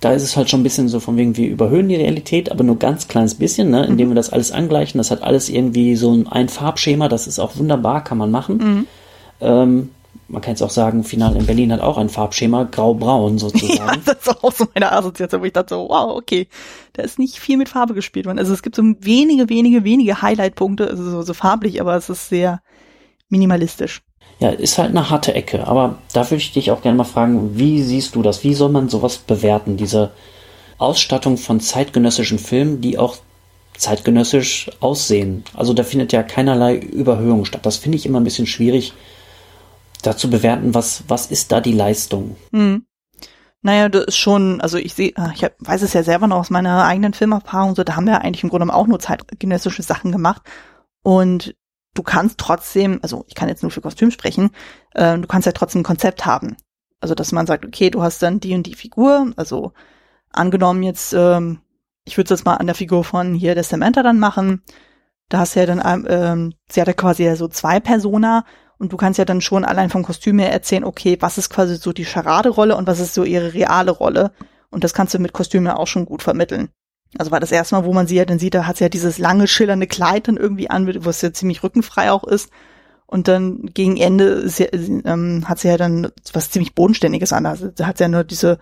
da 0.00 0.12
ist 0.12 0.22
es 0.22 0.36
halt 0.36 0.48
schon 0.48 0.60
ein 0.60 0.64
bisschen 0.64 0.88
so 0.88 1.00
von 1.00 1.16
wegen, 1.16 1.36
wir 1.36 1.48
überhöhen 1.48 1.88
die 1.88 1.96
Realität, 1.96 2.52
aber 2.52 2.62
nur 2.62 2.78
ganz 2.78 3.08
kleines 3.08 3.34
bisschen, 3.34 3.70
ne, 3.70 3.84
indem 3.84 4.08
wir 4.10 4.14
das 4.14 4.30
alles 4.30 4.52
angleichen. 4.52 4.98
Das 4.98 5.10
hat 5.10 5.22
alles 5.22 5.48
irgendwie 5.48 5.96
so 5.96 6.12
ein, 6.12 6.28
ein 6.28 6.48
Farbschema. 6.48 7.08
Das 7.08 7.26
ist 7.26 7.38
auch 7.38 7.56
wunderbar, 7.56 8.04
kann 8.04 8.18
man 8.18 8.30
machen. 8.30 8.86
Ähm, 9.40 9.90
man 10.28 10.42
kann 10.42 10.52
jetzt 10.52 10.62
auch 10.62 10.70
sagen, 10.70 11.04
Final 11.04 11.36
in 11.36 11.46
Berlin 11.46 11.72
hat 11.72 11.80
auch 11.80 11.96
ein 11.96 12.10
Farbschema, 12.10 12.64
grau-braun 12.64 13.38
sozusagen. 13.38 13.78
Ja, 13.78 13.96
das 14.04 14.26
ist 14.26 14.44
auch 14.44 14.52
so 14.52 14.66
meine 14.74 14.92
Assoziation, 14.92 15.40
wo 15.40 15.46
ich 15.46 15.52
dachte 15.52 15.74
so, 15.74 15.88
wow, 15.88 16.16
okay, 16.16 16.48
da 16.92 17.02
ist 17.02 17.18
nicht 17.18 17.38
viel 17.38 17.56
mit 17.56 17.68
Farbe 17.68 17.94
gespielt 17.94 18.26
worden. 18.26 18.38
Also 18.38 18.52
es 18.52 18.62
gibt 18.62 18.76
so 18.76 18.82
wenige, 18.82 19.48
wenige, 19.48 19.84
wenige 19.84 20.20
Highlight-Punkte, 20.20 20.88
also 20.88 21.10
so, 21.10 21.22
so 21.22 21.34
farblich, 21.34 21.80
aber 21.80 21.96
es 21.96 22.08
ist 22.08 22.28
sehr 22.28 22.60
minimalistisch. 23.30 24.02
Ja, 24.40 24.50
ist 24.50 24.78
halt 24.78 24.90
eine 24.90 25.10
harte 25.10 25.34
Ecke, 25.34 25.66
aber 25.66 25.98
da 26.12 26.24
würde 26.26 26.36
ich 26.36 26.52
dich 26.52 26.70
auch 26.70 26.82
gerne 26.82 26.96
mal 26.96 27.04
fragen, 27.04 27.58
wie 27.58 27.82
siehst 27.82 28.14
du 28.14 28.22
das? 28.22 28.44
Wie 28.44 28.54
soll 28.54 28.68
man 28.68 28.88
sowas 28.88 29.18
bewerten? 29.18 29.76
Diese 29.76 30.12
Ausstattung 30.78 31.36
von 31.36 31.58
zeitgenössischen 31.58 32.38
Filmen, 32.38 32.80
die 32.80 32.98
auch 32.98 33.16
zeitgenössisch 33.76 34.70
aussehen. 34.80 35.44
Also 35.54 35.72
da 35.72 35.82
findet 35.82 36.12
ja 36.12 36.22
keinerlei 36.22 36.76
Überhöhung 36.76 37.44
statt. 37.44 37.64
Das 37.64 37.76
finde 37.76 37.96
ich 37.96 38.06
immer 38.06 38.20
ein 38.20 38.24
bisschen 38.24 38.46
schwierig, 38.46 38.92
da 40.02 40.16
zu 40.16 40.30
bewerten, 40.30 40.74
was, 40.74 41.04
was 41.08 41.26
ist 41.26 41.50
da 41.50 41.60
die 41.60 41.72
Leistung? 41.72 42.36
Hm. 42.52 42.84
Naja, 43.62 43.88
das 43.88 44.04
ist 44.06 44.16
schon, 44.16 44.60
also 44.60 44.78
ich 44.78 44.94
sehe, 44.94 45.12
ich 45.34 45.42
hab, 45.42 45.54
weiß 45.58 45.82
es 45.82 45.92
ja 45.92 46.04
selber 46.04 46.28
noch 46.28 46.38
aus 46.38 46.50
meiner 46.50 46.84
eigenen 46.84 47.12
Filmerfahrung, 47.12 47.74
so 47.74 47.82
da 47.82 47.96
haben 47.96 48.06
wir 48.06 48.20
eigentlich 48.20 48.44
im 48.44 48.50
Grunde 48.50 48.72
auch 48.72 48.86
nur 48.86 49.00
zeitgenössische 49.00 49.82
Sachen 49.82 50.12
gemacht. 50.12 50.42
Und 51.02 51.54
du 51.94 52.02
kannst 52.02 52.38
trotzdem, 52.38 53.00
also 53.02 53.24
ich 53.28 53.34
kann 53.34 53.48
jetzt 53.48 53.62
nur 53.62 53.70
für 53.70 53.80
Kostüm 53.80 54.10
sprechen, 54.10 54.50
äh, 54.94 55.18
du 55.18 55.26
kannst 55.26 55.46
ja 55.46 55.52
trotzdem 55.52 55.80
ein 55.80 55.84
Konzept 55.84 56.26
haben. 56.26 56.56
Also 57.00 57.14
dass 57.14 57.32
man 57.32 57.46
sagt, 57.46 57.64
okay, 57.64 57.90
du 57.90 58.02
hast 58.02 58.22
dann 58.22 58.40
die 58.40 58.54
und 58.54 58.64
die 58.64 58.74
Figur, 58.74 59.32
also 59.36 59.72
angenommen 60.30 60.82
jetzt, 60.82 61.12
ähm, 61.12 61.60
ich 62.04 62.16
würde 62.16 62.32
es 62.32 62.40
jetzt 62.40 62.46
mal 62.46 62.54
an 62.54 62.66
der 62.66 62.74
Figur 62.74 63.04
von 63.04 63.34
hier 63.34 63.54
der 63.54 63.64
Samantha 63.64 64.02
dann 64.02 64.18
machen. 64.18 64.62
Da 65.28 65.40
hast 65.40 65.54
du 65.54 65.60
ja 65.60 65.66
dann, 65.66 66.06
ähm, 66.08 66.54
sie 66.70 66.80
hat 66.80 66.88
ja 66.88 66.94
quasi 66.94 67.34
so 67.36 67.48
zwei 67.48 67.80
Persona 67.80 68.44
und 68.78 68.92
du 68.92 68.96
kannst 68.96 69.18
ja 69.18 69.24
dann 69.24 69.40
schon 69.40 69.64
allein 69.64 69.90
vom 69.90 70.04
Kostüm 70.04 70.38
her 70.38 70.52
erzählen, 70.52 70.84
okay, 70.84 71.18
was 71.20 71.36
ist 71.36 71.50
quasi 71.50 71.76
so 71.76 71.92
die 71.92 72.04
Charade-Rolle 72.04 72.76
und 72.76 72.86
was 72.86 73.00
ist 73.00 73.14
so 73.14 73.24
ihre 73.24 73.52
reale 73.52 73.90
Rolle. 73.90 74.32
Und 74.70 74.84
das 74.84 74.94
kannst 74.94 75.14
du 75.14 75.18
mit 75.18 75.32
Kostüm 75.32 75.66
ja 75.66 75.76
auch 75.76 75.86
schon 75.86 76.06
gut 76.06 76.22
vermitteln. 76.22 76.70
Also 77.16 77.30
war 77.30 77.40
das 77.40 77.52
erste 77.52 77.74
Mal, 77.74 77.84
wo 77.84 77.92
man 77.92 78.06
sie 78.06 78.16
ja 78.16 78.24
dann 78.24 78.38
sieht, 78.38 78.54
da 78.54 78.66
hat 78.66 78.76
sie 78.76 78.84
ja 78.84 78.90
dieses 78.90 79.18
lange, 79.18 79.46
schillernde 79.46 79.86
Kleid 79.86 80.28
dann 80.28 80.36
irgendwie 80.36 80.68
an, 80.68 80.86
wo 81.04 81.08
es 81.08 81.22
ja 81.22 81.32
ziemlich 81.32 81.62
rückenfrei 81.62 82.12
auch 82.12 82.24
ist. 82.24 82.50
Und 83.06 83.26
dann 83.26 83.62
gegen 83.72 83.96
Ende 83.96 84.46
ja, 84.58 84.66
ähm, 84.72 85.48
hat 85.48 85.60
sie 85.60 85.68
ja 85.68 85.78
dann 85.78 86.08
was 86.34 86.50
ziemlich 86.50 86.74
Bodenständiges 86.74 87.32
an. 87.32 87.46
Also 87.46 87.68
da 87.68 87.86
hat 87.86 87.96
sie 87.96 88.04
ja 88.04 88.08
nur 88.08 88.24
diese, 88.24 88.58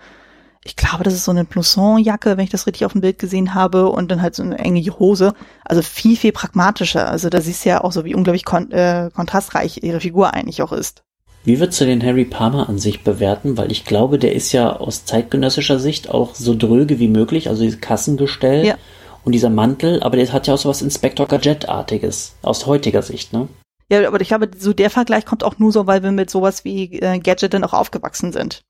ich 0.63 0.77
glaube, 0.77 1.03
das 1.03 1.15
ist 1.15 1.25
so 1.25 1.33
eine 1.33 1.45
Blouson-Jacke, 1.45 2.37
wenn 2.37 2.45
ich 2.45 2.51
das 2.51 2.69
richtig 2.69 2.85
auf 2.87 2.93
dem 2.93 3.01
Bild 3.01 3.19
gesehen 3.19 3.55
habe, 3.55 3.89
und 3.89 4.11
dann 4.11 4.23
halt 4.23 4.37
so 4.37 4.45
eine 4.45 4.59
enge 4.59 4.81
Hose. 4.83 5.35
Also 5.65 5.83
viel, 5.83 6.17
viel 6.17 6.31
pragmatischer. 6.31 7.11
Also 7.11 7.29
da 7.29 7.41
siehst 7.41 7.65
du 7.65 7.71
ja 7.71 7.83
auch 7.83 7.91
so, 7.91 8.05
wie 8.05 8.15
unglaublich 8.15 8.45
kon 8.45 8.71
äh, 8.71 9.11
kontrastreich 9.13 9.83
ihre 9.83 10.01
Figur 10.01 10.33
eigentlich 10.33 10.63
auch 10.63 10.73
ist. 10.73 11.03
Wie 11.47 11.61
würdest 11.61 11.81
du 11.81 11.85
den 11.85 12.03
Harry 12.03 12.25
Palmer 12.25 12.69
an 12.69 12.77
sich 12.77 13.05
bewerten? 13.05 13.57
Weil 13.57 13.71
ich 13.71 13.85
glaube, 13.85 14.19
der 14.19 14.35
ist 14.35 14.51
ja 14.51 14.75
aus 14.75 15.05
zeitgenössischer 15.05 15.79
Sicht 15.79 16.11
auch 16.11 16.35
so 16.35 16.57
dröge 16.57 16.99
wie 16.99 17.07
möglich, 17.07 17.49
also 17.49 17.63
dieses 17.63 17.81
Kassengestell 17.81 18.67
Ja. 18.67 18.75
und 19.23 19.31
dieser 19.31 19.49
Mantel, 19.49 20.03
aber 20.03 20.17
der 20.17 20.33
hat 20.33 20.49
ja 20.49 20.55
auch 20.55 20.59
so 20.59 20.69
was 20.69 20.83
Inspector 20.83 21.29
Gadget-artiges 21.29 22.35
aus 22.43 22.67
heutiger 22.67 23.01
Sicht, 23.03 23.33
ne? 23.33 23.47
Ja, 23.89 24.09
aber 24.09 24.21
ich 24.21 24.27
glaube, 24.27 24.51
so 24.59 24.73
der 24.73 24.91
Vergleich 24.91 25.25
kommt 25.25 25.45
auch 25.45 25.61
nur 25.61 25.71
so, 25.71 25.87
weil 25.87 26.03
wir 26.03 26.11
mit 26.11 26.31
sowas 26.31 26.65
wie 26.65 26.99
äh, 26.99 27.21
Gadget 27.21 27.55
dann 27.55 27.63
auch 27.63 27.75
aufgewachsen 27.75 28.33
sind. 28.33 28.63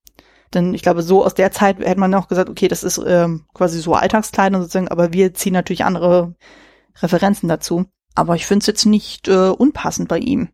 Denn 0.53 0.74
ich 0.74 0.83
glaube, 0.83 1.03
so 1.03 1.24
aus 1.24 1.33
der 1.33 1.53
Zeit 1.53 1.79
hätte 1.79 1.99
man 1.99 2.12
auch 2.14 2.29
gesagt, 2.29 2.51
okay, 2.51 2.68
das 2.68 2.85
ist 2.85 3.01
ähm, 3.07 3.47
quasi 3.55 3.81
so 3.81 3.95
Alltagskleidung 3.95 4.61
sozusagen, 4.61 4.89
aber 4.89 5.14
wir 5.14 5.33
ziehen 5.33 5.55
natürlich 5.55 5.87
andere 5.87 6.35
Referenzen 7.01 7.49
dazu. 7.49 7.87
Aber 8.14 8.35
ich 8.35 8.45
finde 8.45 8.64
es 8.64 8.66
jetzt 8.66 8.85
nicht 8.85 9.29
äh, 9.29 9.49
unpassend 9.49 10.09
bei 10.09 10.18
ihm. 10.18 10.51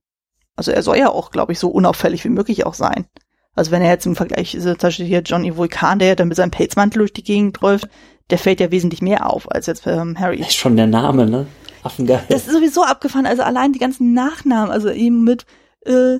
Also 0.56 0.70
er 0.70 0.82
soll 0.82 0.98
ja 0.98 1.10
auch, 1.10 1.30
glaube 1.30 1.52
ich, 1.52 1.58
so 1.58 1.68
unauffällig 1.68 2.24
wie 2.24 2.28
möglich 2.30 2.66
auch 2.66 2.74
sein. 2.74 3.06
Also 3.54 3.70
wenn 3.70 3.82
er 3.82 3.90
jetzt 3.90 4.06
im 4.06 4.16
Vergleich, 4.16 4.56
so 4.58 4.70
zum 4.70 4.88
Beispiel 4.88 5.06
hier 5.06 5.20
Johnny 5.20 5.56
Vulkan, 5.56 5.98
der 5.98 6.16
dann 6.16 6.28
mit 6.28 6.36
seinem 6.36 6.50
Pelzmantel 6.50 7.00
durch 7.00 7.12
die 7.12 7.22
Gegend 7.22 7.60
läuft, 7.60 7.88
der 8.30 8.38
fällt 8.38 8.60
ja 8.60 8.70
wesentlich 8.70 9.02
mehr 9.02 9.28
auf 9.28 9.50
als 9.50 9.66
jetzt 9.66 9.86
ähm, 9.86 10.18
Harry. 10.18 10.40
Ist 10.40 10.54
schon 10.54 10.76
der 10.76 10.86
Name, 10.86 11.26
ne? 11.26 11.46
Affengeil. 11.82 12.24
Das 12.28 12.46
ist 12.46 12.52
sowieso 12.52 12.82
abgefahren. 12.84 13.26
Also 13.26 13.42
allein 13.42 13.72
die 13.72 13.78
ganzen 13.78 14.14
Nachnamen, 14.14 14.70
also 14.70 14.88
eben 14.88 15.24
mit, 15.24 15.44
äh, 15.84 16.18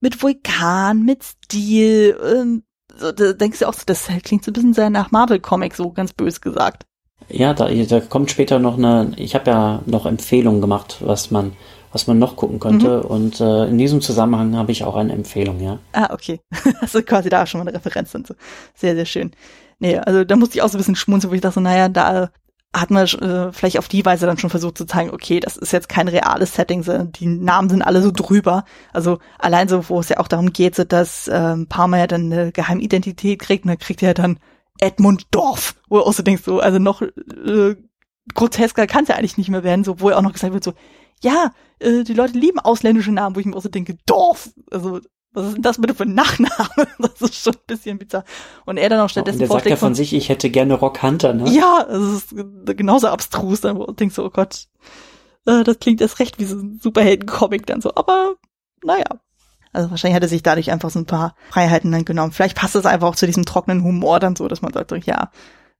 mit 0.00 0.22
Vulkan, 0.22 1.02
mit 1.02 1.22
Stil, 1.22 2.18
ähm, 2.22 2.62
so, 2.98 3.12
da 3.12 3.32
denkst 3.32 3.60
du 3.60 3.68
auch, 3.68 3.74
so, 3.74 3.82
das 3.86 4.08
klingt 4.24 4.44
so 4.44 4.50
ein 4.50 4.54
bisschen 4.54 4.74
sehr 4.74 4.90
nach 4.90 5.10
Marvel-Comic, 5.10 5.74
so 5.74 5.92
ganz 5.92 6.12
bös 6.12 6.40
gesagt. 6.40 6.86
Ja, 7.28 7.54
da, 7.54 7.68
da 7.68 8.00
kommt 8.00 8.30
später 8.30 8.58
noch 8.58 8.78
eine, 8.78 9.12
ich 9.16 9.34
habe 9.34 9.50
ja 9.50 9.82
noch 9.86 10.06
Empfehlungen 10.06 10.60
gemacht, 10.60 10.98
was 11.00 11.30
man, 11.30 11.52
was 11.96 12.06
man 12.06 12.18
noch 12.18 12.36
gucken 12.36 12.60
könnte. 12.60 13.02
Und 13.04 13.40
äh, 13.40 13.64
in 13.64 13.78
diesem 13.78 14.02
Zusammenhang 14.02 14.54
habe 14.54 14.70
ich 14.70 14.84
auch 14.84 14.96
eine 14.96 15.14
Empfehlung, 15.14 15.60
ja. 15.60 15.78
Ah, 15.92 16.12
okay. 16.12 16.40
Also 16.82 17.00
quasi 17.00 17.30
da 17.30 17.46
schon 17.46 17.58
mal 17.58 17.66
eine 17.66 17.74
Referenz 17.74 18.14
und 18.14 18.26
so. 18.26 18.34
Sehr, 18.74 18.94
sehr 18.94 19.06
schön. 19.06 19.30
Nee, 19.78 19.96
also 19.96 20.24
da 20.24 20.36
musste 20.36 20.58
ich 20.58 20.62
auch 20.62 20.68
so 20.68 20.76
ein 20.76 20.80
bisschen 20.80 20.94
schmunzeln, 20.94 21.30
wo 21.30 21.34
ich 21.34 21.40
dachte, 21.40 21.54
so, 21.54 21.60
naja, 21.60 21.88
da 21.88 22.28
hat 22.74 22.90
man 22.90 23.06
äh, 23.06 23.50
vielleicht 23.50 23.78
auf 23.78 23.88
die 23.88 24.04
Weise 24.04 24.26
dann 24.26 24.36
schon 24.36 24.50
versucht 24.50 24.76
zu 24.76 24.84
zeigen, 24.84 25.08
okay, 25.08 25.40
das 25.40 25.56
ist 25.56 25.72
jetzt 25.72 25.88
kein 25.88 26.08
reales 26.08 26.54
Setting, 26.54 26.84
die 27.12 27.26
Namen 27.26 27.70
sind 27.70 27.80
alle 27.80 28.02
so 28.02 28.10
drüber. 28.10 28.64
Also 28.92 29.18
allein 29.38 29.68
so, 29.68 29.88
wo 29.88 29.98
es 29.98 30.10
ja 30.10 30.18
auch 30.18 30.28
darum 30.28 30.52
geht, 30.52 30.74
so 30.74 30.84
dass 30.84 31.30
ähm, 31.32 31.66
Palmer 31.66 31.96
ja 31.96 32.06
dann 32.06 32.30
eine 32.30 32.52
Geheimidentität 32.52 33.38
kriegt 33.38 33.64
und 33.64 33.70
dann 33.70 33.78
kriegt 33.78 34.02
er 34.02 34.12
dann 34.12 34.38
Edmund 34.78 35.28
Dorf, 35.30 35.76
wo 35.88 35.96
du 35.96 36.02
auch 36.04 36.12
so 36.12 36.22
denkst, 36.22 36.42
so, 36.44 36.60
also 36.60 36.78
noch 36.78 37.00
äh, 37.00 37.76
grotesker 38.34 38.86
kann 38.86 39.04
es 39.04 39.08
ja 39.08 39.14
eigentlich 39.14 39.38
nicht 39.38 39.48
mehr 39.48 39.64
werden, 39.64 39.82
so 39.82 40.00
wo 40.00 40.10
er 40.10 40.18
auch 40.18 40.22
noch 40.22 40.34
gesagt 40.34 40.52
wird, 40.52 40.64
so, 40.64 40.74
ja, 41.22 41.52
äh, 41.78 42.04
die 42.04 42.14
Leute 42.14 42.38
lieben 42.38 42.58
ausländische 42.58 43.12
Namen, 43.12 43.36
wo 43.36 43.40
ich 43.40 43.46
mir 43.46 43.56
auch 43.56 43.62
so 43.62 43.68
denke, 43.68 43.96
Dorf, 44.06 44.50
also 44.70 45.00
was 45.32 45.48
ist 45.48 45.54
denn 45.56 45.62
das 45.62 45.78
bitte 45.78 45.94
für 45.94 46.04
ein 46.04 46.14
Nachname? 46.14 46.88
Das 46.98 47.20
ist 47.20 47.36
schon 47.36 47.54
ein 47.54 47.66
bisschen 47.66 47.98
bizarr. 47.98 48.24
Und 48.64 48.78
er 48.78 48.88
dann 48.88 49.00
auch 49.00 49.10
stattdessen 49.10 49.40
ja, 49.40 49.44
und 49.44 49.50
der 49.50 49.58
sagt 49.58 49.70
ja 49.70 49.76
von 49.76 49.94
sich, 49.94 50.14
ich 50.14 50.28
hätte 50.28 50.50
gerne 50.50 50.74
Rock 50.74 51.02
Hunter, 51.02 51.34
ne? 51.34 51.50
Ja, 51.50 51.86
das 51.88 52.02
ist 52.02 52.34
genauso 52.76 53.08
abstrus, 53.08 53.60
dann 53.60 53.76
du 53.76 53.92
denkst 53.92 54.14
so, 54.14 54.24
oh 54.24 54.30
Gott, 54.30 54.66
äh, 55.46 55.62
das 55.62 55.78
klingt 55.78 56.00
erst 56.00 56.18
recht 56.20 56.38
wie 56.38 56.44
so 56.44 56.56
ein 56.56 56.78
Superhelden-Comic 56.82 57.66
dann 57.66 57.80
so, 57.80 57.94
aber 57.94 58.36
naja. 58.82 59.04
Also 59.72 59.90
wahrscheinlich 59.90 60.16
hat 60.16 60.22
er 60.22 60.30
sich 60.30 60.42
dadurch 60.42 60.70
einfach 60.70 60.88
so 60.88 60.98
ein 60.98 61.06
paar 61.06 61.34
Freiheiten 61.50 61.92
dann 61.92 62.06
genommen. 62.06 62.32
Vielleicht 62.32 62.56
passt 62.56 62.74
das 62.74 62.86
einfach 62.86 63.08
auch 63.08 63.16
zu 63.16 63.26
diesem 63.26 63.44
trockenen 63.44 63.84
Humor 63.84 64.20
dann 64.20 64.34
so, 64.34 64.48
dass 64.48 64.62
man 64.62 64.72
sagt, 64.72 64.88
so, 64.88 64.96
ja, 64.96 65.30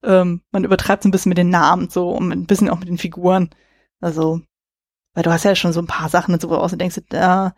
ähm, 0.05 0.43
man 0.51 0.65
übertreibt 0.65 1.03
so 1.03 1.09
ein 1.09 1.13
bisschen 1.13 1.31
mit 1.31 1.39
den 1.39 1.49
Namen 1.49 1.89
so 1.89 2.11
und 2.11 2.31
ein 2.31 2.47
bisschen 2.47 2.69
auch 2.69 2.79
mit 2.79 2.89
den 2.89 2.99
Figuren. 2.99 3.49
Also, 4.01 4.43
weil 5.17 5.23
du 5.23 5.33
hast 5.33 5.45
ja 5.45 5.57
schon 5.57 5.73
so 5.73 5.81
ein 5.81 5.87
paar 5.87 6.11
Sachen 6.11 6.35
und 6.35 6.43
so, 6.43 6.51
wo 6.51 6.67
du 6.67 6.77
denkst, 6.77 7.01
da, 7.09 7.55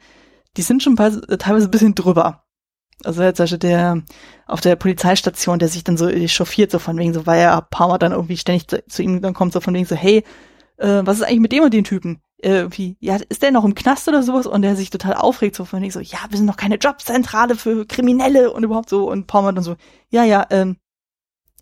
die 0.56 0.62
sind 0.62 0.80
schon 0.80 0.94
teilweise 0.94 1.66
ein 1.66 1.70
bisschen 1.70 1.96
drüber. 1.96 2.44
Also 3.04 3.22
jetzt 3.22 3.40
also 3.40 3.56
der 3.56 4.02
auf 4.46 4.60
der 4.60 4.76
Polizeistation, 4.76 5.58
der 5.58 5.68
sich 5.68 5.82
dann 5.82 5.96
so 5.96 6.08
chauffiert, 6.28 6.70
so 6.70 6.78
von 6.78 6.96
wegen 6.96 7.12
so, 7.12 7.26
weil 7.26 7.40
er 7.40 7.58
ein 7.58 7.66
paar 7.68 7.88
Mal 7.88 7.98
dann 7.98 8.12
irgendwie 8.12 8.36
ständig 8.36 8.68
zu, 8.68 8.84
zu 8.86 9.02
ihm 9.02 9.20
dann 9.22 9.34
kommt, 9.34 9.52
so 9.52 9.60
von 9.60 9.74
wegen 9.74 9.86
so, 9.86 9.96
hey, 9.96 10.24
äh, 10.76 11.02
was 11.02 11.18
ist 11.18 11.24
eigentlich 11.24 11.40
mit 11.40 11.52
dem 11.52 11.64
und 11.64 11.74
den 11.74 11.82
Typen? 11.82 12.22
Äh, 12.40 12.58
irgendwie, 12.58 12.96
ja, 13.00 13.16
ist 13.28 13.42
der 13.42 13.50
noch 13.50 13.64
im 13.64 13.74
Knast 13.74 14.06
oder 14.06 14.22
sowas? 14.22 14.46
Und 14.46 14.62
der 14.62 14.76
sich 14.76 14.90
total 14.90 15.14
aufregt, 15.14 15.56
so 15.56 15.64
von 15.64 15.82
wegen 15.82 15.90
so, 15.90 15.98
ja, 15.98 16.18
wir 16.28 16.36
sind 16.36 16.46
noch 16.46 16.56
keine 16.56 16.76
Jobzentrale 16.76 17.56
für 17.56 17.86
Kriminelle 17.86 18.52
und 18.52 18.62
überhaupt 18.62 18.88
so. 18.88 19.10
Und 19.10 19.26
Paul 19.26 19.52
dann 19.52 19.64
so, 19.64 19.74
ja, 20.10 20.22
ja, 20.22 20.46
ähm, 20.50 20.76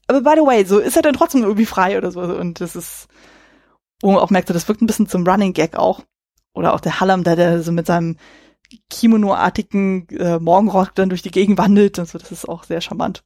aber 0.09 0.21
by 0.21 0.33
the 0.37 0.47
way, 0.47 0.65
so 0.67 0.79
ist 0.79 0.97
er 0.97 1.03
dann 1.03 1.15
trotzdem 1.15 1.43
irgendwie 1.43 1.67
frei 1.67 1.97
oder 1.97 2.11
so. 2.11 2.21
Und 2.21 2.61
das 2.61 2.77
ist, 2.77 3.09
wo 4.03 4.13
man 4.13 4.21
auch 4.21 4.31
merkt, 4.31 4.49
so, 4.49 4.55
das 4.55 4.69
wirkt 4.69 4.83
ein 4.83 4.87
bisschen 4.87 5.09
zum 5.09 5.27
Running 5.27 5.53
Gag 5.53 5.77
auch. 5.77 6.03
Oder 6.55 6.75
auch 6.75 6.81
der 6.81 7.01
Hallam, 7.01 7.25
der, 7.25 7.37
der 7.37 7.63
so 7.63 7.73
mit 7.73 7.87
seinem 7.87 8.17
Kimono-artigen 8.91 10.09
äh, 10.09 10.39
Morgenrock 10.39 10.95
dann 10.95 11.09
durch 11.09 11.23
die 11.23 11.31
Gegend 11.31 11.59
wandelt 11.59 11.99
und 11.99 12.09
so, 12.09 12.19
das 12.19 12.33
ist 12.33 12.49
auch 12.49 12.65
sehr 12.65 12.81
charmant. 12.81 13.23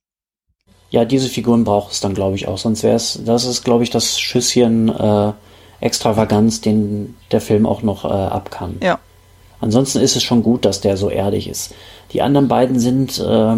Ja, 0.91 1.05
diese 1.05 1.29
Figuren 1.29 1.65
braucht 1.65 1.93
es 1.93 2.01
dann, 2.01 2.15
glaube 2.15 2.35
ich, 2.35 2.49
auch. 2.49 2.59
Sonst 2.59 2.83
wäre 2.83 2.97
es, 2.97 3.21
das 3.25 3.45
ist, 3.45 3.65
glaube 3.65 3.85
ich, 3.85 3.91
das 3.91 4.19
Schüsschen 4.19 4.89
äh, 4.89 5.33
Extravaganz, 5.81 6.61
den 6.61 7.17
der 7.31 7.41
Film 7.41 7.65
auch 7.65 7.83
noch 7.83 8.05
äh, 8.05 8.09
ab 8.09 8.51
kann. 8.51 8.79
Ja. 8.83 8.99
Ansonsten 9.61 10.01
ist 10.01 10.17
es 10.17 10.23
schon 10.23 10.43
gut, 10.43 10.65
dass 10.65 10.81
der 10.81 10.97
so 10.97 11.09
erdig 11.09 11.49
ist. 11.49 11.75
Die 12.13 12.23
anderen 12.23 12.49
beiden 12.49 12.81
sind, 12.81 13.19
äh, 13.19 13.57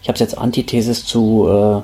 ich 0.00 0.08
habe 0.08 0.14
es 0.14 0.20
jetzt 0.20 0.38
Antithesis 0.38 1.04
zu 1.04 1.46
äh, 1.48 1.82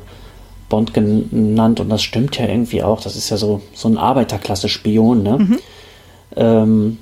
Bond 0.68 0.94
genannt 0.94 1.80
und 1.80 1.88
das 1.88 2.02
stimmt 2.02 2.38
ja 2.38 2.46
irgendwie 2.46 2.82
auch. 2.82 3.00
Das 3.00 3.16
ist 3.16 3.30
ja 3.30 3.36
so, 3.36 3.60
so 3.72 3.88
ein 3.88 3.98
Arbeiterklasse-Spion, 3.98 5.22
ne? 5.22 5.38
Mhm. 5.38 5.58
Ähm, 6.36 6.98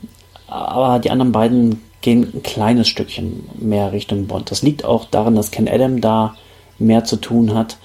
aber 0.46 0.98
die 1.00 1.10
anderen 1.10 1.32
beiden 1.32 1.82
gehen 2.00 2.30
ein 2.34 2.42
kleines 2.42 2.88
Stückchen 2.88 3.48
mehr 3.58 3.92
Richtung 3.92 4.26
Bond. 4.26 4.50
Das 4.50 4.62
liegt 4.62 4.84
auch 4.84 5.06
daran, 5.06 5.34
dass 5.34 5.50
Ken 5.50 5.68
Adam 5.68 6.00
da 6.00 6.36
mehr 6.78 7.04
zu 7.04 7.16
tun 7.16 7.54
hat 7.54 7.78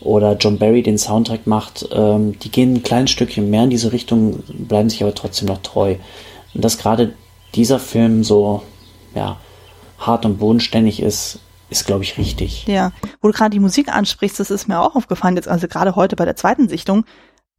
oder 0.00 0.36
John 0.36 0.58
Barry 0.58 0.82
den 0.82 0.98
Soundtrack 0.98 1.46
macht. 1.46 1.88
Ähm, 1.92 2.38
die 2.38 2.50
gehen 2.50 2.74
ein 2.74 2.82
kleines 2.82 3.10
Stückchen 3.10 3.50
mehr 3.50 3.64
in 3.64 3.70
diese 3.70 3.92
Richtung, 3.92 4.42
bleiben 4.48 4.88
sich 4.88 5.02
aber 5.02 5.14
trotzdem 5.14 5.48
noch 5.48 5.58
treu. 5.58 5.96
Und 6.54 6.64
dass 6.64 6.78
gerade 6.78 7.12
dieser 7.54 7.78
Film 7.78 8.24
so 8.24 8.62
ja, 9.14 9.36
hart 9.98 10.24
und 10.24 10.38
bodenständig 10.38 11.00
ist, 11.00 11.40
ist, 11.70 11.86
glaube 11.86 12.04
ich, 12.04 12.18
richtig. 12.18 12.66
Ja, 12.66 12.92
wo 13.20 13.28
du 13.28 13.34
gerade 13.34 13.50
die 13.50 13.60
Musik 13.60 13.88
ansprichst, 13.88 14.38
das 14.38 14.50
ist 14.50 14.68
mir 14.68 14.80
auch 14.80 14.94
aufgefallen, 14.94 15.36
jetzt 15.36 15.48
also 15.48 15.68
gerade 15.68 15.96
heute 15.96 16.16
bei 16.16 16.24
der 16.24 16.36
zweiten 16.36 16.68
Sichtung, 16.68 17.04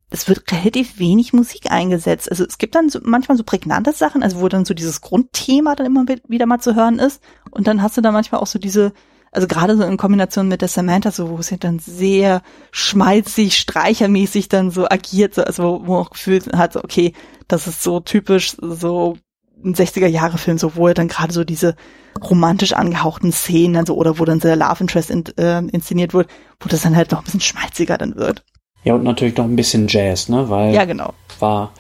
es 0.09 0.29
wird 0.29 0.49
relativ 0.51 0.99
wenig 0.99 1.33
Musik 1.33 1.69
eingesetzt. 1.69 2.31
Also 2.31 2.45
es 2.45 2.57
gibt 2.57 2.75
dann 2.75 2.89
so, 2.89 2.99
manchmal 3.03 3.37
so 3.37 3.43
prägnante 3.43 3.91
Sachen, 3.91 4.23
also 4.23 4.39
wo 4.39 4.47
dann 4.47 4.63
so 4.63 4.73
dieses 4.73 5.01
Grundthema 5.01 5.75
dann 5.75 5.85
immer 5.85 6.05
wieder 6.27 6.45
mal 6.45 6.59
zu 6.59 6.75
hören 6.75 6.99
ist. 6.99 7.21
Und 7.51 7.67
dann 7.67 7.81
hast 7.81 7.97
du 7.97 8.01
da 8.01 8.11
manchmal 8.11 8.39
auch 8.39 8.47
so 8.47 8.57
diese, 8.57 8.93
also 9.31 9.47
gerade 9.47 9.75
so 9.75 9.83
in 9.83 9.97
Kombination 9.97 10.47
mit 10.47 10.61
der 10.61 10.69
Samantha, 10.69 11.11
so 11.11 11.29
wo 11.29 11.37
es 11.37 11.49
ja 11.49 11.57
dann 11.57 11.79
sehr 11.79 12.41
schmalzig, 12.71 13.57
streichermäßig 13.57 14.47
dann 14.47 14.71
so 14.71 14.87
agiert, 14.87 15.35
so, 15.35 15.43
also 15.43 15.63
wo, 15.63 15.87
wo 15.87 15.93
man 15.93 16.01
auch 16.03 16.11
gefühlt 16.11 16.53
hat, 16.55 16.73
so, 16.73 16.83
okay, 16.83 17.11
das 17.49 17.67
ist 17.67 17.83
so 17.83 17.99
typisch 17.99 18.55
so 18.61 19.17
ein 19.63 19.73
60er-Jahre-Film, 19.73 20.57
so 20.57 20.75
wo 20.75 20.87
er 20.87 20.93
dann 20.93 21.07
gerade 21.07 21.33
so 21.33 21.43
diese 21.43 21.75
romantisch 22.21 22.73
angehauchten 22.73 23.31
Szenen, 23.31 23.77
also 23.77 23.95
oder 23.95 24.19
wo 24.19 24.25
dann 24.25 24.39
der 24.39 24.55
Love 24.55 24.81
Interest 24.81 25.09
in, 25.09 25.23
äh, 25.37 25.59
inszeniert 25.59 26.13
wird, 26.13 26.29
wo 26.59 26.69
das 26.69 26.81
dann 26.81 26.95
halt 26.95 27.11
noch 27.11 27.19
ein 27.19 27.25
bisschen 27.25 27.41
schmalziger 27.41 27.97
dann 27.97 28.15
wird. 28.15 28.43
Ja, 28.83 28.95
und 28.95 29.03
natürlich 29.03 29.35
noch 29.37 29.45
ein 29.45 29.55
bisschen 29.55 29.87
Jazz, 29.87 30.29
ne? 30.29 30.49
Weil 30.49 30.73
ja, 30.73 30.85
genau. 30.85 31.13
war, 31.39 31.71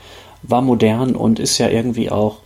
war 0.43 0.61
modern 0.61 1.15
und 1.15 1.39
ist 1.39 1.57
ja 1.57 1.69
irgendwie 1.69 2.09
auch, 2.11 2.39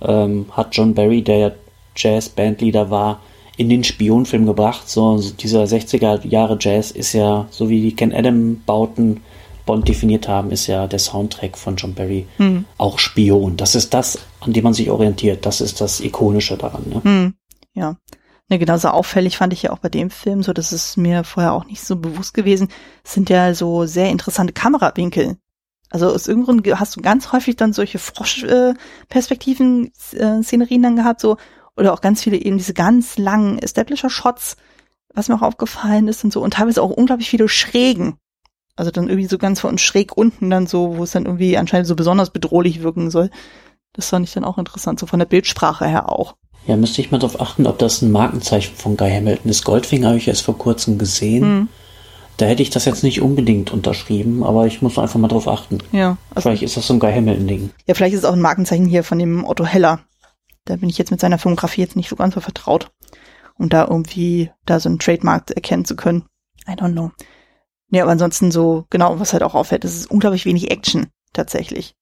ähm, 0.00 0.46
hat 0.52 0.74
John 0.74 0.94
Barry, 0.94 1.22
der 1.22 1.36
ja 1.38 1.50
Jazz-Bandleader 1.96 2.90
war, 2.90 3.20
in 3.56 3.68
den 3.68 3.84
Spionfilm 3.84 4.46
gebracht. 4.46 4.88
So, 4.88 5.18
so 5.18 5.34
dieser 5.34 5.64
60er 5.64 6.26
Jahre 6.26 6.56
Jazz 6.60 6.90
ist 6.90 7.12
ja, 7.12 7.46
so 7.50 7.68
wie 7.68 7.80
die 7.80 7.94
Ken 7.94 8.14
Adam 8.14 8.60
Bauten 8.64 9.20
Bond 9.66 9.88
definiert 9.88 10.28
haben, 10.28 10.50
ist 10.50 10.66
ja 10.66 10.86
der 10.86 10.98
Soundtrack 10.98 11.56
von 11.56 11.76
John 11.76 11.94
Barry 11.94 12.26
mhm. 12.38 12.64
auch 12.78 12.98
Spion. 12.98 13.56
Das 13.56 13.74
ist 13.74 13.94
das, 13.94 14.18
an 14.40 14.52
dem 14.52 14.64
man 14.64 14.74
sich 14.74 14.90
orientiert. 14.90 15.46
Das 15.46 15.60
ist 15.60 15.80
das 15.80 16.00
Ikonische 16.00 16.56
daran. 16.56 16.84
Ne? 16.88 17.00
Mhm. 17.02 17.34
Ja. 17.74 17.96
Ne, 18.48 18.58
genauso 18.58 18.88
auffällig 18.88 19.38
fand 19.38 19.52
ich 19.52 19.62
ja 19.62 19.70
auch 19.70 19.78
bei 19.78 19.88
dem 19.88 20.10
Film, 20.10 20.42
so 20.42 20.52
das 20.52 20.72
ist 20.72 20.96
mir 20.96 21.24
vorher 21.24 21.52
auch 21.54 21.64
nicht 21.64 21.82
so 21.82 21.96
bewusst 21.96 22.34
gewesen, 22.34 22.68
sind 23.02 23.30
ja 23.30 23.54
so 23.54 23.86
sehr 23.86 24.10
interessante 24.10 24.52
Kamerawinkel. 24.52 25.38
Also 25.88 26.08
aus 26.08 26.26
irgendeinem 26.26 26.62
Grund 26.62 26.80
hast 26.80 26.96
du 26.96 27.00
ganz 27.00 27.32
häufig 27.32 27.56
dann 27.56 27.72
solche 27.72 27.98
Froschperspektiven, 27.98 29.92
äh, 30.12 30.42
Szenerien 30.42 30.82
dann 30.82 30.96
gehabt, 30.96 31.20
so, 31.20 31.36
oder 31.76 31.92
auch 31.92 32.00
ganz 32.00 32.22
viele 32.22 32.36
eben 32.36 32.58
diese 32.58 32.74
ganz 32.74 33.16
langen 33.18 33.58
Establisher-Shots, 33.58 34.56
was 35.14 35.28
mir 35.28 35.36
auch 35.36 35.42
aufgefallen 35.42 36.08
ist 36.08 36.24
und 36.24 36.32
so, 36.32 36.42
und 36.42 36.54
teilweise 36.54 36.82
auch 36.82 36.90
unglaublich 36.90 37.30
viele 37.30 37.48
Schrägen. 37.48 38.18
Also 38.76 38.90
dann 38.90 39.08
irgendwie 39.08 39.28
so 39.28 39.38
ganz 39.38 39.60
von 39.60 39.78
schräg 39.78 40.16
unten 40.16 40.48
dann 40.50 40.66
so, 40.66 40.96
wo 40.96 41.04
es 41.04 41.12
dann 41.12 41.26
irgendwie 41.26 41.58
anscheinend 41.58 41.86
so 41.86 41.94
besonders 41.94 42.30
bedrohlich 42.30 42.82
wirken 42.82 43.10
soll. 43.10 43.30
Das 43.92 44.08
fand 44.08 44.26
ich 44.26 44.32
dann 44.32 44.44
auch 44.44 44.58
interessant, 44.58 44.98
so 44.98 45.06
von 45.06 45.18
der 45.18 45.26
Bildsprache 45.26 45.86
her 45.86 46.10
auch. 46.10 46.36
Ja, 46.66 46.76
müsste 46.76 47.00
ich 47.00 47.10
mal 47.10 47.18
darauf 47.18 47.40
achten, 47.40 47.66
ob 47.66 47.78
das 47.78 48.02
ein 48.02 48.12
Markenzeichen 48.12 48.74
von 48.76 48.96
Guy 48.96 49.10
Hamilton 49.10 49.50
ist. 49.50 49.64
Goldfinger 49.64 50.08
habe 50.08 50.18
ich 50.18 50.28
erst 50.28 50.42
vor 50.42 50.56
kurzem 50.56 50.96
gesehen. 50.96 51.42
Hm. 51.42 51.68
Da 52.36 52.46
hätte 52.46 52.62
ich 52.62 52.70
das 52.70 52.86
jetzt 52.86 53.02
nicht 53.02 53.20
unbedingt 53.20 53.72
unterschrieben, 53.72 54.42
aber 54.42 54.66
ich 54.66 54.80
muss 54.80 54.98
einfach 54.98 55.18
mal 55.18 55.28
drauf 55.28 55.48
achten. 55.48 55.78
Ja. 55.92 56.16
Also 56.30 56.48
vielleicht 56.48 56.62
ist 56.62 56.76
das 56.76 56.86
so 56.86 56.94
ein 56.94 57.00
Guy 57.00 57.12
Hamilton-Ding. 57.12 57.70
Ja, 57.86 57.94
vielleicht 57.94 58.14
ist 58.14 58.20
es 58.20 58.24
auch 58.24 58.32
ein 58.32 58.40
Markenzeichen 58.40 58.86
hier 58.86 59.04
von 59.04 59.18
dem 59.18 59.44
Otto 59.44 59.66
Heller. 59.66 60.00
Da 60.64 60.76
bin 60.76 60.88
ich 60.88 60.96
jetzt 60.96 61.10
mit 61.10 61.20
seiner 61.20 61.38
Filmografie 61.38 61.82
jetzt 61.82 61.96
nicht 61.96 62.08
so 62.08 62.16
ganz 62.16 62.34
so 62.34 62.40
vertraut, 62.40 62.90
um 63.58 63.68
da 63.68 63.82
irgendwie 63.84 64.50
da 64.64 64.80
so 64.80 64.88
einen 64.88 64.98
Trademark 64.98 65.50
erkennen 65.50 65.84
zu 65.84 65.94
können. 65.94 66.24
I 66.66 66.72
don't 66.72 66.92
know. 66.92 67.10
Ja, 67.92 68.04
aber 68.04 68.12
ansonsten 68.12 68.50
so, 68.50 68.86
genau, 68.88 69.20
was 69.20 69.34
halt 69.34 69.42
auch 69.42 69.54
auffällt, 69.54 69.84
es 69.84 69.94
ist 69.94 70.10
unglaublich 70.10 70.46
wenig 70.46 70.70
Action, 70.70 71.08
tatsächlich. 71.34 71.94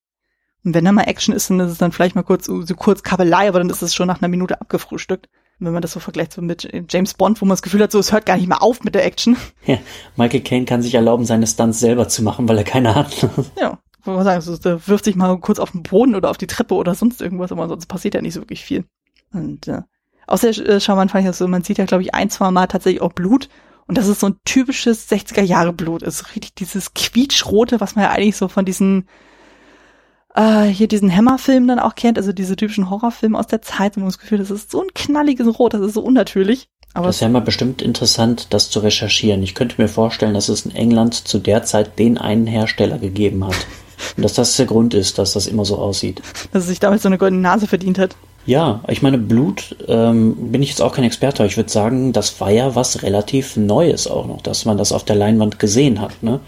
Und 0.64 0.72
wenn 0.72 0.84
da 0.84 0.92
mal 0.92 1.02
Action 1.02 1.34
ist, 1.34 1.50
dann 1.50 1.58
ist 1.58 1.72
es 1.72 1.78
dann 1.78 1.90
vielleicht 1.90 2.14
mal 2.14 2.22
kurz, 2.22 2.46
so 2.46 2.62
kurz 2.76 3.02
Kabelei, 3.02 3.48
aber 3.48 3.58
dann 3.58 3.70
ist 3.70 3.82
es 3.82 3.92
schon 3.92 4.06
nach 4.06 4.22
einer 4.22 4.28
Minute 4.28 4.60
abgefrühstückt. 4.60 5.28
Und 5.58 5.66
wenn 5.66 5.72
man 5.72 5.82
das 5.82 5.90
so 5.90 5.98
vergleicht 5.98 6.32
so 6.32 6.42
mit 6.42 6.68
James 6.88 7.14
Bond, 7.14 7.40
wo 7.40 7.44
man 7.44 7.54
das 7.54 7.62
Gefühl 7.62 7.82
hat, 7.82 7.90
so, 7.90 7.98
es 7.98 8.12
hört 8.12 8.24
gar 8.24 8.36
nicht 8.36 8.46
mehr 8.46 8.62
auf 8.62 8.84
mit 8.84 8.94
der 8.94 9.04
Action. 9.04 9.36
Ja, 9.66 9.78
Michael 10.16 10.42
Caine 10.42 10.64
kann 10.64 10.80
sich 10.80 10.94
erlauben, 10.94 11.24
seine 11.24 11.48
Stunts 11.48 11.80
selber 11.80 12.08
zu 12.08 12.22
machen, 12.22 12.48
weil 12.48 12.58
er 12.58 12.64
keine 12.64 12.94
hat. 12.94 13.28
ja, 13.60 13.78
wo 14.04 14.12
man 14.12 14.22
sagen, 14.22 14.40
so, 14.42 14.56
der 14.56 14.86
wirft 14.86 15.04
sich 15.04 15.16
mal 15.16 15.38
kurz 15.40 15.58
auf 15.58 15.72
den 15.72 15.82
Boden 15.82 16.14
oder 16.14 16.30
auf 16.30 16.38
die 16.38 16.46
Treppe 16.46 16.74
oder 16.74 16.94
sonst 16.94 17.20
irgendwas, 17.20 17.50
aber 17.50 17.68
sonst 17.68 17.86
passiert 17.86 18.14
ja 18.14 18.22
nicht 18.22 18.34
so 18.34 18.42
wirklich 18.42 18.64
viel. 18.64 18.84
Und 19.32 19.66
äh, 19.66 19.82
außer 20.28 20.50
äh, 20.50 20.80
charmant 20.80 21.10
fand 21.10 21.24
ich 21.24 21.30
das 21.30 21.38
so, 21.38 21.48
man 21.48 21.64
sieht 21.64 21.78
ja, 21.78 21.84
glaube 21.84 22.04
ich, 22.04 22.14
ein, 22.14 22.30
zwei 22.30 22.52
Mal 22.52 22.68
tatsächlich 22.68 23.02
auch 23.02 23.12
Blut 23.12 23.48
und 23.90 23.98
das 23.98 24.06
ist 24.06 24.20
so 24.20 24.28
ein 24.28 24.36
typisches 24.44 25.10
60er 25.10 25.42
Jahre 25.42 25.72
Blut. 25.72 26.04
ist 26.04 26.36
richtig 26.36 26.54
dieses 26.54 26.94
quietschrote, 26.94 27.80
was 27.80 27.96
man 27.96 28.04
ja 28.04 28.12
eigentlich 28.12 28.36
so 28.36 28.46
von 28.46 28.64
diesen 28.64 29.08
äh, 30.36 30.66
hier 30.66 30.86
diesen 30.86 31.12
Hammerfilm 31.12 31.66
dann 31.66 31.80
auch 31.80 31.96
kennt, 31.96 32.16
also 32.16 32.32
diese 32.32 32.54
typischen 32.54 32.88
Horrorfilme 32.88 33.36
aus 33.36 33.48
der 33.48 33.62
Zeit, 33.62 33.96
man 33.96 34.06
das 34.06 34.20
Gefühl, 34.20 34.38
das 34.38 34.52
ist 34.52 34.70
so 34.70 34.80
ein 34.80 34.94
knalliges 34.94 35.58
Rot, 35.58 35.74
das 35.74 35.80
ist 35.80 35.94
so 35.94 36.02
unnatürlich. 36.02 36.68
Aber 36.94 37.08
das 37.08 37.18
ja 37.18 37.28
mal 37.28 37.40
bestimmt 37.40 37.82
interessant, 37.82 38.46
das 38.50 38.70
zu 38.70 38.78
recherchieren. 38.78 39.42
Ich 39.42 39.56
könnte 39.56 39.82
mir 39.82 39.88
vorstellen, 39.88 40.34
dass 40.34 40.48
es 40.48 40.64
in 40.64 40.70
England 40.70 41.14
zu 41.14 41.40
der 41.40 41.64
Zeit 41.64 41.98
den 41.98 42.16
einen 42.16 42.46
Hersteller 42.46 42.98
gegeben 42.98 43.44
hat. 43.44 43.66
Und 44.16 44.22
dass 44.24 44.34
das 44.34 44.54
der 44.54 44.66
Grund 44.66 44.94
ist, 44.94 45.18
dass 45.18 45.32
das 45.32 45.48
immer 45.48 45.64
so 45.64 45.78
aussieht. 45.78 46.22
Dass 46.52 46.62
es 46.62 46.68
sich 46.68 46.78
damals 46.78 47.02
so 47.02 47.08
eine 47.08 47.18
goldene 47.18 47.42
Nase 47.42 47.66
verdient 47.66 47.98
hat. 47.98 48.14
Ja, 48.50 48.80
ich 48.88 49.00
meine, 49.00 49.16
Blut 49.16 49.76
ähm, 49.86 50.50
bin 50.50 50.60
ich 50.60 50.70
jetzt 50.70 50.82
auch 50.82 50.92
kein 50.92 51.04
Experte, 51.04 51.44
aber 51.44 51.46
ich 51.46 51.56
würde 51.56 51.70
sagen, 51.70 52.12
das 52.12 52.40
war 52.40 52.50
ja 52.50 52.74
was 52.74 53.04
relativ 53.04 53.56
Neues 53.56 54.08
auch 54.08 54.26
noch, 54.26 54.42
dass 54.42 54.64
man 54.64 54.76
das 54.76 54.90
auf 54.90 55.04
der 55.04 55.14
Leinwand 55.14 55.60
gesehen 55.60 56.00
hat. 56.00 56.20
Ne? 56.24 56.32
Und 56.32 56.40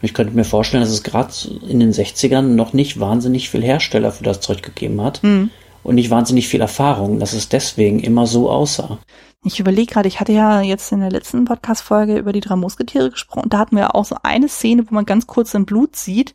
ich 0.00 0.14
könnte 0.14 0.34
mir 0.34 0.46
vorstellen, 0.46 0.82
dass 0.82 0.90
es 0.90 1.02
gerade 1.02 1.30
in 1.68 1.78
den 1.78 1.92
60ern 1.92 2.40
noch 2.40 2.72
nicht 2.72 3.00
wahnsinnig 3.00 3.50
viel 3.50 3.62
Hersteller 3.62 4.12
für 4.12 4.24
das 4.24 4.40
Zeug 4.40 4.62
gegeben 4.62 5.02
hat 5.02 5.22
mhm. 5.22 5.50
und 5.82 5.96
nicht 5.96 6.08
wahnsinnig 6.08 6.48
viel 6.48 6.62
Erfahrung, 6.62 7.20
dass 7.20 7.34
es 7.34 7.50
deswegen 7.50 8.00
immer 8.00 8.26
so 8.26 8.50
aussah. 8.50 8.96
Ich 9.44 9.60
überlege 9.60 9.92
gerade, 9.92 10.08
ich 10.08 10.20
hatte 10.20 10.32
ja 10.32 10.62
jetzt 10.62 10.90
in 10.90 11.00
der 11.00 11.10
letzten 11.10 11.44
Podcast-Folge 11.44 12.16
über 12.16 12.32
die 12.32 12.40
drei 12.40 12.56
Musketiere 12.56 13.10
gesprochen. 13.10 13.50
Da 13.50 13.58
hatten 13.58 13.76
wir 13.76 13.94
auch 13.94 14.06
so 14.06 14.16
eine 14.22 14.48
Szene, 14.48 14.86
wo 14.88 14.94
man 14.94 15.04
ganz 15.04 15.26
kurz 15.26 15.54
ein 15.54 15.66
Blut 15.66 15.96
sieht 15.96 16.34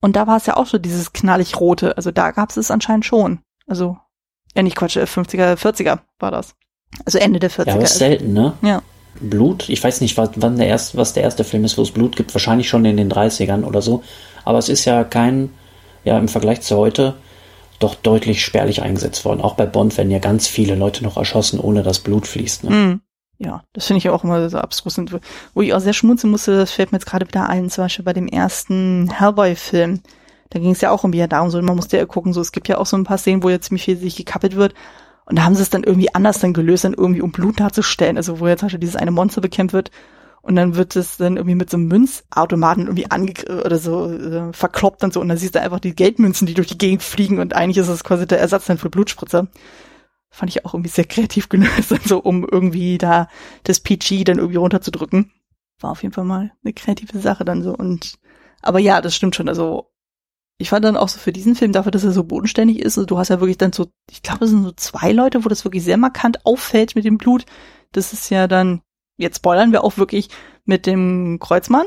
Und 0.00 0.16
da 0.16 0.26
war 0.26 0.38
es 0.38 0.46
ja 0.46 0.56
auch 0.56 0.66
so 0.66 0.78
dieses 0.78 1.12
knallig 1.12 1.60
rote. 1.60 1.96
Also 1.96 2.10
da 2.10 2.32
gab 2.32 2.50
es 2.50 2.56
es 2.56 2.72
anscheinend 2.72 3.04
schon. 3.04 3.38
Also, 3.68 3.98
ja 4.56 4.62
nicht 4.62 4.76
Quatsch, 4.76 4.96
50er, 4.96 5.52
äh, 5.52 5.56
40er 5.56 6.00
war 6.18 6.30
das. 6.30 6.54
Also 7.04 7.18
Ende 7.18 7.38
der 7.38 7.50
40er. 7.50 7.68
Ja, 7.68 7.74
aber 7.74 7.86
selten, 7.86 8.32
ne? 8.32 8.54
Ja. 8.62 8.82
Blut, 9.20 9.68
ich 9.68 9.82
weiß 9.82 10.00
nicht, 10.02 10.16
wann 10.18 10.56
der 10.56 10.66
erste, 10.66 10.98
was 10.98 11.14
der 11.14 11.22
erste 11.22 11.44
Film 11.44 11.64
ist, 11.64 11.78
wo 11.78 11.82
es 11.82 11.90
Blut 11.90 12.16
gibt, 12.16 12.34
wahrscheinlich 12.34 12.68
schon 12.68 12.84
in 12.84 12.96
den 12.96 13.10
30ern 13.10 13.64
oder 13.64 13.80
so. 13.80 14.02
Aber 14.44 14.58
es 14.58 14.68
ist 14.68 14.84
ja 14.84 15.04
kein, 15.04 15.50
ja, 16.04 16.18
im 16.18 16.28
Vergleich 16.28 16.60
zu 16.60 16.76
heute 16.76 17.14
doch 17.78 17.94
deutlich 17.94 18.44
spärlich 18.44 18.82
eingesetzt 18.82 19.24
worden. 19.24 19.40
Auch 19.40 19.54
bei 19.54 19.66
Bond 19.66 19.96
werden 19.96 20.10
ja 20.10 20.18
ganz 20.18 20.46
viele 20.46 20.74
Leute 20.74 21.04
noch 21.04 21.16
erschossen, 21.16 21.60
ohne 21.60 21.82
dass 21.82 22.00
Blut 22.00 22.26
fließt. 22.26 22.64
Ne? 22.64 22.70
Mm. 22.70 23.00
Ja, 23.38 23.64
das 23.74 23.86
finde 23.86 23.98
ich 23.98 24.08
auch 24.08 24.24
immer 24.24 24.48
so 24.48 24.56
abstrus. 24.58 24.96
Und 24.96 25.14
wo 25.52 25.60
ich 25.60 25.74
auch 25.74 25.80
sehr 25.80 25.92
schmunzeln 25.92 26.30
musste, 26.30 26.56
das 26.56 26.70
fällt 26.70 26.92
mir 26.92 26.96
jetzt 26.98 27.06
gerade 27.06 27.28
wieder 27.28 27.48
ein, 27.48 27.68
zum 27.68 27.84
Beispiel 27.84 28.04
bei 28.04 28.14
dem 28.14 28.28
ersten 28.28 29.10
Hellboy-Film. 29.10 30.00
Da 30.50 30.58
ging 30.58 30.70
es 30.70 30.80
ja 30.80 30.90
auch 30.90 31.04
irgendwie 31.04 31.26
darum, 31.26 31.50
so 31.50 31.60
man 31.60 31.76
musste 31.76 31.96
ja 31.96 32.06
gucken, 32.06 32.32
so 32.32 32.40
es 32.40 32.52
gibt 32.52 32.68
ja 32.68 32.78
auch 32.78 32.86
so 32.86 32.96
ein 32.96 33.04
paar 33.04 33.18
Szenen, 33.18 33.42
wo 33.42 33.48
jetzt 33.48 33.66
ziemlich 33.66 33.84
viel 33.84 33.96
sich 33.96 34.16
gekappelt 34.16 34.56
wird. 34.56 34.74
Und 35.24 35.38
da 35.38 35.42
haben 35.42 35.56
sie 35.56 35.62
es 35.62 35.70
dann 35.70 35.82
irgendwie 35.82 36.14
anders 36.14 36.38
dann 36.38 36.52
gelöst, 36.52 36.84
dann 36.84 36.94
irgendwie 36.94 37.20
um 37.20 37.32
Blut 37.32 37.58
darzustellen. 37.58 38.16
Also 38.16 38.38
wo 38.38 38.46
jetzt 38.46 38.62
Beispiel 38.62 38.78
dieses 38.78 38.96
eine 38.96 39.10
Monster 39.10 39.40
bekämpft 39.40 39.72
wird 39.72 39.90
und 40.46 40.54
dann 40.54 40.76
wird 40.76 40.94
es 40.94 41.16
dann 41.16 41.36
irgendwie 41.36 41.56
mit 41.56 41.70
so 41.70 41.76
einem 41.76 41.88
Münzautomaten 41.88 42.84
irgendwie 42.84 43.10
ange 43.10 43.34
oder 43.64 43.78
so 43.78 44.08
äh, 44.08 44.52
verkloppt 44.52 45.02
und 45.02 45.12
so 45.12 45.20
und 45.20 45.28
dann 45.28 45.38
siehst 45.38 45.56
du 45.56 45.60
einfach 45.60 45.80
die 45.80 45.96
Geldmünzen, 45.96 46.46
die 46.46 46.54
durch 46.54 46.68
die 46.68 46.78
Gegend 46.78 47.02
fliegen 47.02 47.40
und 47.40 47.54
eigentlich 47.54 47.78
ist 47.78 47.88
es 47.88 48.04
quasi 48.04 48.28
der 48.28 48.38
Ersatz 48.38 48.66
dann 48.66 48.78
für 48.78 48.88
Blutspritzer. 48.88 49.48
Fand 50.30 50.50
ich 50.50 50.64
auch 50.64 50.74
irgendwie 50.74 50.90
sehr 50.90 51.04
kreativ 51.04 51.48
gelöst, 51.48 51.92
also 51.92 52.20
um 52.20 52.46
irgendwie 52.48 52.96
da 52.96 53.28
das 53.64 53.80
PG 53.80 54.22
dann 54.22 54.38
irgendwie 54.38 54.58
runterzudrücken. 54.58 55.32
War 55.80 55.90
auf 55.90 56.02
jeden 56.04 56.14
Fall 56.14 56.24
mal 56.24 56.52
eine 56.64 56.72
kreative 56.72 57.18
Sache 57.18 57.44
dann 57.44 57.64
so 57.64 57.74
und 57.74 58.14
aber 58.62 58.78
ja, 58.78 59.00
das 59.00 59.16
stimmt 59.16 59.34
schon, 59.34 59.48
also 59.48 59.90
ich 60.58 60.70
fand 60.70 60.84
dann 60.84 60.96
auch 60.96 61.08
so 61.08 61.18
für 61.18 61.32
diesen 61.32 61.54
Film, 61.54 61.72
dafür, 61.72 61.92
dass 61.92 62.04
er 62.04 62.12
so 62.12 62.24
bodenständig 62.24 62.78
ist, 62.78 62.96
also 62.96 63.06
du 63.06 63.18
hast 63.18 63.28
ja 63.28 63.40
wirklich 63.40 63.58
dann 63.58 63.72
so, 63.72 63.88
ich 64.10 64.22
glaube, 64.22 64.44
es 64.44 64.50
sind 64.50 64.62
so 64.62 64.72
zwei 64.72 65.12
Leute, 65.12 65.44
wo 65.44 65.48
das 65.48 65.64
wirklich 65.64 65.84
sehr 65.84 65.98
markant 65.98 66.44
auffällt 66.46 66.96
mit 66.96 67.04
dem 67.04 67.18
Blut. 67.18 67.44
Das 67.92 68.12
ist 68.12 68.30
ja 68.30 68.46
dann 68.46 68.80
jetzt 69.16 69.38
spoilern 69.38 69.72
wir 69.72 69.84
auch 69.84 69.96
wirklich 69.96 70.28
mit 70.64 70.86
dem 70.86 71.38
Kreuzmann, 71.40 71.86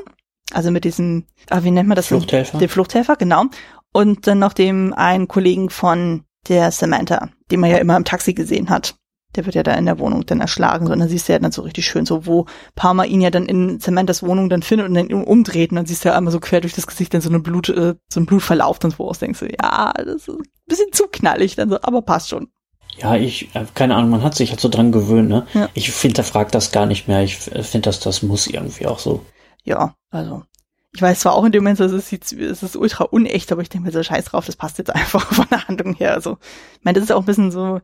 also 0.52 0.72
mit 0.72 0.84
diesem, 0.84 1.26
ah, 1.50 1.64
wie 1.64 1.72
nennt 1.72 1.90
man 1.90 1.96
das? 1.96 2.08
Fluchthelfer. 2.08 2.58
Den 2.58 2.70
Fluchthelfer, 2.70 3.16
genau. 3.16 3.46
Und 3.92 4.28
dann 4.28 4.40
noch 4.40 4.54
dem 4.54 4.94
einen 4.94 5.28
Kollegen 5.28 5.70
von 5.70 6.24
der 6.48 6.72
Samantha, 6.72 7.30
den 7.52 7.60
man 7.60 7.72
ja 7.72 7.78
immer 7.78 7.98
im 7.98 8.06
Taxi 8.06 8.34
gesehen 8.34 8.70
hat. 8.70 8.96
Der 9.36 9.46
wird 9.46 9.56
ja 9.56 9.64
da 9.64 9.74
in 9.74 9.86
der 9.86 10.00
Wohnung 10.00 10.26
dann 10.26 10.42
erschlagen, 10.42 10.88
so, 10.88 10.94
und 10.94 11.00
dann 11.00 11.10
siehst 11.10 11.30
du 11.30 11.34
ja 11.34 11.40
dann 11.40 11.52
so 11.52 11.62
richtig 11.62 11.86
schön, 11.86 12.06
so 12.06 12.26
wo 12.26 12.46
Parma 12.76 13.04
ihn 13.04 13.22
ja 13.22 13.30
dann 13.30 13.46
in 13.46 13.80
Samanthas 13.80 14.24
Wohnung 14.24 14.50
dann 14.50 14.64
findet 14.64 14.88
und 14.88 14.96
dann 14.96 15.12
umdreht 15.12 15.70
und 15.70 15.76
dann 15.76 15.86
siehst 15.86 16.04
du 16.04 16.10
ja 16.10 16.18
einmal 16.18 16.32
so 16.32 16.40
quer 16.40 16.62
durch 16.62 16.74
das 16.74 16.88
Gesicht 16.88 17.14
dann 17.14 17.22
so 17.22 17.30
eine 17.30 17.40
Blut, 17.40 17.70
äh, 17.70 17.94
so 18.12 18.20
ein 18.20 18.26
Blutverlauf 18.26 18.80
und 18.84 18.96
so 18.96 19.08
aus, 19.08 19.20
denkst 19.20 19.40
du, 19.40 19.46
ja, 19.46 19.94
das 19.96 20.16
ist 20.16 20.30
ein 20.30 20.44
bisschen 20.66 20.92
zu 20.92 21.04
knallig, 21.12 21.56
dann 21.56 21.70
so, 21.70 21.78
aber 21.82 22.02
passt 22.02 22.30
schon. 22.30 22.50
Ja, 22.98 23.16
ich, 23.16 23.54
äh, 23.56 23.66
keine 23.76 23.96
Ahnung, 23.96 24.10
man 24.10 24.24
hat 24.24 24.36
sich 24.36 24.50
halt 24.50 24.60
so 24.60 24.68
dran 24.68 24.92
gewöhnt, 24.92 25.30
ne? 25.30 25.46
Ja. 25.54 25.70
Ich 25.74 25.94
hinterfrag 25.96 26.52
das 26.52 26.72
gar 26.72 26.86
nicht 26.86 27.08
mehr. 27.08 27.24
Ich 27.24 27.38
finde, 27.38 27.82
dass 27.82 28.00
das 28.00 28.24
muss 28.24 28.48
irgendwie 28.48 28.88
auch 28.88 29.00
so. 29.00 29.26
Ja, 29.64 29.96
also. 30.10 30.44
Ich 30.92 31.02
weiß 31.02 31.20
zwar 31.20 31.36
auch 31.36 31.46
in 31.46 31.52
dem 31.52 31.64
Moment, 31.64 31.80
es 31.80 31.92
ist, 31.92 32.34
es 32.34 32.64
ist 32.64 32.76
ultra 32.76 33.04
unecht, 33.04 33.52
aber 33.52 33.62
ich 33.62 33.70
denke 33.70 33.86
mir 33.86 33.92
so, 33.92 34.02
scheiß 34.02 34.26
drauf, 34.26 34.48
das 34.48 34.56
passt 34.56 34.80
jetzt 34.80 34.90
einfach 34.96 35.32
von 35.32 35.46
der 35.50 35.68
Handlung 35.68 35.94
her. 35.94 36.14
Also, 36.14 36.38
ich 36.74 36.84
meine, 36.84 36.96
das 36.96 37.06
ist 37.06 37.12
auch 37.12 37.20
ein 37.20 37.26
bisschen 37.26 37.52
so 37.52 37.80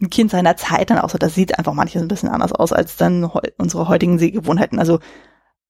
ein 0.00 0.10
Kind 0.10 0.30
seiner 0.30 0.56
Zeit 0.56 0.90
dann 0.90 0.98
auch 0.98 1.10
so, 1.10 1.18
das 1.18 1.34
sieht 1.34 1.58
einfach 1.58 1.74
manches 1.74 2.02
ein 2.02 2.08
bisschen 2.08 2.28
anders 2.28 2.52
aus 2.52 2.72
als 2.72 2.96
dann 2.96 3.30
unsere 3.58 3.88
heutigen 3.88 4.18
Sehgewohnheiten. 4.18 4.78
Also, 4.78 5.00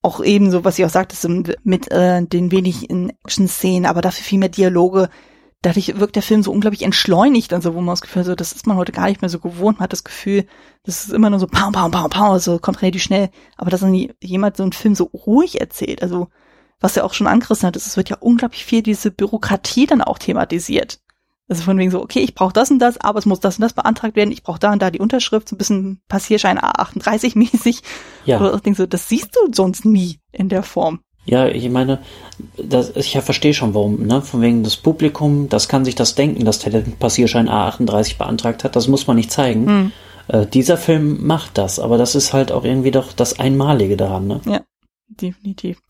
auch 0.02 0.22
eben 0.22 0.50
so, 0.50 0.64
was 0.64 0.78
ich 0.78 0.84
auch 0.84 0.90
sagte, 0.90 1.16
mit 1.64 1.90
äh, 1.90 2.24
den 2.24 2.52
wenigen 2.52 3.10
Action-Szenen, 3.24 3.86
aber 3.86 4.00
dafür 4.00 4.24
viel 4.24 4.38
mehr 4.38 4.48
Dialoge, 4.48 5.08
dadurch 5.62 5.98
wirkt 5.98 6.14
der 6.14 6.22
Film 6.22 6.42
so 6.42 6.52
unglaublich 6.52 6.82
entschleunigt, 6.82 7.52
also 7.52 7.74
wo 7.74 7.80
man 7.80 7.92
das 7.92 8.00
Gefühl 8.00 8.20
hat, 8.20 8.26
so, 8.26 8.34
das 8.34 8.52
ist 8.52 8.66
man 8.66 8.76
heute 8.76 8.92
gar 8.92 9.08
nicht 9.08 9.22
mehr 9.22 9.28
so 9.28 9.40
gewohnt, 9.40 9.78
man 9.78 9.84
hat 9.84 9.92
das 9.92 10.04
Gefühl, 10.04 10.46
das 10.84 11.04
ist 11.04 11.12
immer 11.12 11.30
nur 11.30 11.40
so 11.40 11.48
pam, 11.48 11.72
pam, 11.72 11.90
pam, 11.90 12.10
pam, 12.10 12.38
so 12.38 12.58
kommt 12.58 12.80
relativ 12.80 13.02
schnell, 13.02 13.30
aber 13.56 13.70
dass 13.70 13.80
dann 13.80 14.08
jemand 14.22 14.56
so 14.56 14.62
einen 14.62 14.72
Film 14.72 14.94
so 14.94 15.04
ruhig 15.04 15.60
erzählt, 15.60 16.02
also 16.02 16.28
was 16.80 16.96
er 16.96 17.04
auch 17.04 17.12
schon 17.12 17.26
angerissen 17.26 17.66
hat, 17.66 17.74
ist, 17.74 17.88
es 17.88 17.96
wird 17.96 18.08
ja 18.08 18.18
unglaublich 18.20 18.64
viel 18.64 18.82
diese 18.82 19.10
Bürokratie 19.10 19.86
dann 19.86 20.00
auch 20.00 20.18
thematisiert. 20.18 21.00
Also 21.48 21.62
von 21.62 21.78
wegen 21.78 21.90
so, 21.90 22.02
okay, 22.02 22.20
ich 22.20 22.34
brauche 22.34 22.52
das 22.52 22.70
und 22.70 22.78
das, 22.78 23.00
aber 23.00 23.18
es 23.18 23.26
muss 23.26 23.40
das 23.40 23.56
und 23.56 23.62
das 23.62 23.72
beantragt 23.72 24.16
werden, 24.16 24.32
ich 24.32 24.42
brauche 24.42 24.58
da 24.58 24.72
und 24.72 24.82
da 24.82 24.90
die 24.90 25.00
Unterschrift, 25.00 25.48
so 25.48 25.54
ein 25.54 25.58
bisschen 25.58 26.00
Passierschein 26.06 26.58
A38 26.58 27.38
mäßig. 27.38 27.82
Ja. 28.26 28.38
Oder 28.38 28.54
ich 28.54 28.60
denke 28.60 28.76
so, 28.76 28.86
das 28.86 29.08
siehst 29.08 29.34
du 29.34 29.52
sonst 29.52 29.84
nie 29.84 30.20
in 30.30 30.50
der 30.50 30.62
Form. 30.62 31.00
Ja, 31.24 31.46
ich 31.46 31.68
meine, 31.68 32.00
das, 32.56 32.96
ich 32.96 33.12
verstehe 33.12 33.52
schon 33.52 33.74
warum, 33.74 34.06
ne? 34.06 34.22
Von 34.22 34.40
wegen 34.40 34.62
das 34.62 34.76
Publikum, 34.76 35.50
das 35.50 35.68
kann 35.68 35.84
sich 35.84 35.94
das 35.94 36.14
denken, 36.14 36.46
dass 36.46 36.58
der 36.60 36.72
den 36.72 36.96
Passierschein 36.96 37.50
A38 37.50 38.16
beantragt 38.16 38.64
hat, 38.64 38.76
das 38.76 38.88
muss 38.88 39.06
man 39.06 39.16
nicht 39.16 39.30
zeigen. 39.30 39.66
Hm. 39.66 39.92
Äh, 40.28 40.46
dieser 40.46 40.78
Film 40.78 41.26
macht 41.26 41.58
das, 41.58 41.80
aber 41.80 41.98
das 41.98 42.14
ist 42.14 42.32
halt 42.32 42.50
auch 42.50 42.64
irgendwie 42.64 42.90
doch 42.90 43.12
das 43.12 43.38
Einmalige 43.38 43.98
daran, 43.98 44.26
ne? 44.26 44.40
Ja, 44.46 44.60
definitiv. 45.08 45.80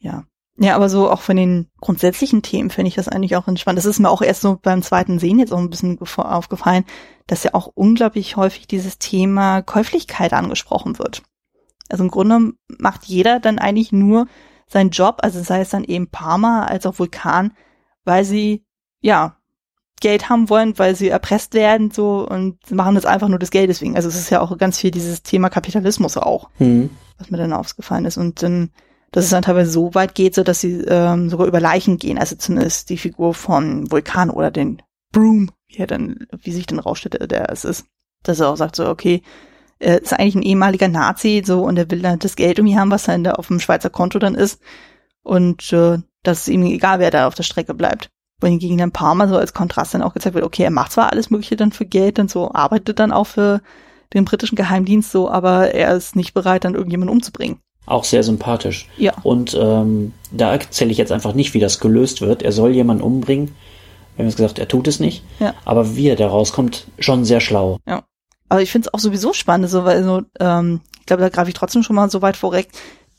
Ja. 0.00 0.24
Ja, 0.62 0.76
aber 0.76 0.88
so 0.88 1.10
auch 1.10 1.22
von 1.22 1.36
den 1.36 1.66
grundsätzlichen 1.80 2.42
Themen 2.42 2.70
finde 2.70 2.86
ich 2.86 2.94
das 2.94 3.08
eigentlich 3.08 3.34
auch 3.34 3.48
entspannt. 3.48 3.78
Das 3.78 3.84
ist 3.84 3.98
mir 3.98 4.08
auch 4.08 4.22
erst 4.22 4.42
so 4.42 4.60
beim 4.62 4.80
zweiten 4.82 5.18
Sehen 5.18 5.40
jetzt 5.40 5.52
auch 5.52 5.58
ein 5.58 5.70
bisschen 5.70 5.98
aufgefallen, 6.00 6.84
dass 7.26 7.42
ja 7.42 7.54
auch 7.54 7.66
unglaublich 7.74 8.36
häufig 8.36 8.68
dieses 8.68 8.98
Thema 8.98 9.62
Käuflichkeit 9.62 10.32
angesprochen 10.32 11.00
wird. 11.00 11.24
Also 11.88 12.04
im 12.04 12.12
Grunde 12.12 12.52
macht 12.78 13.06
jeder 13.06 13.40
dann 13.40 13.58
eigentlich 13.58 13.90
nur 13.90 14.28
sein 14.68 14.90
Job, 14.90 15.18
also 15.22 15.42
sei 15.42 15.62
es 15.62 15.70
dann 15.70 15.82
eben 15.82 16.10
Parma 16.10 16.64
als 16.64 16.86
auch 16.86 17.00
Vulkan, 17.00 17.54
weil 18.04 18.24
sie, 18.24 18.64
ja, 19.00 19.36
Geld 20.00 20.28
haben 20.28 20.48
wollen, 20.48 20.78
weil 20.78 20.94
sie 20.94 21.08
erpresst 21.08 21.54
werden, 21.54 21.90
so, 21.90 22.24
und 22.28 22.70
machen 22.70 22.94
das 22.94 23.04
einfach 23.04 23.28
nur 23.28 23.40
das 23.40 23.50
Geld 23.50 23.68
deswegen. 23.68 23.96
Also 23.96 24.08
es 24.08 24.14
ist 24.14 24.30
ja 24.30 24.40
auch 24.40 24.56
ganz 24.58 24.78
viel 24.78 24.92
dieses 24.92 25.24
Thema 25.24 25.48
Kapitalismus 25.48 26.16
auch, 26.16 26.50
mhm. 26.60 26.90
was 27.18 27.30
mir 27.30 27.36
dann 27.36 27.52
aufgefallen 27.52 28.04
ist. 28.04 28.16
Und 28.16 28.44
dann, 28.44 28.70
dass 29.12 29.24
es 29.24 29.30
dann 29.30 29.42
teilweise 29.42 29.70
so 29.70 29.94
weit 29.94 30.14
geht, 30.14 30.34
so 30.34 30.42
dass 30.42 30.60
sie 30.60 30.80
ähm, 30.88 31.28
sogar 31.28 31.46
über 31.46 31.60
Leichen 31.60 31.98
gehen. 31.98 32.18
Also 32.18 32.34
zumindest 32.36 32.88
die 32.88 32.96
Figur 32.96 33.34
von 33.34 33.90
Vulkan 33.90 34.30
oder 34.30 34.50
den 34.50 34.82
Broom, 35.12 35.50
wie 35.68 35.76
er 35.76 35.86
dann, 35.86 36.26
wie 36.42 36.50
sich 36.50 36.66
dann 36.66 36.78
rausstellt, 36.78 37.30
der 37.30 37.50
es 37.50 37.64
ist. 37.64 37.84
Dass 38.22 38.40
er 38.40 38.48
auch 38.48 38.56
sagt 38.56 38.76
so, 38.76 38.88
okay, 38.88 39.22
er 39.78 40.00
ist 40.00 40.12
eigentlich 40.12 40.36
ein 40.36 40.42
ehemaliger 40.42 40.88
Nazi, 40.88 41.42
so, 41.44 41.62
und 41.62 41.76
er 41.76 41.90
will 41.90 42.00
dann 42.00 42.18
das 42.20 42.36
Geld 42.36 42.58
irgendwie 42.58 42.78
haben, 42.78 42.90
was 42.90 43.04
dann 43.04 43.24
da 43.24 43.32
auf 43.32 43.48
dem 43.48 43.60
Schweizer 43.60 43.90
Konto 43.90 44.18
dann 44.18 44.34
ist. 44.34 44.60
Und 45.22 45.72
äh, 45.72 45.98
das 46.22 46.40
ist 46.40 46.48
ihm 46.48 46.64
egal, 46.64 46.98
wer 46.98 47.10
da 47.10 47.26
auf 47.26 47.34
der 47.34 47.42
Strecke 47.42 47.74
bleibt. 47.74 48.08
Wohingegen 48.40 48.78
dann 48.78 48.92
Parma 48.92 49.28
so 49.28 49.36
als 49.36 49.52
Kontrast 49.52 49.92
dann 49.92 50.02
auch 50.02 50.14
gezeigt 50.14 50.34
wird, 50.34 50.44
okay, 50.44 50.62
er 50.62 50.70
macht 50.70 50.92
zwar 50.92 51.12
alles 51.12 51.30
Mögliche 51.30 51.56
dann 51.56 51.72
für 51.72 51.84
Geld 51.84 52.18
und 52.18 52.30
so, 52.30 52.52
arbeitet 52.52 52.98
dann 52.98 53.12
auch 53.12 53.26
für 53.26 53.60
den 54.14 54.24
britischen 54.24 54.56
Geheimdienst 54.56 55.10
so, 55.10 55.30
aber 55.30 55.74
er 55.74 55.94
ist 55.94 56.16
nicht 56.16 56.32
bereit, 56.32 56.64
dann 56.64 56.74
irgendjemanden 56.74 57.14
umzubringen. 57.14 57.60
Auch 57.84 58.04
sehr 58.04 58.22
sympathisch. 58.22 58.88
Ja. 58.96 59.14
Und 59.22 59.58
ähm, 59.60 60.12
da 60.30 60.52
erzähle 60.52 60.92
ich 60.92 60.98
jetzt 60.98 61.12
einfach 61.12 61.34
nicht, 61.34 61.52
wie 61.54 61.60
das 61.60 61.80
gelöst 61.80 62.20
wird. 62.20 62.42
Er 62.42 62.52
soll 62.52 62.70
jemanden 62.74 63.02
umbringen. 63.02 63.54
Wir 64.14 64.22
haben 64.22 64.28
jetzt 64.28 64.36
gesagt, 64.36 64.58
er 64.58 64.68
tut 64.68 64.86
es 64.86 65.00
nicht. 65.00 65.24
Ja. 65.40 65.54
Aber 65.64 65.96
wie 65.96 66.08
er 66.08 66.16
da 66.16 66.28
rauskommt, 66.28 66.86
schon 66.98 67.24
sehr 67.24 67.40
schlau. 67.40 67.78
Ja. 67.86 68.04
Aber 68.48 68.62
ich 68.62 68.70
finde 68.70 68.88
es 68.88 68.94
auch 68.94 68.98
sowieso 68.98 69.32
spannend, 69.32 69.70
so, 69.70 69.84
weil 69.84 70.04
so, 70.04 70.22
ähm, 70.38 70.80
ich 71.00 71.06
glaube, 71.06 71.22
da 71.22 71.30
greife 71.30 71.48
ich 71.48 71.54
trotzdem 71.54 71.82
schon 71.82 71.96
mal 71.96 72.10
so 72.10 72.22
weit 72.22 72.36
vorweg, 72.36 72.68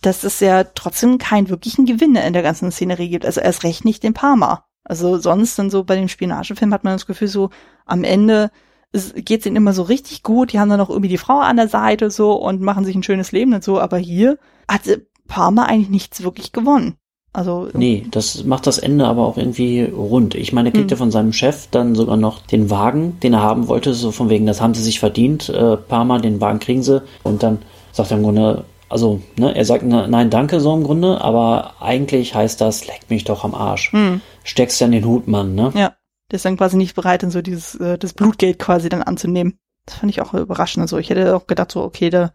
dass 0.01 0.24
es 0.24 0.39
ja 0.39 0.64
trotzdem 0.64 1.18
keinen 1.18 1.49
wirklichen 1.49 1.86
Gewinner 1.86 2.24
in 2.24 2.34
der 2.34 2.43
ganzen 2.43 2.72
Szenerie 2.72 3.09
gibt. 3.09 3.26
Also 3.26 3.41
erst 3.41 3.64
recht 3.64 3.84
nicht 3.84 4.03
den 4.03 4.14
Parma. 4.14 4.66
Also 4.84 5.18
sonst 5.18 5.57
dann 5.57 5.70
so 5.70 5.84
bei 5.84 5.95
dem 5.95 6.07
Spionagefilm 6.07 6.74
hat 6.74 6.84
man 6.84 6.93
das 6.93 7.05
Gefühl, 7.05 7.30
so 7.30 7.49
am 7.86 8.03
Ende 8.03 8.51
geht 8.93 9.41
es 9.41 9.45
ihnen 9.45 9.55
immer 9.55 9.73
so 9.73 9.83
richtig 9.83 10.23
gut. 10.23 10.53
Die 10.53 10.59
haben 10.59 10.69
dann 10.69 10.77
noch 10.77 10.89
irgendwie 10.89 11.09
die 11.09 11.17
Frau 11.17 11.39
an 11.39 11.57
der 11.57 11.67
Seite 11.67 12.11
so 12.11 12.33
und 12.33 12.61
machen 12.61 12.85
sich 12.85 12.95
ein 12.95 13.03
schönes 13.03 13.31
Leben 13.31 13.53
und 13.53 13.63
so. 13.63 13.79
Aber 13.79 13.97
hier 13.97 14.37
hat 14.67 14.81
Parma 15.27 15.63
eigentlich 15.63 15.89
nichts 15.89 16.23
wirklich 16.23 16.51
gewonnen. 16.51 16.95
Also 17.35 17.67
nee, 17.73 18.05
das 18.11 18.43
macht 18.43 18.67
das 18.67 18.77
Ende 18.77 19.07
aber 19.07 19.25
auch 19.25 19.37
irgendwie 19.37 19.81
rund. 19.81 20.35
Ich 20.35 20.53
meine, 20.53 20.69
er 20.69 20.73
kriegt 20.73 20.91
hm. 20.91 20.95
ja 20.95 20.97
von 20.97 21.09
seinem 21.09 21.33
Chef 21.33 21.67
dann 21.71 21.95
sogar 21.95 22.15
noch 22.15 22.45
den 22.45 22.69
Wagen, 22.69 23.19
den 23.23 23.33
er 23.33 23.41
haben 23.41 23.67
wollte, 23.67 23.95
so 23.95 24.11
von 24.11 24.29
wegen, 24.29 24.45
das 24.45 24.61
haben 24.61 24.75
sie 24.75 24.83
sich 24.83 24.99
verdient. 24.99 25.49
Äh, 25.49 25.77
paar 25.77 26.05
Mal 26.05 26.21
den 26.21 26.39
Wagen 26.39 26.59
kriegen 26.59 26.83
sie 26.83 27.01
und 27.23 27.41
dann 27.41 27.57
sagt 27.91 28.11
er 28.11 28.17
im 28.17 28.23
Grunde, 28.23 28.65
also 28.87 29.19
ne, 29.39 29.55
er 29.55 29.65
sagt 29.65 29.83
ne, 29.83 30.07
nein, 30.07 30.29
danke 30.29 30.59
so 30.59 30.75
im 30.75 30.83
Grunde, 30.83 31.21
aber 31.21 31.73
eigentlich 31.79 32.35
heißt 32.35 32.61
das, 32.61 32.85
leck 32.85 33.09
mich 33.09 33.23
doch 33.23 33.43
am 33.43 33.55
Arsch. 33.55 33.91
Hm. 33.93 34.21
Steckst 34.43 34.79
ja 34.79 34.85
in 34.85 34.91
den 34.91 35.05
Hut, 35.05 35.27
Mann, 35.27 35.55
ne? 35.55 35.71
Ja, 35.73 35.93
der 36.34 36.38
ist 36.38 36.45
dann 36.45 36.57
quasi 36.57 36.77
nicht 36.77 36.95
bereit, 36.95 37.21
dann 37.21 37.29
so 37.29 37.43
dieses 37.43 37.75
äh, 37.75 37.95
das 37.99 38.13
Blutgeld 38.13 38.57
quasi 38.57 38.89
dann 38.89 39.03
anzunehmen. 39.03 39.59
Das 39.86 39.97
fand 39.97 40.11
ich 40.11 40.19
auch 40.19 40.34
überraschend. 40.34 40.81
Also 40.81 40.97
ich 40.97 41.11
hätte 41.11 41.36
auch 41.36 41.45
gedacht 41.45 41.71
so, 41.71 41.84
okay, 41.84 42.09
da, 42.09 42.31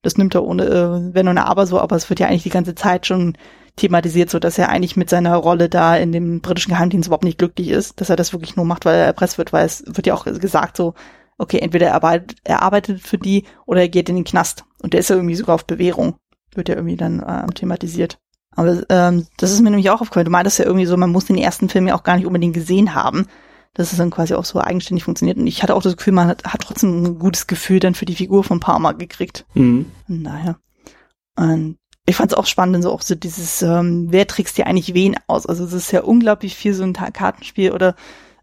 das 0.00 0.16
nimmt 0.16 0.34
er 0.34 0.42
ohne, 0.42 0.64
äh, 0.64 1.14
wenn 1.14 1.28
eine 1.28 1.44
Aber 1.44 1.66
so, 1.66 1.78
aber 1.78 1.94
es 1.94 2.08
wird 2.08 2.18
ja 2.18 2.28
eigentlich 2.28 2.44
die 2.44 2.48
ganze 2.48 2.74
Zeit 2.74 3.06
schon 3.06 3.36
thematisiert, 3.76 4.30
so 4.30 4.38
dass 4.38 4.56
er 4.56 4.70
eigentlich 4.70 4.96
mit 4.96 5.10
seiner 5.10 5.36
Rolle 5.36 5.68
da 5.68 5.94
in 5.98 6.12
dem 6.12 6.40
britischen 6.40 6.70
Geheimdienst 6.70 7.08
überhaupt 7.08 7.24
nicht 7.24 7.36
glücklich 7.36 7.68
ist, 7.68 8.00
dass 8.00 8.08
er 8.08 8.16
das 8.16 8.32
wirklich 8.32 8.56
nur 8.56 8.64
macht, 8.64 8.86
weil 8.86 8.94
er 8.94 9.04
erpresst 9.04 9.36
wird, 9.36 9.52
weil 9.52 9.66
es 9.66 9.84
wird 9.86 10.06
ja 10.06 10.14
auch 10.14 10.24
gesagt 10.24 10.78
so, 10.78 10.94
okay, 11.36 11.58
entweder 11.58 11.88
er 11.88 11.94
arbeitet, 11.96 12.38
er 12.44 12.62
arbeitet 12.62 13.02
für 13.02 13.18
die 13.18 13.44
oder 13.66 13.82
er 13.82 13.90
geht 13.90 14.08
in 14.08 14.16
den 14.16 14.24
Knast. 14.24 14.64
Und 14.80 14.94
der 14.94 15.00
ist 15.00 15.10
ja 15.10 15.16
irgendwie 15.16 15.34
sogar 15.34 15.56
auf 15.56 15.66
Bewährung, 15.66 16.16
wird 16.54 16.70
ja 16.70 16.76
irgendwie 16.76 16.96
dann 16.96 17.20
äh, 17.20 17.46
thematisiert. 17.48 18.18
Aber 18.54 18.82
ähm, 18.88 19.26
das 19.38 19.50
ist 19.50 19.60
mir 19.60 19.70
nämlich 19.70 19.90
auch 19.90 20.00
aufgefallen. 20.00 20.26
Du 20.26 20.30
meintest 20.30 20.58
ja 20.58 20.66
irgendwie 20.66 20.86
so, 20.86 20.96
man 20.96 21.10
muss 21.10 21.24
den 21.24 21.38
ersten 21.38 21.68
Film 21.68 21.88
ja 21.88 21.94
auch 21.94 22.02
gar 22.02 22.16
nicht 22.16 22.26
unbedingt 22.26 22.54
gesehen 22.54 22.94
haben. 22.94 23.26
Dass 23.74 23.90
es 23.90 23.96
dann 23.96 24.10
quasi 24.10 24.34
auch 24.34 24.44
so 24.44 24.60
eigenständig 24.60 25.04
funktioniert. 25.04 25.38
Und 25.38 25.46
ich 25.46 25.62
hatte 25.62 25.74
auch 25.74 25.82
das 25.82 25.96
Gefühl, 25.96 26.12
man 26.12 26.28
hat, 26.28 26.44
hat 26.44 26.60
trotzdem 26.60 27.04
ein 27.04 27.18
gutes 27.18 27.46
Gefühl 27.46 27.80
dann 27.80 27.94
für 27.94 28.04
die 28.04 28.14
Figur 28.14 28.44
von 28.44 28.60
Parma 28.60 28.92
gekriegt. 28.92 29.46
Mhm. 29.54 29.86
Naja. 30.06 30.56
Und 31.36 31.78
ich 32.04 32.16
fand 32.16 32.32
es 32.32 32.36
auch 32.36 32.44
spannend, 32.44 32.82
so 32.82 32.92
auch 32.92 33.00
so 33.00 33.14
dieses, 33.14 33.62
ähm, 33.62 34.08
wer 34.10 34.26
trägst 34.26 34.58
dir 34.58 34.66
eigentlich 34.66 34.92
wen 34.92 35.16
aus? 35.26 35.46
Also 35.46 35.64
es 35.64 35.72
ist 35.72 35.90
ja 35.90 36.02
unglaublich 36.02 36.54
viel 36.54 36.74
so 36.74 36.82
ein 36.82 36.92
Kartenspiel 36.92 37.72
oder 37.72 37.94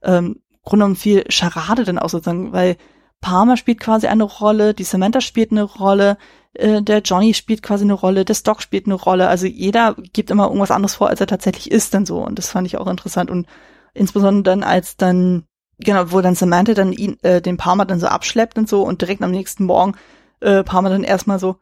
ähm, 0.02 0.38
Grunde 0.64 0.84
genommen 0.84 0.96
viel 0.96 1.26
Charade 1.30 1.84
dann 1.84 2.00
auch 2.00 2.10
sozusagen, 2.10 2.54
weil 2.54 2.78
Palmer 3.22 3.58
spielt 3.58 3.80
quasi 3.80 4.08
eine 4.08 4.24
Rolle, 4.24 4.74
die 4.74 4.84
Samantha 4.84 5.20
spielt 5.20 5.52
eine 5.52 5.64
Rolle, 5.64 6.18
äh, 6.54 6.82
der 6.82 7.00
Johnny 7.00 7.34
spielt 7.34 7.64
quasi 7.64 7.84
eine 7.84 7.94
Rolle, 7.94 8.26
der 8.26 8.34
Stock 8.34 8.62
spielt 8.62 8.86
eine 8.86 8.96
Rolle. 8.96 9.28
Also 9.28 9.46
jeder 9.46 9.96
gibt 10.14 10.32
immer 10.32 10.46
irgendwas 10.46 10.72
anderes 10.72 10.96
vor, 10.96 11.10
als 11.10 11.22
er 11.22 11.28
tatsächlich 11.28 11.72
ist 11.72 11.94
dann 11.94 12.06
so. 12.06 12.24
Und 12.24 12.38
das 12.40 12.50
fand 12.50 12.68
ich 12.68 12.78
auch 12.78 12.88
interessant. 12.88 13.30
Und 13.30 13.48
insbesondere 13.94 14.44
dann, 14.44 14.64
als 14.64 14.98
dann, 14.98 15.44
genau, 15.78 16.12
wo 16.12 16.22
dann 16.22 16.36
Samantha 16.36 16.74
dann 16.74 16.94
ihn, 16.94 17.18
äh, 17.22 17.42
den 17.42 17.58
Palmer 17.58 17.86
dann 17.86 18.00
so 18.00 18.08
abschleppt 18.08 18.58
und 18.58 18.70
so 18.70 18.84
und 18.84 19.02
direkt 19.02 19.22
am 19.22 19.32
nächsten 19.32 19.66
Morgen 19.66 19.96
äh, 20.42 20.64
Palmer 20.64 20.90
dann 20.90 21.04
erstmal 21.04 21.40
so, 21.40 21.58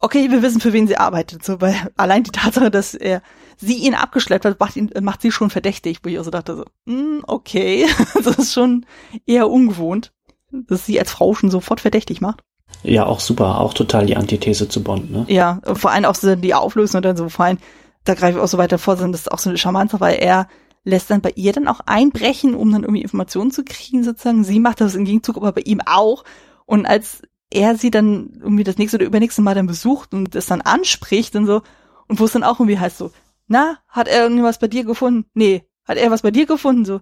okay, 0.00 0.30
wir 0.30 0.42
wissen, 0.42 0.60
für 0.60 0.72
wen 0.72 0.86
sie 0.86 0.98
arbeitet. 0.98 1.44
So, 1.44 1.60
weil 1.60 1.74
allein 1.96 2.24
die 2.24 2.32
Tatsache, 2.32 2.70
dass 2.70 2.94
er 2.94 3.22
sie 3.56 3.76
ihn 3.76 3.94
abgeschleppt 3.94 4.44
hat, 4.44 4.60
macht 4.60 4.76
ihn, 4.76 4.90
macht 5.00 5.22
sie 5.22 5.30
schon 5.30 5.50
verdächtig, 5.50 6.00
wo 6.02 6.08
ich 6.08 6.18
auch 6.18 6.24
so 6.24 6.30
dachte 6.30 6.56
so, 6.56 6.64
mm, 6.92 7.22
okay, 7.26 7.86
das 8.24 8.38
ist 8.38 8.52
schon 8.52 8.84
eher 9.26 9.48
ungewohnt, 9.48 10.12
dass 10.50 10.86
sie 10.86 10.98
als 10.98 11.12
Frau 11.12 11.34
schon 11.34 11.50
sofort 11.50 11.80
verdächtig 11.80 12.20
macht. 12.20 12.42
Ja, 12.82 13.06
auch 13.06 13.20
super, 13.20 13.60
auch 13.60 13.74
total 13.74 14.06
die 14.06 14.16
Antithese 14.16 14.68
zu 14.68 14.82
Bond, 14.82 15.10
ne? 15.10 15.24
Ja, 15.28 15.60
vor 15.74 15.90
allem 15.90 16.04
auch 16.04 16.14
so 16.14 16.34
die 16.36 16.54
Auflösung 16.54 16.98
und 16.98 17.04
dann 17.04 17.16
so, 17.16 17.28
vor 17.28 17.46
allem, 17.46 17.58
da 18.04 18.14
greife 18.14 18.38
ich 18.38 18.44
auch 18.44 18.48
so 18.48 18.58
weiter 18.58 18.78
vor, 18.78 18.96
das 18.96 19.08
ist 19.08 19.32
auch 19.32 19.38
so 19.38 19.48
eine 19.48 19.58
Charmante, 19.58 20.00
weil 20.00 20.16
er 20.16 20.48
lässt 20.84 21.10
dann 21.10 21.22
bei 21.22 21.32
ihr 21.34 21.52
dann 21.52 21.68
auch 21.68 21.80
einbrechen, 21.86 22.54
um 22.54 22.70
dann 22.70 22.82
irgendwie 22.82 23.02
Informationen 23.02 23.50
zu 23.50 23.64
kriegen, 23.64 24.04
sozusagen. 24.04 24.44
Sie 24.44 24.60
macht 24.60 24.80
das 24.80 24.94
im 24.94 25.06
Gegenzug, 25.06 25.36
aber 25.36 25.52
bei 25.52 25.62
ihm 25.62 25.80
auch. 25.84 26.24
Und 26.66 26.84
als 26.86 27.22
er 27.50 27.76
sie 27.76 27.90
dann 27.90 28.38
irgendwie 28.40 28.64
das 28.64 28.76
nächste 28.76 28.98
oder 28.98 29.06
übernächste 29.06 29.40
Mal 29.40 29.54
dann 29.54 29.66
besucht 29.66 30.12
und 30.12 30.34
es 30.34 30.46
dann 30.46 30.60
anspricht 30.60 31.34
und 31.36 31.46
so, 31.46 31.62
und 32.06 32.20
wo 32.20 32.26
es 32.26 32.32
dann 32.32 32.44
auch 32.44 32.60
irgendwie 32.60 32.78
heißt 32.78 32.98
so, 32.98 33.10
na, 33.46 33.78
hat 33.88 34.08
er 34.08 34.24
irgendwas 34.24 34.58
bei 34.58 34.68
dir 34.68 34.84
gefunden? 34.84 35.26
Nee. 35.34 35.64
Hat 35.86 35.96
er 35.96 36.10
was 36.10 36.22
bei 36.22 36.30
dir 36.30 36.46
gefunden? 36.46 36.84
So, 36.84 37.00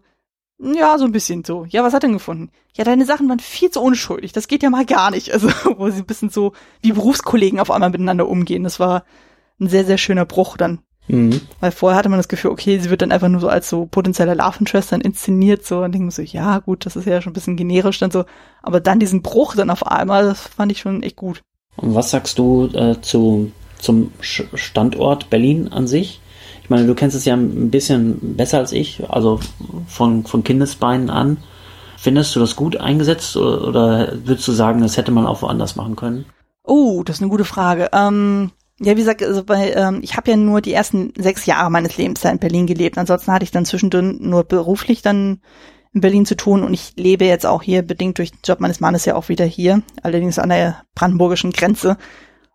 ja, 0.62 0.96
so 0.98 1.04
ein 1.04 1.12
bisschen 1.12 1.44
so. 1.44 1.66
Ja, 1.68 1.82
was 1.82 1.92
hat 1.92 2.04
er 2.04 2.08
denn 2.08 2.16
gefunden? 2.16 2.50
Ja, 2.74 2.84
deine 2.84 3.04
Sachen 3.04 3.28
waren 3.28 3.40
viel 3.40 3.70
zu 3.70 3.80
unschuldig. 3.80 4.32
Das 4.32 4.48
geht 4.48 4.62
ja 4.62 4.70
mal 4.70 4.86
gar 4.86 5.10
nicht. 5.10 5.32
Also, 5.32 5.48
wo 5.76 5.90
sie 5.90 5.98
ein 5.98 6.06
bisschen 6.06 6.30
so 6.30 6.52
wie 6.80 6.92
Berufskollegen 6.92 7.60
auf 7.60 7.70
einmal 7.70 7.90
miteinander 7.90 8.28
umgehen. 8.28 8.64
Das 8.64 8.80
war 8.80 9.04
ein 9.60 9.68
sehr, 9.68 9.84
sehr 9.84 9.98
schöner 9.98 10.24
Bruch 10.24 10.56
dann. 10.56 10.80
Mhm. 11.08 11.40
Weil 11.60 11.72
vorher 11.72 11.98
hatte 11.98 12.08
man 12.08 12.18
das 12.18 12.28
Gefühl, 12.28 12.52
okay, 12.52 12.78
sie 12.78 12.90
wird 12.90 13.02
dann 13.02 13.12
einfach 13.12 13.28
nur 13.28 13.40
so 13.40 13.48
als 13.48 13.68
so 13.68 13.86
potenzielle 13.86 14.34
Love 14.34 14.60
Interest 14.60 14.92
dann 14.92 15.00
inszeniert, 15.00 15.66
so, 15.66 15.80
und 15.80 15.92
denken 15.92 16.10
so, 16.10 16.22
ja, 16.22 16.60
gut, 16.60 16.86
das 16.86 16.96
ist 16.96 17.06
ja 17.06 17.20
schon 17.20 17.32
ein 17.32 17.34
bisschen 17.34 17.56
generisch 17.56 17.98
dann 17.98 18.10
so. 18.10 18.24
Aber 18.62 18.80
dann 18.80 19.00
diesen 19.00 19.22
Bruch 19.22 19.56
dann 19.56 19.70
auf 19.70 19.86
einmal, 19.86 20.24
das 20.24 20.42
fand 20.42 20.70
ich 20.72 20.78
schon 20.78 21.02
echt 21.02 21.16
gut. 21.16 21.42
Und 21.76 21.94
was 21.94 22.10
sagst 22.10 22.38
du 22.38 22.66
äh, 22.66 23.00
zu, 23.00 23.50
zum 23.78 24.12
Standort 24.20 25.28
Berlin 25.28 25.68
an 25.68 25.86
sich? 25.86 26.21
Ich 26.62 26.70
meine, 26.70 26.86
du 26.86 26.94
kennst 26.94 27.16
es 27.16 27.24
ja 27.24 27.34
ein 27.34 27.70
bisschen 27.70 28.36
besser 28.36 28.58
als 28.58 28.72
ich, 28.72 29.02
also 29.08 29.40
von, 29.86 30.24
von 30.24 30.44
Kindesbeinen 30.44 31.10
an. 31.10 31.38
Findest 31.98 32.34
du 32.34 32.40
das 32.40 32.56
gut 32.56 32.76
eingesetzt 32.76 33.36
oder, 33.36 33.68
oder 33.68 34.12
würdest 34.24 34.46
du 34.48 34.52
sagen, 34.52 34.80
das 34.80 34.96
hätte 34.96 35.12
man 35.12 35.26
auch 35.26 35.42
woanders 35.42 35.76
machen 35.76 35.96
können? 35.96 36.24
Oh, 36.64 37.02
das 37.04 37.16
ist 37.16 37.22
eine 37.22 37.30
gute 37.30 37.44
Frage. 37.44 37.90
Ähm, 37.92 38.50
ja, 38.80 38.92
wie 38.92 39.00
gesagt, 39.00 39.22
also 39.22 39.44
bei, 39.44 39.72
ähm, 39.72 40.00
ich 40.02 40.16
habe 40.16 40.30
ja 40.30 40.36
nur 40.36 40.60
die 40.60 40.72
ersten 40.72 41.12
sechs 41.16 41.46
Jahre 41.46 41.70
meines 41.70 41.96
Lebens 41.96 42.20
da 42.20 42.30
in 42.30 42.38
Berlin 42.38 42.66
gelebt. 42.66 42.98
Ansonsten 42.98 43.32
hatte 43.32 43.44
ich 43.44 43.50
dann 43.50 43.64
zwischendrin 43.64 44.18
nur 44.20 44.44
beruflich 44.44 45.02
dann 45.02 45.40
in 45.92 46.00
Berlin 46.00 46.26
zu 46.26 46.36
tun 46.36 46.62
und 46.62 46.72
ich 46.72 46.94
lebe 46.96 47.24
jetzt 47.24 47.46
auch 47.46 47.62
hier 47.62 47.82
bedingt 47.82 48.18
durch 48.18 48.30
den 48.30 48.40
Job 48.44 48.60
meines 48.60 48.80
Mannes 48.80 49.04
ja 49.04 49.14
auch 49.14 49.28
wieder 49.28 49.44
hier, 49.44 49.82
allerdings 50.02 50.38
an 50.38 50.48
der 50.48 50.82
brandenburgischen 50.94 51.52
Grenze 51.52 51.98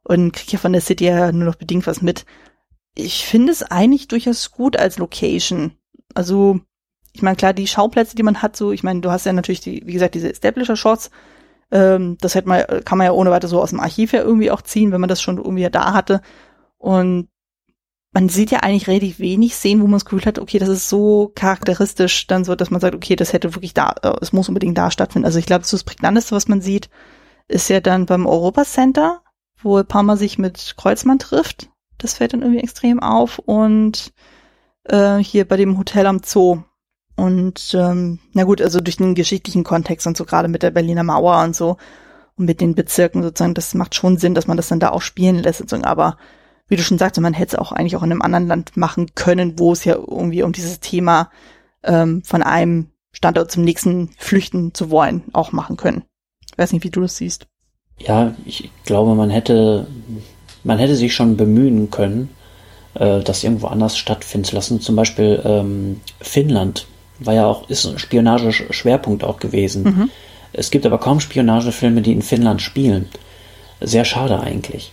und 0.03 0.33
kriege 0.33 0.51
hier 0.51 0.59
von 0.59 0.73
der 0.73 0.81
City 0.81 1.05
ja 1.05 1.31
nur 1.31 1.45
noch 1.45 1.55
bedingt 1.55 1.85
was 1.85 2.01
mit 2.01 2.25
ich 2.97 3.27
finde 3.27 3.51
es 3.51 3.63
eigentlich 3.63 4.07
durchaus 4.07 4.51
gut 4.51 4.75
als 4.75 4.97
Location. 4.97 5.73
Also, 6.15 6.59
ich 7.13 7.21
meine, 7.21 7.35
klar, 7.35 7.53
die 7.53 7.67
Schauplätze, 7.67 8.15
die 8.15 8.23
man 8.23 8.41
hat, 8.41 8.55
so, 8.55 8.71
ich 8.71 8.83
meine, 8.83 9.01
du 9.01 9.11
hast 9.11 9.25
ja 9.25 9.33
natürlich 9.33 9.61
die, 9.61 9.83
wie 9.85 9.93
gesagt, 9.93 10.15
diese 10.15 10.31
Establisher-Shots. 10.31 11.11
Ähm, 11.69 12.17
das 12.21 12.33
hätte 12.33 12.47
man, 12.47 12.63
kann 12.85 12.97
man 12.97 13.05
ja 13.05 13.11
ohne 13.11 13.29
weiter 13.29 13.47
so 13.47 13.61
aus 13.61 13.69
dem 13.69 13.79
Archiv 13.79 14.13
ja 14.13 14.21
irgendwie 14.21 14.51
auch 14.51 14.61
ziehen, 14.61 14.91
wenn 14.91 15.01
man 15.01 15.09
das 15.09 15.21
schon 15.21 15.37
irgendwie 15.37 15.69
da 15.69 15.93
hatte. 15.93 16.21
Und 16.77 17.29
man 18.13 18.29
sieht 18.29 18.49
ja 18.51 18.59
eigentlich 18.61 18.87
relativ 18.87 19.19
wenig 19.19 19.53
Szenen, 19.53 19.81
wo 19.81 19.85
man 19.85 19.99
das 19.99 20.05
Gefühl 20.05 20.25
hat, 20.25 20.39
okay, 20.39 20.57
das 20.57 20.69
ist 20.69 20.89
so 20.89 21.31
charakteristisch, 21.35 22.25
dann 22.25 22.45
so, 22.45 22.55
dass 22.55 22.71
man 22.71 22.81
sagt, 22.81 22.95
okay, 22.95 23.15
das 23.15 23.33
hätte 23.33 23.53
wirklich 23.53 23.75
da, 23.75 23.93
äh, 24.01 24.13
es 24.21 24.33
muss 24.33 24.47
unbedingt 24.47 24.77
da 24.77 24.89
stattfinden. 24.89 25.25
Also 25.25 25.37
ich 25.37 25.45
glaube, 25.45 25.61
das, 25.61 25.71
das 25.71 25.83
Prägnanteste, 25.83 26.35
was 26.35 26.47
man 26.47 26.61
sieht, 26.61 26.89
ist 27.47 27.69
ja 27.69 27.79
dann 27.79 28.07
beim 28.07 28.25
Europa 28.25 28.63
Center, 28.63 29.21
wo 29.61 29.83
Palmer 29.83 30.17
sich 30.17 30.39
mit 30.39 30.75
Kreuzmann 30.77 31.19
trifft 31.19 31.69
das 31.97 32.15
fällt 32.15 32.33
dann 32.33 32.41
irgendwie 32.41 32.61
extrem 32.61 32.99
auf. 33.01 33.39
Und 33.39 34.13
äh, 34.83 35.17
hier 35.17 35.47
bei 35.47 35.57
dem 35.57 35.77
Hotel 35.77 36.05
am 36.05 36.21
Zoo. 36.23 36.59
Und 37.15 37.73
ähm, 37.73 38.19
na 38.33 38.43
gut, 38.43 38.61
also 38.61 38.79
durch 38.79 38.97
den 38.97 39.15
geschichtlichen 39.15 39.63
Kontext 39.63 40.05
und 40.05 40.15
so 40.15 40.25
gerade 40.25 40.47
mit 40.47 40.63
der 40.63 40.71
Berliner 40.71 41.03
Mauer 41.03 41.43
und 41.43 41.55
so 41.55 41.77
und 42.35 42.45
mit 42.45 42.61
den 42.61 42.75
Bezirken 42.75 43.23
sozusagen, 43.23 43.55
das 43.55 43.73
macht 43.73 43.95
schon 43.95 44.17
Sinn, 44.17 44.35
dass 44.35 44.45
man 44.45 44.57
das 44.57 44.67
dann 44.67 44.79
da 44.79 44.89
auch 44.89 45.01
spielen 45.01 45.37
lässt. 45.37 45.59
Sozusagen. 45.59 45.85
Aber 45.85 46.17
wie 46.67 46.75
du 46.75 46.83
schon 46.83 46.99
sagst, 46.99 47.19
man 47.19 47.33
hätte 47.33 47.55
es 47.55 47.59
auch 47.59 47.71
eigentlich 47.71 47.95
auch 47.95 48.03
in 48.03 48.11
einem 48.11 48.21
anderen 48.21 48.47
Land 48.47 48.77
machen 48.77 49.15
können, 49.15 49.57
wo 49.57 49.71
es 49.71 49.83
ja 49.83 49.95
irgendwie 49.95 50.43
um 50.43 50.53
dieses 50.53 50.79
Thema 50.79 51.31
ähm, 51.83 52.23
von 52.23 52.43
einem 52.43 52.91
Standort 53.11 53.51
zum 53.51 53.63
nächsten 53.63 54.09
flüchten 54.17 54.73
zu 54.75 54.91
wollen 54.91 55.23
auch 55.33 55.51
machen 55.51 55.77
können. 55.77 56.03
Ich 56.51 56.57
weiß 56.57 56.71
nicht, 56.73 56.83
wie 56.83 56.91
du 56.91 57.01
das 57.01 57.17
siehst. 57.17 57.47
Ja, 57.97 58.35
ich 58.45 58.69
glaube, 58.83 59.15
man 59.15 59.31
hätte 59.31 59.87
man 60.67 60.79
hätte 60.79 60.97
sich 60.97 61.15
schon 61.15 61.37
bemühen 61.37 61.89
können, 61.89 62.29
äh, 62.95 63.21
das 63.21 63.43
irgendwo 63.43 63.67
anders 63.67 63.97
stattfinden 63.97 64.43
zu 64.43 64.55
lassen. 64.55 64.81
Zum 64.81 64.97
Beispiel 64.97 65.41
ähm, 65.45 66.01
Finnland 66.19 66.87
war 67.19 67.33
ja 67.33 67.45
auch, 67.47 67.69
ist 67.69 67.85
ein 67.85 67.97
Spionageschwerpunkt 67.97 69.23
auch 69.23 69.39
gewesen. 69.39 69.83
Mhm. 69.83 70.09
Es 70.51 70.69
gibt 70.69 70.85
aber 70.85 70.97
kaum 70.97 71.21
Spionagefilme, 71.21 72.01
die 72.01 72.11
in 72.11 72.21
Finnland 72.21 72.61
spielen. 72.61 73.07
Sehr 73.79 74.03
schade 74.03 74.41
eigentlich, 74.41 74.91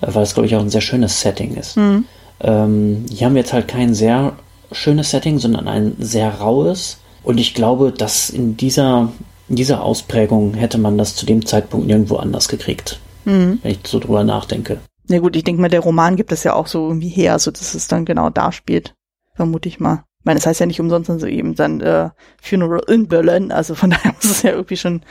weil 0.00 0.22
es, 0.22 0.34
glaube 0.34 0.46
ich, 0.46 0.56
auch 0.56 0.60
ein 0.60 0.70
sehr 0.70 0.82
schönes 0.82 1.20
Setting 1.20 1.56
ist. 1.56 1.78
Mhm. 1.78 2.04
Ähm, 2.40 3.06
hier 3.10 3.26
haben 3.26 3.34
wir 3.34 3.42
jetzt 3.42 3.52
halt 3.54 3.66
kein 3.66 3.94
sehr 3.94 4.34
schönes 4.72 5.10
Setting, 5.10 5.38
sondern 5.38 5.68
ein 5.68 5.96
sehr 6.00 6.34
raues. 6.34 6.98
Und 7.22 7.38
ich 7.38 7.54
glaube, 7.54 7.92
dass 7.92 8.28
in 8.28 8.58
dieser, 8.58 9.10
in 9.48 9.56
dieser 9.56 9.82
Ausprägung 9.82 10.52
hätte 10.52 10.76
man 10.76 10.98
das 10.98 11.16
zu 11.16 11.24
dem 11.24 11.46
Zeitpunkt 11.46 11.88
irgendwo 11.88 12.16
anders 12.16 12.48
gekriegt. 12.48 12.98
Mhm. 13.24 13.60
Wenn 13.62 13.70
ich 13.70 13.78
so 13.86 13.98
drüber 14.00 14.22
nachdenke. 14.22 14.80
Na 15.08 15.16
ja 15.16 15.20
gut, 15.20 15.36
ich 15.36 15.44
denke 15.44 15.60
mal, 15.60 15.68
der 15.68 15.80
Roman 15.80 16.16
gibt 16.16 16.32
es 16.32 16.44
ja 16.44 16.54
auch 16.54 16.66
so 16.66 16.88
irgendwie 16.88 17.08
her, 17.08 17.38
so 17.38 17.50
dass 17.50 17.74
es 17.74 17.88
dann 17.88 18.04
genau 18.04 18.30
da 18.30 18.52
spielt. 18.52 18.94
Vermute 19.34 19.68
ich 19.68 19.80
mal. 19.80 20.04
Ich 20.20 20.24
meine, 20.24 20.38
es 20.38 20.44
das 20.44 20.50
heißt 20.50 20.60
ja 20.60 20.66
nicht 20.66 20.80
umsonst 20.80 21.10
dann 21.10 21.18
so 21.18 21.26
eben 21.26 21.54
dann 21.54 21.80
äh, 21.80 22.10
Funeral 22.40 22.80
in 22.88 23.08
Berlin, 23.08 23.52
also 23.52 23.74
von 23.74 23.90
daher 23.90 24.14
muss 24.14 24.24
es 24.24 24.42
ja 24.42 24.52
irgendwie 24.52 24.76
schon, 24.76 25.02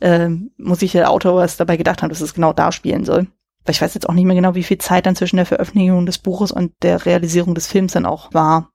äh, 0.00 0.30
muss 0.56 0.80
sich 0.80 0.92
der 0.92 1.10
Autor 1.10 1.36
was 1.36 1.56
dabei 1.56 1.76
gedacht 1.76 2.02
haben, 2.02 2.08
dass 2.08 2.22
es 2.22 2.34
genau 2.34 2.52
da 2.52 2.72
spielen 2.72 3.04
soll. 3.04 3.26
Weil 3.64 3.74
ich 3.74 3.82
weiß 3.82 3.94
jetzt 3.94 4.08
auch 4.08 4.14
nicht 4.14 4.24
mehr 4.24 4.36
genau, 4.36 4.54
wie 4.54 4.62
viel 4.62 4.78
Zeit 4.78 5.06
dann 5.06 5.16
zwischen 5.16 5.36
der 5.36 5.46
Veröffentlichung 5.46 6.06
des 6.06 6.18
Buches 6.18 6.52
und 6.52 6.72
der 6.82 7.04
Realisierung 7.04 7.54
des 7.54 7.66
Films 7.66 7.92
dann 7.92 8.06
auch 8.06 8.32
war. 8.32 8.70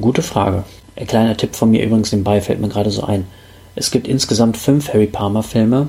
Gute 0.00 0.22
Frage. 0.22 0.64
Ein 0.96 1.06
kleiner 1.06 1.36
Tipp 1.36 1.54
von 1.54 1.70
mir 1.70 1.84
übrigens 1.84 2.12
nebenbei 2.12 2.40
fällt 2.40 2.60
mir 2.60 2.68
gerade 2.68 2.90
so 2.90 3.02
ein. 3.02 3.26
Es 3.74 3.90
gibt 3.90 4.08
insgesamt 4.08 4.56
fünf 4.56 4.88
Harry 4.92 5.06
Palmer 5.06 5.42
Filme, 5.42 5.88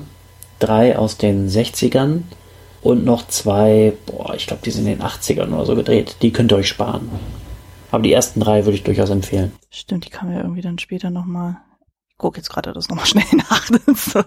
drei 0.58 0.98
aus 0.98 1.16
den 1.16 1.48
60ern, 1.48 2.22
und 2.82 3.04
noch 3.04 3.26
zwei, 3.28 3.92
boah, 4.06 4.34
ich 4.34 4.46
glaube, 4.46 4.62
die 4.64 4.70
sind 4.70 4.86
in 4.86 4.98
den 4.98 5.06
80ern 5.06 5.52
oder 5.52 5.66
so 5.66 5.74
gedreht. 5.74 6.16
Die 6.22 6.32
könnt 6.32 6.52
ihr 6.52 6.56
euch 6.56 6.68
sparen. 6.68 7.10
Aber 7.90 8.02
die 8.02 8.12
ersten 8.12 8.40
drei 8.40 8.64
würde 8.64 8.76
ich 8.76 8.84
durchaus 8.84 9.10
empfehlen. 9.10 9.52
Stimmt, 9.70 10.06
die 10.06 10.10
kann 10.10 10.28
man 10.28 10.36
ja 10.36 10.42
irgendwie 10.42 10.62
dann 10.62 10.78
später 10.78 11.10
nochmal. 11.10 11.56
Ich 12.08 12.16
gucke 12.16 12.38
jetzt 12.38 12.50
gerade 12.50 12.72
das 12.72 12.88
nochmal 12.88 13.06
schnell 13.06 13.24
nach. 13.36 13.66
so. 13.94 14.20
äh, 14.20 14.24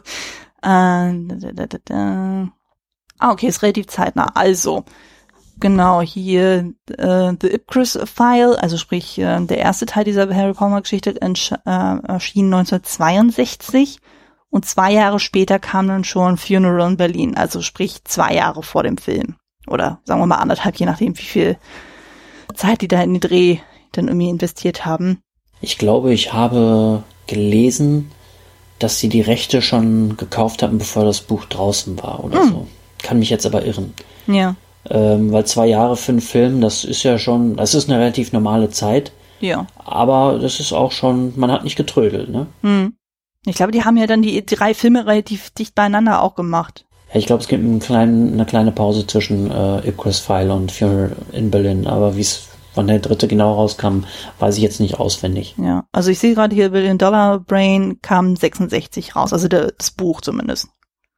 da, 0.61 1.65
da, 1.65 1.77
da. 1.85 2.49
Ah, 3.19 3.31
okay, 3.31 3.47
ist 3.47 3.63
relativ 3.63 3.87
zeitnah. 3.87 4.31
Also, 4.35 4.83
genau, 5.59 6.01
hier 6.01 6.73
äh, 6.97 7.33
The 7.41 7.53
Ipcris 7.53 7.97
File, 8.05 8.55
also 8.61 8.77
sprich 8.77 9.17
äh, 9.17 9.39
der 9.45 9.57
erste 9.59 9.85
Teil 9.85 10.03
dieser 10.03 10.33
Harry 10.33 10.53
Palmer 10.53 10.81
Geschichte 10.81 11.11
äh, 11.21 11.25
erschien 11.25 12.53
1962 12.53 13.99
und 14.53 14.65
zwei 14.65 14.93
Jahre 14.93 15.19
später 15.19 15.57
kam 15.57 15.87
dann 15.87 16.03
schon 16.03 16.37
Funeral 16.37 16.91
in 16.91 16.97
Berlin, 16.97 17.35
also 17.35 17.63
sprich 17.63 18.03
zwei 18.03 18.35
Jahre 18.35 18.61
vor 18.61 18.83
dem 18.83 18.97
Film. 18.97 19.35
Oder 19.65 19.99
sagen 20.03 20.21
wir 20.21 20.27
mal 20.27 20.35
anderthalb, 20.35 20.75
je 20.75 20.85
nachdem, 20.85 21.17
wie 21.17 21.23
viel 21.23 21.57
Zeit 22.53 22.81
die 22.81 22.87
da 22.87 23.01
in 23.01 23.15
den 23.15 23.19
Dreh 23.19 23.57
dann 23.93 24.09
irgendwie 24.09 24.29
investiert 24.29 24.85
haben. 24.85 25.21
Ich 25.59 25.79
glaube, 25.79 26.13
ich 26.13 26.33
habe 26.33 27.01
gelesen, 27.25 28.11
dass 28.77 28.99
sie 28.99 29.09
die 29.09 29.21
Rechte 29.21 29.63
schon 29.63 30.17
gekauft 30.17 30.61
hatten, 30.61 30.77
bevor 30.77 31.03
das 31.03 31.21
Buch 31.21 31.45
draußen 31.45 32.03
war 32.03 32.23
oder 32.23 32.41
hm. 32.41 32.49
so. 32.49 32.67
Kann 33.01 33.17
mich 33.17 33.31
jetzt 33.31 33.47
aber 33.47 33.65
irren. 33.65 33.95
Ja. 34.27 34.55
Ähm, 34.87 35.31
weil 35.31 35.47
zwei 35.47 35.65
Jahre 35.65 35.97
für 35.97 36.11
einen 36.11 36.21
Film, 36.21 36.61
das 36.61 36.83
ist 36.83 37.01
ja 37.01 37.17
schon, 37.17 37.55
das 37.55 37.73
ist 37.73 37.89
eine 37.89 37.99
relativ 37.99 38.31
normale 38.33 38.69
Zeit. 38.69 39.13
Ja. 39.39 39.65
Aber 39.83 40.37
das 40.37 40.59
ist 40.59 40.73
auch 40.73 40.91
schon, 40.91 41.33
man 41.37 41.51
hat 41.51 41.63
nicht 41.63 41.75
getrödelt, 41.75 42.29
ne? 42.29 42.45
Hm. 42.61 42.93
Ich 43.45 43.55
glaube, 43.55 43.71
die 43.71 43.83
haben 43.83 43.97
ja 43.97 44.07
dann 44.07 44.21
die 44.21 44.45
drei 44.45 44.73
Filme 44.73 45.05
relativ 45.05 45.49
dicht 45.51 45.75
beieinander 45.75 46.21
auch 46.21 46.35
gemacht. 46.35 46.85
Ich 47.13 47.27
glaube, 47.27 47.41
es 47.41 47.47
gibt 47.47 47.63
einen 47.63 47.79
kleinen, 47.79 48.33
eine 48.33 48.45
kleine 48.45 48.71
Pause 48.71 49.05
zwischen 49.05 49.51
äh, 49.51 49.87
Icarus 49.87 50.19
File 50.19 50.51
und 50.51 50.71
Funeral 50.71 51.15
in 51.31 51.51
Berlin, 51.51 51.85
aber 51.85 52.15
wie 52.15 52.21
es 52.21 52.47
wann 52.75 52.87
der 52.87 52.99
dritte 52.99 53.27
genau 53.27 53.53
rauskam, 53.53 54.05
weiß 54.39 54.57
ich 54.57 54.63
jetzt 54.63 54.79
nicht 54.79 54.99
auswendig. 54.99 55.55
Ja, 55.57 55.85
also 55.91 56.09
ich 56.09 56.19
sehe 56.19 56.33
gerade 56.33 56.55
hier 56.55 56.69
Billion 56.69 56.97
Dollar 56.97 57.39
Brain 57.39 57.99
kam 58.01 58.35
66 58.35 59.15
raus, 59.15 59.33
also 59.33 59.47
der, 59.47 59.73
das 59.77 59.91
Buch 59.91 60.21
zumindest. 60.21 60.69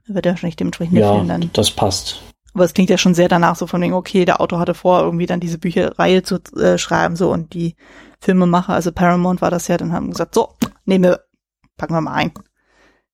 Da 0.07 0.15
wird 0.15 0.25
ja 0.25 0.33
wahrscheinlich 0.33 0.57
dementsprechend 0.57 0.97
ja, 0.97 1.13
Film 1.13 1.27
dann. 1.27 1.49
das 1.53 1.71
passt. 1.71 2.21
Aber 2.53 2.63
es 2.63 2.73
klingt 2.73 2.89
ja 2.89 2.97
schon 2.97 3.15
sehr 3.15 3.27
danach 3.27 3.55
so 3.55 3.67
von 3.67 3.81
wegen, 3.81 3.93
okay, 3.93 4.23
der 4.23 4.39
Autor 4.39 4.59
hatte 4.59 4.73
vor, 4.73 5.01
irgendwie 5.01 5.25
dann 5.25 5.39
diese 5.39 5.57
Bücherreihe 5.57 6.23
zu 6.23 6.39
äh, 6.57 6.77
schreiben, 6.77 7.15
so 7.15 7.31
und 7.31 7.53
die 7.53 7.75
Filmemacher, 8.21 8.73
also 8.73 8.91
Paramount 8.91 9.41
war 9.41 9.51
das 9.51 9.67
ja, 9.67 9.77
dann 9.77 9.91
haben 9.91 10.11
gesagt, 10.11 10.35
so, 10.35 10.49
nehmen 10.85 11.03
wir, 11.03 11.19
packen 11.77 11.93
wir 11.93 12.01
mal 12.01 12.13
ein. 12.13 12.31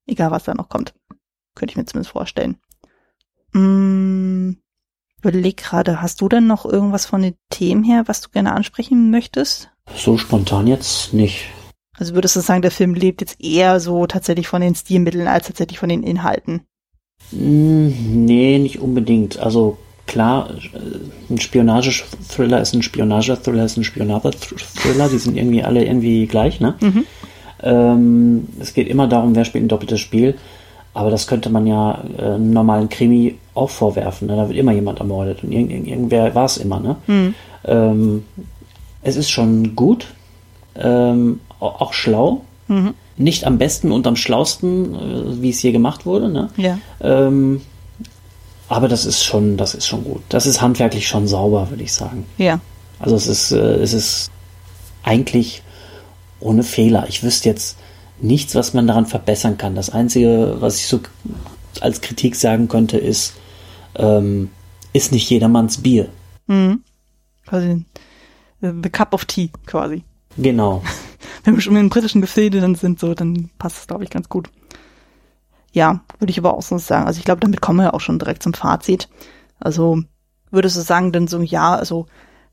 Egal 0.06 0.32
was 0.32 0.44
da 0.44 0.54
noch 0.54 0.70
kommt. 0.70 0.94
Könnte 1.56 1.74
ich 1.74 1.78
mir 1.78 1.86
zumindest 1.86 2.12
vorstellen. 2.12 2.58
Mm, 3.54 4.54
überleg 5.22 5.58
gerade, 5.58 6.02
hast 6.02 6.22
du 6.22 6.30
denn 6.30 6.48
noch 6.48 6.66
irgendwas 6.66 7.06
von 7.06 7.22
den 7.22 7.36
Themen 7.50 7.84
her, 7.84 8.04
was 8.08 8.22
du 8.22 8.30
gerne 8.30 8.54
ansprechen 8.54 9.12
möchtest? 9.12 9.70
So 9.96 10.18
spontan 10.18 10.68
jetzt 10.68 11.14
nicht. 11.14 11.46
Also 11.98 12.16
würdest 12.16 12.36
du 12.36 12.40
sagen, 12.40 12.62
der 12.62 12.72
Film 12.72 12.94
lebt 12.94 13.22
jetzt 13.22 13.40
eher 13.40 13.80
so 13.80 14.08
tatsächlich 14.08 14.48
von 14.48 14.62
den 14.62 14.76
Stilmitteln 14.76 15.28
als 15.28 15.48
tatsächlich 15.48 15.80
von 15.80 15.90
den 15.90 16.04
Inhalten? 16.04 16.62
Mm, 17.32 17.90
nee, 18.26 18.58
nicht 18.58 18.80
unbedingt. 18.80 19.38
Also 19.38 19.78
klar, 20.08 20.50
ein 21.30 21.40
Spionage-Thriller 21.40 22.62
ist 22.62 22.74
ein 22.74 22.82
Spionage-Thriller 22.82 23.66
ist 23.66 23.78
ein 23.78 23.84
Spionage-Thriller. 23.84 25.10
Die 25.10 25.18
sind 25.20 25.38
irgendwie 25.38 25.64
alle 25.64 25.86
irgendwie 25.86 26.26
gleich, 26.28 26.60
ne? 26.60 26.76
Mhm. 26.82 27.06
Ähm, 27.64 28.48
es 28.60 28.74
geht 28.74 28.88
immer 28.88 29.08
darum, 29.08 29.36
wer 29.36 29.46
spielt 29.46 29.66
ein 29.66 29.70
doppeltes 29.70 30.00
Spiel. 30.00 30.36
Aber 30.94 31.10
das 31.10 31.28
könnte 31.28 31.50
man 31.50 31.68
ja 31.68 32.04
äh, 32.18 32.22
einem 32.22 32.52
normalen 32.52 32.90
Krimi 32.90 33.38
auch 33.54 33.70
vorwerfen. 33.70 34.28
Ne? 34.28 34.36
Da 34.36 34.48
wird 34.48 34.58
immer 34.58 34.74
jemand 34.74 35.00
ermordet 35.00 35.44
und 35.44 35.52
irgend, 35.52 35.88
irgendwer 35.88 36.36
war 36.36 36.46
es 36.46 36.58
immer. 36.58 36.80
Ne? 36.80 36.96
Mhm. 37.08 37.34
Ähm, 37.66 38.24
es 39.02 39.16
ist 39.16 39.30
schon 39.30 39.76
gut, 39.76 40.08
ähm, 40.76 41.40
auch 41.60 41.94
schlau. 41.94 42.42
Mhm. 42.68 42.94
Nicht 43.18 43.46
am 43.46 43.58
besten 43.58 43.92
und 43.92 44.08
am 44.08 44.16
schlausten, 44.16 44.96
äh, 44.96 45.42
wie 45.42 45.50
es 45.50 45.60
hier 45.60 45.72
gemacht 45.72 46.06
wurde. 46.06 46.30
Ne? 46.30 46.50
Ja. 46.58 46.78
Ähm, 47.00 47.62
aber 48.68 48.88
das 48.88 49.06
ist 49.06 49.24
schon, 49.24 49.58
das 49.58 49.76
ist 49.76 49.88
schon 49.88 50.04
gut. 50.04 50.22
Das 50.30 50.46
ist 50.46 50.62
handwerklich 50.62 51.08
schon 51.08 51.28
sauber, 51.28 51.70
würde 51.70 51.84
ich 51.84 51.94
sagen. 51.94 52.26
Ja. 52.38 52.60
Also 53.00 53.16
es 53.16 53.28
ist, 53.28 53.52
äh, 53.52 53.76
es 53.76 53.94
ist 53.94 54.32
eigentlich 55.04 55.62
ohne 56.42 56.64
Fehler. 56.64 57.06
Ich 57.08 57.24
wüsste 57.24 57.50
jetzt 57.50 57.78
nichts, 58.20 58.56
was 58.56 58.74
man 58.74 58.88
daran 58.88 59.06
verbessern 59.06 59.58
kann. 59.58 59.76
Das 59.76 59.90
Einzige, 59.90 60.58
was 60.60 60.78
ich 60.78 60.88
so 60.88 61.00
als 61.80 62.02
Kritik 62.02 62.36
sagen 62.36 62.68
könnte, 62.68 62.98
ist, 62.98 63.34
ähm, 63.96 64.50
ist 64.94 65.12
nicht 65.12 65.30
jedermanns 65.30 65.82
Bier. 65.82 66.10
Mhm. 66.48 66.84
Quasi 67.46 67.86
the 68.62 68.90
cup 68.90 69.14
of 69.14 69.26
tea, 69.26 69.50
quasi. 69.66 70.04
Genau. 70.38 70.84
Wenn 71.44 71.56
wir 71.56 71.62
schon 71.62 71.76
in 71.76 71.84
den 71.84 71.90
britischen 71.90 72.22
Gefilde 72.22 72.62
dann 72.62 72.76
sind, 72.76 73.00
so, 73.00 73.14
dann 73.14 73.50
passt 73.58 73.80
es, 73.80 73.88
glaube 73.88 74.04
ich, 74.04 74.10
ganz 74.10 74.30
gut. 74.30 74.50
Ja, 75.72 76.02
würde 76.20 76.32
ich 76.32 76.38
aber 76.38 76.54
auch 76.54 76.62
so 76.62 76.78
sagen. 76.78 77.08
Also 77.08 77.20
ich 77.20 77.26
glaube, 77.26 77.42
damit 77.42 77.62
kommen 77.62 77.80
wir 77.80 77.94
auch 77.94 78.02
schon 78.02 78.20
direkt 78.20 78.44
zum 78.44 78.54
Fazit. 78.54 79.10
Also 79.60 80.04
würdest 80.52 80.78
du 80.78 80.82
sagen, 80.82 81.12
denn 81.12 81.28
so, 81.28 81.42
ja, 81.42 81.76
also 81.76 82.08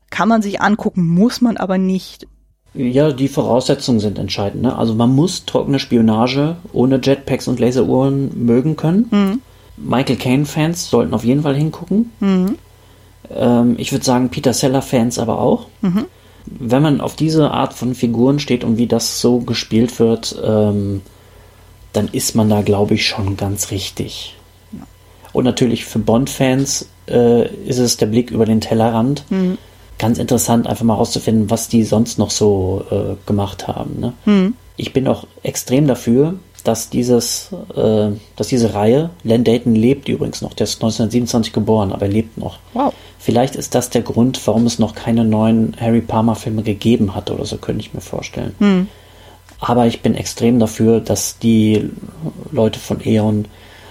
kann 0.09 0.29
man 0.29 0.41
sich 0.41 0.61
angucken, 0.61 1.05
muss 1.05 1.41
man 1.41 1.57
aber 1.57 1.77
nicht. 1.77 2.27
Ja, 2.73 3.11
die 3.11 3.27
Voraussetzungen 3.27 3.99
sind 3.99 4.19
entscheidend. 4.19 4.61
Ne? 4.61 4.75
Also 4.75 4.93
man 4.93 5.13
muss 5.15 5.45
trockene 5.45 5.79
Spionage 5.79 6.57
ohne 6.71 6.99
Jetpacks 7.03 7.47
und 7.47 7.59
Laseruhren 7.59 8.45
mögen 8.45 8.75
können. 8.75 9.07
Mhm. 9.09 9.41
Michael 9.77 10.17
Caine-Fans 10.17 10.89
sollten 10.89 11.13
auf 11.13 11.23
jeden 11.23 11.43
Fall 11.43 11.55
hingucken. 11.55 12.11
Mhm. 12.19 12.57
Ähm, 13.31 13.75
ich 13.77 13.91
würde 13.91 14.05
sagen, 14.05 14.29
Peter 14.29 14.53
Seller-Fans 14.53 15.17
aber 15.17 15.39
auch. 15.39 15.67
Mhm. 15.81 16.05
Wenn 16.45 16.81
man 16.81 17.01
auf 17.01 17.15
diese 17.15 17.51
Art 17.51 17.73
von 17.73 17.95
Figuren 17.95 18.39
steht 18.39 18.63
und 18.63 18.77
wie 18.77 18.87
das 18.87 19.19
so 19.21 19.39
gespielt 19.39 19.99
wird, 19.99 20.39
ähm, 20.43 21.01
dann 21.93 22.07
ist 22.07 22.35
man 22.35 22.49
da, 22.49 22.61
glaube 22.61 22.95
ich, 22.95 23.07
schon 23.07 23.35
ganz 23.35 23.71
richtig. 23.71 24.35
Ja. 24.71 24.79
Und 25.33 25.43
natürlich 25.43 25.85
für 25.85 25.99
Bond-Fans 25.99 26.87
äh, 27.07 27.47
ist 27.65 27.79
es 27.79 27.97
der 27.97 28.05
Blick 28.07 28.31
über 28.31 28.45
den 28.45 28.61
Tellerrand. 28.61 29.23
Ganz 29.99 30.17
interessant, 30.17 30.65
einfach 30.65 30.85
mal 30.85 30.95
rauszufinden, 30.95 31.49
was 31.49 31.67
die 31.67 31.83
sonst 31.83 32.17
noch 32.17 32.31
so 32.31 32.85
äh, 32.89 33.15
gemacht 33.27 33.67
haben. 33.67 33.99
Ne? 33.99 34.13
Hm. 34.23 34.55
Ich 34.77 34.93
bin 34.93 35.07
auch 35.07 35.27
extrem 35.43 35.87
dafür, 35.87 36.35
dass 36.63 36.89
dieses, 36.89 37.49
äh, 37.75 38.11
dass 38.35 38.47
diese 38.47 38.73
Reihe, 38.73 39.09
Len 39.23 39.43
Dayton 39.43 39.75
lebt 39.75 40.07
übrigens 40.07 40.41
noch, 40.41 40.53
der 40.53 40.63
ist 40.63 40.75
1927 40.75 41.51
geboren, 41.51 41.91
aber 41.91 42.03
er 42.03 42.11
lebt 42.11 42.37
noch. 42.37 42.59
Wow. 42.73 42.93
Vielleicht 43.17 43.57
ist 43.57 43.75
das 43.75 43.89
der 43.89 44.01
Grund, 44.01 44.39
warum 44.47 44.65
es 44.65 44.79
noch 44.79 44.95
keine 44.95 45.25
neuen 45.25 45.75
Harry 45.79 46.01
Palmer 46.01 46.35
Filme 46.35 46.63
gegeben 46.63 47.13
hat 47.13 47.29
oder 47.29 47.45
so, 47.45 47.57
könnte 47.57 47.81
ich 47.81 47.93
mir 47.93 48.01
vorstellen. 48.01 48.55
Hm. 48.59 48.87
Aber 49.59 49.85
ich 49.87 50.01
bin 50.01 50.15
extrem 50.15 50.59
dafür, 50.59 51.01
dass 51.01 51.37
die 51.39 51.89
Leute 52.51 52.79
von 52.79 53.05
Eon, 53.05 53.45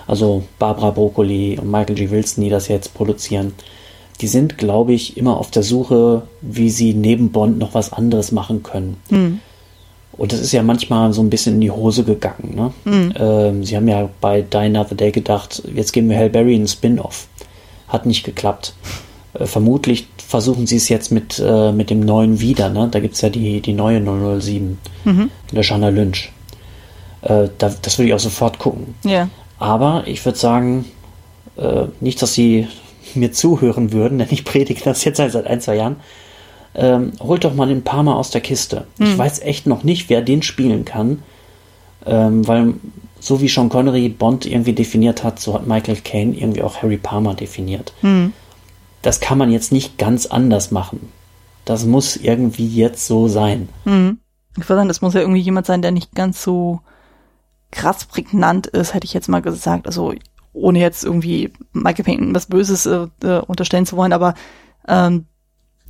also 0.06 0.44
Barbara 0.58 0.90
Broccoli 0.90 1.58
und 1.60 1.70
Michael 1.70 1.96
G. 1.96 2.10
Wilson, 2.10 2.42
die 2.42 2.50
das 2.50 2.68
jetzt 2.68 2.94
produzieren, 2.94 3.52
die 4.20 4.26
sind, 4.26 4.58
glaube 4.58 4.92
ich, 4.92 5.16
immer 5.16 5.36
auf 5.36 5.50
der 5.50 5.62
Suche, 5.62 6.22
wie 6.40 6.70
sie 6.70 6.94
neben 6.94 7.30
Bond 7.30 7.58
noch 7.58 7.74
was 7.74 7.92
anderes 7.92 8.32
machen 8.32 8.62
können. 8.62 8.96
Mhm. 9.10 9.40
Und 10.12 10.32
das 10.32 10.40
ist 10.40 10.52
ja 10.52 10.64
manchmal 10.64 11.12
so 11.12 11.22
ein 11.22 11.30
bisschen 11.30 11.54
in 11.54 11.60
die 11.60 11.70
Hose 11.70 12.02
gegangen. 12.02 12.54
Ne? 12.56 12.72
Mhm. 12.84 13.14
Ähm, 13.16 13.64
sie 13.64 13.76
haben 13.76 13.86
ja 13.86 14.08
bei 14.20 14.42
Die 14.42 14.56
Another 14.56 14.96
Day 14.96 15.12
gedacht, 15.12 15.62
jetzt 15.72 15.92
geben 15.92 16.10
wir 16.10 16.18
Hal 16.18 16.30
Berry 16.30 16.56
einen 16.56 16.66
Spin-off. 16.66 17.28
Hat 17.86 18.04
nicht 18.04 18.24
geklappt. 18.24 18.74
Äh, 19.34 19.46
vermutlich 19.46 20.08
versuchen 20.16 20.66
sie 20.66 20.76
es 20.76 20.88
jetzt 20.88 21.12
mit, 21.12 21.38
äh, 21.38 21.70
mit 21.70 21.90
dem 21.90 22.00
neuen 22.00 22.40
wieder. 22.40 22.68
Ne? 22.68 22.88
Da 22.90 22.98
gibt 22.98 23.14
es 23.14 23.20
ja 23.20 23.28
die, 23.28 23.60
die 23.60 23.72
neue 23.72 24.00
007, 24.40 24.78
mhm. 25.04 25.30
der 25.52 25.62
Shanna 25.62 25.90
Lynch. 25.90 26.32
Äh, 27.22 27.48
da, 27.58 27.72
das 27.80 27.98
würde 27.98 28.08
ich 28.08 28.14
auch 28.14 28.18
sofort 28.18 28.58
gucken. 28.58 28.94
Ja. 29.04 29.28
Aber 29.60 30.02
ich 30.06 30.24
würde 30.24 30.38
sagen, 30.38 30.84
äh, 31.56 31.84
nicht, 32.00 32.20
dass 32.22 32.34
sie 32.34 32.66
mir 33.18 33.32
zuhören 33.32 33.92
würden, 33.92 34.18
denn 34.18 34.28
ich 34.30 34.44
predige 34.44 34.82
das 34.84 35.04
jetzt 35.04 35.18
seit 35.18 35.46
ein, 35.46 35.60
zwei 35.60 35.76
Jahren, 35.76 35.96
ähm, 36.74 37.12
holt 37.20 37.44
doch 37.44 37.54
mal 37.54 37.68
den 37.68 37.82
Parma 37.82 38.14
aus 38.14 38.30
der 38.30 38.40
Kiste. 38.40 38.86
Hm. 38.98 39.06
Ich 39.06 39.18
weiß 39.18 39.40
echt 39.40 39.66
noch 39.66 39.82
nicht, 39.84 40.08
wer 40.08 40.22
den 40.22 40.42
spielen 40.42 40.84
kann, 40.84 41.22
ähm, 42.06 42.46
weil 42.46 42.74
so 43.20 43.40
wie 43.40 43.48
Sean 43.48 43.68
Connery 43.68 44.08
Bond 44.08 44.46
irgendwie 44.46 44.72
definiert 44.72 45.24
hat, 45.24 45.40
so 45.40 45.54
hat 45.54 45.66
Michael 45.66 45.96
Caine 45.96 46.36
irgendwie 46.36 46.62
auch 46.62 46.82
Harry 46.82 46.96
Palmer 46.96 47.34
definiert. 47.34 47.92
Hm. 48.00 48.32
Das 49.02 49.20
kann 49.20 49.38
man 49.38 49.50
jetzt 49.50 49.72
nicht 49.72 49.98
ganz 49.98 50.26
anders 50.26 50.70
machen. 50.70 51.12
Das 51.64 51.84
muss 51.84 52.16
irgendwie 52.16 52.66
jetzt 52.66 53.06
so 53.06 53.28
sein. 53.28 53.68
Hm. 53.84 54.18
Ich 54.52 54.68
würde 54.68 54.80
sagen, 54.80 54.88
das 54.88 55.02
muss 55.02 55.14
ja 55.14 55.20
irgendwie 55.20 55.40
jemand 55.40 55.66
sein, 55.66 55.82
der 55.82 55.90
nicht 55.90 56.14
ganz 56.14 56.42
so 56.42 56.80
krass 57.70 58.06
prägnant 58.06 58.66
ist, 58.66 58.94
hätte 58.94 59.04
ich 59.04 59.12
jetzt 59.12 59.28
mal 59.28 59.42
gesagt. 59.42 59.86
Also 59.86 60.14
ohne 60.52 60.80
jetzt 60.80 61.04
irgendwie 61.04 61.52
Michael 61.72 62.04
Payton 62.04 62.34
was 62.34 62.46
Böses 62.46 62.86
äh, 62.86 63.06
äh, 63.22 63.40
unterstellen 63.40 63.86
zu 63.86 63.96
wollen, 63.96 64.12
aber 64.12 64.34
ähm, 64.86 65.26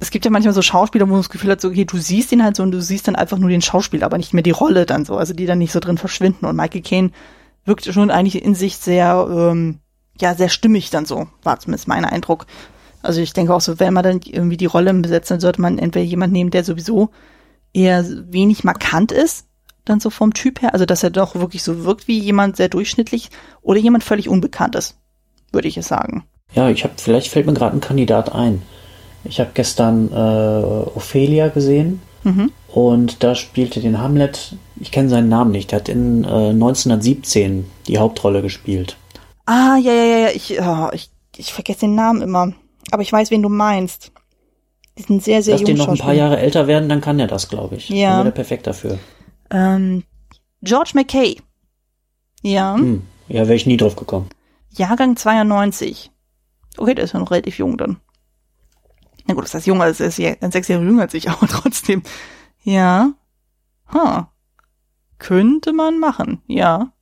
es 0.01 0.11
gibt 0.11 0.25
ja 0.25 0.31
manchmal 0.31 0.55
so 0.55 0.63
Schauspieler, 0.63 1.07
wo 1.07 1.13
man 1.13 1.21
das 1.21 1.31
Gefühl 1.31 1.51
hat, 1.51 1.61
so, 1.61 1.69
okay, 1.69 1.85
du 1.85 1.99
siehst 1.99 2.31
ihn 2.33 2.45
halt 2.45 2.57
so 2.57 2.63
und 2.63 2.71
du 2.71 2.81
siehst 2.81 3.09
dann 3.09 3.17
einfach 3.17 3.39
nur 3.39 3.51
den 3.51 3.63
Schauspieler, 3.63 4.07
aber 4.07 4.19
nicht 4.19 4.33
mehr 4.33 4.43
die 4.43 4.53
Rolle 4.53 4.87
dann 4.87 5.05
so, 5.05 5.17
also 5.17 5.35
die 5.35 5.47
dann 5.47 5.59
nicht 5.59 5.73
so 5.73 5.81
drin 5.81 5.99
verschwinden. 5.99 6.47
Und 6.47 6.57
Michael 6.57 6.83
Caine 6.83 7.11
wirkt 7.65 7.85
schon 7.85 8.11
eigentlich 8.11 8.43
in 8.43 8.55
sich 8.55 8.77
sehr, 8.77 9.27
ähm, 9.31 9.81
ja, 10.21 10.35
sehr 10.35 10.49
stimmig 10.49 10.91
dann 10.91 11.05
so, 11.05 11.27
war 11.43 11.59
zumindest 11.59 11.89
mein 11.89 12.05
Eindruck. 12.05 12.47
Also 13.03 13.21
ich 13.21 13.33
denke 13.33 13.53
auch 13.55 13.61
so, 13.61 13.81
wenn 13.81 13.95
man 13.95 14.05
dann 14.05 14.21
irgendwie 14.25 14.57
die 14.57 14.67
Rolle 14.67 14.95
besetzt, 14.95 15.31
dann 15.31 15.41
sollte 15.41 15.61
man 15.61 15.79
entweder 15.79 16.05
jemanden 16.05 16.35
nehmen, 16.35 16.51
der 16.51 16.65
sowieso 16.65 17.11
eher 17.73 18.05
wenig 18.33 18.65
markant 18.65 19.11
ist, 19.11 19.48
dann 19.89 20.01
so 20.01 20.11
vom 20.11 20.35
Typ 20.35 20.63
her? 20.63 20.73
Also, 20.73 20.87
dass 20.87 21.03
er 21.03 21.11
doch 21.11 21.35
wirklich 21.35 21.63
so 21.63 21.85
wirkt 21.85 22.09
wie 22.09 22.19
jemand 22.19 22.57
sehr 22.57 22.69
durchschnittlich 22.69 23.31
oder 23.63 23.79
jemand 23.79 24.05
völlig 24.05 24.29
Unbekanntes, 24.29 24.97
würde 25.53 25.69
ich 25.69 25.77
es 25.77 25.89
sagen. 25.89 26.25
Ja, 26.55 26.71
ich 26.71 26.85
habe, 26.85 26.95
vielleicht 26.97 27.29
fällt 27.29 27.47
mir 27.47 27.55
gerade 27.55 27.77
ein 27.77 27.81
Kandidat 27.81 28.33
ein. 28.35 28.63
Ich 29.25 29.41
habe 29.41 29.51
gestern 29.55 30.11
äh, 30.13 30.97
Ophelia 30.97 31.49
gesehen 31.49 32.01
mhm. 32.25 32.53
und 32.69 33.23
da 33.23 33.35
spielte 33.35 33.81
den 33.81 34.01
Hamlet, 34.01 34.57
ich 34.81 34.93
kenne 34.93 35.09
seinen 35.09 35.29
Namen 35.29 35.51
nicht, 35.51 35.73
der 35.73 35.81
hat 35.81 35.89
in 35.89 36.25
äh, 36.25 36.51
1917 36.51 37.67
die 37.87 37.99
Hauptrolle 37.99 38.43
gespielt. 38.43 38.97
Ah, 39.45 39.77
ja, 39.79 39.93
ja, 39.93 40.19
ja, 40.19 40.29
ich, 40.29 40.61
oh, 40.61 40.89
ich, 40.93 41.11
ich 41.37 41.53
vergesse 41.53 41.81
den 41.81 41.95
Namen 41.95 42.23
immer. 42.23 42.53
Aber 42.91 43.03
ich 43.03 43.13
weiß, 43.13 43.31
wen 43.31 43.43
du 43.43 43.49
meinst. 43.49 44.13
Die 44.99 45.03
sind 45.03 45.23
sehr, 45.23 45.43
sehr 45.43 45.55
Lass 45.55 45.65
den 45.65 45.77
noch 45.77 45.89
ein 45.89 45.99
paar 45.99 46.15
Jahre 46.15 46.39
älter 46.39 46.67
werden, 46.67 46.89
dann 46.89 47.01
kann 47.01 47.21
er 47.21 47.29
das, 47.29 47.49
glaube 47.49 47.77
ich. 47.77 47.89
Ja. 47.89 48.17
Dann 48.17 48.25
der 48.25 48.33
perfekt 48.33 48.67
dafür. 48.67 48.99
Ähm, 49.51 50.05
George 50.63 50.93
McKay. 50.95 51.41
Ja. 52.43 52.77
Hm. 52.77 53.03
Ja, 53.29 53.43
wäre 53.43 53.55
ich 53.55 53.67
nie 53.67 53.77
drauf 53.77 53.97
gekommen. 53.97 54.29
Jahrgang 54.71 55.17
92. 55.17 56.11
Okay, 56.77 56.95
der 56.95 57.05
ist 57.05 57.13
ja 57.13 57.21
noch 57.21 57.31
relativ 57.31 57.59
jung 57.59 57.77
dann. 57.77 57.99
Na 59.27 59.35
gut, 59.35 59.45
das 59.45 59.55
heißt 59.55 59.67
jünger, 59.67 59.87
das 59.87 60.01
ist 60.01 60.19
ja 60.19 60.35
sechs 60.51 60.69
Jahre 60.69 60.85
jünger 60.85 61.03
als 61.03 61.15
ich, 61.15 61.29
aber 61.31 61.47
trotzdem. 61.47 62.03
Ja. 62.63 63.13
Huh. 63.93 64.25
Könnte 65.19 65.73
man 65.73 65.99
machen, 65.99 66.43
ja. 66.47 66.93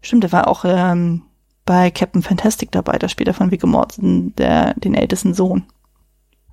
Stimmt, 0.00 0.24
der 0.24 0.32
war 0.32 0.48
auch 0.48 0.64
ähm, 0.64 1.22
bei 1.66 1.90
Captain 1.90 2.22
Fantastic 2.22 2.72
dabei, 2.72 2.98
da 2.98 3.08
spielt 3.08 3.28
er 3.28 3.34
von 3.34 3.50
Viggo 3.50 3.66
Mortensen, 3.66 4.34
der, 4.36 4.74
den 4.74 4.94
ältesten 4.94 5.34
Sohn. 5.34 5.64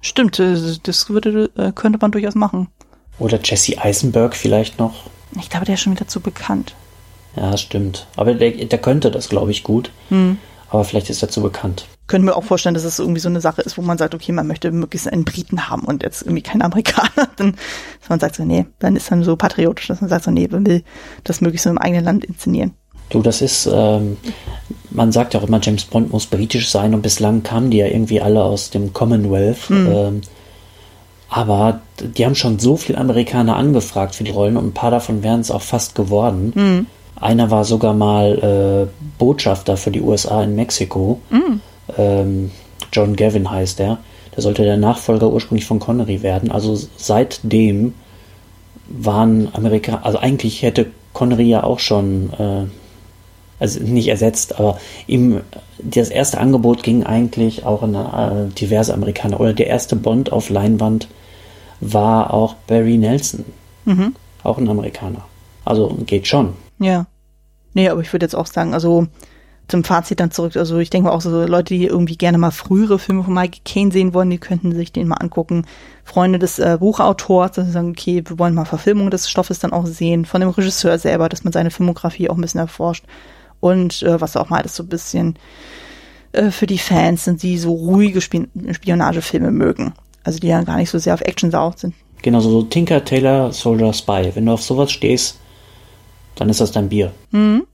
Stimmt, 0.02 0.38
das 0.38 1.10
würde, 1.10 1.50
äh, 1.56 1.72
könnte 1.72 1.98
man 2.00 2.12
durchaus 2.12 2.36
machen. 2.36 2.68
Oder 3.18 3.40
Jesse 3.44 3.82
Eisenberg 3.82 4.36
vielleicht 4.36 4.78
noch. 4.80 5.10
Ich 5.40 5.50
glaube, 5.50 5.66
der 5.66 5.76
ist 5.76 5.82
schon 5.82 5.94
wieder 5.94 6.08
zu 6.08 6.20
bekannt. 6.20 6.76
Ja, 7.36 7.56
stimmt. 7.58 8.08
Aber 8.16 8.34
der, 8.34 8.52
der 8.52 8.80
könnte 8.80 9.12
das, 9.12 9.30
glaube 9.30 9.52
ich, 9.52 9.64
gut. 9.64 9.92
Hm. 10.10 10.38
Aber 10.70 10.84
vielleicht 10.84 11.10
ist 11.10 11.22
er 11.22 11.30
zu 11.30 11.42
bekannt. 11.42 11.86
Können 12.08 12.26
wir 12.26 12.38
auch 12.38 12.44
vorstellen, 12.44 12.74
dass 12.74 12.84
es 12.84 13.00
irgendwie 13.00 13.20
so 13.20 13.30
eine 13.30 13.42
Sache 13.42 13.62
ist, 13.62 13.78
wo 13.78 13.82
man 13.82 13.98
sagt, 13.98 14.16
okay, 14.16 14.32
man 14.32 14.48
möchte 14.48 14.72
möglichst 14.72 15.12
einen 15.12 15.26
Briten 15.26 15.70
haben 15.70 15.84
und 15.84 16.04
jetzt 16.04 16.22
irgendwie 16.22 16.42
keinen 16.42 16.62
Amerikaner. 16.62 17.30
Dann, 17.36 17.54
dass 18.00 18.10
man 18.10 18.20
sagt 18.20 18.36
so, 18.36 18.44
nee, 18.44 18.66
dann 18.80 18.96
ist 18.96 19.12
dann 19.12 19.24
so 19.24 19.36
patriotisch, 19.36 19.88
dass 19.88 20.02
man 20.02 20.10
sagt 20.10 20.24
so, 20.24 20.32
nee, 20.32 20.48
man 20.50 20.66
will 20.66 20.84
das 21.24 21.42
möglichst 21.42 21.66
so 21.66 21.70
im 21.70 21.78
eigenen 21.78 22.06
Land 22.06 22.26
inszenieren. 22.26 22.74
Du, 23.10 23.22
das 23.22 23.42
ist, 23.42 23.70
ähm, 23.72 24.18
man 24.90 25.12
sagt 25.12 25.34
ja 25.34 25.40
auch 25.40 25.48
immer, 25.48 25.60
James 25.62 25.86
Bond 25.86 26.12
muss 26.12 26.26
britisch 26.26 26.70
sein 26.70 26.94
und 26.94 27.02
bislang 27.02 27.44
kamen 27.44 27.72
die 27.72 27.78
ja 27.78 27.88
irgendwie 27.88 28.22
alle 28.22 28.44
aus 28.44 28.70
dem 28.70 28.94
Commonwealth. 28.94 29.70
Mhm. 29.70 29.88
Ähm, 29.88 30.22
aber 31.30 31.82
die 32.00 32.26
haben 32.26 32.36
schon 32.36 32.60
so 32.60 32.78
viele 32.78 32.98
Amerikaner 32.98 33.56
angefragt 33.56 34.16
für 34.16 34.24
die 34.24 34.32
Rollen 34.32 34.58
und 34.58 34.68
ein 34.68 34.74
paar 34.74 34.92
davon 34.92 35.24
wären 35.24 35.42
es 35.42 35.52
auch 35.52 35.62
fast 35.62 35.96
geworden. 35.96 36.54
Mhm. 36.56 36.86
Einer 37.20 37.52
war 37.52 37.66
sogar 37.66 37.94
mal 37.94 38.88
äh, 38.88 39.08
Botschafter 39.18 39.76
für 39.76 39.92
die 39.92 40.02
USA 40.02 40.44
in 40.44 40.56
Mexiko. 40.56 41.20
Mhm. 41.30 41.62
Ähm, 41.98 42.52
John 42.94 43.16
Gavin 43.16 43.50
heißt 43.50 43.80
er. 43.80 43.98
Der 44.36 44.44
sollte 44.44 44.64
der 44.64 44.78
Nachfolger 44.78 45.32
ursprünglich 45.32 45.66
von 45.66 45.80
Connery 45.80 46.22
werden. 46.22 46.52
Also 46.52 46.80
seitdem 46.96 47.96
waren 48.88 49.50
Amerikaner, 49.54 50.06
also 50.06 50.20
eigentlich 50.20 50.62
hätte 50.62 50.88
Connery 51.14 51.50
ja 51.50 51.64
auch 51.64 51.80
schon 51.80 52.32
äh, 52.34 52.66
also 53.60 53.82
nicht 53.82 54.08
ersetzt, 54.08 54.60
aber 54.60 54.80
ihm 55.08 55.42
das 55.80 56.10
erste 56.10 56.40
Angebot 56.40 56.84
ging 56.84 57.04
eigentlich 57.04 57.66
auch 57.66 57.84
an 57.84 57.96
äh, 57.96 58.54
diverse 58.54 58.94
Amerikaner. 58.94 59.40
Oder 59.40 59.54
der 59.54 59.68
erste 59.68 59.96
Bond 59.96 60.32
auf 60.32 60.50
Leinwand 60.50 61.08
war 61.80 62.34
auch 62.34 62.56
Barry 62.68 62.98
Nelson. 62.98 63.46
Mhm. 63.86 64.16
Auch 64.44 64.58
ein 64.58 64.70
Amerikaner. 64.70 65.26
Also 65.66 65.98
geht 66.06 66.28
schon. 66.28 66.54
Ja. 66.80 67.06
Nee, 67.74 67.90
aber 67.90 68.02
ich 68.02 68.12
würde 68.14 68.26
jetzt 68.26 68.36
auch 68.36 68.48
sagen, 68.48 68.74
also 68.74 69.08
zum 69.68 69.84
Fazit 69.84 70.20
dann 70.20 70.32
zurück, 70.32 70.56
also 70.56 70.78
ich 70.78 70.90
denke 70.90 71.12
auch 71.12 71.20
so 71.20 71.46
Leute, 71.46 71.74
die 71.74 71.86
irgendwie 71.86 72.16
gerne 72.16 72.38
mal 72.38 72.52
frühere 72.52 73.00
Filme 73.00 73.24
von 73.24 73.34
Michael 73.34 73.62
Caine 73.66 73.92
sehen 73.92 74.14
wollen, 74.14 74.30
die 74.30 74.38
könnten 74.38 74.74
sich 74.74 74.94
den 74.94 75.10
mal 75.10 75.16
angucken. 75.16 75.66
Freunde 76.06 76.40
des 76.40 76.58
äh, 76.58 76.78
Buchautors, 76.80 77.52
dass 77.52 77.66
sie 77.66 77.72
sagen, 77.72 77.90
okay, 77.90 78.24
wir 78.26 78.40
wollen 78.40 78.54
mal 78.54 78.66
Verfilmung 78.66 79.12
des 79.12 79.30
Stoffes 79.30 79.60
dann 79.60 79.74
auch 79.74 79.86
sehen, 79.86 80.24
von 80.24 80.40
dem 80.40 80.52
Regisseur 80.52 80.98
selber, 80.98 81.28
dass 81.28 81.44
man 81.44 81.52
seine 81.52 81.70
Filmografie 81.70 82.30
auch 82.30 82.36
ein 82.36 82.42
bisschen 82.42 82.62
erforscht 82.62 83.04
und 83.60 84.04
äh, 84.04 84.20
was 84.22 84.38
auch 84.38 84.50
mal 84.50 84.64
das 84.64 84.76
so 84.76 84.84
ein 84.84 84.90
bisschen 84.90 85.36
äh, 86.32 86.52
für 86.52 86.68
die 86.68 86.78
Fans 86.78 87.26
sind, 87.26 87.44
die 87.44 87.58
so 87.58 87.74
ruhige 87.74 88.22
Spi 88.22 88.48
Spionagefilme 88.72 89.52
mögen. 89.52 89.94
Also 90.24 90.40
die 90.40 90.48
ja 90.48 90.62
gar 90.64 90.78
nicht 90.78 90.90
so 90.90 91.00
sehr 91.00 91.14
auf 91.14 91.22
Action 91.22 91.52
saugt 91.52 91.80
sind. 91.80 91.94
Genau, 92.22 92.40
so 92.40 92.64
Tinker, 92.64 93.06
Taylor, 93.06 93.54
Soldier, 93.54 93.94
Spy. 93.94 94.32
Wenn 94.34 94.46
du 94.46 94.52
auf 94.52 94.64
sowas 94.64 94.92
stehst, 94.92 95.40
dann 96.36 96.50
ist 96.50 96.60
das 96.60 96.72
dein 96.72 96.90
Bier. 96.90 97.12
Mhm. 97.32 97.66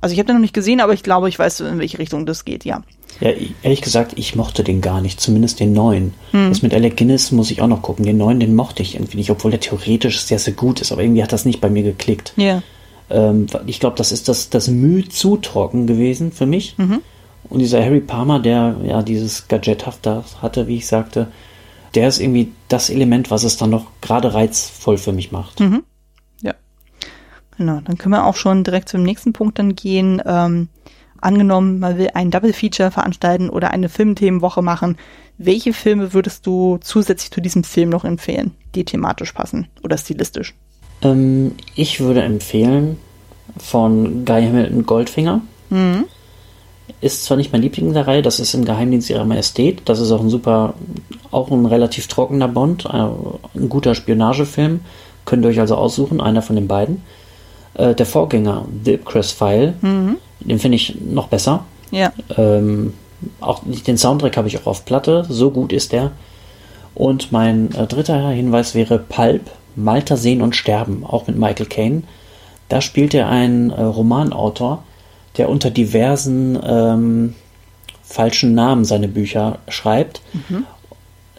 Also 0.00 0.14
ich 0.14 0.18
habe 0.18 0.26
den 0.26 0.36
noch 0.36 0.40
nicht 0.40 0.54
gesehen, 0.54 0.80
aber 0.80 0.94
ich 0.94 1.02
glaube, 1.02 1.28
ich 1.28 1.38
weiß, 1.38 1.60
in 1.60 1.78
welche 1.78 1.98
Richtung 1.98 2.24
das 2.24 2.44
geht, 2.44 2.64
ja. 2.64 2.82
Ja, 3.20 3.30
ehrlich 3.62 3.82
gesagt, 3.82 4.12
ich 4.16 4.34
mochte 4.34 4.64
den 4.64 4.80
gar 4.80 5.02
nicht, 5.02 5.20
zumindest 5.20 5.60
den 5.60 5.74
neuen. 5.74 6.14
Hm. 6.30 6.48
Das 6.48 6.62
mit 6.62 6.72
Alec 6.72 6.96
Guinness 6.96 7.32
muss 7.32 7.50
ich 7.50 7.60
auch 7.60 7.66
noch 7.66 7.82
gucken. 7.82 8.06
Den 8.06 8.16
neuen, 8.16 8.40
den 8.40 8.54
mochte 8.54 8.82
ich 8.82 8.94
irgendwie 8.94 9.18
nicht, 9.18 9.30
obwohl 9.30 9.50
der 9.50 9.60
theoretisch 9.60 10.20
sehr, 10.20 10.38
sehr 10.38 10.54
gut 10.54 10.80
ist, 10.80 10.90
aber 10.90 11.02
irgendwie 11.02 11.22
hat 11.22 11.32
das 11.32 11.44
nicht 11.44 11.60
bei 11.60 11.68
mir 11.68 11.82
geklickt. 11.82 12.32
Ja. 12.36 12.62
Ähm, 13.10 13.46
ich 13.66 13.80
glaube, 13.80 13.96
das 13.96 14.12
ist 14.12 14.28
das, 14.28 14.50
das 14.50 14.68
Mühe 14.68 15.08
zu 15.08 15.36
trocken 15.36 15.86
gewesen 15.86 16.32
für 16.32 16.46
mich. 16.46 16.78
Mhm. 16.78 17.00
Und 17.44 17.58
dieser 17.58 17.82
Harry 17.84 18.00
Palmer, 18.00 18.38
der 18.38 18.76
ja 18.84 19.02
dieses 19.02 19.48
Gadgethafte 19.48 20.24
hatte, 20.40 20.68
wie 20.68 20.76
ich 20.76 20.86
sagte, 20.86 21.28
der 21.94 22.08
ist 22.08 22.20
irgendwie 22.20 22.52
das 22.68 22.90
Element, 22.90 23.30
was 23.30 23.42
es 23.42 23.56
dann 23.56 23.70
noch 23.70 23.86
gerade 24.00 24.32
reizvoll 24.32 24.98
für 24.98 25.12
mich 25.12 25.32
macht. 25.32 25.58
Mhm. 25.60 25.82
Ja. 26.42 26.54
Genau, 27.58 27.80
dann 27.84 27.98
können 27.98 28.14
wir 28.14 28.26
auch 28.26 28.36
schon 28.36 28.62
direkt 28.62 28.88
zum 28.88 29.02
nächsten 29.02 29.32
Punkt 29.32 29.58
dann 29.58 29.74
gehen. 29.74 30.22
Ähm, 30.24 30.68
angenommen, 31.20 31.80
man 31.80 31.98
will 31.98 32.10
ein 32.14 32.30
Double 32.30 32.52
Feature 32.52 32.90
veranstalten 32.90 33.50
oder 33.50 33.72
eine 33.72 33.88
Filmthemenwoche 33.88 34.62
machen. 34.62 34.96
Welche 35.36 35.72
Filme 35.72 36.12
würdest 36.12 36.46
du 36.46 36.78
zusätzlich 36.80 37.30
zu 37.30 37.40
diesem 37.40 37.64
Film 37.64 37.88
noch 37.88 38.04
empfehlen, 38.04 38.54
die 38.74 38.84
thematisch 38.84 39.32
passen 39.32 39.68
oder 39.82 39.98
stilistisch? 39.98 40.54
Ähm, 41.02 41.52
ich 41.74 42.00
würde 42.00 42.22
empfehlen 42.22 42.98
von 43.58 44.24
Guy 44.24 44.44
Hamilton 44.44 44.86
Goldfinger. 44.86 45.40
Mhm. 45.70 46.04
Ist 47.00 47.24
zwar 47.24 47.36
nicht 47.36 47.52
mein 47.52 47.62
Liebling 47.62 47.94
der 47.94 48.06
Reihe, 48.06 48.22
das 48.22 48.40
ist 48.40 48.52
im 48.52 48.64
Geheimdienst 48.64 49.08
ihrer 49.08 49.24
Majestät. 49.24 49.82
Das 49.86 50.00
ist 50.00 50.10
auch 50.10 50.20
ein 50.20 50.28
super, 50.28 50.74
auch 51.30 51.50
ein 51.50 51.64
relativ 51.66 52.08
trockener 52.08 52.48
Bond, 52.48 52.88
ein, 52.90 53.00
äh, 53.00 53.58
ein 53.58 53.68
guter 53.68 53.94
Spionagefilm. 53.94 54.80
Könnt 55.24 55.44
ihr 55.44 55.48
euch 55.48 55.60
also 55.60 55.76
aussuchen, 55.76 56.20
einer 56.20 56.42
von 56.42 56.56
den 56.56 56.68
beiden. 56.68 57.02
Äh, 57.74 57.94
der 57.94 58.06
Vorgänger, 58.06 58.66
The 58.84 58.94
Ipcress 58.94 59.32
File, 59.32 59.74
mhm. 59.80 60.16
den 60.40 60.58
finde 60.58 60.76
ich 60.76 60.96
noch 61.00 61.28
besser. 61.28 61.64
Ja. 61.90 62.12
Ähm, 62.36 62.94
auch 63.40 63.62
den 63.64 63.98
Soundtrack 63.98 64.36
habe 64.36 64.48
ich 64.48 64.58
auch 64.58 64.66
auf 64.66 64.84
Platte, 64.84 65.24
so 65.28 65.50
gut 65.50 65.72
ist 65.72 65.92
der. 65.92 66.12
Und 66.94 67.32
mein 67.32 67.72
äh, 67.74 67.86
dritter 67.86 68.28
Hinweis 68.30 68.74
wäre 68.74 68.98
Pulp 68.98 69.50
Malta 69.76 70.16
sehen 70.16 70.42
und 70.42 70.56
sterben, 70.56 71.04
auch 71.04 71.26
mit 71.26 71.36
Michael 71.38 71.66
Caine. 71.66 72.02
Da 72.68 72.80
spielt 72.80 73.14
er 73.14 73.28
einen 73.28 73.70
äh, 73.70 73.82
Romanautor, 73.82 74.84
der 75.36 75.48
unter 75.48 75.70
diversen 75.70 76.58
ähm, 76.64 77.34
falschen 78.02 78.54
Namen 78.54 78.84
seine 78.84 79.08
Bücher 79.08 79.58
schreibt. 79.68 80.20
Mhm. 80.32 80.66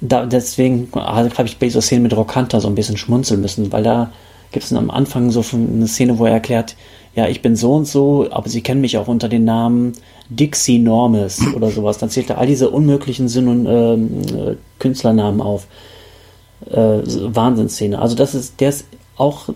Da, 0.01 0.25
deswegen 0.25 0.89
habe 0.93 1.29
ich 1.45 1.57
bei 1.57 1.67
dieser 1.67 1.81
Szene 1.81 2.01
mit 2.01 2.15
Rocanta 2.15 2.59
so 2.59 2.67
ein 2.67 2.75
bisschen 2.75 2.97
schmunzeln 2.97 3.41
müssen, 3.41 3.71
weil 3.71 3.83
da 3.83 4.11
gibt 4.51 4.65
es 4.65 4.73
am 4.73 4.89
Anfang 4.89 5.31
so 5.31 5.43
eine 5.53 5.87
Szene, 5.87 6.17
wo 6.17 6.25
er 6.25 6.33
erklärt, 6.33 6.75
ja, 7.15 7.27
ich 7.27 7.41
bin 7.41 7.55
so 7.55 7.73
und 7.73 7.87
so, 7.87 8.27
aber 8.31 8.49
sie 8.49 8.61
kennen 8.61 8.81
mich 8.81 8.97
auch 8.97 9.07
unter 9.07 9.29
den 9.29 9.43
Namen 9.43 9.93
Dixie 10.29 10.79
Normus 10.79 11.39
oder 11.55 11.69
sowas. 11.69 11.97
Dann 11.97 12.09
zählt 12.09 12.29
er 12.29 12.37
all 12.37 12.47
diese 12.47 12.69
unmöglichen 12.69 13.27
Sinn- 13.27 13.47
und 13.47 13.65
äh, 13.65 14.55
Künstlernamen 14.79 15.41
auf 15.41 15.67
äh, 16.69 16.75
Wahnsinnsszene. 16.75 17.99
Also 17.99 18.15
das 18.15 18.35
ist, 18.35 18.59
der 18.59 18.69
ist 18.69 18.85
auch 19.17 19.49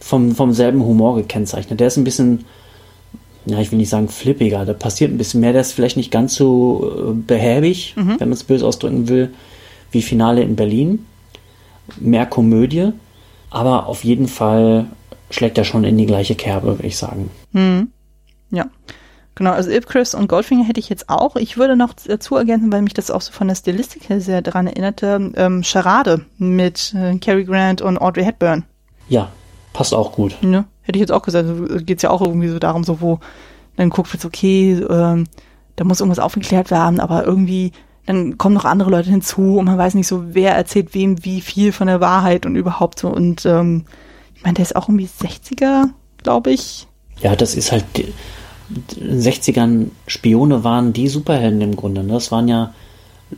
vom, 0.00 0.34
vom 0.34 0.52
selben 0.52 0.84
Humor 0.84 1.16
gekennzeichnet. 1.16 1.80
Der 1.80 1.86
ist 1.86 1.96
ein 1.96 2.04
bisschen, 2.04 2.44
ja, 3.46 3.60
ich 3.60 3.70
will 3.70 3.78
nicht 3.78 3.88
sagen 3.88 4.08
flippiger, 4.08 4.64
da 4.64 4.72
passiert 4.72 5.12
ein 5.12 5.18
bisschen 5.18 5.40
mehr, 5.40 5.52
der 5.52 5.62
ist 5.62 5.72
vielleicht 5.72 5.96
nicht 5.96 6.10
ganz 6.10 6.34
so 6.34 7.10
äh, 7.10 7.12
behäbig, 7.14 7.94
mhm. 7.96 8.18
wenn 8.18 8.28
man 8.28 8.32
es 8.32 8.44
böse 8.44 8.66
ausdrücken 8.66 9.08
will, 9.08 9.32
wie 9.90 10.02
Finale 10.02 10.42
in 10.42 10.56
Berlin. 10.56 11.06
Mehr 11.98 12.26
Komödie, 12.26 12.92
aber 13.50 13.86
auf 13.86 14.04
jeden 14.04 14.28
Fall 14.28 14.86
schlägt 15.30 15.58
er 15.58 15.64
schon 15.64 15.84
in 15.84 15.98
die 15.98 16.06
gleiche 16.06 16.34
Kerbe, 16.34 16.78
würde 16.78 16.86
ich 16.86 16.96
sagen. 16.96 17.30
Mhm. 17.52 17.88
Ja. 18.50 18.66
Genau, 19.34 19.52
also 19.52 19.70
Ipcris 19.70 20.14
und 20.14 20.28
Goldfinger 20.28 20.64
hätte 20.64 20.80
ich 20.80 20.90
jetzt 20.90 21.08
auch. 21.08 21.36
Ich 21.36 21.56
würde 21.56 21.74
noch 21.74 21.94
dazu 21.94 22.36
ergänzen, 22.36 22.70
weil 22.70 22.82
mich 22.82 22.92
das 22.92 23.10
auch 23.10 23.22
so 23.22 23.32
von 23.32 23.48
der 23.48 23.54
Stilistik 23.54 24.08
her 24.08 24.20
sehr 24.20 24.42
daran 24.42 24.66
erinnerte, 24.66 25.32
ähm, 25.36 25.62
Charade 25.62 26.26
mit 26.36 26.94
äh, 26.94 27.16
Cary 27.18 27.44
Grant 27.44 27.80
und 27.80 27.98
Audrey 27.98 28.24
Hepburn. 28.24 28.64
Ja, 29.08 29.30
passt 29.72 29.94
auch 29.94 30.12
gut. 30.12 30.36
Ja, 30.42 30.64
hätte 30.82 30.98
ich 30.98 31.00
jetzt 31.00 31.12
auch 31.12 31.22
gesagt. 31.22 31.48
Also, 31.48 31.84
Geht 31.84 32.02
ja 32.02 32.10
auch 32.10 32.20
irgendwie 32.20 32.48
so 32.48 32.58
darum, 32.58 32.84
so 32.84 33.00
wo 33.00 33.20
dann 33.76 33.88
guckt 33.88 34.12
wird, 34.12 34.24
okay, 34.24 34.74
ähm, 34.90 35.26
da 35.76 35.84
muss 35.84 36.00
irgendwas 36.00 36.18
aufgeklärt 36.18 36.70
werden, 36.70 37.00
aber 37.00 37.24
irgendwie 37.24 37.72
dann 38.06 38.36
kommen 38.36 38.54
noch 38.54 38.64
andere 38.64 38.90
Leute 38.90 39.10
hinzu 39.10 39.58
und 39.58 39.66
man 39.66 39.78
weiß 39.78 39.94
nicht 39.94 40.08
so, 40.08 40.34
wer 40.34 40.54
erzählt 40.54 40.94
wem 40.94 41.24
wie 41.24 41.40
viel 41.40 41.72
von 41.72 41.86
der 41.86 42.00
Wahrheit 42.00 42.46
und 42.46 42.56
überhaupt 42.56 42.98
so. 42.98 43.08
Und 43.08 43.46
ähm, 43.46 43.84
ich 44.34 44.42
meine, 44.42 44.54
der 44.54 44.64
ist 44.64 44.74
auch 44.74 44.88
irgendwie 44.88 45.06
60er, 45.06 45.84
glaube 46.22 46.50
ich. 46.50 46.88
Ja, 47.20 47.36
das 47.36 47.54
ist 47.54 47.70
halt 47.70 47.84
60ern 48.98 49.88
Spione 50.06 50.64
waren 50.64 50.92
die 50.92 51.08
Superhelden 51.08 51.60
im 51.60 51.76
Grunde. 51.76 52.02
Ne? 52.02 52.14
Das 52.14 52.32
waren 52.32 52.48
ja 52.48 52.74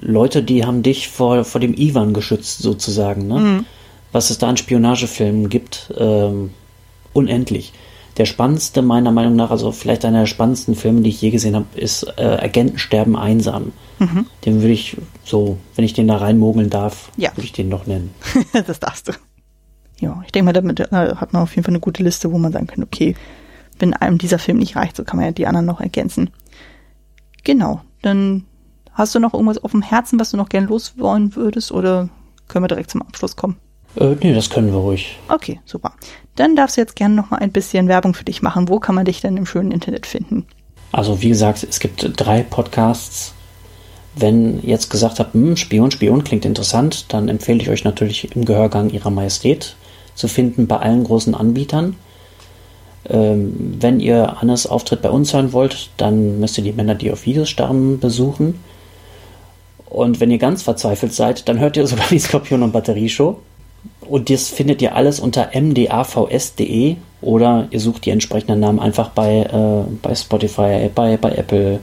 Leute, 0.00 0.42
die 0.42 0.64
haben 0.64 0.82
dich 0.82 1.08
vor, 1.08 1.44
vor 1.44 1.60
dem 1.60 1.74
Ivan 1.74 2.14
geschützt, 2.14 2.58
sozusagen. 2.58 3.26
Ne? 3.26 3.38
Mhm. 3.38 3.66
Was 4.12 4.30
es 4.30 4.38
da 4.38 4.48
an 4.48 4.56
Spionagefilmen 4.56 5.48
gibt, 5.48 5.92
ähm, 5.96 6.50
unendlich. 7.12 7.72
Der 8.16 8.26
spannendste, 8.26 8.80
meiner 8.80 9.10
Meinung 9.10 9.34
nach, 9.34 9.50
also 9.50 9.72
vielleicht 9.72 10.04
einer 10.04 10.20
der 10.20 10.26
spannendsten 10.26 10.76
Filme, 10.76 11.00
die 11.00 11.10
ich 11.10 11.20
je 11.20 11.30
gesehen 11.30 11.56
habe, 11.56 11.66
ist 11.74 12.06
äh, 12.16 12.22
Agenten 12.22 12.78
sterben 12.78 13.16
einsam. 13.16 13.72
Mhm. 13.98 14.26
Den 14.44 14.60
würde 14.60 14.72
ich 14.72 14.96
so, 15.24 15.58
wenn 15.74 15.84
ich 15.84 15.94
den 15.94 16.06
da 16.06 16.18
reinmogeln 16.18 16.70
darf, 16.70 17.10
ja. 17.16 17.30
würde 17.32 17.46
ich 17.46 17.52
den 17.52 17.68
noch 17.68 17.86
nennen. 17.86 18.14
das 18.66 18.78
darfst 18.78 19.08
du. 19.08 19.12
Ja, 20.00 20.22
ich 20.24 20.32
denke 20.32 20.46
mal, 20.46 20.52
damit 20.52 20.78
äh, 20.78 20.86
hat 20.90 21.32
man 21.32 21.42
auf 21.42 21.54
jeden 21.56 21.64
Fall 21.64 21.72
eine 21.72 21.80
gute 21.80 22.02
Liste, 22.02 22.30
wo 22.30 22.38
man 22.38 22.52
sagen 22.52 22.66
kann, 22.66 22.84
okay, 22.84 23.16
wenn 23.78 23.94
einem 23.94 24.18
dieser 24.18 24.38
Film 24.38 24.58
nicht 24.58 24.76
reicht, 24.76 24.96
so 24.96 25.04
kann 25.04 25.16
man 25.16 25.26
ja 25.26 25.32
die 25.32 25.46
anderen 25.46 25.66
noch 25.66 25.80
ergänzen. 25.80 26.30
Genau, 27.42 27.82
dann 28.02 28.44
Hast 28.94 29.12
du 29.14 29.18
noch 29.18 29.34
irgendwas 29.34 29.62
auf 29.62 29.72
dem 29.72 29.82
Herzen, 29.82 30.20
was 30.20 30.30
du 30.30 30.36
noch 30.36 30.48
gern 30.48 30.68
loswollen 30.68 31.34
würdest 31.34 31.72
oder 31.72 32.08
können 32.46 32.62
wir 32.64 32.68
direkt 32.68 32.90
zum 32.90 33.02
Abschluss 33.02 33.34
kommen? 33.34 33.56
Äh, 33.96 34.14
nee, 34.20 34.32
das 34.32 34.50
können 34.50 34.68
wir 34.68 34.78
ruhig. 34.78 35.18
Okay, 35.28 35.60
super. 35.64 35.92
Dann 36.36 36.54
darfst 36.54 36.76
du 36.76 36.80
jetzt 36.80 36.94
gerne 36.94 37.14
noch 37.14 37.30
mal 37.30 37.38
ein 37.38 37.50
bisschen 37.50 37.88
Werbung 37.88 38.14
für 38.14 38.24
dich 38.24 38.40
machen. 38.40 38.68
Wo 38.68 38.78
kann 38.78 38.94
man 38.94 39.04
dich 39.04 39.20
denn 39.20 39.36
im 39.36 39.46
schönen 39.46 39.72
Internet 39.72 40.06
finden? 40.06 40.46
Also 40.92 41.20
wie 41.22 41.28
gesagt, 41.28 41.66
es 41.68 41.80
gibt 41.80 42.08
drei 42.16 42.42
Podcasts. 42.42 43.34
Wenn 44.14 44.62
ihr 44.62 44.70
jetzt 44.70 44.90
gesagt 44.90 45.18
habt, 45.18 45.34
hm, 45.34 45.56
Spion, 45.56 45.90
Spion 45.90 46.22
klingt 46.22 46.44
interessant, 46.44 47.12
dann 47.12 47.28
empfehle 47.28 47.60
ich 47.60 47.70
euch 47.70 47.82
natürlich 47.82 48.36
im 48.36 48.44
Gehörgang 48.44 48.90
Ihrer 48.90 49.10
Majestät 49.10 49.74
zu 50.14 50.28
finden 50.28 50.68
bei 50.68 50.76
allen 50.76 51.02
großen 51.02 51.34
Anbietern. 51.34 51.96
Ähm, 53.08 53.76
wenn 53.80 54.00
ihr 54.00 54.38
Annes 54.40 54.66
Auftritt 54.66 55.02
bei 55.02 55.10
uns 55.10 55.34
hören 55.34 55.52
wollt, 55.52 55.90
dann 55.96 56.40
müsst 56.40 56.56
ihr 56.58 56.64
die 56.64 56.72
Männer, 56.72 56.94
die 56.94 57.12
auf 57.12 57.26
Videos 57.26 57.50
starren, 57.50 57.98
besuchen. 57.98 58.60
Und 59.86 60.20
wenn 60.20 60.30
ihr 60.30 60.38
ganz 60.38 60.62
verzweifelt 60.62 61.12
seid, 61.12 61.48
dann 61.48 61.58
hört 61.58 61.76
ihr 61.76 61.86
sogar 61.86 62.06
die 62.10 62.18
Skorpion- 62.18 62.62
und 62.62 62.72
Batterieshow. 62.72 63.38
Und 64.00 64.30
das 64.30 64.48
findet 64.48 64.82
ihr 64.82 64.96
alles 64.96 65.20
unter 65.20 65.50
mdavs.de 65.54 66.96
oder 67.20 67.68
ihr 67.70 67.80
sucht 67.80 68.04
die 68.04 68.10
entsprechenden 68.10 68.60
Namen 68.60 68.80
einfach 68.80 69.10
bei, 69.10 69.40
äh, 69.42 69.90
bei 70.02 70.14
Spotify, 70.14 70.90
bei, 70.94 71.16
bei 71.16 71.32
Apple. 71.32 71.80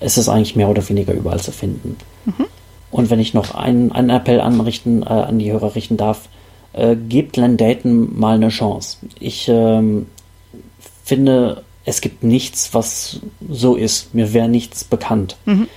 Es 0.00 0.18
ist 0.18 0.28
eigentlich 0.28 0.56
mehr 0.56 0.68
oder 0.68 0.88
weniger 0.88 1.12
überall 1.12 1.40
zu 1.40 1.52
finden. 1.52 1.96
Mhm. 2.24 2.46
Und 2.90 3.10
wenn 3.10 3.20
ich 3.20 3.34
noch 3.34 3.54
einen, 3.54 3.92
einen 3.92 4.10
Appell 4.10 4.40
anrichten, 4.40 5.02
äh, 5.02 5.06
an 5.06 5.38
die 5.38 5.52
Hörer 5.52 5.74
richten 5.74 5.96
darf, 5.96 6.28
äh, 6.72 6.96
gebt 6.96 7.36
Len 7.36 7.56
Dayton 7.56 8.18
mal 8.18 8.36
eine 8.36 8.48
Chance. 8.48 8.98
Ich 9.18 9.48
ähm, 9.48 10.06
finde, 11.06 11.62
es 11.84 12.00
gibt 12.00 12.22
nichts, 12.22 12.74
was 12.74 13.20
so 13.48 13.76
ist. 13.76 14.14
Mir 14.14 14.34
wäre 14.34 14.48
nichts 14.48 14.84
bekannt. 14.84 15.36
Mhm. 15.46 15.68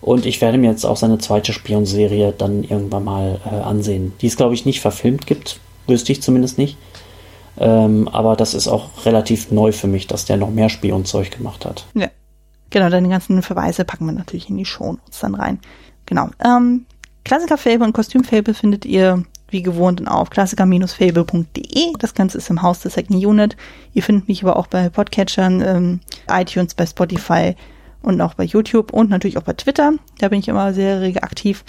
Und 0.00 0.24
ich 0.24 0.40
werde 0.40 0.56
mir 0.56 0.70
jetzt 0.70 0.86
auch 0.86 0.96
seine 0.96 1.18
zweite 1.18 1.52
Spionserie 1.52 2.32
dann 2.36 2.62
irgendwann 2.62 3.04
mal 3.04 3.40
äh, 3.44 3.54
ansehen. 3.56 4.12
Die 4.20 4.28
es, 4.28 4.36
glaube 4.36 4.54
ich, 4.54 4.64
nicht 4.64 4.80
verfilmt 4.80 5.26
gibt. 5.26 5.58
Wüsste 5.88 6.12
ich 6.12 6.22
zumindest 6.22 6.58
nicht. 6.58 6.76
Ähm, 7.58 8.06
aber 8.08 8.36
das 8.36 8.54
ist 8.54 8.68
auch 8.68 9.04
relativ 9.04 9.50
neu 9.50 9.72
für 9.72 9.88
mich, 9.88 10.06
dass 10.06 10.24
der 10.24 10.36
noch 10.36 10.50
mehr 10.50 10.68
Spionzeug 10.68 11.32
gemacht 11.32 11.66
hat. 11.66 11.84
Ja. 11.94 12.08
Genau, 12.70 12.90
deine 12.90 13.08
ganzen 13.08 13.42
Verweise 13.42 13.84
packen 13.84 14.06
wir 14.06 14.12
natürlich 14.12 14.50
in 14.50 14.58
die 14.58 14.66
Shownotes 14.66 15.20
dann 15.20 15.34
rein. 15.34 15.58
Genau. 16.06 16.28
Ähm, 16.44 16.84
Klassiker-Fable 17.24 17.84
und 17.84 17.94
Kostüm-Fable 17.94 18.54
findet 18.54 18.84
ihr 18.84 19.24
wie 19.50 19.62
gewohnt 19.62 20.06
auf 20.06 20.30
klassiker-fable.de. 20.30 21.92
Das 21.98 22.14
Ganze 22.14 22.38
ist 22.38 22.50
im 22.50 22.62
Haus 22.62 22.80
der 22.80 22.90
Second 22.90 23.24
Unit. 23.24 23.56
Ihr 23.94 24.02
findet 24.02 24.28
mich 24.28 24.42
aber 24.42 24.56
auch 24.56 24.66
bei 24.66 24.88
Podcatchern, 24.88 25.62
ähm, 25.62 26.00
iTunes, 26.30 26.74
bei 26.74 26.86
Spotify 26.86 27.54
und 28.02 28.20
auch 28.20 28.34
bei 28.34 28.44
YouTube 28.44 28.92
und 28.92 29.10
natürlich 29.10 29.38
auch 29.38 29.42
bei 29.42 29.54
Twitter. 29.54 29.94
Da 30.18 30.28
bin 30.28 30.40
ich 30.40 30.48
immer 30.48 30.72
sehr 30.74 31.00
rege 31.00 31.22
aktiv. 31.22 31.64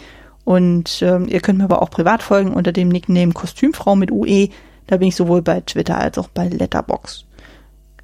Und 0.46 1.02
ähm, 1.02 1.28
ihr 1.28 1.42
könnt 1.42 1.60
mir 1.60 1.66
aber 1.66 1.82
auch 1.82 1.92
privat 1.92 2.24
folgen 2.24 2.54
unter 2.54 2.72
dem 2.72 2.90
Nickname 2.90 3.34
Kostümfrau 3.34 3.96
mit 3.96 4.12
UE. 4.12 4.50
Da 4.88 4.98
bin 4.98 5.10
ich 5.10 5.16
sowohl 5.16 5.42
bei 5.42 5.62
Twitter 5.62 5.98
als 5.98 6.18
auch 6.18 6.30
bei 6.30 6.48
Letterbox. 6.48 7.26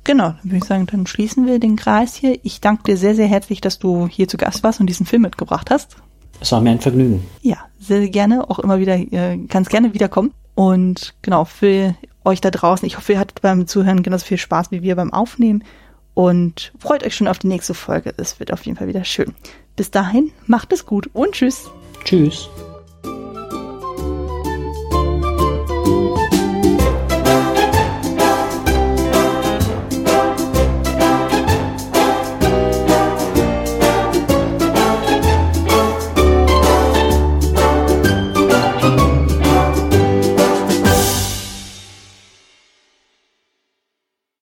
Genau, 0.03 0.29
dann 0.29 0.43
würde 0.43 0.57
ich 0.57 0.65
sagen, 0.65 0.85
dann 0.85 1.07
schließen 1.07 1.47
wir 1.47 1.59
den 1.59 1.75
Kreis 1.75 2.13
hier. 2.13 2.37
Ich 2.43 2.61
danke 2.61 2.83
dir 2.83 2.97
sehr, 2.97 3.15
sehr 3.15 3.27
herzlich, 3.27 3.61
dass 3.61 3.79
du 3.79 4.07
hier 4.07 4.27
zu 4.27 4.37
Gast 4.37 4.63
warst 4.63 4.79
und 4.79 4.85
diesen 4.85 5.07
Film 5.07 5.23
mitgebracht 5.23 5.71
hast. 5.71 5.97
Es 6.41 6.51
war 6.51 6.61
mir 6.61 6.71
ein 6.71 6.79
Vergnügen. 6.79 7.25
Ja, 7.41 7.57
sehr 7.79 8.07
gerne, 8.09 8.49
auch 8.49 8.59
immer 8.59 8.79
wieder, 8.79 8.95
äh, 8.95 9.37
ganz 9.47 9.69
gerne 9.69 9.93
wiederkommen. 9.93 10.31
Und 10.55 11.13
genau, 11.21 11.45
für 11.45 11.95
euch 12.23 12.41
da 12.41 12.51
draußen, 12.51 12.85
ich 12.85 12.97
hoffe, 12.97 13.13
ihr 13.13 13.19
hattet 13.19 13.41
beim 13.41 13.67
Zuhören 13.67 14.03
genauso 14.03 14.25
viel 14.25 14.37
Spaß 14.37 14.71
wie 14.71 14.81
wir 14.81 14.95
beim 14.95 15.13
Aufnehmen 15.13 15.63
und 16.13 16.71
freut 16.79 17.05
euch 17.05 17.15
schon 17.15 17.27
auf 17.27 17.39
die 17.39 17.47
nächste 17.47 17.73
Folge. 17.73 18.13
Es 18.17 18.39
wird 18.39 18.51
auf 18.51 18.65
jeden 18.65 18.77
Fall 18.77 18.87
wieder 18.87 19.03
schön. 19.03 19.35
Bis 19.75 19.91
dahin, 19.91 20.31
macht 20.47 20.73
es 20.73 20.85
gut 20.85 21.09
und 21.13 21.33
tschüss. 21.33 21.69
Tschüss. 22.03 22.49